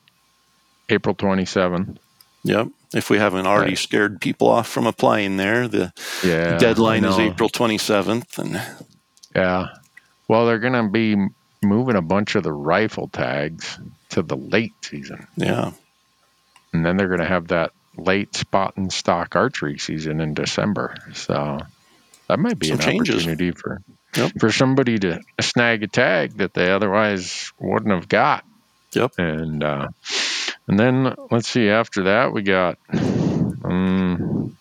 April 0.90 1.14
27th. 1.14 1.96
Yep. 2.44 2.68
If 2.94 3.08
we 3.08 3.16
haven't 3.18 3.46
already 3.46 3.70
Right. 3.70 3.78
scared 3.78 4.20
people 4.20 4.48
off 4.48 4.68
from 4.68 4.86
applying 4.86 5.36
there, 5.38 5.66
the 5.68 5.92
Yeah, 6.22 6.58
deadline 6.58 7.04
is. 7.04 7.18
April 7.18 7.48
27th, 7.48 8.38
and 8.38 8.60
Yeah. 9.34 9.68
Well, 10.28 10.46
they're 10.46 10.58
going 10.58 10.72
to 10.74 10.88
be 10.90 11.16
moving 11.62 11.96
a 11.96 12.02
bunch 12.02 12.34
of 12.34 12.42
the 12.42 12.52
rifle 12.52 13.08
tags 13.08 13.78
to 14.10 14.22
the 14.22 14.36
late 14.36 14.72
season, 14.82 15.26
yeah. 15.36 15.72
and 16.72 16.84
then 16.84 16.96
they're 16.96 17.08
going 17.08 17.20
to 17.20 17.26
have 17.26 17.48
that 17.48 17.72
late 17.96 18.34
spot 18.34 18.74
and 18.76 18.92
stock 18.92 19.36
archery 19.36 19.78
season 19.78 20.20
in 20.20 20.34
December. 20.34 20.94
So 21.14 21.58
that 22.28 22.38
might 22.38 22.58
be 22.58 22.68
Some 22.68 22.76
an 22.78 22.82
changes. 22.82 23.14
opportunity 23.26 23.50
for 23.52 23.82
Yep. 24.16 24.32
for 24.40 24.52
somebody 24.52 24.98
to 24.98 25.20
snag 25.40 25.82
a 25.82 25.86
tag 25.88 26.36
that 26.38 26.52
they 26.52 26.70
otherwise 26.70 27.50
wouldn't 27.58 27.92
have 27.92 28.08
got. 28.08 28.44
Yep. 28.92 29.12
And 29.18 29.64
uh, 29.64 29.88
and 30.68 30.78
then 30.78 31.14
let's 31.30 31.48
see. 31.48 31.68
After 31.68 32.04
that, 32.04 32.32
we 32.32 32.42
got 32.42 32.78
um, 32.92 34.56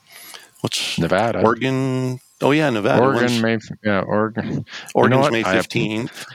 What's 0.61 0.99
Nevada, 0.99 1.41
Oregon? 1.41 2.19
Oh 2.41 2.51
yeah, 2.51 2.69
Nevada. 2.69 3.03
Oregon, 3.03 3.41
May. 3.41 3.57
Yeah, 3.83 4.01
Oregon. 4.01 4.65
Oregon's 4.93 5.21
what? 5.21 5.31
May 5.31 5.43
fifteenth. 5.43 6.25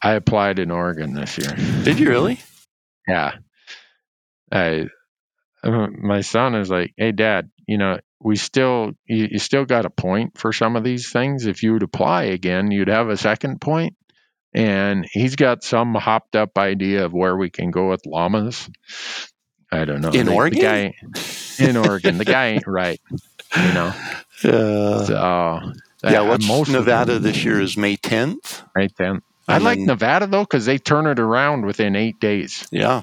I 0.00 0.12
applied 0.12 0.58
in 0.58 0.70
Oregon 0.70 1.12
this 1.12 1.38
year. 1.38 1.54
Did 1.84 1.98
you 1.98 2.08
really? 2.08 2.38
Yeah. 3.08 3.32
I, 4.50 4.86
uh, 5.64 5.88
my 5.88 6.20
son 6.20 6.54
is 6.54 6.70
like, 6.70 6.94
hey, 6.96 7.12
dad, 7.12 7.50
you 7.66 7.78
know, 7.78 7.98
we 8.20 8.36
still, 8.36 8.92
you, 9.06 9.28
you 9.32 9.38
still 9.38 9.64
got 9.64 9.86
a 9.86 9.90
point 9.90 10.38
for 10.38 10.52
some 10.52 10.76
of 10.76 10.84
these 10.84 11.10
things. 11.10 11.46
If 11.46 11.62
you 11.62 11.72
would 11.72 11.82
apply 11.82 12.24
again, 12.24 12.70
you'd 12.70 12.88
have 12.88 13.08
a 13.08 13.16
second 13.16 13.60
point. 13.60 13.96
And 14.54 15.06
he's 15.12 15.36
got 15.36 15.62
some 15.62 15.94
hopped 15.94 16.34
up 16.34 16.56
idea 16.58 17.04
of 17.04 17.12
where 17.12 17.36
we 17.36 17.50
can 17.50 17.70
go 17.70 17.90
with 17.90 18.06
llamas. 18.06 18.68
I 19.70 19.84
don't 19.84 20.00
know. 20.00 20.08
In 20.10 20.24
The- 20.26 20.32
the 20.32 20.36
Oregon? 20.36 20.60
guy, 20.60 20.94
in 21.58 21.76
Oregon. 21.76 22.16
The 22.18 22.24
guy 22.24 22.46
ain't 22.48 22.66
right, 22.66 23.00
you 23.56 23.72
know. 23.74 23.92
Uh, 24.44 25.04
So, 25.04 25.60
yeah. 26.04 26.20
I- 26.22 26.28
What's 26.28 26.46
most 26.48 26.70
Nevada 26.70 27.18
this 27.18 27.44
year 27.44 27.60
is 27.60 27.76
May 27.76 27.96
tenth. 27.96 28.62
Right 28.74 28.92
then. 28.96 29.20
I 29.46 29.56
And 29.56 29.64
like 29.64 29.78
Nevada 29.78 30.26
though 30.26 30.42
because 30.44 30.64
they 30.66 30.78
turn 30.78 31.06
it 31.06 31.18
around 31.18 31.64
within 31.66 31.96
eight 31.96 32.18
days. 32.20 32.66
Yeah, 32.70 33.02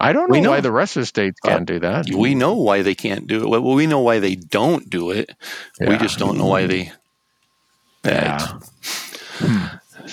I 0.00 0.12
don't 0.12 0.30
We 0.30 0.40
know, 0.40 0.50
why 0.50 0.60
the 0.60 0.72
rest 0.72 0.96
of 0.96 1.02
the 1.02 1.06
states 1.06 1.38
Uh, 1.44 1.48
can't 1.50 1.66
do 1.66 1.80
that. 1.80 2.06
we 2.12 2.34
know 2.34 2.54
why 2.54 2.82
they 2.82 2.94
can't 2.94 3.26
do 3.26 3.42
it. 3.42 3.48
Well, 3.48 3.62
we 3.74 3.86
know 3.86 4.00
why 4.00 4.18
they 4.20 4.34
don't 4.36 4.88
do 4.88 5.10
it. 5.10 5.30
We 5.80 5.96
just 5.98 6.18
don't 6.18 6.38
know 6.38 6.46
why 6.46 6.66
they. 6.66 6.92
Yeah. 8.04 8.58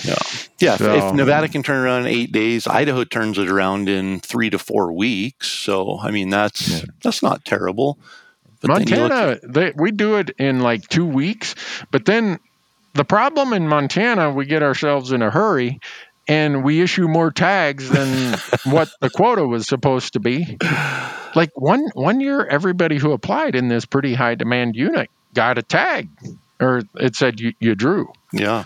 Yeah. 0.03 0.15
Yeah. 0.59 0.73
if- 0.73 0.79
So- 0.79 0.93
if 1.09 1.13
Nevada 1.15 1.47
can 1.47 1.63
turn 1.63 1.77
around 1.83 2.01
in 2.01 2.07
eight 2.07 2.31
days, 2.31 2.67
Idaho 2.67 3.03
turns 3.03 3.37
it 3.37 3.49
around 3.49 3.87
in 3.89 4.19
three 4.19 4.49
to 4.49 4.59
four 4.59 4.91
weeks. 4.91 5.47
So 5.49 5.99
I 6.01 6.11
mean, 6.11 6.29
that's 6.29 6.67
Yeah. 6.67 6.81
that's 7.03 7.21
not 7.23 7.45
terrible. 7.45 7.97
But 8.61 8.79
then 8.79 8.87
you 8.87 8.95
look 9.03 9.11
Montana, 9.11 9.39
they, 9.43 9.73
we 9.75 9.91
do 9.91 10.15
it 10.15 10.31
in 10.39 10.59
like 10.61 10.87
two 10.87 11.05
weeks, 11.05 11.53
but 11.91 12.05
then 12.05 12.39
the 12.93 13.03
problem 13.05 13.53
in 13.53 13.67
Montana, 13.67 14.31
we 14.31 14.45
get 14.45 14.63
ourselves 14.63 15.11
in 15.11 15.21
a 15.21 15.29
hurry 15.29 15.79
and 16.27 16.63
we 16.63 16.81
issue 16.81 17.07
more 17.07 17.29
tags 17.29 17.89
than 17.89 18.37
what 18.63 18.89
the 19.01 19.09
quota 19.11 19.45
was 19.45 19.67
supposed 19.67 20.13
to 20.13 20.19
be. 20.19 20.57
Like 21.35 21.51
one 21.55 21.83
one 21.93 22.21
year, 22.21 22.43
everybody 22.45 22.97
who 22.97 23.11
applied 23.11 23.55
in 23.55 23.67
this 23.67 23.85
pretty 23.85 24.13
high 24.15 24.35
demand 24.35 24.75
unit 24.75 25.09
got 25.33 25.57
a 25.57 25.61
tag, 25.61 26.07
or 26.59 26.81
it 26.95 27.15
said 27.15 27.39
you, 27.41 27.53
you 27.59 27.75
drew, 27.75 28.07
yeah, 28.31 28.63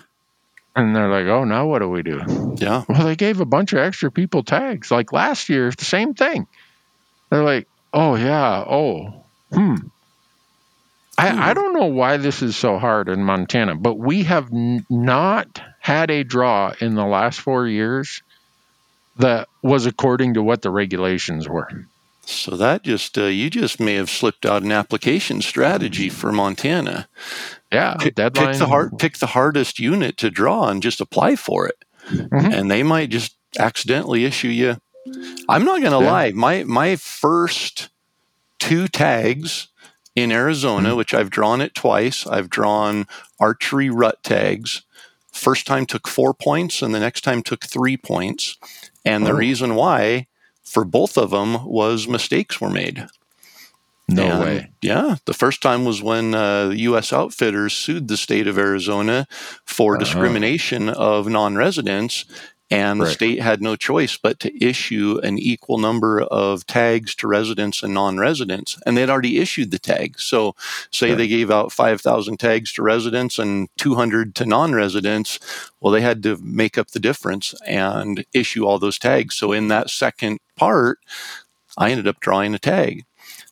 and 0.80 0.96
they're 0.96 1.10
like, 1.12 1.28
"Oh, 1.28 1.46
now 1.46 1.68
what 1.68 1.80
do 1.80 1.90
we 1.90 2.04
do?" 2.04 2.22
yeah, 2.60 2.84
Well, 2.90 3.06
they 3.06 3.16
gave 3.16 3.42
a 3.42 3.46
bunch 3.46 3.74
of 3.74 3.80
extra 3.80 4.12
people 4.12 4.44
tags. 4.44 4.92
Like 4.92 5.14
last 5.14 5.50
year, 5.50 5.72
the 5.72 5.86
same 5.86 6.14
thing. 6.16 6.48
They're 7.32 7.44
like, 7.44 7.68
"Oh 7.94 8.16
yeah, 8.16 8.64
oh, 8.68 9.26
hmm." 9.54 9.76
I, 11.18 11.52
I 11.52 11.54
don't 11.56 11.74
know 11.74 11.88
why 11.88 12.18
this 12.18 12.42
is 12.44 12.58
so 12.58 12.78
hard 12.80 13.10
in 13.10 13.24
Montana, 13.24 13.76
but 13.76 13.96
we 14.00 14.24
have 14.24 14.48
n- 14.54 14.86
not 14.90 15.62
had 15.80 16.12
a 16.12 16.24
draw 16.26 16.74
in 16.82 16.96
the 16.96 17.06
last 17.06 17.42
four 17.42 17.68
years 17.68 18.24
that 19.18 19.50
was 19.64 19.86
according 19.86 20.36
to 20.36 20.44
what 20.44 20.62
the 20.62 20.72
regulations 20.72 21.48
were. 21.50 21.70
So 22.30 22.56
that 22.58 22.84
just 22.84 23.18
uh, 23.18 23.24
you 23.26 23.50
just 23.50 23.80
may 23.80 23.96
have 23.96 24.10
slipped 24.10 24.46
out 24.46 24.62
an 24.64 24.72
application 24.72 25.42
strategy 25.42 26.10
for 26.10 26.32
Montana. 26.32 27.08
Yeah, 27.72 27.96
Pick, 28.00 28.16
deadline. 28.16 28.48
pick 28.52 28.58
the 28.60 28.68
hard, 28.68 29.00
pick 29.00 29.18
the 29.18 29.28
hardest 29.28 29.80
unit 29.80 30.18
to 30.18 30.30
draw 30.30 30.70
and 30.70 30.82
just 30.82 31.02
apply 31.02 31.36
for 31.36 31.68
it, 31.68 31.84
Mhm. 32.10 32.54
and 32.54 32.72
they 32.72 32.84
might 32.84 33.10
just 33.10 33.36
accidentally 33.58 34.26
issue 34.26 34.48
you. 34.50 34.78
I'm 35.48 35.66
not 35.66 35.82
going 35.82 35.92
to 36.00 36.06
Yeah. 36.06 36.12
lie. 36.12 36.32
My 36.32 36.64
my 36.64 36.96
first 36.96 37.90
two 38.60 38.88
tags 38.88 39.68
in 40.16 40.32
Arizona, 40.32 40.90
Mhm. 40.92 40.98
which 40.98 41.14
I've 41.14 41.30
drawn 41.32 41.62
it 41.62 41.74
twice. 41.74 42.28
I've 42.28 42.50
drawn 42.50 43.08
archery 43.40 43.90
rut 43.90 44.24
tags. 44.24 44.84
First 45.32 45.66
time 45.66 45.86
took 45.86 46.08
four 46.08 46.34
points, 46.34 46.82
and 46.82 46.94
the 46.94 47.00
next 47.00 47.22
time 47.22 47.42
took 47.42 47.66
three 47.66 47.98
points. 47.98 48.58
And 49.06 49.26
the 49.26 49.32
Oh. 49.32 49.36
reason 49.36 49.74
why 49.76 50.28
for 50.70 50.86
both 50.86 51.18
of 51.18 51.32
them 51.32 51.66
was 51.66 52.08
mistakes 52.08 52.62
were 52.62 52.70
made. 52.70 53.08
No 54.08 54.26
And, 54.26 54.44
way. 54.44 54.68
Yeah, 54.82 55.18
the 55.26 55.34
first 55.36 55.62
time 55.62 55.86
was 55.86 56.02
when 56.02 56.34
uh, 56.34 56.70
the 56.70 56.80
U.S. 56.90 57.14
Outfitters 57.14 57.74
sued 57.74 58.08
the 58.08 58.18
state 58.18 58.48
of 58.48 58.58
Arizona 58.58 59.28
for 59.66 59.94
Uh-huh. 59.96 60.04
discrimination 60.04 60.90
of 60.90 61.28
non-residents, 61.28 62.26
and 62.72 63.00
the 63.02 63.06
Right. 63.06 63.14
state 63.14 63.42
had 63.42 63.62
no 63.62 63.76
choice 63.76 64.18
but 64.18 64.40
to 64.42 64.64
issue 64.64 65.20
an 65.24 65.40
equal 65.40 65.78
number 65.80 66.22
of 66.22 66.68
tags 66.68 67.16
to 67.16 67.28
residents 67.28 67.82
and 67.82 67.94
non-residents, 67.94 68.78
and 68.86 68.96
they'd 68.96 69.10
already 69.10 69.40
issued 69.40 69.72
the 69.72 69.80
tags. 69.80 70.24
So, 70.24 70.56
say 70.92 71.08
Sure. 71.08 71.16
they 71.16 71.28
gave 71.28 71.50
out 71.50 71.72
five 71.72 72.00
thousand 72.02 72.38
tags 72.38 72.72
to 72.74 72.84
residents 72.84 73.40
and 73.40 73.70
two 73.78 73.96
hundred 73.96 74.36
to 74.36 74.46
non-residents. 74.46 75.40
Well, 75.80 75.92
they 75.92 76.02
had 76.02 76.22
to 76.24 76.38
make 76.44 76.78
up 76.78 76.92
the 76.92 77.00
difference 77.00 77.56
and 77.66 78.26
issue 78.34 78.66
all 78.66 78.80
those 78.80 79.00
tags. 79.00 79.36
So, 79.36 79.52
in 79.52 79.68
that 79.70 79.90
second 79.90 80.40
part, 80.56 81.00
I 81.78 81.92
ended 81.92 82.08
up 82.08 82.20
drawing 82.20 82.54
a 82.54 82.60
tag. 82.60 83.06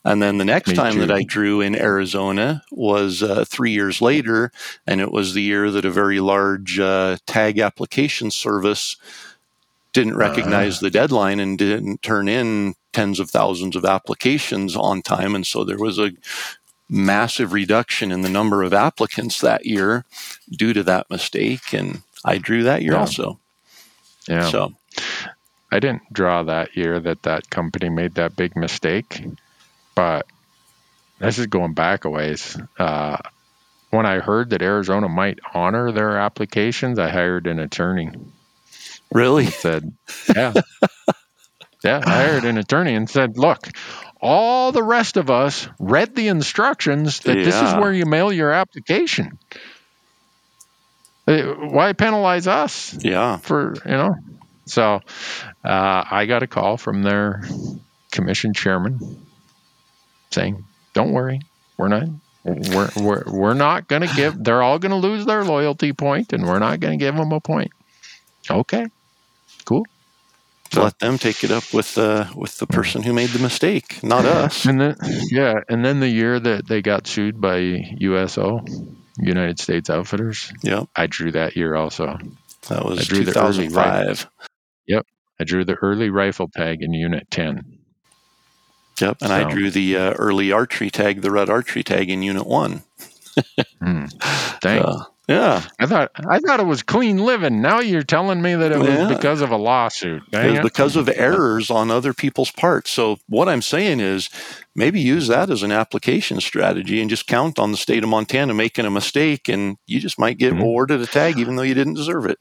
And 0.07 0.21
then 0.21 0.37
the 0.37 0.45
next 0.45 0.69
Me 0.69 0.75
time 0.75 0.99
that. 0.99 1.11
I 1.11 1.23
drew 1.23 1.59
in 1.59 1.75
Arizona 1.75 2.63
was 2.71 3.21
uh, 3.21 3.43
three 3.45 3.71
years 3.71 4.01
later, 4.01 4.53
and 4.87 5.01
it 5.01 5.11
was 5.11 5.33
the 5.33 5.41
year 5.41 5.69
that 5.69 5.83
a 5.83 5.91
very 5.91 6.21
large 6.21 6.79
uh, 6.79 7.17
tag 7.25 7.59
application 7.59 8.31
service 8.31 8.95
didn't 9.91 10.15
recognize 10.15 10.79
the 10.79 10.89
deadline 10.89 11.41
and 11.41 11.57
didn't 11.57 12.01
turn 12.03 12.29
in 12.29 12.75
tens 12.93 13.19
of 13.19 13.29
thousands 13.29 13.75
of 13.75 13.83
applications 13.83 14.75
on 14.77 15.01
time. 15.01 15.35
And 15.35 15.45
so 15.45 15.65
there 15.65 15.77
was 15.77 15.99
a 15.99 16.11
massive 16.89 17.51
reduction 17.51 18.09
in 18.11 18.21
the 18.21 18.29
number 18.29 18.63
of 18.63 18.73
applicants 18.73 19.41
that 19.41 19.65
year 19.65 20.05
due 20.49 20.71
to 20.71 20.83
that 20.83 21.09
mistake. 21.09 21.73
And 21.73 22.01
I 22.23 22.37
drew 22.37 22.63
that 22.63 22.81
year 22.81 22.93
Yeah. 22.93 22.99
also. 22.99 23.39
Yeah. 24.27 24.49
So, 24.49 24.73
I 25.71 25.79
didn't 25.79 26.13
draw 26.13 26.43
that 26.43 26.77
year 26.77 26.99
that 27.01 27.23
that 27.23 27.49
company 27.49 27.89
made 27.89 28.15
that 28.15 28.37
big 28.37 28.55
mistake, 28.55 29.21
but 29.97 30.27
this 31.17 31.39
is 31.39 31.47
going 31.47 31.73
back 31.73 32.05
a 32.05 32.09
ways. 32.09 32.55
Uh, 32.77 33.17
when 33.89 34.05
I 34.05 34.19
heard 34.19 34.51
that 34.51 34.61
Arizona 34.61 35.09
might 35.09 35.39
honor 35.55 35.91
their 35.91 36.17
applications, 36.17 36.99
I 36.99 37.09
hired 37.09 37.47
an 37.47 37.57
attorney. 37.59 38.11
really? 39.11 39.47
Said, 39.47 39.91
yeah, 40.35 40.53
yeah. 41.83 42.03
I 42.05 42.09
hired 42.09 42.45
an 42.45 42.59
attorney 42.59 42.93
and 42.93 43.09
said, 43.09 43.39
look, 43.39 43.67
all 44.21 44.71
the 44.71 44.83
rest 44.83 45.17
of 45.17 45.31
us 45.31 45.67
read 45.79 46.15
the 46.15 46.27
instructions 46.27 47.21
that 47.21 47.33
this 47.33 47.55
is 47.55 47.73
where 47.73 47.91
you 47.91 48.05
mail 48.05 48.31
your 48.31 48.51
application. 48.51 49.39
Uh, 51.27 51.41
Why 51.41 51.93
penalize 51.93 52.45
us? 52.45 52.95
Yeah. 53.03 53.37
for 53.37 53.73
you 53.83 53.91
know 53.91 54.15
so 54.65 55.01
uh, 55.65 56.03
i 56.11 56.25
got 56.25 56.43
a 56.43 56.47
call 56.47 56.77
from 56.77 57.03
their 57.03 57.41
commission 58.11 58.53
chairman 58.53 59.26
saying 60.37 60.65
don't 60.93 61.11
worry 61.13 61.39
we're 61.77 61.87
not 61.89 62.03
we're, 62.45 62.89
we're, 62.97 63.23
we're 63.27 63.53
not 63.53 63.87
going 63.89 64.01
to 64.07 64.15
give 64.15 64.41
they're 64.43 64.63
all 64.63 64.79
going 64.79 64.91
to 64.91 65.07
lose 65.09 65.25
their 65.25 65.43
loyalty 65.43 65.93
point 65.93 66.33
and 66.33 66.45
we're 66.47 66.59
not 66.59 66.79
going 66.79 66.97
to 66.97 67.03
give 67.05 67.15
them 67.15 67.31
a 67.33 67.41
point 67.41 67.71
okay 68.49 68.85
cool 69.65 69.85
Let 70.75 70.99
them 70.99 71.17
take 71.17 71.43
it 71.43 71.51
up 71.51 71.63
with 71.73 71.97
uh, 71.97 72.25
with 72.35 72.57
the 72.59 72.67
person 72.67 73.01
who 73.03 73.13
made 73.13 73.29
the 73.31 73.39
mistake, 73.39 74.03
not 74.03 74.25
us. 74.25 74.65
and 74.65 74.79
then 74.81 74.95
yeah 75.31 75.55
and 75.69 75.83
then 75.85 75.99
the 75.99 76.09
year 76.09 76.39
that 76.39 76.67
they 76.67 76.81
got 76.81 77.07
sued 77.07 77.39
by 77.41 77.57
uso 77.97 78.61
united 79.19 79.59
states 79.59 79.89
outfitters 79.89 80.51
Yep. 80.63 80.87
i 80.95 81.07
drew 81.07 81.31
that 81.31 81.55
year 81.55 81.75
also 81.75 82.17
That 82.69 82.85
was 82.85 82.99
I 82.99 83.03
drew 83.03 83.23
the 83.25 83.37
early 83.39 83.67
2005. 83.69 84.27
i 85.39 85.43
drew 85.43 85.65
the 85.65 85.75
early 85.75 86.09
rifle 86.09 86.49
tag 86.49 86.77
in 86.81 86.93
unit 86.93 87.27
10 87.31 87.76
Yep. 88.99 89.17
And 89.21 89.31
I 89.33 89.49
drew 89.49 89.69
the 89.69 89.95
uh, 89.97 90.11
early 90.13 90.51
archery 90.51 90.89
tag, 90.89 91.21
the 91.21 91.31
red 91.31 91.49
archery 91.49 91.83
tag 91.83 92.09
in 92.09 92.23
Unit 92.23 92.47
1. 92.47 92.81
Hmm. 93.79 94.05
Dang. 94.61 94.81
Uh, 94.83 95.03
yeah. 95.27 95.61
I 95.77 95.85
thought 95.85 96.11
I 96.15 96.39
thought 96.39 96.61
it 96.61 96.65
was 96.65 96.83
clean 96.83 97.17
living. 97.17 97.61
Now 97.61 97.81
you're 97.81 98.01
telling 98.01 98.41
me 98.41 98.55
that 98.55 98.71
it 98.71 98.79
was 98.79 98.87
Yeah. 98.87 99.07
because 99.09 99.41
of 99.41 99.51
a 99.51 99.57
lawsuit. 99.57 100.23
It 100.31 100.51
was 100.51 100.59
it. 100.59 100.63
because 100.63 100.95
of 100.95 101.09
errors 101.09 101.69
on 101.69 101.91
other 101.91 102.13
people's 102.13 102.49
parts. 102.49 102.89
So 102.91 103.17
what 103.27 103.49
I'm 103.49 103.61
saying 103.61 103.99
is 103.99 104.29
maybe 104.73 105.01
use 105.01 105.27
that 105.27 105.49
as 105.49 105.63
an 105.63 105.71
application 105.73 106.39
strategy 106.39 107.01
and 107.01 107.09
just 107.09 107.27
count 107.27 107.59
on 107.59 107.71
the 107.71 107.77
state 107.77 108.03
of 108.03 108.09
Montana 108.09 108.53
making 108.53 108.85
a 108.85 108.89
mistake 108.89 109.49
and 109.49 109.77
you 109.85 109.99
just 109.99 110.17
might 110.17 110.37
get 110.37 110.53
Mhm. 110.53 110.61
awarded 110.61 111.01
a 111.01 111.07
tag 111.07 111.37
even 111.37 111.57
though 111.57 111.63
you 111.63 111.73
didn't 111.75 111.95
deserve 111.95 112.25
it. 112.25 112.39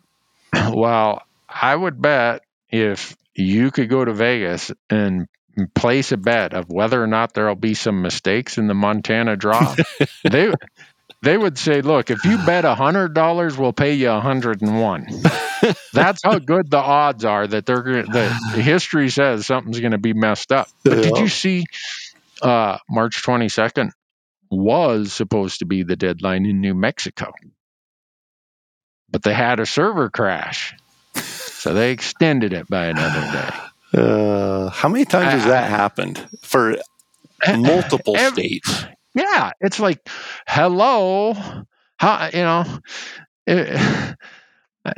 Well, 0.72 1.22
I 1.48 1.74
would 1.74 2.00
bet 2.00 2.42
if 2.70 3.16
you 3.34 3.70
could 3.72 3.88
go 3.90 4.04
to 4.04 4.12
Vegas 4.12 4.70
and 4.88 5.26
place 5.74 6.12
a 6.12 6.16
bet 6.16 6.52
of 6.52 6.68
whether 6.68 7.02
or 7.02 7.06
not 7.06 7.34
there'll 7.34 7.54
be 7.54 7.74
some 7.74 8.02
mistakes 8.02 8.58
in 8.58 8.66
the 8.66 8.74
Montana 8.74 9.36
draw, 9.36 9.74
they 10.24 10.52
they 11.22 11.36
would 11.36 11.58
say, 11.58 11.80
"Look, 11.80 12.10
if 12.10 12.24
you 12.24 12.38
bet 12.44 12.64
a 12.64 12.74
hundred 12.74 13.14
dollars, 13.14 13.56
we'll 13.56 13.72
pay 13.72 13.94
you 13.94 14.10
a 14.10 14.20
hundred 14.20 14.62
and 14.62 14.80
one." 14.80 15.06
That's 15.92 16.20
how 16.22 16.38
good 16.38 16.70
the 16.70 16.78
odds 16.78 17.24
are 17.24 17.46
that 17.46 17.66
they're 17.66 18.04
that 18.04 18.52
history 18.54 19.08
says 19.08 19.46
something's 19.46 19.80
going 19.80 19.92
to 19.92 19.98
be 19.98 20.12
messed 20.12 20.52
up. 20.52 20.68
But 20.84 21.02
did 21.02 21.16
you 21.18 21.28
see 21.28 21.64
uh, 22.42 22.78
March 22.88 23.22
twenty 23.22 23.48
second 23.48 23.92
was 24.50 25.12
supposed 25.12 25.60
to 25.60 25.64
be 25.64 25.82
the 25.82 25.96
deadline 25.96 26.46
in 26.46 26.60
New 26.60 26.74
Mexico, 26.74 27.32
but 29.10 29.22
they 29.22 29.34
had 29.34 29.58
a 29.58 29.66
server 29.66 30.10
crash, 30.10 30.74
so 31.14 31.72
they 31.74 31.92
extended 31.92 32.52
it 32.52 32.68
by 32.68 32.86
another 32.86 33.20
day. 33.32 33.65
Uh, 33.94 34.68
how 34.70 34.88
many 34.88 35.04
times 35.04 35.32
has 35.32 35.44
that 35.44 35.68
happened 35.70 36.28
for 36.42 36.76
multiple 37.52 38.14
Ev- 38.18 38.34
states? 38.34 38.84
Yeah, 39.14 39.52
it's 39.60 39.80
like, 39.80 40.00
hello, 40.46 41.34
how 41.96 42.28
you 42.32 42.40
know? 42.40 42.64
It, 43.46 44.16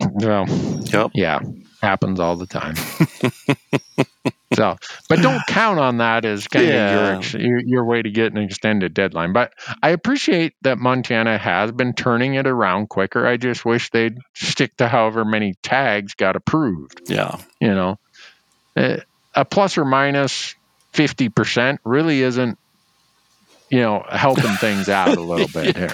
well, 0.00 0.46
Yep. 0.92 1.10
yeah, 1.14 1.40
happens 1.82 2.20
all 2.20 2.36
the 2.36 2.46
time. 2.46 2.74
so, 4.54 4.76
but 5.08 5.20
don't 5.22 5.40
count 5.48 5.78
on 5.78 5.98
that 5.98 6.24
as 6.24 6.46
kind 6.48 6.66
Yeah. 6.68 7.18
of 7.18 7.32
your, 7.34 7.58
your 7.60 7.84
way 7.84 8.02
to 8.02 8.10
get 8.10 8.32
an 8.32 8.38
extended 8.38 8.94
deadline. 8.94 9.32
But 9.32 9.52
I 9.82 9.90
appreciate 9.90 10.54
that 10.62 10.78
Montana 10.78 11.36
has 11.38 11.72
been 11.72 11.92
turning 11.94 12.34
it 12.34 12.46
around 12.46 12.88
quicker. 12.88 13.26
I 13.26 13.36
just 13.36 13.64
wish 13.64 13.90
they'd 13.90 14.18
stick 14.34 14.76
to 14.76 14.88
however 14.88 15.24
many 15.24 15.54
tags 15.62 16.14
got 16.14 16.36
approved. 16.36 17.02
Yeah. 17.10 17.38
You 17.60 17.74
know, 17.74 17.98
Uh, 18.76 18.98
a 19.34 19.44
plus 19.44 19.76
or 19.76 19.84
minus 19.84 20.54
fifty 20.92 21.28
percent 21.28 21.80
really 21.84 22.22
isn't. 22.22 22.58
You 23.68 23.80
know, 23.80 24.04
helping 24.08 24.54
things 24.58 24.88
out 24.88 25.16
a 25.18 25.20
little 25.20 25.48
bit 25.48 25.76
here. 25.80 25.92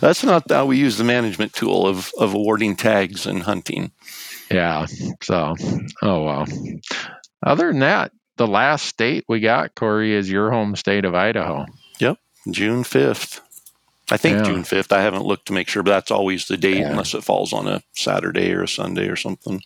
That's 0.00 0.24
not 0.24 0.50
how 0.50 0.64
we 0.64 0.78
use 0.78 0.96
the 0.96 1.04
management 1.04 1.52
tool 1.52 1.86
of, 1.86 2.10
of 2.18 2.32
awarding 2.32 2.76
tags 2.76 3.26
and 3.26 3.42
hunting. 3.42 3.92
Yeah. 4.50 4.86
So, 5.22 5.54
oh 6.00 6.24
well. 6.24 6.46
Other 7.42 7.68
than 7.68 7.80
that, 7.80 8.12
the 8.36 8.46
last 8.46 8.86
state 8.86 9.24
we 9.28 9.40
got, 9.40 9.74
Corey, 9.74 10.14
is 10.14 10.30
your 10.30 10.50
home 10.50 10.76
state 10.76 11.04
of 11.04 11.14
Idaho. 11.14 11.66
Yep, 11.98 12.18
June 12.50 12.82
5th. 12.84 13.40
I 14.10 14.16
think 14.18 14.38
Yeah. 14.38 14.42
June 14.44 14.62
5th. 14.64 14.92
I 14.92 15.00
haven't 15.02 15.24
looked 15.24 15.46
to 15.46 15.52
make 15.52 15.68
sure, 15.68 15.82
but 15.82 15.90
that's 15.92 16.10
always 16.10 16.46
the 16.46 16.56
date 16.56 16.78
Yeah. 16.78 16.90
unless 16.90 17.14
it 17.14 17.24
falls 17.24 17.52
on 17.52 17.66
a 17.68 17.82
Saturday 17.94 18.52
or 18.52 18.62
a 18.64 18.68
Sunday 18.68 19.08
or 19.08 19.16
something. 19.16 19.62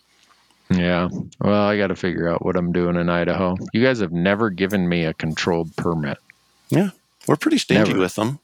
Yeah. 0.69 1.09
Well, 1.41 1.63
I 1.63 1.77
got 1.77 1.87
to 1.87 1.95
figure 1.95 2.29
out 2.29 2.45
what 2.45 2.55
I'm 2.55 2.71
doing 2.71 2.95
in 2.95 3.09
Idaho. 3.09 3.57
You 3.73 3.83
guys 3.83 3.99
have 4.01 4.11
never 4.11 4.49
given 4.49 4.87
me 4.87 5.03
a 5.03 5.13
controlled 5.13 5.75
permit. 5.75 6.19
Yeah. 6.69 6.91
We're 7.27 7.35
pretty 7.37 7.57
stingy 7.57 7.89
Never. 7.89 7.99
with 7.99 8.15
them. 8.15 8.39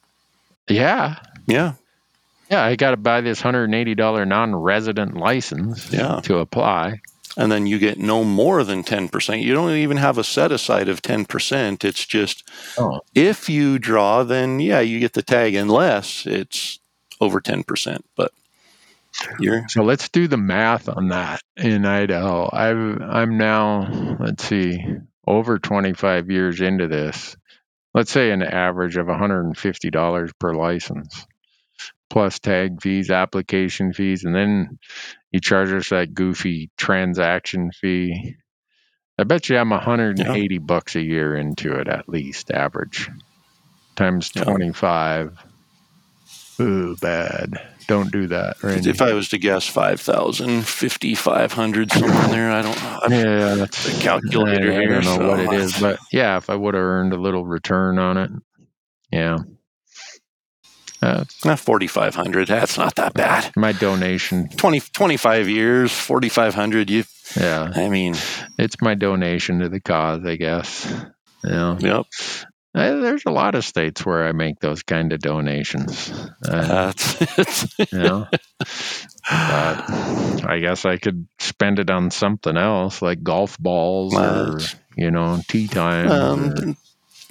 Yeah. 0.68 1.18
Yeah. 1.46 1.74
Yeah. 2.50 2.64
I 2.64 2.76
got 2.76 2.92
to 2.92 2.98
buy 2.98 3.22
this 3.22 3.42
$180 3.42 4.26
non 4.28 4.56
resident 4.56 5.16
license 5.16 5.92
Yeah. 5.94 6.20
to 6.24 6.40
apply. 6.40 7.00
And 7.38 7.52
then 7.52 7.66
you 7.68 7.80
get 7.80 7.98
no 8.00 8.24
more 8.24 8.64
than 8.64 8.84
10%. 8.84 9.42
You 9.42 9.54
don't 9.54 9.72
even 9.72 9.98
have 9.98 10.18
a 10.18 10.24
set 10.24 10.52
aside 10.52 10.90
of 10.90 11.02
10%. 11.02 11.84
It's 11.84 12.06
just 12.06 12.44
Oh. 12.78 13.02
if 13.14 13.50
you 13.50 13.80
draw, 13.80 14.24
then 14.24 14.60
yeah, 14.60 14.80
you 14.80 15.00
get 15.00 15.14
the 15.14 15.22
tag 15.24 15.56
unless 15.56 16.26
it's 16.26 16.80
over 17.22 17.42
10%. 17.42 18.00
But 18.16 18.32
you're 19.40 19.64
So 19.70 19.84
let's 19.84 20.10
do 20.10 20.28
the 20.28 20.38
math 20.38 20.90
on 20.90 21.10
that 21.10 21.42
in 21.56 21.86
Idaho. 21.86 22.50
I've 22.52 23.02
I'm 23.02 23.38
now 23.38 24.18
let's 24.20 24.44
see 24.44 24.84
over 25.28 25.58
25 25.58 26.30
years 26.30 26.62
into 26.62 26.88
this. 26.88 27.36
Let's 27.94 28.12
say 28.12 28.32
an 28.32 28.44
average 28.44 28.98
of 28.98 29.08
$150 29.08 30.32
per 30.38 30.54
license, 30.54 31.26
plus 32.10 32.40
tag 32.40 32.82
fees, 32.82 33.10
application 33.10 33.94
fees, 33.94 34.24
and 34.24 34.36
then 34.36 34.80
you 35.32 35.40
charge 35.40 35.72
us 35.74 35.90
that 35.90 36.14
goofy 36.14 36.70
transaction 36.78 37.72
fee. 37.72 38.36
I 39.18 39.24
bet 39.24 39.50
you 39.50 39.58
I'm 39.58 39.70
180 39.70 40.58
bucks 40.60 40.96
a 40.96 41.02
year 41.02 41.36
into 41.36 41.74
it 41.74 41.88
at 41.88 42.10
least 42.10 42.52
average 42.52 43.10
times 43.96 44.32
Yeah. 44.36 44.44
25. 44.44 45.38
Ooh, 46.60 46.96
bad. 47.02 47.54
Don't 47.88 48.12
do 48.12 48.28
that. 48.28 48.64
Randy. 48.64 48.90
if 48.90 49.02
I 49.02 49.14
was 49.14 49.30
to 49.30 49.38
guess 49.38 49.68
5,000, 49.68 50.66
5,500, 50.66 51.92
somewhere 51.92 52.28
there, 52.30 52.52
I 52.52 52.62
don't 52.62 52.82
know. 52.82 53.00
Yeah, 53.10 53.56
that's 53.56 53.86
the 53.86 54.02
calculator 54.02 54.72
I, 54.72 54.78
I 54.78 54.86
don't 54.86 55.04
know 55.06 55.16
so 55.18 55.28
what 55.30 55.40
it 55.40 55.54
is, 55.54 55.80
but 55.80 56.00
yeah, 56.12 56.38
if 56.38 56.50
I 56.50 56.56
would 56.56 56.74
have 56.74 56.84
earned 56.84 57.14
a 57.14 57.18
little 57.18 57.46
return 57.46 58.00
on 58.00 58.18
it, 58.18 58.32
yeah, 59.12 59.38
that's 61.02 61.46
Not 61.46 61.60
4,500. 61.60 62.48
That's 62.48 62.78
not 62.78 62.96
that 62.96 63.14
bad. 63.14 63.52
my 63.56 63.72
donation. 63.74 64.50
20, 64.50 64.80
25 64.80 65.50
years, 65.50 65.92
4,500. 65.92 66.90
You, 66.90 67.04
Yeah, 67.40 67.72
I 67.76 67.90
mean, 67.90 68.16
it's 68.58 68.76
my 68.82 68.96
donation 68.96 69.60
to 69.60 69.70
the 69.70 69.80
cause, 69.80 70.26
I 70.26 70.36
guess. 70.36 70.86
Yeah, 71.44 71.78
yep. 71.80 72.06
Uh, 72.74 73.00
there's 73.00 73.24
a 73.26 73.32
lot 73.32 73.56
of 73.56 73.64
states 73.64 74.06
where 74.06 74.28
I 74.28 74.34
make 74.34 74.60
those 74.60 74.84
kind 74.84 75.14
of 75.14 75.20
donations. 75.20 76.12
Uh, 76.46 76.92
That's, 76.92 77.80
you 77.80 77.98
know, 78.00 78.28
but 79.30 80.46
I 80.46 80.60
guess 80.62 80.86
I 80.86 80.98
could 80.98 81.26
spend 81.40 81.80
it 81.80 81.90
on 81.90 82.12
something 82.12 82.58
else, 82.58 83.02
like 83.02 83.24
golf 83.24 83.58
balls 83.58 84.14
or 84.14 84.58
you 84.98 85.10
know, 85.12 85.40
tee 85.48 85.68
time. 85.68 86.10
um, 86.12 86.78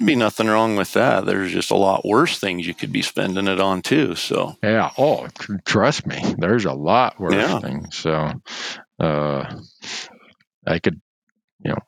be 0.03 0.15
nothing 0.15 0.47
wrong 0.47 0.75
with 0.75 0.93
that. 0.93 1.25
There's 1.25 1.51
just 1.51 1.71
a 1.71 1.75
lot 1.75 2.05
worse 2.05 2.39
things 2.39 2.65
you 2.67 2.73
could 2.73 2.91
be 2.91 3.01
spending 3.01 3.47
it 3.47 3.59
on 3.59 3.81
too. 3.81 4.15
So 4.15 4.55
Yeah. 4.63 4.91
Oh, 4.97 5.27
trust 5.65 6.05
me, 6.05 6.35
there's 6.37 6.65
a 6.65 6.73
lot 6.73 7.19
worse 7.19 7.33
Yeah. 7.35 7.59
things. 7.59 7.95
So, 7.97 8.31
uh, 8.99 9.55
I 10.67 10.79
could, 10.79 10.99
you 11.63 11.71
know, 11.71 11.79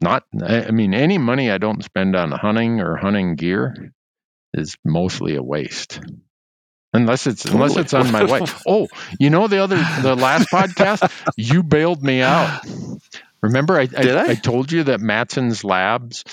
not. 0.00 0.24
I 0.42 0.64
I 0.66 0.70
mean, 0.70 0.94
any 0.94 1.18
money 1.18 1.50
I 1.50 1.58
don't 1.58 1.84
spend 1.84 2.16
on 2.16 2.30
hunting 2.32 2.80
or 2.80 2.96
hunting 2.96 3.36
gear 3.36 3.92
is 4.54 4.76
mostly 4.84 5.36
a 5.36 5.42
waste. 5.42 6.00
Unless 6.94 7.26
it's 7.26 7.44
unless 7.46 7.76
it's 7.76 7.94
on 7.94 8.10
my 8.10 8.24
way. 8.24 8.40
Oh, 8.66 8.88
you 9.18 9.30
know 9.30 9.48
the 9.48 9.62
other 9.62 9.82
the 9.96 10.14
last 10.14 10.50
podcast 10.52 11.10
you 11.36 11.62
bailed 11.62 12.02
me 12.02 12.20
out. 12.20 12.50
Remember 13.42 13.78
I 13.78 13.86
Did 13.86 14.16
I? 14.16 14.30
I 14.32 14.34
told 14.34 14.70
you 14.70 14.84
that 14.84 15.00
Matson's 15.00 15.64
Labs 15.64 16.24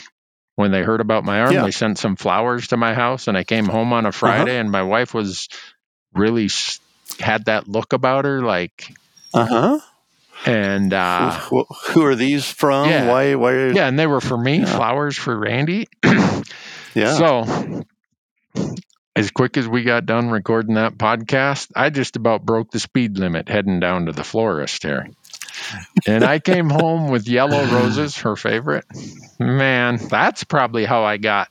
when 0.60 0.72
they 0.72 0.84
heard 0.84 1.00
about 1.00 1.24
my 1.24 1.40
arm 1.40 1.54
Yeah. 1.54 1.64
they 1.64 1.72
sent 1.72 1.98
some 1.98 2.18
flowers 2.18 2.68
to 2.68 2.78
my 2.78 2.94
house 2.94 3.30
and 3.30 3.38
I 3.38 3.46
came 3.46 3.66
home 3.66 3.94
on 3.94 4.06
a 4.06 4.12
Friday 4.12 4.58
and 4.60 4.70
my 4.70 4.84
wife 4.84 5.14
was 5.14 5.48
really 6.14 6.50
had 7.20 7.46
that 7.46 7.70
look 7.70 7.94
about 7.94 8.26
her 8.26 8.42
like 8.42 8.92
uh 9.34 9.46
huh. 9.46 9.80
and 10.46 10.94
uh 10.94 11.32
who, 11.32 11.66
who 11.92 12.04
are 12.04 12.16
these 12.16 12.46
from? 12.52 12.90
yeah. 12.90 13.08
Why? 13.08 13.36
Why? 13.36 13.68
yeah 13.70 13.88
and 13.88 13.98
they 13.98 14.06
were 14.06 14.20
for 14.20 14.38
me 14.38 14.60
Yeah. 14.60 14.66
flowers 14.66 15.16
for 15.18 15.38
Randy 15.38 15.88
Yeah. 16.96 17.14
So, 17.14 17.84
as 19.16 19.30
quick 19.32 19.58
as 19.58 19.68
we 19.68 19.84
got 19.84 20.06
done 20.08 20.30
recording 20.32 20.76
that 20.76 20.98
podcast, 20.98 21.70
I 21.76 21.90
just 21.92 22.16
about 22.16 22.44
broke 22.46 22.72
the 22.72 22.80
speed 22.80 23.18
limit 23.18 23.48
heading 23.48 23.80
down 23.80 24.08
to 24.08 24.12
the 24.12 24.24
florist 24.24 24.82
here. 24.84 25.08
And 26.08 26.24
I 26.24 26.40
came 26.40 26.70
home 26.70 27.10
with 27.10 27.28
yellow 27.28 27.64
roses, 27.66 28.18
her 28.20 28.36
favorite. 28.36 28.86
Man, 29.40 29.98
that's 29.98 30.44
probably 30.44 30.86
how 30.86 31.04
I 31.04 31.18
got 31.18 31.50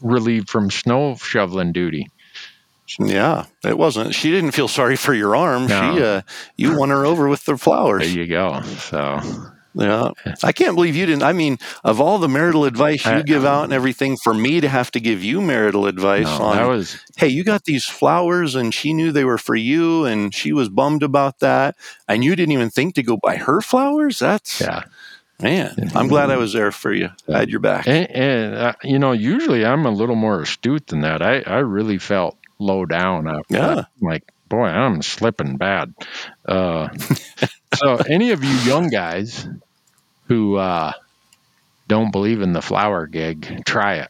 relieved 0.00 0.48
from 0.50 0.70
snow 0.70 1.16
shoveling 1.16 1.72
duty. 1.72 2.08
yeah. 2.98 3.46
It 3.64 3.78
wasn't. 3.78 4.14
She 4.14 4.30
didn't 4.30 4.52
feel 4.52 4.68
sorry 4.68 4.96
for 4.96 5.14
your 5.14 5.36
arm. 5.36 5.66
No. 5.66 5.96
She, 5.96 6.02
uh, 6.02 6.22
you 6.56 6.76
won 6.78 6.90
her 6.90 7.04
over 7.06 7.28
with 7.28 7.44
the 7.44 7.56
flowers. 7.56 8.02
There 8.02 8.18
you 8.22 8.26
go. 8.26 8.62
So, 8.62 9.20
Yeah. 9.74 10.10
I 10.42 10.52
can't 10.52 10.74
believe 10.74 10.96
you 10.96 11.06
didn't. 11.06 11.22
I 11.22 11.32
mean, 11.32 11.58
of 11.84 12.00
all 12.00 12.18
the 12.18 12.28
marital 12.28 12.64
advice 12.64 13.04
you 13.04 13.12
I- 13.12 13.22
give 13.22 13.44
out 13.44 13.64
and 13.64 13.72
everything, 13.72 14.16
for 14.16 14.34
me 14.34 14.60
to 14.60 14.68
have 14.68 14.90
to 14.92 15.00
give 15.00 15.22
you 15.22 15.40
marital 15.40 15.86
advice 15.86 16.24
no, 16.24 16.44
on, 16.46 16.56
that 16.56 16.66
was 16.68 17.00
hey, 17.16 17.28
you 17.28 17.44
got 17.44 17.64
these 17.64 17.84
flowers 17.84 18.54
and 18.54 18.74
she 18.74 18.92
knew 18.92 19.12
they 19.12 19.24
were 19.24 19.38
for 19.38 19.54
you 19.54 20.04
and 20.04 20.34
she 20.34 20.52
was 20.52 20.68
bummed 20.68 21.02
about 21.02 21.38
that. 21.38 21.76
And 22.08 22.24
you 22.24 22.34
didn't 22.34 22.52
even 22.52 22.70
think 22.70 22.94
to 22.96 23.02
go 23.02 23.16
buy 23.16 23.36
her 23.36 23.60
flowers? 23.60 24.18
That's, 24.18 24.60
yeah. 24.60 24.82
man, 25.40 25.90
I'm 25.94 26.08
glad 26.08 26.30
I 26.30 26.36
was 26.36 26.52
there 26.52 26.72
for 26.72 26.92
you. 26.92 27.10
I 27.28 27.38
had 27.38 27.50
your 27.50 27.60
back. 27.60 27.86
And, 27.86 28.10
and 28.10 28.54
uh, 28.54 28.72
you 28.82 28.98
know, 28.98 29.12
usually 29.12 29.64
I'm 29.64 29.86
a 29.86 29.90
little 29.90 30.16
more 30.16 30.42
astute 30.42 30.88
than 30.88 31.02
that. 31.02 31.22
I, 31.22 31.40
I 31.40 31.58
really 31.58 31.98
felt 31.98 32.36
low 32.58 32.84
down 32.86 33.28
after 33.28 33.54
Yeah. 33.54 33.74
that. 33.74 33.86
Like, 34.00 34.32
boy, 34.50 34.66
I'm 34.66 35.00
slipping 35.00 35.56
bad. 35.56 35.94
Uh, 36.46 36.88
so, 37.74 37.96
any 37.96 38.32
of 38.32 38.44
you 38.44 38.50
young 38.70 38.88
guys 38.90 39.48
who 40.26 40.56
uh, 40.56 40.92
don't 41.88 42.10
believe 42.12 42.42
in 42.42 42.52
the 42.52 42.60
flower 42.60 43.06
gig, 43.06 43.62
try 43.64 43.94
it. 43.96 44.08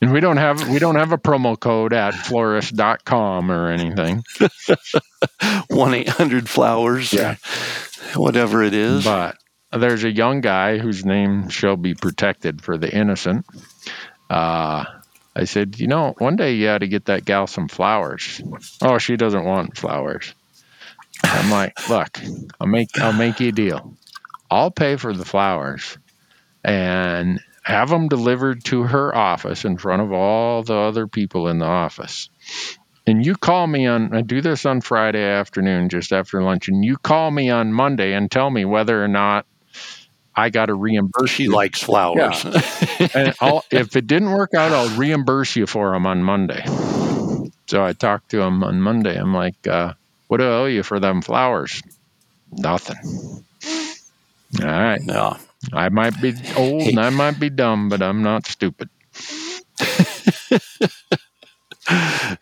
And 0.00 0.12
we 0.12 0.20
don't 0.20 0.36
have 0.36 0.68
we 0.68 0.78
don't 0.78 0.94
have 0.96 1.10
a 1.12 1.18
promo 1.18 1.58
code 1.58 1.92
at 1.92 2.14
florist.com 2.14 3.50
or 3.50 3.70
anything, 3.72 4.22
1 5.68 5.94
800 5.94 6.48
flowers, 6.48 7.12
Yeah. 7.12 7.34
whatever 8.14 8.62
it 8.62 8.74
is. 8.74 9.02
but 9.04 9.36
there's 9.72 10.04
a 10.04 10.10
young 10.10 10.40
guy 10.40 10.78
whose 10.78 11.04
name 11.04 11.48
shall 11.48 11.76
be 11.76 11.94
protected 11.94 12.62
for 12.62 12.78
the 12.78 12.88
innocent. 12.94 13.44
Uh, 14.30 14.84
I 15.38 15.44
said, 15.44 15.78
you 15.78 15.86
know, 15.86 16.16
one 16.18 16.34
day 16.34 16.54
you 16.54 16.68
ought 16.68 16.78
to 16.78 16.88
get 16.88 17.04
that 17.04 17.24
gal 17.24 17.46
some 17.46 17.68
flowers. 17.68 18.42
Oh, 18.82 18.98
she 18.98 19.16
doesn't 19.16 19.44
want 19.44 19.78
flowers. 19.78 20.34
I'm 21.22 21.48
like, 21.48 21.88
look, 21.88 22.18
I'll 22.60 22.66
make 22.66 22.88
I'll 23.00 23.12
make 23.12 23.38
you 23.38 23.50
a 23.50 23.52
deal. 23.52 23.96
I'll 24.50 24.72
pay 24.72 24.96
for 24.96 25.14
the 25.14 25.24
flowers 25.24 25.96
and 26.64 27.38
have 27.62 27.88
them 27.88 28.08
delivered 28.08 28.64
to 28.64 28.82
her 28.82 29.14
office 29.14 29.64
in 29.64 29.78
front 29.78 30.02
of 30.02 30.12
all 30.12 30.64
the 30.64 30.76
other 30.76 31.06
people 31.06 31.46
in 31.46 31.58
the 31.58 31.66
office. 31.66 32.30
And 33.06 33.24
you 33.24 33.36
call 33.36 33.68
me 33.68 33.86
on 33.86 34.12
I 34.12 34.22
do 34.22 34.40
this 34.40 34.66
on 34.66 34.80
Friday 34.80 35.22
afternoon 35.22 35.88
just 35.88 36.12
after 36.12 36.42
lunch 36.42 36.66
and 36.66 36.84
you 36.84 36.96
call 36.96 37.30
me 37.30 37.48
on 37.48 37.72
Monday 37.72 38.12
and 38.12 38.28
tell 38.28 38.50
me 38.50 38.64
whether 38.64 39.02
or 39.02 39.08
not 39.08 39.46
I 40.38 40.50
got 40.50 40.66
to 40.66 40.74
reimburse 40.74 41.30
she 41.30 41.44
you. 41.44 41.52
likes 41.52 41.82
flowers. 41.82 42.44
and 43.14 43.34
I'll, 43.40 43.64
if 43.72 43.96
it 43.96 44.06
didn't 44.06 44.30
work 44.30 44.54
out, 44.54 44.70
I'll 44.70 44.96
reimburse 44.96 45.56
you 45.56 45.66
for 45.66 45.90
them 45.90 46.06
on 46.06 46.22
Monday. 46.22 46.64
So 47.66 47.84
I 47.84 47.92
talked 47.92 48.30
to 48.30 48.40
him 48.40 48.62
on 48.62 48.80
Monday. 48.80 49.18
I'm 49.18 49.34
like, 49.34 49.66
uh, 49.66 49.94
what 50.28 50.36
do 50.36 50.44
I 50.44 50.52
owe 50.52 50.66
you 50.66 50.84
for 50.84 51.00
them 51.00 51.22
flowers? 51.22 51.82
Nothing. 52.52 53.42
All 54.62 54.68
right. 54.68 55.00
no. 55.02 55.36
I 55.72 55.88
might 55.88 56.20
be 56.22 56.34
old 56.56 56.82
and 56.82 57.00
I 57.00 57.10
might 57.10 57.40
be 57.40 57.50
dumb, 57.50 57.88
but 57.88 58.00
I'm 58.00 58.22
not 58.22 58.46
stupid. 58.46 58.88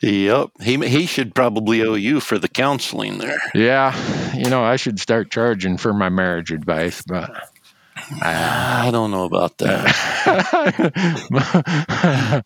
Yep. 0.00 0.50
He, 0.60 0.76
he 0.88 1.06
should 1.06 1.34
probably 1.34 1.82
owe 1.82 1.94
you 1.94 2.20
for 2.20 2.38
the 2.38 2.48
counseling 2.48 3.18
there. 3.18 3.38
Yeah. 3.54 3.94
You 4.36 4.50
know, 4.50 4.64
I 4.64 4.76
should 4.76 4.98
start 4.98 5.30
charging 5.30 5.76
for 5.76 5.92
my 5.94 6.08
marriage 6.08 6.50
advice, 6.50 7.02
but 7.02 7.30
I 8.22 8.90
don't 8.92 9.10
know 9.10 9.24
about 9.24 9.56
that. 9.58 9.94
I, 11.88 12.42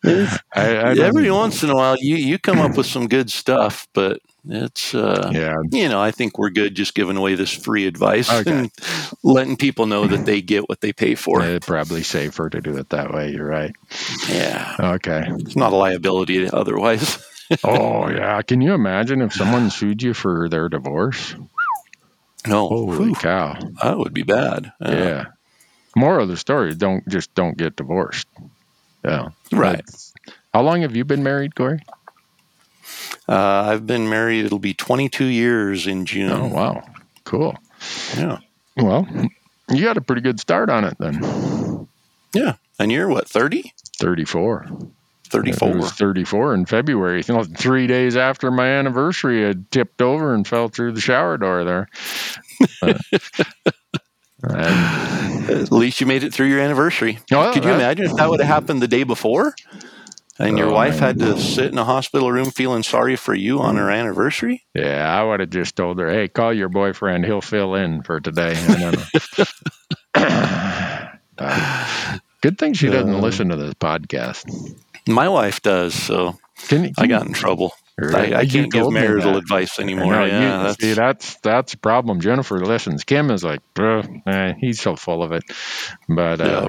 I 0.55 0.95
Every 0.97 1.29
once 1.31 1.63
in 1.63 1.69
a 1.69 1.75
while, 1.75 1.95
you, 1.99 2.15
you 2.15 2.39
come 2.39 2.59
up 2.59 2.77
with 2.77 2.85
some 2.85 3.07
good 3.07 3.29
stuff, 3.29 3.87
but 3.93 4.21
it's, 4.47 4.95
uh, 4.95 5.29
yeah. 5.33 5.55
you 5.71 5.89
know, 5.89 6.01
I 6.01 6.11
think 6.11 6.37
we're 6.37 6.49
good 6.49 6.75
just 6.75 6.95
giving 6.95 7.17
away 7.17 7.35
this 7.35 7.51
free 7.51 7.85
advice 7.85 8.31
Okay. 8.31 8.51
and 8.51 8.71
letting 9.23 9.57
people 9.57 9.85
know 9.85 10.07
that 10.07 10.25
they 10.25 10.41
get 10.41 10.69
what 10.69 10.81
they 10.81 10.93
pay 10.93 11.15
for. 11.15 11.43
It's 11.43 11.65
probably 11.65 12.03
safer 12.03 12.49
to 12.49 12.61
do 12.61 12.77
it 12.77 12.89
that 12.89 13.13
way. 13.13 13.31
You're 13.31 13.47
right. 13.47 13.73
Yeah. 14.29 14.75
Okay. 14.79 15.25
It's 15.39 15.55
not 15.55 15.73
a 15.73 15.75
liability 15.75 16.49
otherwise. 16.49 17.23
Oh 17.65 18.09
yeah, 18.09 18.41
can 18.43 18.61
you 18.61 18.73
imagine 18.73 19.21
if 19.21 19.33
someone 19.33 19.69
sued 19.71 20.01
you 20.01 20.13
for 20.13 20.47
their 20.47 20.69
divorce? 20.69 21.35
No. 22.47 22.69
Holy 22.69 22.97
Whew, 23.07 23.13
cow! 23.15 23.59
that 23.83 23.97
would 23.97 24.13
be 24.13 24.23
bad. 24.23 24.71
Uh, 24.79 24.89
Yeah. 24.89 25.25
Moral 25.95 26.23
of 26.23 26.29
the 26.29 26.37
story: 26.37 26.73
don't 26.75 27.07
just 27.07 27.33
don't 27.35 27.57
get 27.57 27.75
divorced. 27.75 28.27
Yeah. 29.03 29.29
Right. 29.51 29.77
That's- 29.77 30.13
How 30.53 30.61
long 30.61 30.81
have 30.81 30.95
you 30.95 31.05
been 31.05 31.23
married, 31.23 31.55
Corey? 31.55 31.81
Uh, 33.27 33.35
I've 33.71 33.87
been 33.87 34.09
married, 34.09 34.45
it'll 34.45 34.59
be 34.59 34.73
22 34.73 35.25
years 35.25 35.87
in 35.87 36.05
June. 36.05 36.31
Oh 36.31 36.47
wow, 36.47 36.83
cool. 37.23 37.55
Yeah. 38.17 38.39
Well, 38.75 39.07
you 39.69 39.83
got 39.83 39.97
a 39.97 40.01
pretty 40.01 40.21
good 40.21 40.39
start 40.39 40.69
on 40.69 40.83
it 40.83 40.97
then. 40.99 41.87
Yeah. 42.33 42.55
And 42.79 42.91
you're 42.91 43.07
what, 43.07 43.29
30? 43.29 43.73
34. 43.99 44.67
34. 45.29 45.69
It 45.69 45.75
was 45.77 45.91
34 45.91 46.53
in 46.55 46.65
February. 46.65 47.23
You 47.25 47.35
know, 47.35 47.43
three 47.43 47.87
days 47.87 48.17
after 48.17 48.51
my 48.51 48.65
anniversary, 48.67 49.47
I 49.47 49.53
tipped 49.71 50.01
over 50.01 50.33
and 50.33 50.45
fell 50.45 50.67
through 50.67 50.91
the 50.93 51.01
shower 51.01 51.37
door 51.37 51.63
there. 51.63 51.89
Uh, 52.83 52.93
and- 54.43 55.49
At 55.49 55.71
least 55.71 55.99
you 56.01 56.07
made 56.07 56.23
it 56.23 56.33
through 56.33 56.47
your 56.47 56.59
anniversary. 56.59 57.19
Oh, 57.31 57.51
Could 57.53 57.63
you 57.63 57.69
that- 57.71 57.75
imagine 57.79 58.05
if 58.05 58.15
that 58.15 58.29
would 58.29 58.39
have 58.39 58.47
happened 58.47 58.81
the 58.81 58.87
day 58.87 59.03
before? 59.03 59.53
And 60.39 60.57
your 60.57 60.69
Oh, 60.69 60.73
wife 60.73 60.97
had 60.97 61.19
to 61.19 61.37
sit 61.39 61.71
in 61.71 61.77
a 61.77 61.83
hospital 61.83 62.31
room 62.31 62.49
feeling 62.49 62.81
sorry 62.83 63.15
for 63.15 63.35
you 63.35 63.59
on 63.59 63.75
her 63.75 63.91
anniversary? 63.91 64.63
yeah, 64.73 65.07
I 65.15 65.23
would 65.23 65.39
have 65.39 65.49
just 65.51 65.75
told 65.75 65.99
her, 65.99 66.09
hey, 66.09 66.27
call 66.29 66.51
your 66.53 66.69
boyfriend. 66.69 67.25
He'll 67.25 67.41
fill 67.41 67.75
in 67.75 68.01
for 68.01 68.19
today. 68.19 68.55
Uh, 71.37 72.17
good 72.41 72.57
thing 72.59 72.73
she 72.73 72.87
doesn't 72.87 73.15
Uh, 73.15 73.19
listen 73.19 73.49
to 73.49 73.55
this 73.55 73.73
podcast. 73.75 74.45
My 75.07 75.27
wife 75.27 75.61
does, 75.61 75.93
so 75.95 76.37
you- 76.69 76.91
I 76.97 77.07
got 77.07 77.25
in 77.25 77.33
trouble. 77.33 77.73
Really? 77.97 78.33
I, 78.33 78.39
I 78.39 78.45
can't 78.45 78.71
give 78.71 78.89
marital 78.91 79.37
advice 79.37 79.79
anymore. 79.79 80.13
No, 80.13 80.25
yeah, 80.25 80.39
you, 80.59 80.63
that's, 80.67 80.81
see, 80.81 80.93
that's 80.93 81.35
that's 81.41 81.73
a 81.73 81.77
problem. 81.77 82.19
Jennifer 82.21 82.59
listens. 82.59 83.03
Kim 83.03 83.29
is 83.29 83.43
like, 83.43 83.59
"Bruh, 83.75 84.21
eh, 84.25 84.53
he's 84.59 84.81
so 84.81 84.95
full 84.95 85.21
of 85.21 85.31
it. 85.33 85.43
But 86.09 86.41
uh, 86.41 86.67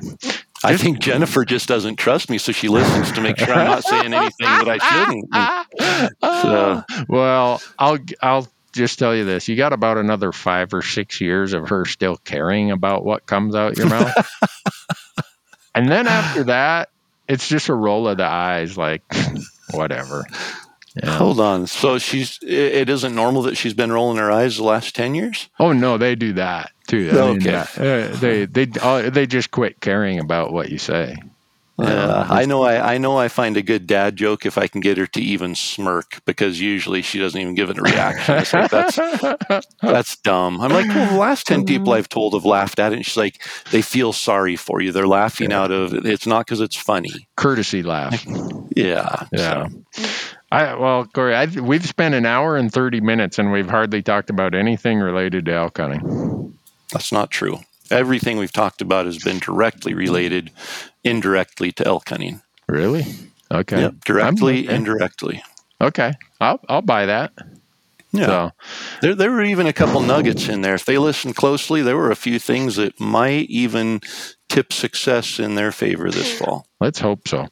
I 0.64 0.76
think 0.76 0.98
Jennifer 0.98 1.44
just 1.44 1.68
doesn't 1.68 1.96
trust 1.96 2.28
me, 2.28 2.38
so 2.38 2.52
she 2.52 2.68
listens 2.68 3.12
to 3.12 3.20
make 3.20 3.38
sure 3.38 3.54
I'm 3.54 3.66
not 3.66 3.84
saying 3.84 4.12
anything 4.12 4.46
that 4.46 4.68
I 4.68 4.78
shouldn't. 4.78 6.18
So- 6.42 6.82
well, 7.08 7.62
I'll 7.78 7.98
I'll 8.20 8.48
just 8.72 8.98
tell 8.98 9.14
you 9.14 9.24
this: 9.24 9.48
you 9.48 9.56
got 9.56 9.72
about 9.72 9.98
another 9.98 10.32
five 10.32 10.74
or 10.74 10.82
six 10.82 11.20
years 11.20 11.52
of 11.54 11.68
her 11.68 11.84
still 11.84 12.16
caring 12.16 12.70
about 12.72 13.04
what 13.04 13.26
comes 13.26 13.54
out 13.54 13.78
your 13.78 13.88
mouth, 13.88 14.28
and 15.74 15.88
then 15.88 16.06
after 16.06 16.44
that, 16.44 16.90
it's 17.28 17.48
just 17.48 17.68
a 17.68 17.74
roll 17.74 18.08
of 18.08 18.16
the 18.18 18.24
eyes, 18.26 18.76
like 18.76 19.02
whatever. 19.72 20.26
Yeah. 21.02 21.16
Hold 21.18 21.40
on. 21.40 21.66
So 21.66 21.98
she's. 21.98 22.38
It 22.42 22.88
isn't 22.90 23.14
normal 23.14 23.42
that 23.42 23.56
she's 23.56 23.74
been 23.74 23.92
rolling 23.92 24.18
her 24.18 24.30
eyes 24.30 24.56
the 24.58 24.64
last 24.64 24.94
ten 24.94 25.14
years. 25.14 25.48
Oh 25.58 25.72
no, 25.72 25.96
they 25.98 26.14
do 26.14 26.32
that 26.34 26.70
too. 26.86 27.10
I 27.12 27.14
mean, 27.32 27.46
Okay. 27.48 27.54
uh, 28.10 28.16
they 28.16 28.44
they 28.44 28.66
uh, 28.80 29.08
they 29.10 29.26
just 29.26 29.50
quit 29.50 29.80
caring 29.80 30.18
about 30.18 30.52
what 30.52 30.68
you 30.70 30.78
say. 30.78 31.16
Uh, 31.78 32.26
I 32.28 32.44
know. 32.44 32.62
I, 32.62 32.94
I 32.94 32.98
know. 32.98 33.16
I 33.16 33.28
find 33.28 33.56
a 33.56 33.62
good 33.62 33.86
dad 33.86 34.14
joke 34.14 34.44
if 34.44 34.58
I 34.58 34.68
can 34.68 34.82
get 34.82 34.98
her 34.98 35.06
to 35.06 35.20
even 35.20 35.54
smirk, 35.54 36.20
because 36.26 36.60
usually 36.60 37.00
she 37.00 37.18
doesn't 37.18 37.40
even 37.40 37.54
give 37.54 37.70
it 37.70 37.78
a 37.78 37.82
reaction. 37.82 38.36
It's 38.36 38.52
like 38.52 38.70
that's 38.70 39.66
that's 39.82 40.16
dumb. 40.18 40.60
I'm 40.60 40.70
like, 40.70 40.86
well, 40.88 41.10
the 41.12 41.18
last 41.18 41.46
ten 41.46 41.64
people 41.64 41.94
I've 41.94 42.10
told 42.10 42.34
have 42.34 42.44
laughed 42.44 42.78
at 42.78 42.92
it. 42.92 42.96
And 42.96 43.06
she's 43.06 43.16
like, 43.16 43.42
they 43.70 43.80
feel 43.82 44.12
sorry 44.12 44.54
for 44.54 44.82
you. 44.82 44.92
They're 44.92 45.08
laughing 45.08 45.50
Yeah. 45.50 45.62
out 45.62 45.70
of. 45.70 45.94
It's 45.94 46.26
not 46.26 46.44
because 46.46 46.60
it's 46.60 46.76
funny. 46.76 47.26
Courtesy 47.36 47.82
laugh. 47.82 48.22
Yeah. 48.74 49.26
Yeah. 49.32 49.68
So, 49.68 50.04
I 50.52 50.74
well, 50.74 51.06
Corey, 51.06 51.34
I, 51.34 51.46
we've 51.46 51.86
spent 51.86 52.14
an 52.14 52.26
hour 52.26 52.56
and 52.56 52.70
thirty 52.70 53.00
minutes, 53.00 53.38
and 53.38 53.50
we've 53.50 53.70
hardly 53.70 54.02
talked 54.02 54.28
about 54.28 54.54
anything 54.54 55.00
related 55.00 55.46
to 55.46 55.52
elk 55.52 55.78
hunting. 55.78 56.58
that's 56.92 57.10
not 57.10 57.30
true. 57.30 57.60
Everything 57.90 58.36
we've 58.36 58.52
talked 58.52 58.82
about 58.82 59.06
has 59.06 59.18
been 59.18 59.38
directly 59.38 59.94
related, 59.94 60.50
indirectly 61.04 61.72
to 61.72 61.86
elk 61.86 62.08
hunting. 62.10 62.42
Really? 62.68 63.04
Okay. 63.50 63.80
Yep, 63.80 63.94
directly, 64.04 64.66
okay. 64.66 64.74
indirectly. 64.74 65.42
Okay. 65.80 66.12
I'll 66.40 66.60
I'll 66.68 66.82
buy 66.82 67.06
that. 67.06 67.32
Yeah. 68.12 68.26
So 68.26 68.50
There, 69.00 69.14
there 69.14 69.30
were 69.30 69.42
even 69.42 69.66
a 69.66 69.72
couple 69.72 70.02
nuggets 70.02 70.48
in 70.48 70.60
there. 70.60 70.74
If 70.74 70.84
they 70.84 70.98
listened 70.98 71.34
closely, 71.34 71.80
there 71.80 71.96
were 71.96 72.10
a 72.10 72.16
few 72.16 72.38
things 72.38 72.76
that 72.76 73.00
might 73.00 73.48
even 73.48 74.02
tip 74.50 74.70
success 74.72 75.38
in 75.38 75.54
their 75.54 75.72
favor 75.72 76.10
this 76.10 76.30
fall. 76.38 76.66
let's 76.78 76.98
hope 77.00 77.26
so. 77.26 77.48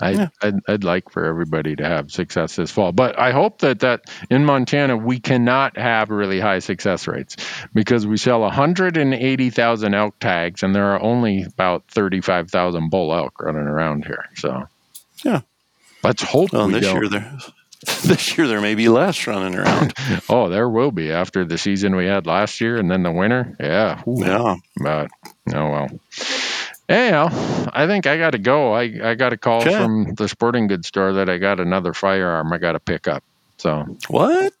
I, 0.00 0.10
Yeah. 0.12 0.28
I'd, 0.42 0.54
I'd 0.68 0.84
like 0.84 1.10
for 1.10 1.24
everybody 1.24 1.76
to 1.76 1.84
have 1.84 2.10
success 2.10 2.56
this 2.56 2.70
fall, 2.70 2.92
but 2.92 3.18
I 3.18 3.32
hope 3.32 3.58
that 3.60 3.80
that 3.80 4.02
in 4.30 4.44
Montana 4.44 4.96
we 4.96 5.20
cannot 5.20 5.76
have 5.78 6.10
really 6.10 6.40
high 6.40 6.60
success 6.60 7.06
rates 7.06 7.36
because 7.74 8.06
we 8.06 8.16
sell 8.16 8.40
180,000 8.40 9.94
elk 9.94 10.18
tags 10.18 10.62
and 10.62 10.74
there 10.74 10.92
are 10.94 11.02
only 11.02 11.42
about 11.44 11.84
35,000 11.88 12.90
bull 12.90 13.14
elk 13.14 13.40
running 13.40 13.66
around 13.66 14.04
here. 14.04 14.24
So 14.36 14.66
Yeah. 15.24 15.40
let's 16.02 16.22
hope 16.22 16.52
Well, 16.52 16.66
we 16.66 16.74
this 16.74 16.86
don't. 16.86 16.96
year 17.00 17.08
there, 17.08 17.38
this 18.04 18.36
year 18.38 18.46
there 18.48 18.60
may 18.60 18.74
be 18.74 18.88
less 18.88 19.26
running 19.26 19.54
around. 19.58 19.94
Oh, 20.28 20.48
there 20.48 20.68
will 20.68 20.90
be 20.92 21.10
after 21.12 21.44
the 21.44 21.58
season 21.58 21.96
we 21.96 22.06
had 22.06 22.26
last 22.26 22.60
year 22.60 22.76
and 22.78 22.90
then 22.90 23.02
the 23.02 23.10
winter. 23.12 23.56
Yeah. 23.58 24.02
Ooh. 24.06 24.16
yeah. 24.18 24.56
But 24.76 25.10
oh 25.54 25.70
well. 25.70 25.88
Anyhow, 26.90 27.28
I 27.72 27.86
think 27.86 28.06
I 28.06 28.18
got 28.18 28.30
to 28.32 28.38
go. 28.38 28.72
I, 28.74 29.10
I 29.10 29.14
got 29.14 29.32
a 29.32 29.36
call 29.36 29.60
Okay. 29.62 29.72
from 29.76 30.14
the 30.14 30.26
sporting 30.28 30.66
goods 30.66 30.88
store 30.88 31.12
that 31.14 31.30
I 31.30 31.38
got 31.38 31.60
another 31.60 31.94
firearm 31.94 32.52
I 32.52 32.58
got 32.58 32.72
to 32.72 32.80
pick 32.80 33.06
up. 33.06 33.22
So 33.58 33.96
What? 34.08 34.52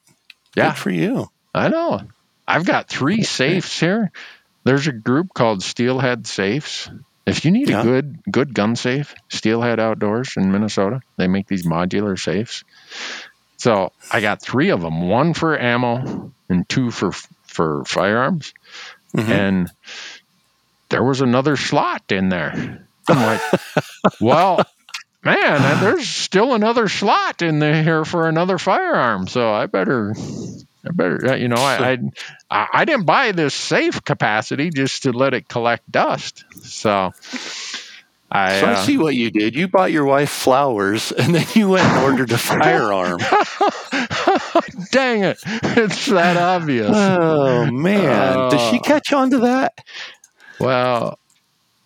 Yeah. 0.56 0.70
Good 0.70 0.78
for 0.78 0.90
you. 0.90 1.28
I 1.54 1.68
know. 1.68 2.02
I've 2.46 2.64
got 2.64 2.88
three 2.88 3.22
safes 3.24 3.78
here. 3.80 4.12
There's 4.64 4.86
a 4.86 4.92
group 4.92 5.34
called 5.34 5.62
Steelhead 5.62 6.26
Safes. 6.26 6.88
If 7.26 7.44
you 7.44 7.50
need 7.50 7.68
Yeah. 7.68 7.80
a 7.80 7.84
good 7.84 8.18
good 8.30 8.54
gun 8.54 8.76
safe, 8.76 9.14
Steelhead 9.28 9.80
Outdoors 9.80 10.34
in 10.36 10.52
Minnesota, 10.52 11.00
they 11.16 11.26
make 11.28 11.46
these 11.48 11.66
modular 11.66 12.18
safes. 12.18 12.64
So 13.56 13.92
I 14.10 14.20
got 14.20 14.40
three 14.42 14.70
of 14.70 14.80
them, 14.80 15.08
one 15.08 15.34
for 15.34 15.58
ammo 15.58 16.32
and 16.48 16.68
two 16.68 16.90
for 16.90 17.10
for 17.44 17.84
firearms. 17.84 18.54
Mhm. 19.16 19.28
And 19.28 19.70
there 20.90 21.02
was 21.02 21.20
another 21.20 21.56
slot 21.56 22.12
in 22.12 22.28
there. 22.28 22.86
I'm 23.08 23.16
like, 23.16 23.40
well, 24.20 24.60
man, 25.24 25.80
there's 25.82 26.06
still 26.08 26.54
another 26.54 26.88
slot 26.88 27.42
in 27.42 27.58
there 27.58 27.82
here 27.82 28.04
for 28.04 28.28
another 28.28 28.58
firearm. 28.58 29.26
So 29.26 29.52
I 29.52 29.66
better, 29.66 30.14
I 30.86 30.90
better, 30.92 31.30
uh, 31.30 31.34
you 31.36 31.48
know, 31.48 31.56
I, 31.56 31.98
I, 32.50 32.66
I 32.72 32.84
didn't 32.84 33.06
buy 33.06 33.32
this 33.32 33.54
safe 33.54 34.04
capacity 34.04 34.70
just 34.70 35.04
to 35.04 35.12
let 35.12 35.34
it 35.34 35.48
collect 35.48 35.90
dust. 35.90 36.44
So 36.62 37.12
I, 38.30 38.60
So 38.60 38.66
I 38.66 38.72
uh, 38.72 38.84
see 38.84 38.96
what 38.98 39.16
you 39.16 39.30
did. 39.32 39.56
You 39.56 39.66
bought 39.66 39.90
your 39.90 40.04
wife 40.04 40.30
flowers, 40.30 41.10
and 41.18 41.34
then 41.34 41.46
you 41.54 41.70
went 41.70 41.84
and 41.86 42.04
ordered 42.04 42.30
a 42.30 42.38
firearm. 42.38 43.18
dang 44.92 45.24
it, 45.24 45.38
it's 45.44 46.06
that 46.06 46.36
obvious. 46.36 46.92
Oh 46.94 47.66
man! 47.70 48.50
Does 48.50 48.60
she 48.70 48.78
Uh, 48.78 48.82
catch 48.82 49.12
on 49.12 49.30
to 49.30 49.38
that? 49.40 49.72
Well, 50.60 51.18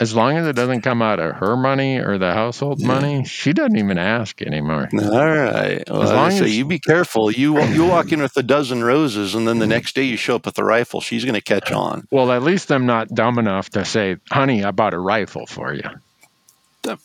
as 0.00 0.14
long 0.14 0.36
as 0.36 0.46
it 0.46 0.56
doesn't 0.56 0.82
come 0.82 1.02
out 1.02 1.20
of 1.20 1.36
her 1.36 1.56
money 1.56 1.98
or 1.98 2.18
the 2.18 2.32
household 2.34 2.80
Yeah. 2.80 2.88
money, 2.88 3.24
she 3.24 3.52
doesn't 3.52 3.76
even 3.76 3.96
ask 3.96 4.42
anymore. 4.42 4.88
All 4.92 5.26
right. 5.26 5.82
Well, 5.88 6.02
As 6.02 6.10
long 6.10 6.32
as- 6.32 6.56
you 6.56 6.64
be 6.64 6.80
careful. 6.80 7.30
You 7.30 7.60
you 7.62 7.86
walk 7.86 8.12
in 8.12 8.20
with 8.20 8.36
a 8.36 8.42
dozen 8.42 8.82
roses, 8.82 9.34
and 9.34 9.46
then 9.46 9.58
the 9.58 9.64
mm-hmm. 9.64 9.70
next 9.70 9.94
day 9.94 10.02
you 10.02 10.16
show 10.16 10.36
up 10.36 10.46
with 10.46 10.58
a 10.58 10.64
rifle. 10.64 11.00
She's 11.00 11.24
going 11.24 11.34
to 11.36 11.40
catch 11.40 11.70
on. 11.70 12.06
Well, 12.10 12.32
at 12.32 12.42
least 12.42 12.72
I'm 12.72 12.86
not 12.86 13.08
dumb 13.08 13.38
enough 13.38 13.70
to 13.70 13.84
say, 13.84 14.16
"Honey, 14.30 14.64
I 14.64 14.72
bought 14.72 14.94
a 14.94 14.98
rifle 14.98 15.46
for 15.46 15.72
you." 15.72 15.88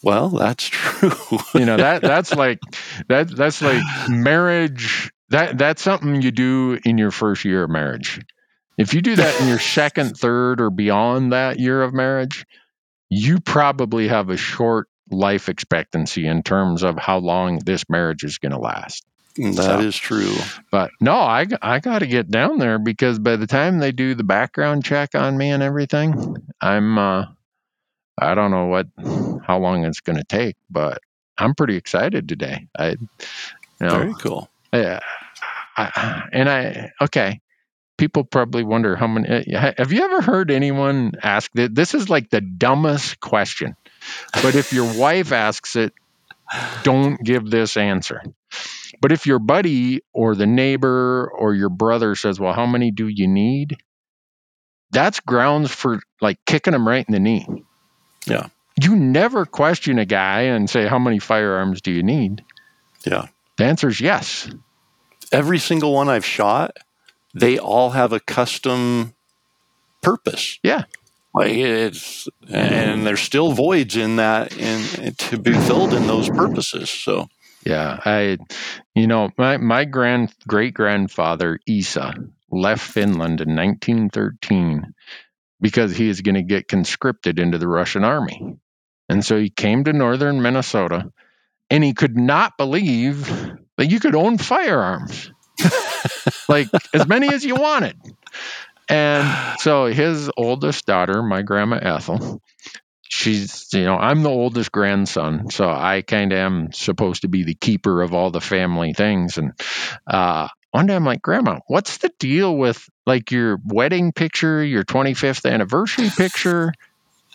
Well, 0.01 0.29
that's 0.29 0.63
true. 0.69 1.11
You 1.53 1.65
know 1.65 1.77
that 1.77 2.01
that's 2.01 2.33
like 2.35 2.59
that 3.07 3.29
that's 3.29 3.61
like 3.61 3.81
marriage. 4.09 5.11
That 5.29 5.57
that's 5.57 5.81
something 5.81 6.21
you 6.21 6.31
do 6.31 6.79
in 6.83 6.97
your 6.97 7.11
first 7.11 7.45
year 7.45 7.63
of 7.63 7.69
marriage. 7.69 8.19
If 8.79 8.93
you 8.93 9.01
do 9.01 9.15
that 9.17 9.39
in 9.41 9.47
your 9.49 9.59
second, 9.77 10.17
third, 10.17 10.59
or 10.61 10.69
beyond 10.71 11.33
that 11.33 11.59
year 11.59 11.83
of 11.83 11.93
marriage, 11.93 12.45
you 13.09 13.39
probably 13.39 14.07
have 14.07 14.29
a 14.29 14.37
short 14.37 14.87
life 15.11 15.49
expectancy 15.49 16.25
in 16.25 16.43
terms 16.43 16.83
of 16.83 16.97
how 16.97 17.17
long 17.17 17.59
this 17.65 17.89
marriage 17.89 18.23
is 18.23 18.37
going 18.37 18.51
to 18.53 18.59
last. 18.59 19.05
That 19.35 19.81
is 19.81 19.95
So- 19.95 20.01
true. 20.01 20.35
But 20.71 20.91
no, 21.01 21.13
I, 21.15 21.45
I 21.61 21.79
got 21.79 21.99
to 21.99 22.07
get 22.07 22.29
down 22.31 22.57
there 22.57 22.77
because 22.79 23.19
by 23.19 23.35
the 23.35 23.47
time 23.47 23.79
they 23.79 23.91
do 23.91 24.15
the 24.15 24.23
background 24.23 24.83
check 24.85 25.13
on 25.15 25.37
me 25.37 25.51
and 25.51 25.61
everything, 25.63 26.37
I'm 26.61 26.97
uh, 26.97 27.25
I 28.17 28.35
don't 28.35 28.51
know 28.51 28.67
what 28.67 28.87
how 29.45 29.59
long 29.59 29.85
it's 29.85 30.01
going 30.01 30.17
to 30.17 30.23
take, 30.25 30.55
but 30.69 30.99
I'm 31.37 31.55
pretty 31.55 31.75
excited 31.75 32.27
today. 32.27 32.67
I, 32.77 32.89
you 32.89 32.97
know, 33.79 33.89
Very 33.99 34.13
cool. 34.15 34.49
yeah, 34.73 34.99
I, 35.77 36.27
and 36.33 36.49
I 36.49 36.91
okay. 37.01 37.39
People 37.99 38.23
probably 38.23 38.63
wonder 38.63 38.95
how 38.95 39.07
many. 39.07 39.27
uh, 39.53 39.73
Have 39.77 39.91
you 39.91 40.03
ever 40.03 40.21
heard 40.21 40.51
anyone 40.51 41.11
ask 41.21 41.51
that? 41.53 41.75
This 41.75 41.93
is 41.93 42.09
like 42.09 42.29
the 42.29 42.39
dumbest 42.39 43.19
question, 43.19 43.75
but 44.41 44.55
if 44.55 44.71
your 44.71 44.97
wife 44.97 45.33
asks 45.33 45.75
it, 45.75 45.93
don't 46.83 47.21
give 47.21 47.49
this 47.49 47.75
answer. 47.75 48.23
But 49.01 49.11
if 49.11 49.27
your 49.27 49.39
buddy 49.39 50.01
or 50.13 50.33
the 50.33 50.47
neighbor 50.47 51.29
or 51.37 51.53
your 51.53 51.67
brother 51.69 52.15
says, 52.15 52.39
"Well, 52.39 52.53
how 52.53 52.65
many 52.65 52.89
do 52.91 53.07
you 53.07 53.27
need?" 53.27 53.77
That's 54.91 55.19
grounds 55.19 55.69
for 55.69 55.99
like 56.21 56.39
kicking 56.45 56.71
them 56.73 56.87
right 56.87 57.05
in 57.07 57.11
the 57.13 57.19
knee. 57.19 57.45
Yeah. 58.25 58.47
You 58.81 58.95
never 58.95 59.45
question 59.45 59.99
a 59.99 60.05
guy 60.05 60.43
and 60.43 60.69
say, 60.69 60.87
"How 60.87 60.99
many 60.99 61.19
firearms 61.19 61.81
do 61.81 61.91
you 61.91 62.01
need?" 62.01 62.43
Yeah. 63.05 63.27
The 63.57 63.65
answer 63.65 63.89
is 63.89 63.99
yes. 63.99 64.49
Every 65.33 65.59
single 65.59 65.93
one 65.93 66.07
I've 66.09 66.25
shot, 66.25 66.77
they 67.33 67.57
all 67.57 67.91
have 67.91 68.13
a 68.13 68.19
custom 68.19 69.13
purpose. 70.01 70.59
Yeah. 70.63 70.83
Like 71.33 71.51
it's 71.51 72.27
and 72.49 73.05
there's 73.05 73.21
still 73.21 73.51
voids 73.51 73.95
in 73.95 74.15
that 74.15 74.57
and 74.57 75.17
to 75.19 75.37
be 75.37 75.53
filled 75.53 75.93
in 75.93 76.07
those 76.07 76.29
purposes. 76.29 76.89
So 76.89 77.27
Yeah, 77.65 77.99
I, 78.03 78.37
you 78.95 79.07
know, 79.07 79.29
my 79.37 79.57
my 79.57 79.85
grand 79.85 80.33
great 80.47 80.73
grandfather 80.73 81.59
Isa 81.67 82.15
left 82.51 82.81
Finland 82.81 83.41
in 83.41 83.55
1913 83.55 84.93
because 85.61 85.95
he 85.95 86.09
is 86.09 86.21
going 86.21 86.35
to 86.35 86.41
get 86.41 86.67
conscripted 86.67 87.37
into 87.37 87.57
the 87.57 87.67
Russian 87.67 88.03
army, 88.03 88.57
and 89.09 89.23
so 89.23 89.37
he 89.37 89.49
came 89.49 89.83
to 89.83 89.93
northern 89.93 90.41
Minnesota, 90.41 91.11
and 91.69 91.83
he 91.83 91.93
could 91.93 92.17
not 92.17 92.57
believe 92.57 93.27
that 93.77 93.87
you 93.87 93.99
could 93.99 94.15
own 94.15 94.37
firearms, 94.37 95.31
like 96.47 96.67
as 96.93 97.07
many 97.07 97.33
as 97.33 97.43
you 97.43 97.55
wanted. 97.55 97.95
And 98.89 99.59
so 99.59 99.85
his 99.85 100.31
oldest 100.35 100.85
daughter, 100.85 101.21
my 101.21 101.43
grandma 101.43 101.77
Ethel, 101.77 102.41
she's 103.09 103.67
you 103.73 103.83
know 103.83 103.97
i'm 103.97 104.21
the 104.21 104.29
oldest 104.29 104.71
grandson 104.71 105.49
so 105.49 105.67
i 105.67 106.03
kind 106.03 106.31
of 106.31 106.37
am 106.37 106.71
supposed 106.71 107.23
to 107.23 107.27
be 107.27 107.43
the 107.43 107.55
keeper 107.55 108.03
of 108.03 108.13
all 108.13 108.29
the 108.29 108.39
family 108.39 108.93
things. 108.93 109.39
And 109.39 109.53
uh 110.07 110.47
one 110.71 110.85
day 110.85 110.95
i'm 110.95 111.05
like 111.05 111.21
grandma 111.21 111.59
what's 111.65 111.97
the 111.97 112.11
deal 112.19 112.55
with 112.55 112.87
like 113.07 113.31
your 113.31 113.57
wedding 113.65 114.11
picture 114.13 114.63
your 114.63 114.83
25th 114.83 115.49
anniversary 115.51 116.09
picture? 116.15 116.71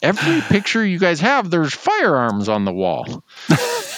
Every 0.02 0.42
picture 0.42 0.84
you 0.84 0.98
guys 0.98 1.20
have 1.20 1.50
there's 1.50 1.74
firearms 1.74 2.48
on 2.48 2.64
the 2.64 2.72
wall 2.72 3.24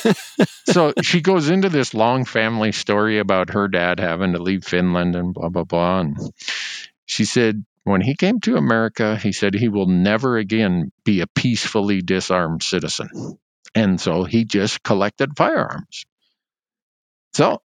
so 0.68 0.92
she 1.02 1.20
goes 1.20 1.48
into 1.50 1.68
this 1.68 1.94
long 1.94 2.24
family 2.24 2.72
story 2.72 3.18
about 3.18 3.50
her 3.50 3.68
dad 3.68 4.00
having 4.00 4.32
to 4.32 4.42
leave 4.42 4.64
finland 4.64 5.16
and 5.16 5.34
blah 5.34 5.48
blah 5.48 5.64
blah 5.64 6.00
and 6.00 6.16
she 7.06 7.24
said 7.24 7.64
when 7.84 8.00
he 8.00 8.16
came 8.16 8.40
to 8.40 8.56
America, 8.56 9.16
he 9.16 9.30
said 9.30 9.54
he 9.54 9.68
will 9.68 9.86
never 9.86 10.36
again 10.38 10.90
be 11.04 11.20
a 11.20 11.26
peacefully 11.28 12.02
disarmed 12.02 12.64
citizen. 12.64 13.38
And 13.76 14.00
so 14.00 14.24
he 14.24 14.44
just 14.44 14.82
collected 14.82 15.36
firearms. 15.36 16.04
So 17.34 17.62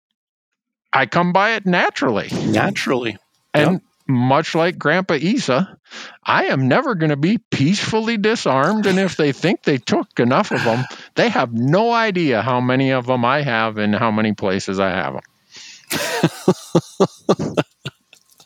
I 0.93 1.07
come 1.07 1.33
by 1.33 1.53
it 1.53 1.67
naturally. 1.67 2.31
naturally, 2.33 3.17
And 3.55 3.75
Yep. 3.75 3.83
Much 4.09 4.55
like 4.55 4.79
Grandpa 4.79 5.15
Isa, 5.15 5.79
I 6.25 6.47
am 6.47 6.69
never 6.69 6.95
going 6.95 7.11
to 7.11 7.17
be 7.17 7.39
peacefully 7.51 8.17
disarmed. 8.17 8.87
And 8.87 8.99
if 8.99 9.17
they 9.17 9.33
think 9.33 9.63
they 9.63 9.79
took 9.79 10.19
enough 10.19 10.51
of 10.53 10.65
them, 10.65 10.87
they 11.15 11.29
have 11.29 11.53
no 11.53 11.93
idea 11.93 12.43
how 12.43 12.61
many 12.61 12.91
of 12.93 13.07
them 13.07 13.25
I 13.25 13.43
have 13.43 13.79
and 13.79 13.95
how 13.95 14.11
many 14.11 14.33
places 14.33 14.81
I 14.81 14.91
have 14.91 15.15
them. 15.15 15.23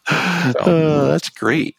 uh, 0.08 1.06
that's 1.08 1.30
great. 1.30 1.76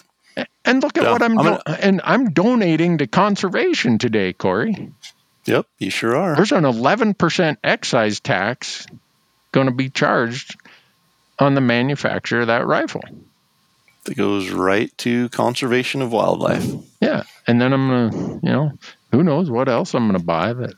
And 0.65 0.81
look 0.81 0.97
at 0.97 1.03
Yeah, 1.03 1.11
what 1.11 1.21
I'm, 1.21 1.37
I'm 1.37 1.37
doing. 1.37 1.57
gonna- 1.65 1.77
and 1.81 2.01
I'm 2.03 2.31
donating 2.31 2.97
to 2.99 3.07
conservation 3.07 3.97
today, 3.97 4.33
Corey. 4.33 4.91
Yep, 5.45 5.67
you 5.79 5.89
sure 5.89 6.15
are. 6.15 6.35
There's 6.37 6.53
an 6.53 6.63
11% 6.63 7.57
excise 7.63 8.19
tax 8.21 8.87
going 9.51 9.67
to 9.67 9.73
be 9.73 9.89
charged 9.89 10.57
on 11.37 11.53
the 11.53 11.61
manufacture 11.61 12.41
of 12.41 12.47
that 12.47 12.65
rifle. 12.65 13.01
That 14.05 14.15
goes 14.17 14.49
right 14.49 14.91
to 14.99 15.29
conservation 15.29 16.01
of 16.01 16.11
wildlife. 16.11 16.65
Yeah, 16.99 17.23
and 17.47 17.61
then 17.61 17.71
I'm 17.73 17.87
gonna, 17.87 18.33
you 18.43 18.49
know, 18.51 18.71
who 19.11 19.23
knows 19.23 19.49
what 19.49 19.69
else 19.69 19.93
I'm 19.95 20.07
gonna 20.07 20.19
buy 20.19 20.51
that. 20.53 20.73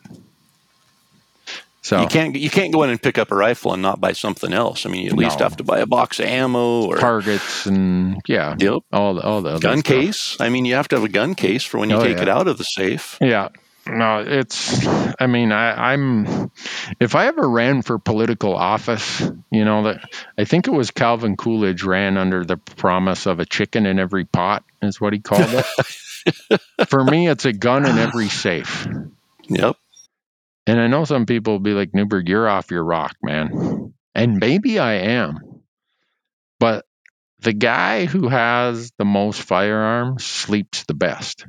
So 1.81 2.01
You 2.01 2.07
can't 2.07 2.35
you 2.35 2.49
can't 2.49 2.73
go 2.73 2.81
in 2.83 2.89
and 2.89 2.99
pick 3.01 3.19
up 3.19 3.31
a 3.31 3.35
rifle 3.35 3.71
and 3.73 3.81
not 3.81 4.01
buy 4.01 4.13
something 4.13 4.53
else. 4.53 4.87
I 4.87 4.89
mean, 4.89 5.03
you 5.03 5.09
at 5.09 5.15
least 5.17 5.39
have 5.39 5.55
to 5.57 5.63
buy 5.63 5.79
a 5.79 5.85
box 5.85 6.19
of 6.19 6.25
ammo 6.25 6.83
or 6.85 6.97
targets 6.97 7.67
and 7.67 8.19
yeah, 8.27 8.55
yep, 8.57 8.79
all 8.91 9.13
the 9.13 9.21
all 9.21 9.41
the 9.43 9.59
gun 9.59 9.79
stuff. 9.79 9.83
case. 9.95 10.37
I 10.39 10.49
mean, 10.49 10.65
you 10.65 10.73
have 10.75 10.87
to 10.89 10.95
have 10.95 11.03
a 11.05 11.09
gun 11.09 11.35
case 11.35 11.63
for 11.63 11.77
when 11.79 11.91
you 11.91 11.97
Oh, 11.97 12.03
take 12.03 12.17
yeah. 12.17 12.23
it 12.23 12.29
out 12.29 12.47
of 12.47 12.57
the 12.57 12.63
safe. 12.63 13.17
Yeah. 13.21 13.49
No, 13.87 14.23
it's. 14.25 14.85
I 15.19 15.27
mean, 15.27 15.51
I, 15.51 15.93
I'm. 15.93 16.51
If 16.99 17.15
I 17.15 17.27
ever 17.27 17.47
ran 17.47 17.83
for 17.83 17.99
political 17.99 18.55
office, 18.55 19.21
you 19.51 19.63
know 19.63 19.83
that 19.83 20.09
I 20.37 20.45
think 20.45 20.67
it 20.67 20.71
was 20.71 20.91
Calvin 20.91 21.37
Coolidge 21.37 21.83
ran 21.83 22.17
under 22.17 22.43
the 22.43 22.57
promise 22.57 23.27
of 23.27 23.39
a 23.39 23.45
chicken 23.45 23.85
in 23.85 23.99
every 23.99 24.25
pot, 24.25 24.63
is 24.81 24.99
what 24.99 25.13
he 25.13 25.19
called 25.19 25.47
it. 25.47 26.61
for 26.87 27.03
me, 27.03 27.27
it's 27.27 27.45
a 27.45 27.53
gun 27.53 27.85
in 27.85 27.97
every 27.99 28.29
safe. 28.29 28.87
Yep. 29.49 29.75
And 30.67 30.79
I 30.79 30.87
know 30.87 31.05
some 31.05 31.27
people 31.27 31.53
will 31.53 31.59
be 31.59 31.73
like, 31.73 31.93
Newberg, 31.93 32.27
you're 32.27 32.49
off 32.49 32.71
your 32.71 32.83
rock, 32.83 33.15
man. 33.21 33.93
And 34.15 34.37
maybe 34.39 34.79
I 34.79 34.93
am. 34.93 35.61
But 36.59 36.85
the 37.39 37.53
guy 37.53 38.05
who 38.05 38.29
has 38.29 38.91
the 38.97 39.05
most 39.05 39.41
firearms 39.41 40.25
sleeps 40.25 40.83
the 40.85 40.95
best. 40.95 41.45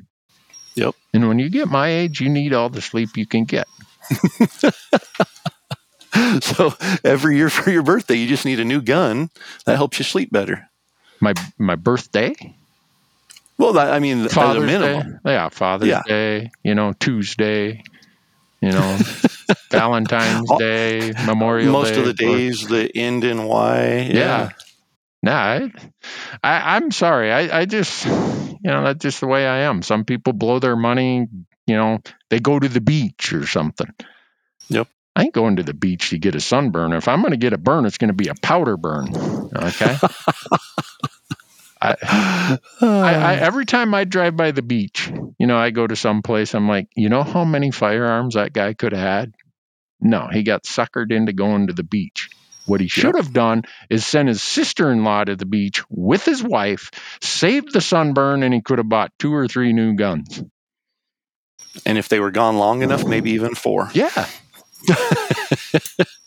Yep. 0.77 0.94
And 1.15 1.28
when 1.28 1.39
you 1.39 1.48
get 1.51 1.69
my 1.69 1.89
age, 1.89 2.20
you 2.20 2.28
need 2.28 2.53
all 2.53 2.69
the 2.69 2.81
sleep 2.82 3.16
you 3.16 3.27
can 3.27 3.44
get. 3.44 3.66
So 6.40 6.73
every 7.05 7.36
year 7.36 7.51
for 7.51 7.70
your 7.70 7.82
birthday, 7.82 8.15
you 8.15 8.27
just 8.27 8.47
need 8.47 8.59
a 8.59 8.65
new 8.65 8.81
gun. 8.81 9.28
That 9.66 9.77
helps 9.77 9.98
you 9.98 10.05
sleep 10.05 10.32
better. 10.32 10.66
My 11.20 11.35
my 11.59 11.74
birthday, 11.77 12.35
Well, 13.59 13.74
that, 13.74 13.93
I 13.93 13.98
mean, 13.98 14.24
as 14.24 14.32
Father's 14.32 14.65
minimum. 14.65 15.12
Day, 15.24 15.32
yeah, 15.32 15.48
Father's 15.51 15.89
Yeah. 15.89 16.03
Day, 16.07 16.51
you 16.62 16.74
know, 16.74 16.94
Tuesday, 16.98 17.82
you 18.62 18.70
know, 18.70 18.98
Valentine's 19.70 20.51
Day, 20.59 21.12
Memorial 21.27 21.70
Most 21.73 21.93
Day. 21.94 22.01
of 22.01 22.07
the 22.07 22.15
days 22.15 22.66
that 22.69 22.93
end 22.94 23.24
in 23.24 23.44
Y. 23.44 24.11
Yeah. 24.12 24.51
Nah, 25.22 25.32
I, 25.32 25.72
I, 26.43 26.76
I'm 26.76 26.90
sorry. 26.90 27.32
I, 27.32 27.60
I 27.60 27.64
just, 27.64 28.05
you 28.05 28.59
know, 28.62 28.84
that's 28.84 29.02
just 29.02 29.20
the 29.20 29.26
way 29.26 29.47
I 29.47 29.60
am. 29.60 29.82
Some 29.82 30.05
people 30.05 30.32
blow 30.32 30.59
their 30.59 30.76
money, 30.76 31.26
you 31.66 31.76
know, 31.76 31.98
they 32.30 32.38
go 32.38 32.59
to 32.59 32.68
the 32.68 32.80
beach 32.80 33.32
or 33.32 33.47
something. 33.47 33.93
Yep. 34.68 34.88
I 35.16 35.24
ain't 35.24 35.34
going 35.34 35.56
to 35.56 35.62
the 35.62 35.74
beach 35.74 36.10
to 36.10 36.18
get 36.18 36.34
a 36.34 36.40
sunburn. 36.40 36.93
If 36.93 37.09
I'm 37.09 37.22
going 37.22 37.30
to 37.30 37.38
get 37.38 37.55
a 37.55 37.59
burn, 37.59 37.86
it's 37.86 37.98
going 37.98 38.09
to 38.09 38.14
be 38.14 38.28
a 38.28 38.34
powder 38.34 38.76
burn. 38.76 39.09
Okay. 39.56 39.97
I, 41.80 42.59
I, 42.80 43.14
I, 43.14 43.36
every 43.40 43.64
time 43.64 43.94
I 43.94 44.05
drive 44.05 44.36
by 44.36 44.51
the 44.51 44.62
beach, 44.62 45.10
you 45.38 45.47
know, 45.47 45.56
I 45.56 45.70
go 45.70 45.86
to 45.86 45.97
some 45.97 46.22
place, 46.22 46.55
I'm 46.55 46.68
like, 46.68 46.88
you 46.94 47.09
know 47.09 47.22
how 47.22 47.44
many 47.44 47.70
firearms 47.70 48.34
that 48.34 48.52
guy 48.52 48.74
could 48.74 48.93
have 48.93 49.01
had? 49.01 49.34
No, 50.01 50.28
he 50.30 50.43
got 50.43 50.64
suckered 50.64 51.10
into 51.10 51.32
going 51.32 51.68
to 51.68 51.72
the 51.72 51.82
beach. 51.82 52.28
What 52.66 52.80
he 52.80 52.88
should 52.88 53.16
have 53.16 53.32
done 53.32 53.62
is 53.88 54.05
sent 54.05 54.28
his 54.28 54.43
sister 54.43 54.90
in 54.90 55.05
law 55.05 55.24
to 55.24 55.36
the 55.36 55.47
beach 55.47 55.82
with 55.88 56.24
his 56.24 56.43
wife, 56.43 56.90
saved 57.20 57.72
the 57.72 57.80
sunburn, 57.80 58.43
and 58.43 58.52
he 58.52 58.60
could 58.60 58.78
have 58.78 58.88
bought 58.88 59.12
two 59.18 59.32
or 59.32 59.47
three 59.47 59.72
new 59.72 59.94
guns. 59.94 60.43
And 61.84 61.98
if 61.98 62.09
they 62.09 62.20
were 62.20 62.30
gone 62.30 62.59
long 62.59 62.82
enough, 62.82 63.05
maybe 63.05 63.32
even 63.32 63.55
four. 63.55 63.90
Yeah. 63.93 64.26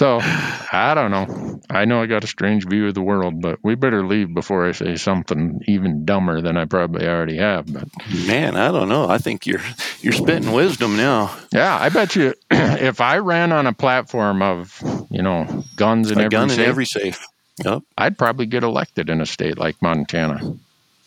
so, 0.00 0.18
I 0.18 0.94
don't 0.94 1.10
know. 1.10 1.60
I 1.68 1.84
know 1.84 2.00
I 2.00 2.06
got 2.06 2.24
a 2.24 2.26
strange 2.26 2.66
view 2.66 2.86
of 2.86 2.94
the 2.94 3.02
world, 3.02 3.42
but 3.42 3.58
we 3.62 3.74
better 3.74 4.02
leave 4.02 4.32
before 4.32 4.66
I 4.66 4.72
say 4.72 4.96
something 4.96 5.60
even 5.68 6.06
dumber 6.06 6.40
than 6.40 6.56
I 6.56 6.64
probably 6.64 7.06
already 7.06 7.36
have. 7.36 7.70
But 7.70 7.86
Man, 8.26 8.56
I 8.56 8.68
don't 8.68 8.88
know. 8.88 9.10
I 9.10 9.18
think 9.18 9.46
you're 9.46 9.60
you're 10.00 10.14
spitting 10.14 10.52
wisdom 10.52 10.96
now. 10.96 11.36
yeah, 11.52 11.76
I 11.78 11.90
bet 11.90 12.16
you 12.16 12.32
if 12.50 13.02
I 13.02 13.18
ran 13.18 13.52
on 13.52 13.66
a 13.66 13.74
platform 13.74 14.40
of, 14.40 14.82
you 15.10 15.20
know, 15.20 15.64
guns 15.76 16.10
in 16.10 16.16
a 16.16 16.22
every 16.22 16.30
gun 16.30 16.48
safe, 16.48 16.58
in 16.60 16.64
every 16.64 16.86
safe. 16.86 17.26
Yep, 17.62 17.82
I'd 17.98 18.16
probably 18.16 18.46
get 18.46 18.62
elected 18.62 19.10
in 19.10 19.20
a 19.20 19.26
state 19.26 19.58
like 19.58 19.82
Montana. 19.82 20.56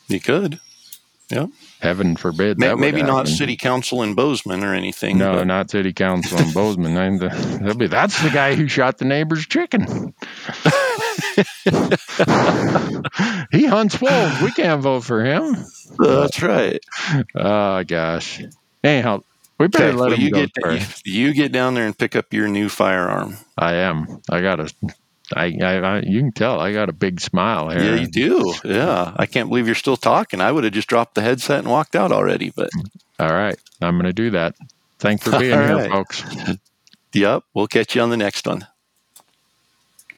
you 0.08 0.20
could. 0.20 0.60
Heaven 1.84 2.16
forbid. 2.16 2.58
May- 2.60 2.68
that 2.68 2.76
would 2.78 2.82
maybe 2.82 3.04
not 3.04 3.28
city 3.28 3.58
council 3.58 4.04
in 4.04 4.16
Bozeman 4.16 4.64
or 4.64 4.74
anything. 4.74 5.18
No, 5.18 5.34
but- 5.34 5.48
not 5.48 5.70
city 5.70 5.94
council 5.94 6.40
in 6.40 6.52
Bozeman. 6.54 6.98
I'm 6.98 7.18
the, 7.18 7.30
that'll 7.30 7.76
be, 7.76 7.88
that's 7.88 8.22
the 8.24 8.30
guy 8.30 8.56
who 8.56 8.68
shot 8.68 8.98
the 8.98 9.06
neighbor's 9.06 9.46
chicken. 9.46 9.86
he 13.52 13.66
hunts 13.66 14.00
wolves. 14.02 14.42
We 14.42 14.52
can't 14.52 14.82
vote 14.82 15.02
for 15.04 15.24
him. 15.24 15.58
that's 15.98 16.42
right. 16.42 16.80
Oh 17.36 17.84
gosh. 17.84 18.42
Anyhow, 18.84 19.22
we 19.60 19.68
better 19.68 19.86
Okay, 19.90 19.98
let 19.98 20.10
well, 20.10 20.18
him 20.18 20.22
you 20.22 20.32
go. 20.32 20.42
get 20.42 20.52
first. 20.62 21.06
you, 21.06 21.28
you 21.28 21.34
get 21.34 21.52
down 21.52 21.74
there 21.74 21.86
and 21.86 21.98
pick 21.98 22.16
up 22.16 22.34
your 22.34 22.48
new 22.48 22.70
firearm. 22.70 23.38
I 23.58 23.76
am. 23.76 24.22
I 24.30 24.42
got 24.42 24.60
a. 24.60 24.74
I, 25.36 25.58
I, 25.62 25.74
I. 25.78 26.00
You 26.02 26.20
can 26.20 26.32
tell 26.32 26.60
I 26.60 26.74
got 26.74 26.90
a 26.90 26.94
big 26.94 27.22
smile 27.22 27.70
here. 27.70 27.96
Yeah, 27.96 28.02
you 28.02 28.08
do. 28.08 28.54
Yeah, 28.66 29.14
I 29.16 29.26
can't 29.26 29.50
believe 29.50 29.66
you're 29.68 29.76
still 29.76 29.98
talking. 29.98 30.42
I 30.42 30.52
would 30.52 30.64
have 30.64 30.74
just 30.74 30.90
dropped 30.90 31.16
the 31.16 31.22
headset 31.22 31.60
and 31.60 31.70
walked 31.70 31.96
out 31.96 32.12
already. 32.12 32.52
But 32.56 32.70
All 33.20 33.32
right, 33.34 33.58
I'm 33.82 33.96
going 33.96 34.06
to 34.06 34.14
do 34.14 34.32
that. 34.32 34.56
Thanks 35.00 35.24
for 35.24 35.38
being 35.40 35.54
All 35.54 35.66
here, 35.66 35.76
right. 35.78 35.92
folks. 35.92 36.24
yep, 37.14 37.44
we'll 37.54 37.68
catch 37.68 37.96
you 37.96 38.02
on 38.02 38.10
the 38.10 38.18
next 38.18 38.46
one. 38.48 38.68